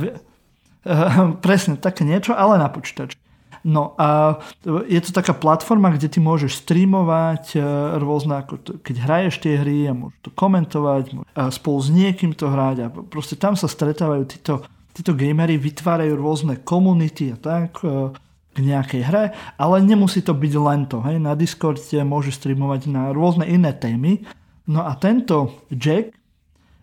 Uh, 0.89 1.35
presne, 1.45 1.77
také 1.77 2.07
niečo, 2.07 2.33
ale 2.33 2.57
na 2.57 2.71
počítači. 2.71 3.19
No 3.67 3.99
a 3.99 4.39
je 4.87 5.01
to 5.03 5.11
taká 5.11 5.35
platforma, 5.35 5.91
kde 5.91 6.07
ty 6.07 6.23
môžeš 6.23 6.63
streamovať 6.65 7.59
uh, 7.59 7.99
rôzne, 7.99 8.39
ako 8.39 8.55
to, 8.63 8.71
keď 8.81 8.97
hraješ 9.03 9.35
tie 9.43 9.59
hry 9.59 9.91
a 9.91 9.93
môžeš 9.93 10.19
to 10.23 10.31
komentovať 10.33 11.05
môž- 11.13 11.29
a 11.35 11.51
spolu 11.51 11.79
s 11.83 11.89
niekým 11.91 12.33
to 12.33 12.47
hrať 12.47 12.77
a 12.81 12.87
proste 12.89 13.35
tam 13.35 13.59
sa 13.59 13.67
stretávajú 13.67 14.25
títo, 14.31 14.63
títo 14.95 15.13
gamery, 15.19 15.59
vytvárajú 15.59 16.15
rôzne 16.15 16.63
komunity 16.63 17.35
a 17.35 17.37
tak 17.37 17.83
uh, 17.83 18.15
k 18.55 18.59
nejakej 18.63 19.03
hre, 19.03 19.25
ale 19.59 19.77
nemusí 19.83 20.23
to 20.23 20.33
byť 20.33 20.53
len 20.55 20.87
to. 20.87 21.03
Hej? 21.03 21.19
Na 21.19 21.35
Discorde 21.35 21.83
môžeš 21.83 22.39
streamovať 22.39 22.87
na 22.87 23.11
rôzne 23.11 23.45
iné 23.45 23.75
témy. 23.75 24.23
No 24.71 24.87
a 24.87 24.95
tento 24.95 25.67
Jack 25.75 26.15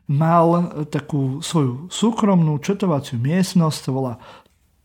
mal 0.05 0.69
takú 0.93 1.41
svoju 1.41 1.89
súkromnú 1.89 2.61
četovaciu 2.61 3.17
miestnosť, 3.17 3.79
to 3.85 3.89
volá 3.89 4.13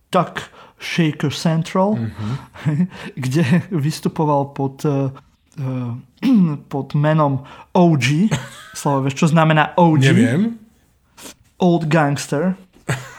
Tuck 0.08 0.48
Shaker 0.80 1.30
Central, 1.30 1.94
mm-hmm. 1.94 2.32
kde 3.28 3.44
vystupoval 3.68 4.56
pod, 4.56 4.80
uh, 4.88 5.12
pod 6.72 6.88
menom 6.96 7.44
OG. 7.76 8.32
Slovo, 8.72 9.04
vieš, 9.04 9.14
čo 9.20 9.26
znamená 9.28 9.76
OG? 9.76 10.02
Neviem. 10.02 10.56
Old 11.60 11.84
Gangster. 11.92 12.56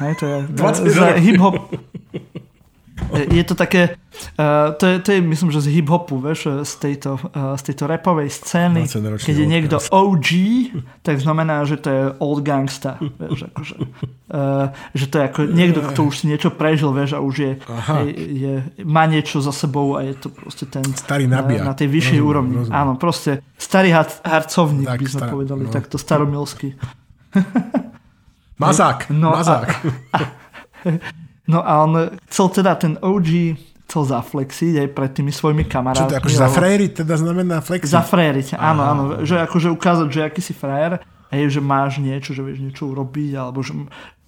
Hej, 0.02 0.14
to 0.18 0.26
je 0.26 0.38
20 0.58 0.90
za 0.90 1.08
hip-hop. 1.22 1.56
Je 3.14 3.44
to 3.46 3.54
také, 3.54 4.01
uh, 4.36 4.72
to, 4.74 4.86
je, 4.86 4.96
to 5.00 5.10
je 5.12 5.20
myslím, 5.22 5.50
že 5.50 5.62
z 5.62 5.68
hip-hopu, 5.74 6.18
vieš, 6.18 6.64
z 6.64 6.74
tejto, 6.78 7.16
uh, 7.18 7.54
z 7.58 7.72
tejto 7.72 7.84
rapovej 7.86 8.30
scény, 8.30 8.86
20-ročný 8.86 9.26
keď 9.26 9.36
je 9.36 9.48
niekto 9.48 9.76
OG, 9.80 10.28
tak 11.02 11.18
znamená, 11.18 11.62
že 11.64 11.78
to 11.78 11.88
je 11.90 12.02
old 12.18 12.42
gangsta, 12.42 12.96
vieš, 13.00 13.48
akože, 13.48 13.76
uh, 13.78 14.70
že 14.92 15.06
to 15.06 15.16
je 15.18 15.24
ako 15.26 15.40
niekto, 15.48 15.80
kto 15.84 16.00
už 16.06 16.16
si 16.16 16.26
niečo 16.28 16.50
prežil, 16.50 16.90
vieš, 16.92 17.16
a 17.16 17.20
už 17.20 17.36
je, 17.36 17.52
Aha. 17.64 18.06
je, 18.06 18.14
je, 18.16 18.54
má 18.84 19.06
niečo 19.06 19.40
za 19.40 19.52
sebou 19.52 19.96
a 19.96 20.04
je 20.04 20.16
to 20.16 20.28
proste 20.28 20.66
ten 20.66 20.84
Starý 20.92 21.26
uh, 21.26 21.34
nabijak. 21.36 21.64
na 21.64 21.74
tej 21.74 21.88
vyššej 21.88 22.18
Rozumiem, 22.18 22.30
úrovni. 22.30 22.54
rozumiem. 22.62 22.78
Áno, 22.78 22.92
proste 22.96 23.32
starý 23.56 23.90
har- 23.92 24.22
harcovník, 24.22 24.86
Tak, 24.86 24.98
by 24.98 25.08
sme 25.08 25.20
stará- 25.20 25.32
povedali, 25.32 25.62
no. 25.66 25.72
takto 25.72 25.96
staromilsky. 25.96 26.68
Mazák. 28.60 29.10
No 29.10 29.34
a- 29.34 29.38
Mazák. 29.42 29.70
No 31.48 31.68
a 31.68 31.84
on 31.84 31.94
chcel 32.32 32.48
teda 32.50 32.76
ten 32.80 32.96
OG 33.02 33.28
chcel 33.92 34.08
zaflexiť 34.08 34.74
aj 34.80 34.88
pred 34.96 35.12
tými 35.12 35.36
svojimi 35.36 35.68
Čo 35.68 35.72
kamarátmi. 35.76 36.08
to 36.08 36.20
akože 36.24 36.38
za 36.40 36.48
lebo- 36.48 36.56
frajery 36.56 36.88
teda 36.88 37.14
znamená 37.20 37.60
flexi? 37.60 37.92
Zafrériť, 37.92 38.56
áno, 38.56 38.82
áno. 38.88 39.04
Že 39.28 39.44
akože 39.52 39.68
ukázať, 39.68 40.08
že 40.08 40.22
aký 40.24 40.40
si 40.40 40.56
frajer, 40.56 41.04
hej, 41.28 41.52
že 41.52 41.60
máš 41.60 42.00
niečo, 42.00 42.32
že 42.32 42.40
vieš 42.40 42.64
niečo 42.64 42.88
urobiť, 42.88 43.36
alebo 43.36 43.60
že 43.60 43.76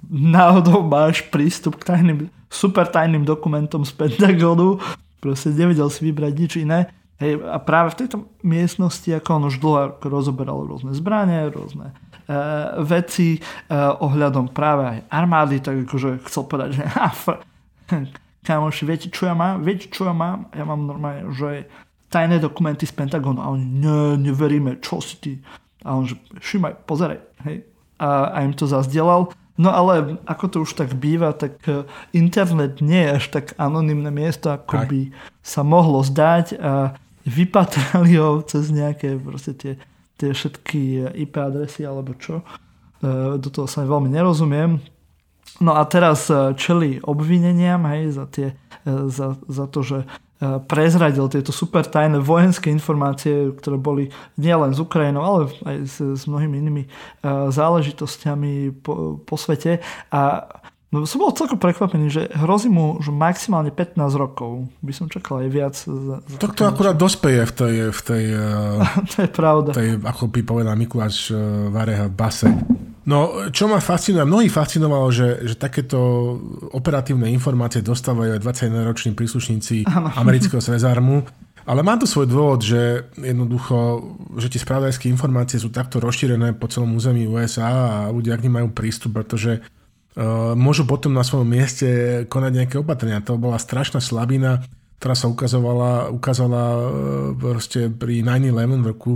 náhodou 0.03 0.83
máš 0.83 1.23
prístup 1.31 1.79
k 1.79 1.95
tajným, 1.95 2.27
super 2.51 2.83
tajným 2.91 3.23
dokumentom 3.23 3.87
z 3.87 3.95
Pentagonu, 3.95 4.83
proste 5.23 5.55
nevedel 5.55 5.87
si 5.87 6.03
vybrať 6.03 6.33
nič 6.35 6.51
iné. 6.59 6.91
Hej, 7.23 7.39
a 7.47 7.55
práve 7.63 7.95
v 7.95 8.03
tejto 8.03 8.17
miestnosti, 8.43 9.07
ako 9.07 9.29
on 9.39 9.43
už 9.47 9.63
dlho 9.63 9.95
rozoberal 10.03 10.59
rôzne 10.67 10.91
zbranie, 10.91 11.47
rôzne 11.47 11.95
uh, 12.27 12.83
veci 12.83 13.39
uh, 13.39 13.95
ohľadom 14.03 14.51
práve 14.51 14.83
aj 14.83 14.99
armády, 15.07 15.63
tak 15.63 15.87
akože 15.87 16.19
chcel 16.27 16.43
povedať, 16.43 16.69
že 16.75 16.83
ha, 16.99 17.07
fr- 17.15 17.39
kamoši, 18.43 18.83
viete, 18.85 19.07
čo 19.07 19.25
ja 19.25 19.33
mám? 19.33 19.63
Viete, 19.63 19.87
čo 19.87 20.05
ja 20.05 20.13
mám? 20.13 20.51
Ja 20.51 20.67
mám 20.67 20.83
normálne, 20.83 21.31
že 21.31 21.65
tajné 22.11 22.37
dokumenty 22.37 22.85
z 22.85 22.93
Pentagonu. 22.93 23.41
A 23.41 23.49
oni, 23.49 23.65
ne, 23.65 24.19
neveríme, 24.21 24.77
čo 24.77 25.01
si 25.01 25.15
ty? 25.17 25.33
A 25.81 25.97
on, 25.97 26.05
že 26.05 26.13
všimaj, 26.37 26.85
pozeraj. 26.85 27.19
Hej. 27.47 27.65
A, 27.97 28.29
a 28.29 28.37
im 28.45 28.53
to 28.53 28.69
zazdielal. 28.69 29.33
No 29.53 29.69
ale 29.69 30.17
ako 30.25 30.45
to 30.49 30.57
už 30.65 30.73
tak 30.73 30.97
býva, 30.97 31.29
tak 31.33 31.61
eh, 31.69 31.85
internet 32.13 32.81
nie 32.81 33.05
je 33.05 33.09
až 33.21 33.25
tak 33.29 33.45
anonymné 33.57 34.09
miesto, 34.09 34.49
ako 34.49 34.81
Tak. 34.81 34.89
by 34.89 35.01
sa 35.45 35.61
mohlo 35.61 36.01
zdať 36.01 36.57
a 36.57 36.97
vypatrali 37.23 38.17
ho 38.17 38.41
cez 38.41 38.73
nejaké 38.73 39.13
proste 39.21 39.53
tie, 39.53 39.73
tie 40.17 40.33
všetky 40.33 41.13
IP 41.13 41.37
adresy 41.37 41.85
alebo 41.85 42.17
čo. 42.17 42.41
Eh, 43.05 43.37
Do 43.37 43.49
toho 43.53 43.69
sa 43.69 43.85
veľmi 43.85 44.09
nerozumiem. 44.09 44.81
No 45.61 45.77
a 45.77 45.85
teraz 45.85 46.29
eh, 46.33 46.57
čeli 46.57 46.97
obvineniam 47.03 47.85
hej, 47.85 48.17
za, 48.17 48.25
tie, 48.25 48.57
eh, 48.57 49.05
za, 49.11 49.37
za 49.45 49.65
to, 49.69 49.85
že 49.85 49.99
eh, 50.01 50.57
prezradil 50.65 51.29
tieto 51.29 51.53
super 51.53 51.85
tajné 51.85 52.17
vojenské 52.17 52.73
informácie, 52.73 53.53
ktoré 53.53 53.77
boli 53.77 54.09
nielen 54.41 54.73
z 54.73 54.79
Ukrajinou, 54.81 55.21
ale 55.21 55.39
aj 55.61 55.77
s, 55.85 55.95
s 56.01 56.23
mnohými 56.25 56.55
inými 56.57 56.83
záležitosťami 57.53 58.81
po, 58.81 59.21
po 59.21 59.35
svete. 59.37 59.83
A 60.09 60.49
no, 60.93 61.09
som 61.09 61.17
bol 61.17 61.33
celkom 61.33 61.57
prekvapený, 61.57 62.05
že 62.13 62.21
hrozí 62.37 62.69
mu 62.69 63.01
že 63.01 63.09
maximálne 63.09 63.73
15 63.73 63.97
rokov. 64.13 64.69
By 64.85 64.93
som 64.93 65.09
čakal 65.09 65.41
aj 65.41 65.49
viac. 65.49 65.75
Za, 65.75 66.21
za 66.21 66.35
To, 66.37 66.47
to 66.53 66.69
akurát 66.69 66.93
dospeje 66.93 67.49
v 67.49 67.53
tej, 67.57 67.73
v 67.89 68.01
tej, 68.05 68.23
eh, 68.37 69.01
to 69.11 69.17
je 69.25 69.29
pravda. 69.33 69.69
tej 69.73 69.97
ako 69.99 70.29
by 70.29 70.39
povedal 70.45 70.77
Mikuláš 70.77 71.33
eh, 71.33 71.37
Vareha 71.73 72.07
base. 72.07 72.53
No, 73.03 73.51
čo 73.51 73.67
ma 73.67 73.83
fascinuje, 73.83 74.23
mnohých 74.23 74.53
fascinovalo, 74.53 75.11
že, 75.11 75.43
že 75.43 75.59
takéto 75.59 75.99
operatívne 76.71 77.27
informácie 77.35 77.83
dostávajú 77.83 78.39
aj 78.39 78.43
21-roční 78.45 79.11
príslušníci 79.11 79.83
amerického 80.21 80.63
Svezarmu. 80.63 81.27
Ale 81.63 81.79
má 81.79 81.95
to 81.95 82.03
svoj 82.03 82.27
dôvod, 82.27 82.59
že 82.59 83.07
jednoducho, 83.15 84.03
že 84.35 84.51
tie 84.51 84.59
spravodajské 84.59 85.07
informácie 85.07 85.55
sú 85.55 85.71
takto 85.71 86.03
rozšírené 86.03 86.59
po 86.59 86.67
celom 86.67 86.91
území 86.91 87.23
USA 87.23 87.71
a 87.71 88.11
ľudia 88.11 88.35
k 88.35 88.43
nim 88.47 88.59
majú 88.59 88.67
prístup, 88.75 89.15
pretože 89.15 89.63
môžu 90.53 90.85
potom 90.85 91.09
na 91.09 91.25
svojom 91.25 91.49
mieste 91.49 91.87
konať 92.29 92.51
nejaké 92.53 92.75
opatrenia. 92.77 93.25
To 93.25 93.41
bola 93.41 93.57
strašná 93.57 93.97
slabina, 93.97 94.61
ktorá 95.01 95.19
sa 95.19 95.27
ukazovala, 95.27 96.13
ukázala 96.13 96.63
uh, 96.63 96.83
proste 97.35 97.91
pri 97.91 98.23
9-11 98.23 98.79
v 98.79 98.87
roku, 98.87 99.11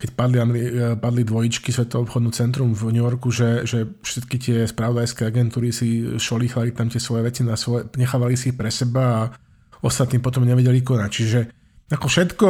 keď 0.00 0.08
padli, 0.16 0.38
uh, 0.38 0.96
padli 0.96 1.28
dvojičky 1.28 1.74
Svetové 1.74 2.06
obchodnú 2.08 2.30
centrum 2.30 2.72
v 2.72 2.94
New 2.94 3.04
Yorku, 3.04 3.28
že, 3.34 3.66
že 3.66 3.84
všetky 4.00 4.36
tie 4.38 4.58
spravodajské 4.64 5.26
agentúry 5.28 5.74
si 5.74 6.16
šolíchali 6.16 6.72
tam 6.72 6.88
tie 6.88 7.02
svoje 7.02 7.26
veci 7.26 7.44
na 7.44 7.58
svoje, 7.58 7.90
nechávali 7.98 8.38
si 8.38 8.54
ich 8.54 8.56
pre 8.56 8.70
seba 8.70 9.02
a 9.04 9.20
ostatní 9.82 10.22
potom 10.22 10.46
nevedeli 10.46 10.80
konať. 10.80 11.10
Čiže 11.12 11.40
ako 11.86 12.06
všetko, 12.10 12.46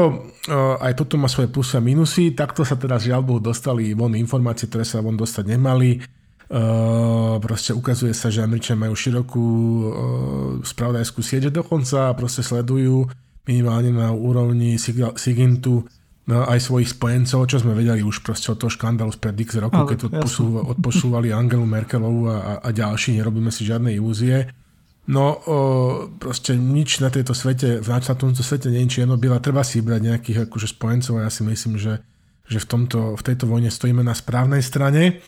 aj 0.80 0.96
toto 0.96 1.20
má 1.20 1.28
svoje 1.28 1.52
plusy 1.52 1.76
a 1.76 1.84
minusy. 1.84 2.32
Takto 2.32 2.64
sa 2.64 2.72
teda 2.80 2.96
žiaľ 2.96 3.20
Bohu 3.20 3.36
dostali 3.36 3.92
von 3.92 4.16
informácie, 4.16 4.64
ktoré 4.64 4.80
sa 4.80 5.04
von 5.04 5.12
dostať 5.12 5.44
nemali. 5.44 6.00
Proste 7.42 7.74
ukazuje 7.74 8.14
sa, 8.14 8.30
že 8.30 8.46
Američania 8.46 8.86
majú 8.86 8.94
širokú 8.94 9.46
spravodajskú 10.62 11.18
sieť, 11.18 11.50
dokonca 11.50 12.14
proste 12.14 12.46
sledujú 12.46 13.10
minimálne 13.46 13.94
na 13.94 14.10
úrovni 14.10 14.78
Sigintu 14.78 15.86
no, 16.26 16.36
aj 16.46 16.58
svojich 16.58 16.94
spojencov, 16.94 17.46
čo 17.46 17.62
sme 17.62 17.78
vedeli 17.78 18.02
už 18.02 18.26
proste 18.26 18.50
od 18.50 18.58
toho 18.58 18.70
škandálu 18.70 19.14
spred 19.14 19.38
x 19.38 19.58
rokov, 19.62 19.94
keď 19.94 19.98
odposúvali 20.74 21.30
Angelu 21.30 21.66
Merkelovu 21.66 22.30
a, 22.30 22.58
a 22.62 22.68
ďalší, 22.74 23.18
nerobíme 23.18 23.54
si 23.54 23.62
žiadne 23.66 23.94
ilúzie. 23.94 24.50
No, 25.06 25.38
o, 25.38 25.58
proste 26.18 26.58
nič 26.58 26.98
na 26.98 27.14
tejto 27.14 27.30
svete, 27.30 27.78
na 27.78 28.02
tomto 28.02 28.42
svete 28.42 28.74
nie 28.74 28.82
je 28.90 28.98
čierno 28.98 29.14
biela, 29.14 29.38
treba 29.38 29.62
si 29.62 29.78
brať 29.78 30.02
nejakých 30.02 30.38
akože 30.50 30.74
spojencov 30.74 31.22
a 31.22 31.24
ja 31.26 31.30
si 31.30 31.46
myslím, 31.46 31.78
že, 31.78 32.02
že 32.50 32.58
v, 32.58 32.66
tomto, 32.66 33.14
v 33.14 33.22
tejto 33.22 33.46
vojne 33.46 33.70
stojíme 33.70 34.02
na 34.02 34.18
správnej 34.18 34.66
strane. 34.66 35.22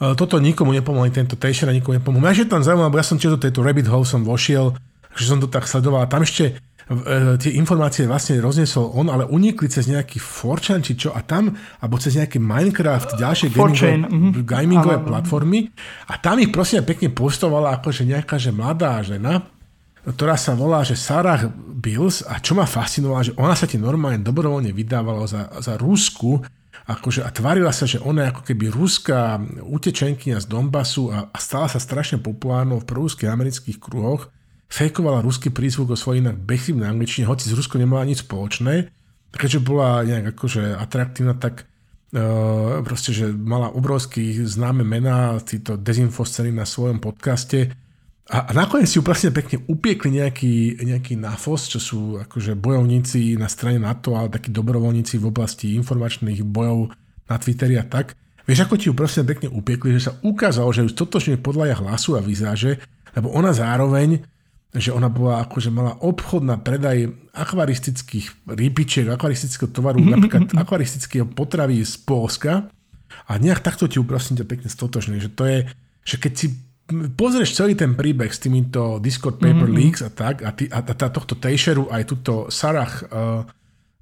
O, 0.00 0.14
toto 0.16 0.40
nikomu 0.40 0.72
nepomohli, 0.72 1.12
tento 1.12 1.36
Tejšera 1.36 1.74
nikomu 1.74 1.98
nepomohli. 1.98 2.24
Ja 2.30 2.44
je 2.44 2.48
tam 2.48 2.64
zaujímavé, 2.64 3.00
ja 3.00 3.06
som 3.06 3.18
tiež 3.20 3.36
do 3.36 3.42
tejto 3.42 3.60
rabbit 3.60 3.90
hole 3.90 4.06
som 4.06 4.24
vošiel, 4.24 4.76
že 5.16 5.24
som 5.28 5.42
to 5.42 5.50
tak 5.50 5.68
sledoval. 5.68 6.08
Tam 6.08 6.24
ešte 6.24 6.56
E, 6.90 7.38
tie 7.38 7.54
informácie 7.54 8.10
vlastne 8.10 8.42
rozniesol 8.42 8.90
on, 8.98 9.06
ale 9.06 9.22
unikli 9.24 9.70
cez 9.70 9.86
nejaký 9.86 10.18
Forchan 10.18 10.82
či 10.82 10.98
čo 10.98 11.14
a 11.14 11.22
tam, 11.22 11.54
alebo 11.78 11.94
cez 11.96 12.18
nejaký 12.18 12.42
Minecraft, 12.42 13.16
ďalšie 13.16 13.54
gamingové, 13.54 14.02
mm-hmm. 14.02 14.42
gamingové 14.42 14.96
platformy 15.00 15.70
a 16.10 16.18
tam 16.18 16.42
ich 16.42 16.50
prosím 16.50 16.82
pekne 16.82 17.14
postovala 17.14 17.78
akože 17.78 18.02
nejaká 18.02 18.34
že 18.34 18.50
mladá 18.50 18.98
žena, 19.00 19.46
ktorá 20.02 20.34
sa 20.34 20.58
volá, 20.58 20.82
že 20.82 20.98
Sarah 20.98 21.46
Bills 21.54 22.26
a 22.26 22.42
čo 22.42 22.58
ma 22.58 22.66
fascinovalo, 22.66 23.30
že 23.30 23.36
ona 23.38 23.54
sa 23.54 23.70
ti 23.70 23.78
normálne 23.78 24.18
dobrovoľne 24.18 24.74
vydávala 24.74 25.24
za, 25.30 25.54
za 25.62 25.78
Rusku 25.78 26.42
akože, 26.96 27.24
a 27.24 27.30
tvárila 27.32 27.72
sa, 27.72 27.88
že 27.88 28.02
ona 28.02 28.26
je 28.26 28.30
ako 28.34 28.42
keby 28.48 28.64
ruská 28.72 29.40
utečenkynia 29.64 30.42
z 30.42 30.46
Donbasu 30.46 31.12
a, 31.12 31.28
a 31.32 31.38
stala 31.40 31.68
sa 31.70 31.80
strašne 31.80 32.20
populárnou 32.20 32.82
v 32.82 32.88
prúských 32.88 33.30
amerických 33.30 33.78
kruhoch 33.80 34.32
fejkovala 34.72 35.20
ruský 35.20 35.52
prízvuk 35.52 35.92
o 35.92 36.00
svojej 36.00 36.24
inak 36.24 36.40
bechybnej 36.40 36.88
angličtine, 36.88 37.28
hoci 37.28 37.52
z 37.52 37.52
Rusko 37.52 37.76
nemala 37.76 38.08
nič 38.08 38.24
spoločné. 38.24 38.88
Keďže 39.32 39.60
bola 39.60 40.00
nejak 40.00 40.32
akože 40.32 40.76
atraktívna, 40.80 41.36
tak 41.36 41.68
uh, 42.16 42.80
proste, 42.80 43.12
že 43.12 43.28
mala 43.28 43.68
obrovský 43.68 44.44
známe 44.48 44.80
mená, 44.80 45.36
títo 45.44 45.76
dezinfosceny 45.76 46.48
na 46.48 46.64
svojom 46.64 47.04
podcaste. 47.04 47.76
A, 48.32 48.48
a 48.48 48.50
nakoniec 48.56 48.88
si 48.88 48.96
ju 48.96 49.04
presne 49.04 49.28
pekne 49.28 49.60
upiekli 49.68 50.16
nejaký, 50.16 50.80
nejaký 50.80 51.20
NAFOS, 51.20 51.76
čo 51.76 51.78
sú 51.78 52.00
akože 52.16 52.56
bojovníci 52.56 53.36
na 53.36 53.44
strane 53.44 53.76
NATO, 53.76 54.16
ale 54.16 54.32
takí 54.32 54.48
dobrovoľníci 54.48 55.20
v 55.20 55.28
oblasti 55.28 55.76
informačných 55.76 56.40
bojov 56.40 56.96
na 57.28 57.36
Twitteri 57.36 57.76
a 57.76 57.84
tak. 57.84 58.16
Vieš, 58.48 58.64
ako 58.64 58.74
ti 58.80 58.88
ju 58.88 58.96
prosím 58.96 59.28
pekne 59.28 59.52
upiekli, 59.52 59.92
že 60.00 60.08
sa 60.08 60.16
ukázalo, 60.24 60.72
že 60.72 60.88
ju 60.88 60.90
stotočne 60.90 61.44
podľa 61.44 61.84
hlasu 61.84 62.16
a 62.16 62.24
výzáže, 62.24 62.80
lebo 63.12 63.28
ona 63.36 63.52
zároveň 63.52 64.24
že 64.72 64.88
ona 64.88 65.12
bola 65.12 65.44
akože 65.44 65.68
mala 65.68 66.00
obchod 66.00 66.48
na 66.48 66.56
predaj 66.56 67.12
akvaristických 67.36 68.48
rybičiek, 68.48 69.04
akvaristického 69.04 69.68
tovaru, 69.68 70.00
napríklad 70.16 70.56
akvaristického 70.56 71.28
potraví 71.28 71.84
z 71.84 72.00
Polska 72.00 72.72
a 73.28 73.32
nejak 73.36 73.60
takto 73.60 73.84
ti 73.84 74.00
prosím 74.00 74.40
ťa 74.40 74.48
pekne 74.48 74.68
stotožný, 74.72 75.20
že 75.20 75.28
to 75.28 75.44
je, 75.44 75.58
že 76.08 76.16
keď 76.16 76.32
si 76.32 76.46
pozrieš 76.90 77.56
celý 77.56 77.78
ten 77.78 77.94
príbeh 77.94 78.30
s 78.30 78.42
týmito 78.42 78.98
Discord 78.98 79.38
Paper 79.38 79.68
mm-hmm. 79.68 79.78
Leaks 79.78 80.00
a 80.02 80.10
tak 80.10 80.42
a, 80.42 80.50
ty, 80.52 80.66
a, 80.68 80.82
a 80.82 81.08
tohto 81.08 81.38
Tejšeru 81.38 81.88
aj 81.88 82.02
túto 82.04 82.32
Sarah 82.50 82.90
uh, 82.90 83.42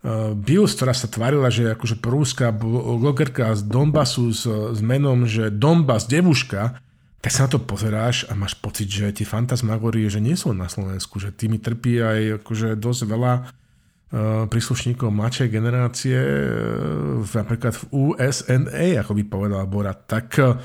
uh, 0.04 0.32
Bills, 0.34 0.74
ktorá 0.74 0.96
sa 0.96 1.06
tvarila, 1.06 1.52
že 1.52 1.68
je 1.68 1.74
akože 1.76 1.96
prúska 2.00 2.50
blogerka 2.54 3.52
z 3.54 3.62
Donbasu 3.68 4.32
s, 4.32 4.44
s 4.48 4.80
menom, 4.80 5.28
že 5.28 5.52
Donbas 5.52 6.08
devuška, 6.08 6.80
tak 7.20 7.30
sa 7.36 7.44
na 7.44 7.52
to 7.52 7.60
pozeráš 7.60 8.24
a 8.28 8.32
máš 8.32 8.56
pocit, 8.56 8.88
že 8.88 9.12
tie 9.12 9.28
fantasmagorie, 9.28 10.08
že 10.08 10.24
nie 10.24 10.34
sú 10.34 10.56
na 10.56 10.72
Slovensku, 10.72 11.20
že 11.20 11.36
tými 11.36 11.60
trpí 11.60 12.00
aj 12.00 12.20
akože 12.40 12.80
dosť 12.80 13.00
veľa 13.04 13.32
uh, 13.36 14.44
príslušníkov 14.48 15.12
mladšej 15.12 15.48
generácie, 15.52 16.16
uh, 16.16 17.20
napríklad 17.20 17.76
v 17.76 17.84
USNA, 18.16 19.04
ako 19.04 19.12
by 19.20 19.22
povedal 19.28 19.68
Bora. 19.68 19.92
Tak 19.92 20.26
uh, 20.40 20.56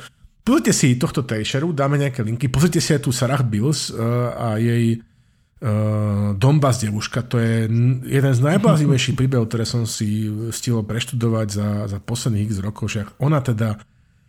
pozrite 0.45 0.71
si 0.71 0.93
tohto 1.01 1.25
Tejšeru, 1.25 1.73
dáme 1.73 1.97
nejaké 1.97 2.21
linky, 2.21 2.53
pozrite 2.53 2.77
si 2.77 2.93
aj 2.93 3.01
tu 3.01 3.09
Sarah 3.09 3.41
Bills 3.41 3.89
uh, 3.89 3.97
a 4.37 4.47
jej 4.61 5.01
uh, 5.01 6.37
Donbass 6.37 6.85
devuška, 6.85 7.25
to 7.25 7.41
je 7.41 7.65
jeden 8.05 8.33
z 8.37 8.39
najblázivejších 8.45 9.17
príbehov, 9.17 9.49
ktoré 9.49 9.65
som 9.65 9.89
si 9.89 10.29
stihol 10.53 10.85
preštudovať 10.85 11.47
za, 11.49 11.69
za 11.89 11.97
posledných 11.97 12.53
x 12.53 12.61
rokov, 12.61 12.93
že 12.93 13.09
ona 13.17 13.41
teda 13.41 13.81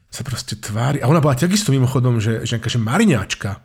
sa 0.09 0.23
proste 0.25 0.57
tvári. 0.57 1.05
A 1.05 1.11
ona 1.13 1.21
bola 1.21 1.37
takisto 1.37 1.69
mimochodom, 1.69 2.17
že, 2.17 2.49
že, 2.49 2.57
že 2.57 2.81
mariňáčka. 2.81 3.61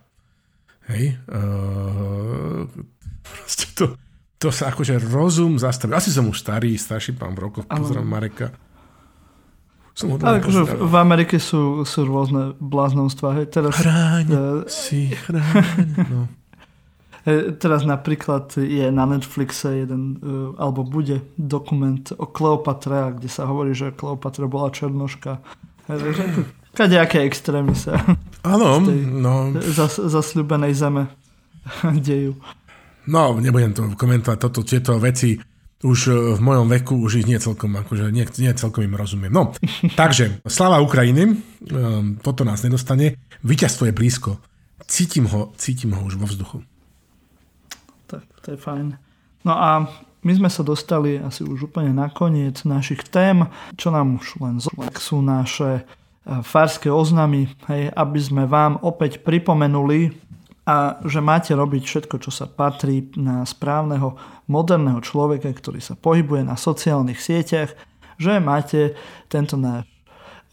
Hej. 0.92 1.16
Uh, 1.32 2.68
proste 3.24 3.72
to, 3.72 3.96
to 4.36 4.52
sa 4.52 4.76
akože 4.76 5.00
rozum 5.00 5.56
zastavil. 5.56 5.96
Asi 5.96 6.12
som 6.12 6.28
už 6.28 6.44
starý, 6.44 6.76
starší 6.76 7.16
pán 7.16 7.32
v 7.38 7.48
rokoch, 7.48 7.66
pozrám 7.70 8.04
Mareka. 8.04 8.52
Som 10.02 10.18
Ale 10.18 10.42
akože 10.42 10.62
v 10.82 10.96
Amerike 10.98 11.38
sú, 11.38 11.86
sú 11.86 12.10
rôzne 12.10 12.58
bláznostva. 12.58 13.38
Hej. 13.38 13.54
Teraz, 13.54 13.78
chráň 13.78 14.28
uh, 14.34 14.42
si, 14.66 15.14
chráň. 15.14 15.88
No. 16.10 16.22
Teraz 17.62 17.86
napríklad 17.86 18.58
je 18.58 18.90
na 18.90 19.06
Netflixe 19.06 19.86
jeden, 19.86 20.18
uh, 20.26 20.58
alebo 20.58 20.82
bude 20.82 21.22
dokument 21.38 22.02
o 22.18 22.26
Kleopatre, 22.26 23.14
kde 23.14 23.30
sa 23.30 23.46
hovorí, 23.46 23.78
že 23.78 23.94
Kleopatra 23.94 24.50
bola 24.50 24.74
černoška 24.74 25.38
Kadejaké 26.78 27.28
extrémy 27.28 27.76
sa 27.76 28.00
Áno, 28.48 28.82
no. 28.82 29.54
Zas, 29.60 30.02
zasľubenej 30.02 30.74
zeme 30.74 31.14
dejú. 32.02 32.34
No, 33.06 33.38
nebudem 33.38 33.74
to 33.74 33.94
komentovať, 33.94 34.38
toto, 34.42 34.66
tieto 34.66 34.98
veci 34.98 35.38
už 35.82 36.00
e, 36.08 36.12
v 36.38 36.42
mojom 36.42 36.68
veku 36.70 36.96
už 36.98 37.26
ich 37.26 37.28
nie 37.28 37.38
celkom, 37.42 37.74
akože 37.78 38.14
nie, 38.14 38.26
nie 38.38 38.52
celkom 38.54 38.86
im 38.86 38.96
rozumiem. 38.98 39.34
No, 39.34 39.54
takže, 40.02 40.42
sláva 40.46 40.82
Ukrajiny, 40.82 41.36
um, 41.70 42.18
toto 42.22 42.46
nás 42.46 42.62
nedostane, 42.62 43.18
víťazstvo 43.42 43.90
je 43.90 43.94
blízko. 43.94 44.32
Cítim 44.86 45.26
ho, 45.30 45.54
cítim 45.58 45.94
ho 45.94 46.02
už 46.06 46.18
vo 46.18 46.26
vzduchu. 46.30 46.58
Tak, 48.08 48.24
to 48.46 48.48
je 48.54 48.58
fajn. 48.58 48.88
No 49.42 49.54
a 49.58 49.90
my 50.22 50.32
sme 50.38 50.50
sa 50.54 50.62
dostali 50.62 51.18
asi 51.18 51.42
už 51.42 51.74
úplne 51.74 51.98
na 51.98 52.14
koniec 52.14 52.62
našich 52.62 53.02
tém, 53.10 53.50
čo 53.74 53.90
nám 53.90 54.22
už 54.22 54.38
len 54.38 54.62
sú 55.02 55.18
naše 55.26 55.82
e, 55.82 55.84
farské 56.46 56.94
oznamy, 56.94 57.50
hej, 57.66 57.90
aby 57.90 58.20
sme 58.22 58.44
vám 58.46 58.78
opäť 58.86 59.26
pripomenuli, 59.26 60.14
a 60.62 61.02
že 61.02 61.20
máte 61.26 61.58
robiť 61.58 61.84
všetko, 61.84 62.16
čo 62.22 62.30
sa 62.30 62.46
patrí 62.46 63.10
na 63.18 63.42
správneho 63.42 64.14
moderného 64.46 65.02
človeka, 65.02 65.50
ktorý 65.50 65.82
sa 65.82 65.98
pohybuje 65.98 66.46
na 66.46 66.54
sociálnych 66.54 67.18
sieťach, 67.18 67.74
že 68.22 68.38
máte 68.38 68.94
tento 69.26 69.58
náš 69.58 69.90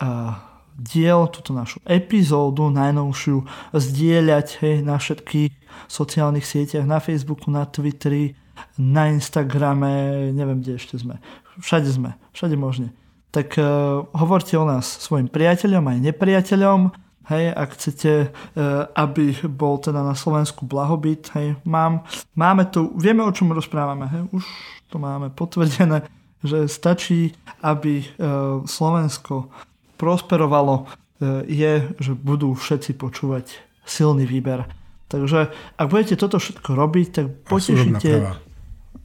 uh, 0.00 0.32
diel, 0.78 1.28
túto 1.28 1.52
našu 1.52 1.84
epizódu 1.84 2.72
najnovšiu 2.72 3.44
zdieľať 3.76 4.46
hej, 4.64 4.76
na 4.80 4.96
všetkých 4.96 5.52
sociálnych 5.90 6.46
sieťach, 6.46 6.88
na 6.88 7.04
Facebooku, 7.04 7.52
na 7.52 7.68
Twitteri, 7.68 8.32
na 8.80 9.12
Instagrame, 9.12 10.30
neviem, 10.32 10.64
kde 10.64 10.80
ešte 10.80 10.96
sme. 10.96 11.20
Všade 11.60 11.90
sme, 11.90 12.16
všade 12.32 12.56
možne. 12.56 12.96
Tak 13.28 13.60
uh, 13.60 14.08
hovorte 14.16 14.56
o 14.56 14.64
nás 14.64 14.88
svojim 14.88 15.28
priateľom 15.28 15.84
aj 15.84 15.98
nepriateľom, 16.00 17.07
hej, 17.28 17.52
ak 17.52 17.76
chcete, 17.76 18.12
uh, 18.28 18.88
aby 18.96 19.36
bol 19.48 19.78
teda 19.78 20.00
na 20.00 20.16
Slovensku 20.16 20.64
blahobyt, 20.64 21.30
hej, 21.36 21.60
mám, 21.68 22.04
máme 22.34 22.66
tu, 22.72 22.92
vieme 22.96 23.24
o 23.24 23.32
čom 23.32 23.52
rozprávame, 23.52 24.08
hej, 24.08 24.22
už 24.32 24.44
to 24.88 24.96
máme 24.96 25.28
potvrdené, 25.30 26.08
že 26.40 26.66
stačí, 26.66 27.36
aby 27.60 28.02
uh, 28.02 28.64
Slovensko 28.64 29.52
prosperovalo, 30.00 30.84
uh, 30.84 31.44
je, 31.44 31.92
že 32.00 32.12
budú 32.16 32.56
všetci 32.56 32.96
počúvať 32.96 33.52
silný 33.84 34.24
výber. 34.24 34.64
Takže 35.08 35.48
ak 35.80 35.86
budete 35.88 36.20
toto 36.20 36.36
všetko 36.36 36.76
robiť, 36.76 37.06
tak 37.12 37.26
potešíte 37.48 38.44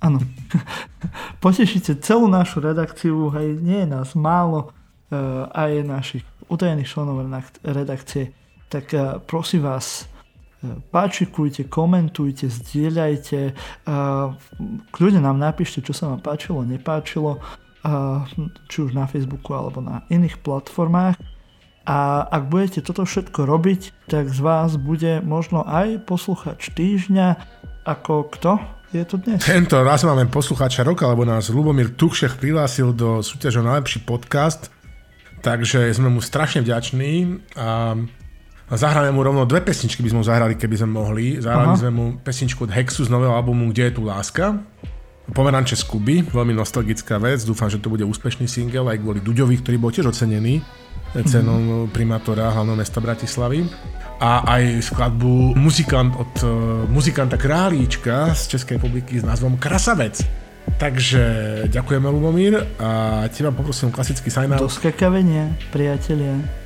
Áno. 0.03 0.19
Potešíte 1.43 1.95
celú 2.03 2.27
našu 2.27 2.59
redakciu, 2.59 3.31
hej, 3.31 3.55
nie 3.55 3.87
je 3.87 3.87
nás 3.87 4.11
málo, 4.19 4.75
aj 5.53 5.71
našich 5.85 6.23
utajených 6.49 6.89
členov 6.89 7.23
redakcie, 7.63 8.33
tak 8.67 8.91
uh, 8.93 9.21
prosím 9.21 9.69
vás, 9.69 10.05
uh, 10.05 10.79
páčikujte, 10.91 11.67
komentujte, 11.67 12.47
zdieľajte, 12.47 13.39
kľudne 14.91 15.21
nám 15.21 15.37
napíšte, 15.37 15.83
čo 15.83 15.91
sa 15.91 16.07
vám 16.07 16.23
páčilo, 16.23 16.63
nepáčilo, 16.63 17.43
či 18.71 18.77
už 18.79 18.95
na 18.95 19.03
Facebooku 19.11 19.51
alebo 19.51 19.83
na 19.83 20.07
iných 20.07 20.39
platformách. 20.39 21.19
A 21.83 22.23
ak 22.31 22.47
budete 22.47 22.79
toto 22.79 23.03
všetko 23.03 23.43
robiť, 23.43 24.07
tak 24.07 24.31
z 24.31 24.39
vás 24.39 24.79
bude 24.79 25.19
možno 25.19 25.67
aj 25.67 26.07
posluchač 26.07 26.71
týždňa, 26.71 27.35
ako 27.83 28.31
kto? 28.31 28.51
je 28.93 29.05
to 29.09 29.17
dnes? 29.17 29.41
Tento 29.41 29.81
raz 29.81 30.05
máme 30.05 30.29
poslucháča 30.29 30.85
roka, 30.85 31.09
lebo 31.09 31.25
nás 31.25 31.49
Lubomír 31.49 31.97
Tukšech 31.97 32.37
prihlásil 32.37 32.93
do 32.93 33.25
súťaže 33.25 33.65
najlepší 33.65 34.05
podcast, 34.05 34.69
takže 35.43 35.91
sme 35.91 36.07
mu 36.07 36.23
strašne 36.23 36.63
vďační 36.63 37.43
a 37.59 37.93
zahráme 38.71 39.11
mu 39.11 39.21
rovno 39.21 39.43
dve 39.43 39.59
pesničky 39.59 39.99
by 39.99 40.09
sme 40.15 40.19
mu 40.23 40.25
zahrali, 40.25 40.53
keby 40.55 40.75
sme 40.79 40.89
mohli. 40.95 41.37
Zahrali 41.43 41.75
Aha. 41.75 41.81
sme 41.83 41.91
mu 41.91 42.05
pesničku 42.23 42.63
od 42.63 42.71
Hexu 42.71 43.03
z 43.03 43.11
nového 43.11 43.35
albumu 43.35 43.69
Kde 43.75 43.91
je 43.91 43.93
tu 43.99 44.07
láska. 44.07 44.55
Pomeranče 45.23 45.79
z 45.79 45.83
Kuby, 45.87 46.15
veľmi 46.23 46.51
nostalgická 46.51 47.15
vec, 47.15 47.43
dúfam, 47.47 47.71
že 47.71 47.79
to 47.79 47.87
bude 47.87 48.03
úspešný 48.03 48.43
single 48.43 48.91
aj 48.91 48.99
kvôli 48.99 49.23
Duďovi, 49.23 49.55
ktorý 49.63 49.77
bol 49.79 49.91
tiež 49.91 50.11
ocenený 50.11 50.59
cenou 51.21 51.59
mm-hmm. 51.61 51.93
primátora 51.93 52.49
hlavného 52.49 52.75
mesta 52.75 52.97
Bratislavy 52.97 53.63
a 54.17 54.41
aj 54.57 54.81
skladbu 54.81 55.53
muzikant 55.53 56.17
od 56.17 56.33
uh, 56.41 56.49
muzikanta 56.89 57.37
Králíčka 57.37 58.33
z 58.33 58.57
Českej 58.57 58.81
republiky 58.81 59.21
s 59.21 59.23
názvom 59.23 59.61
Krasavec. 59.61 60.25
Takže 60.77 61.23
ďakujeme, 61.67 62.09
Lubomír, 62.09 62.59
a 62.79 63.23
teba 63.29 63.51
poprosím 63.51 63.91
klasický 63.91 64.31
sign 64.31 64.51
Do 64.57 64.69
skakavenia, 64.69 65.51
priatelia. 65.71 66.62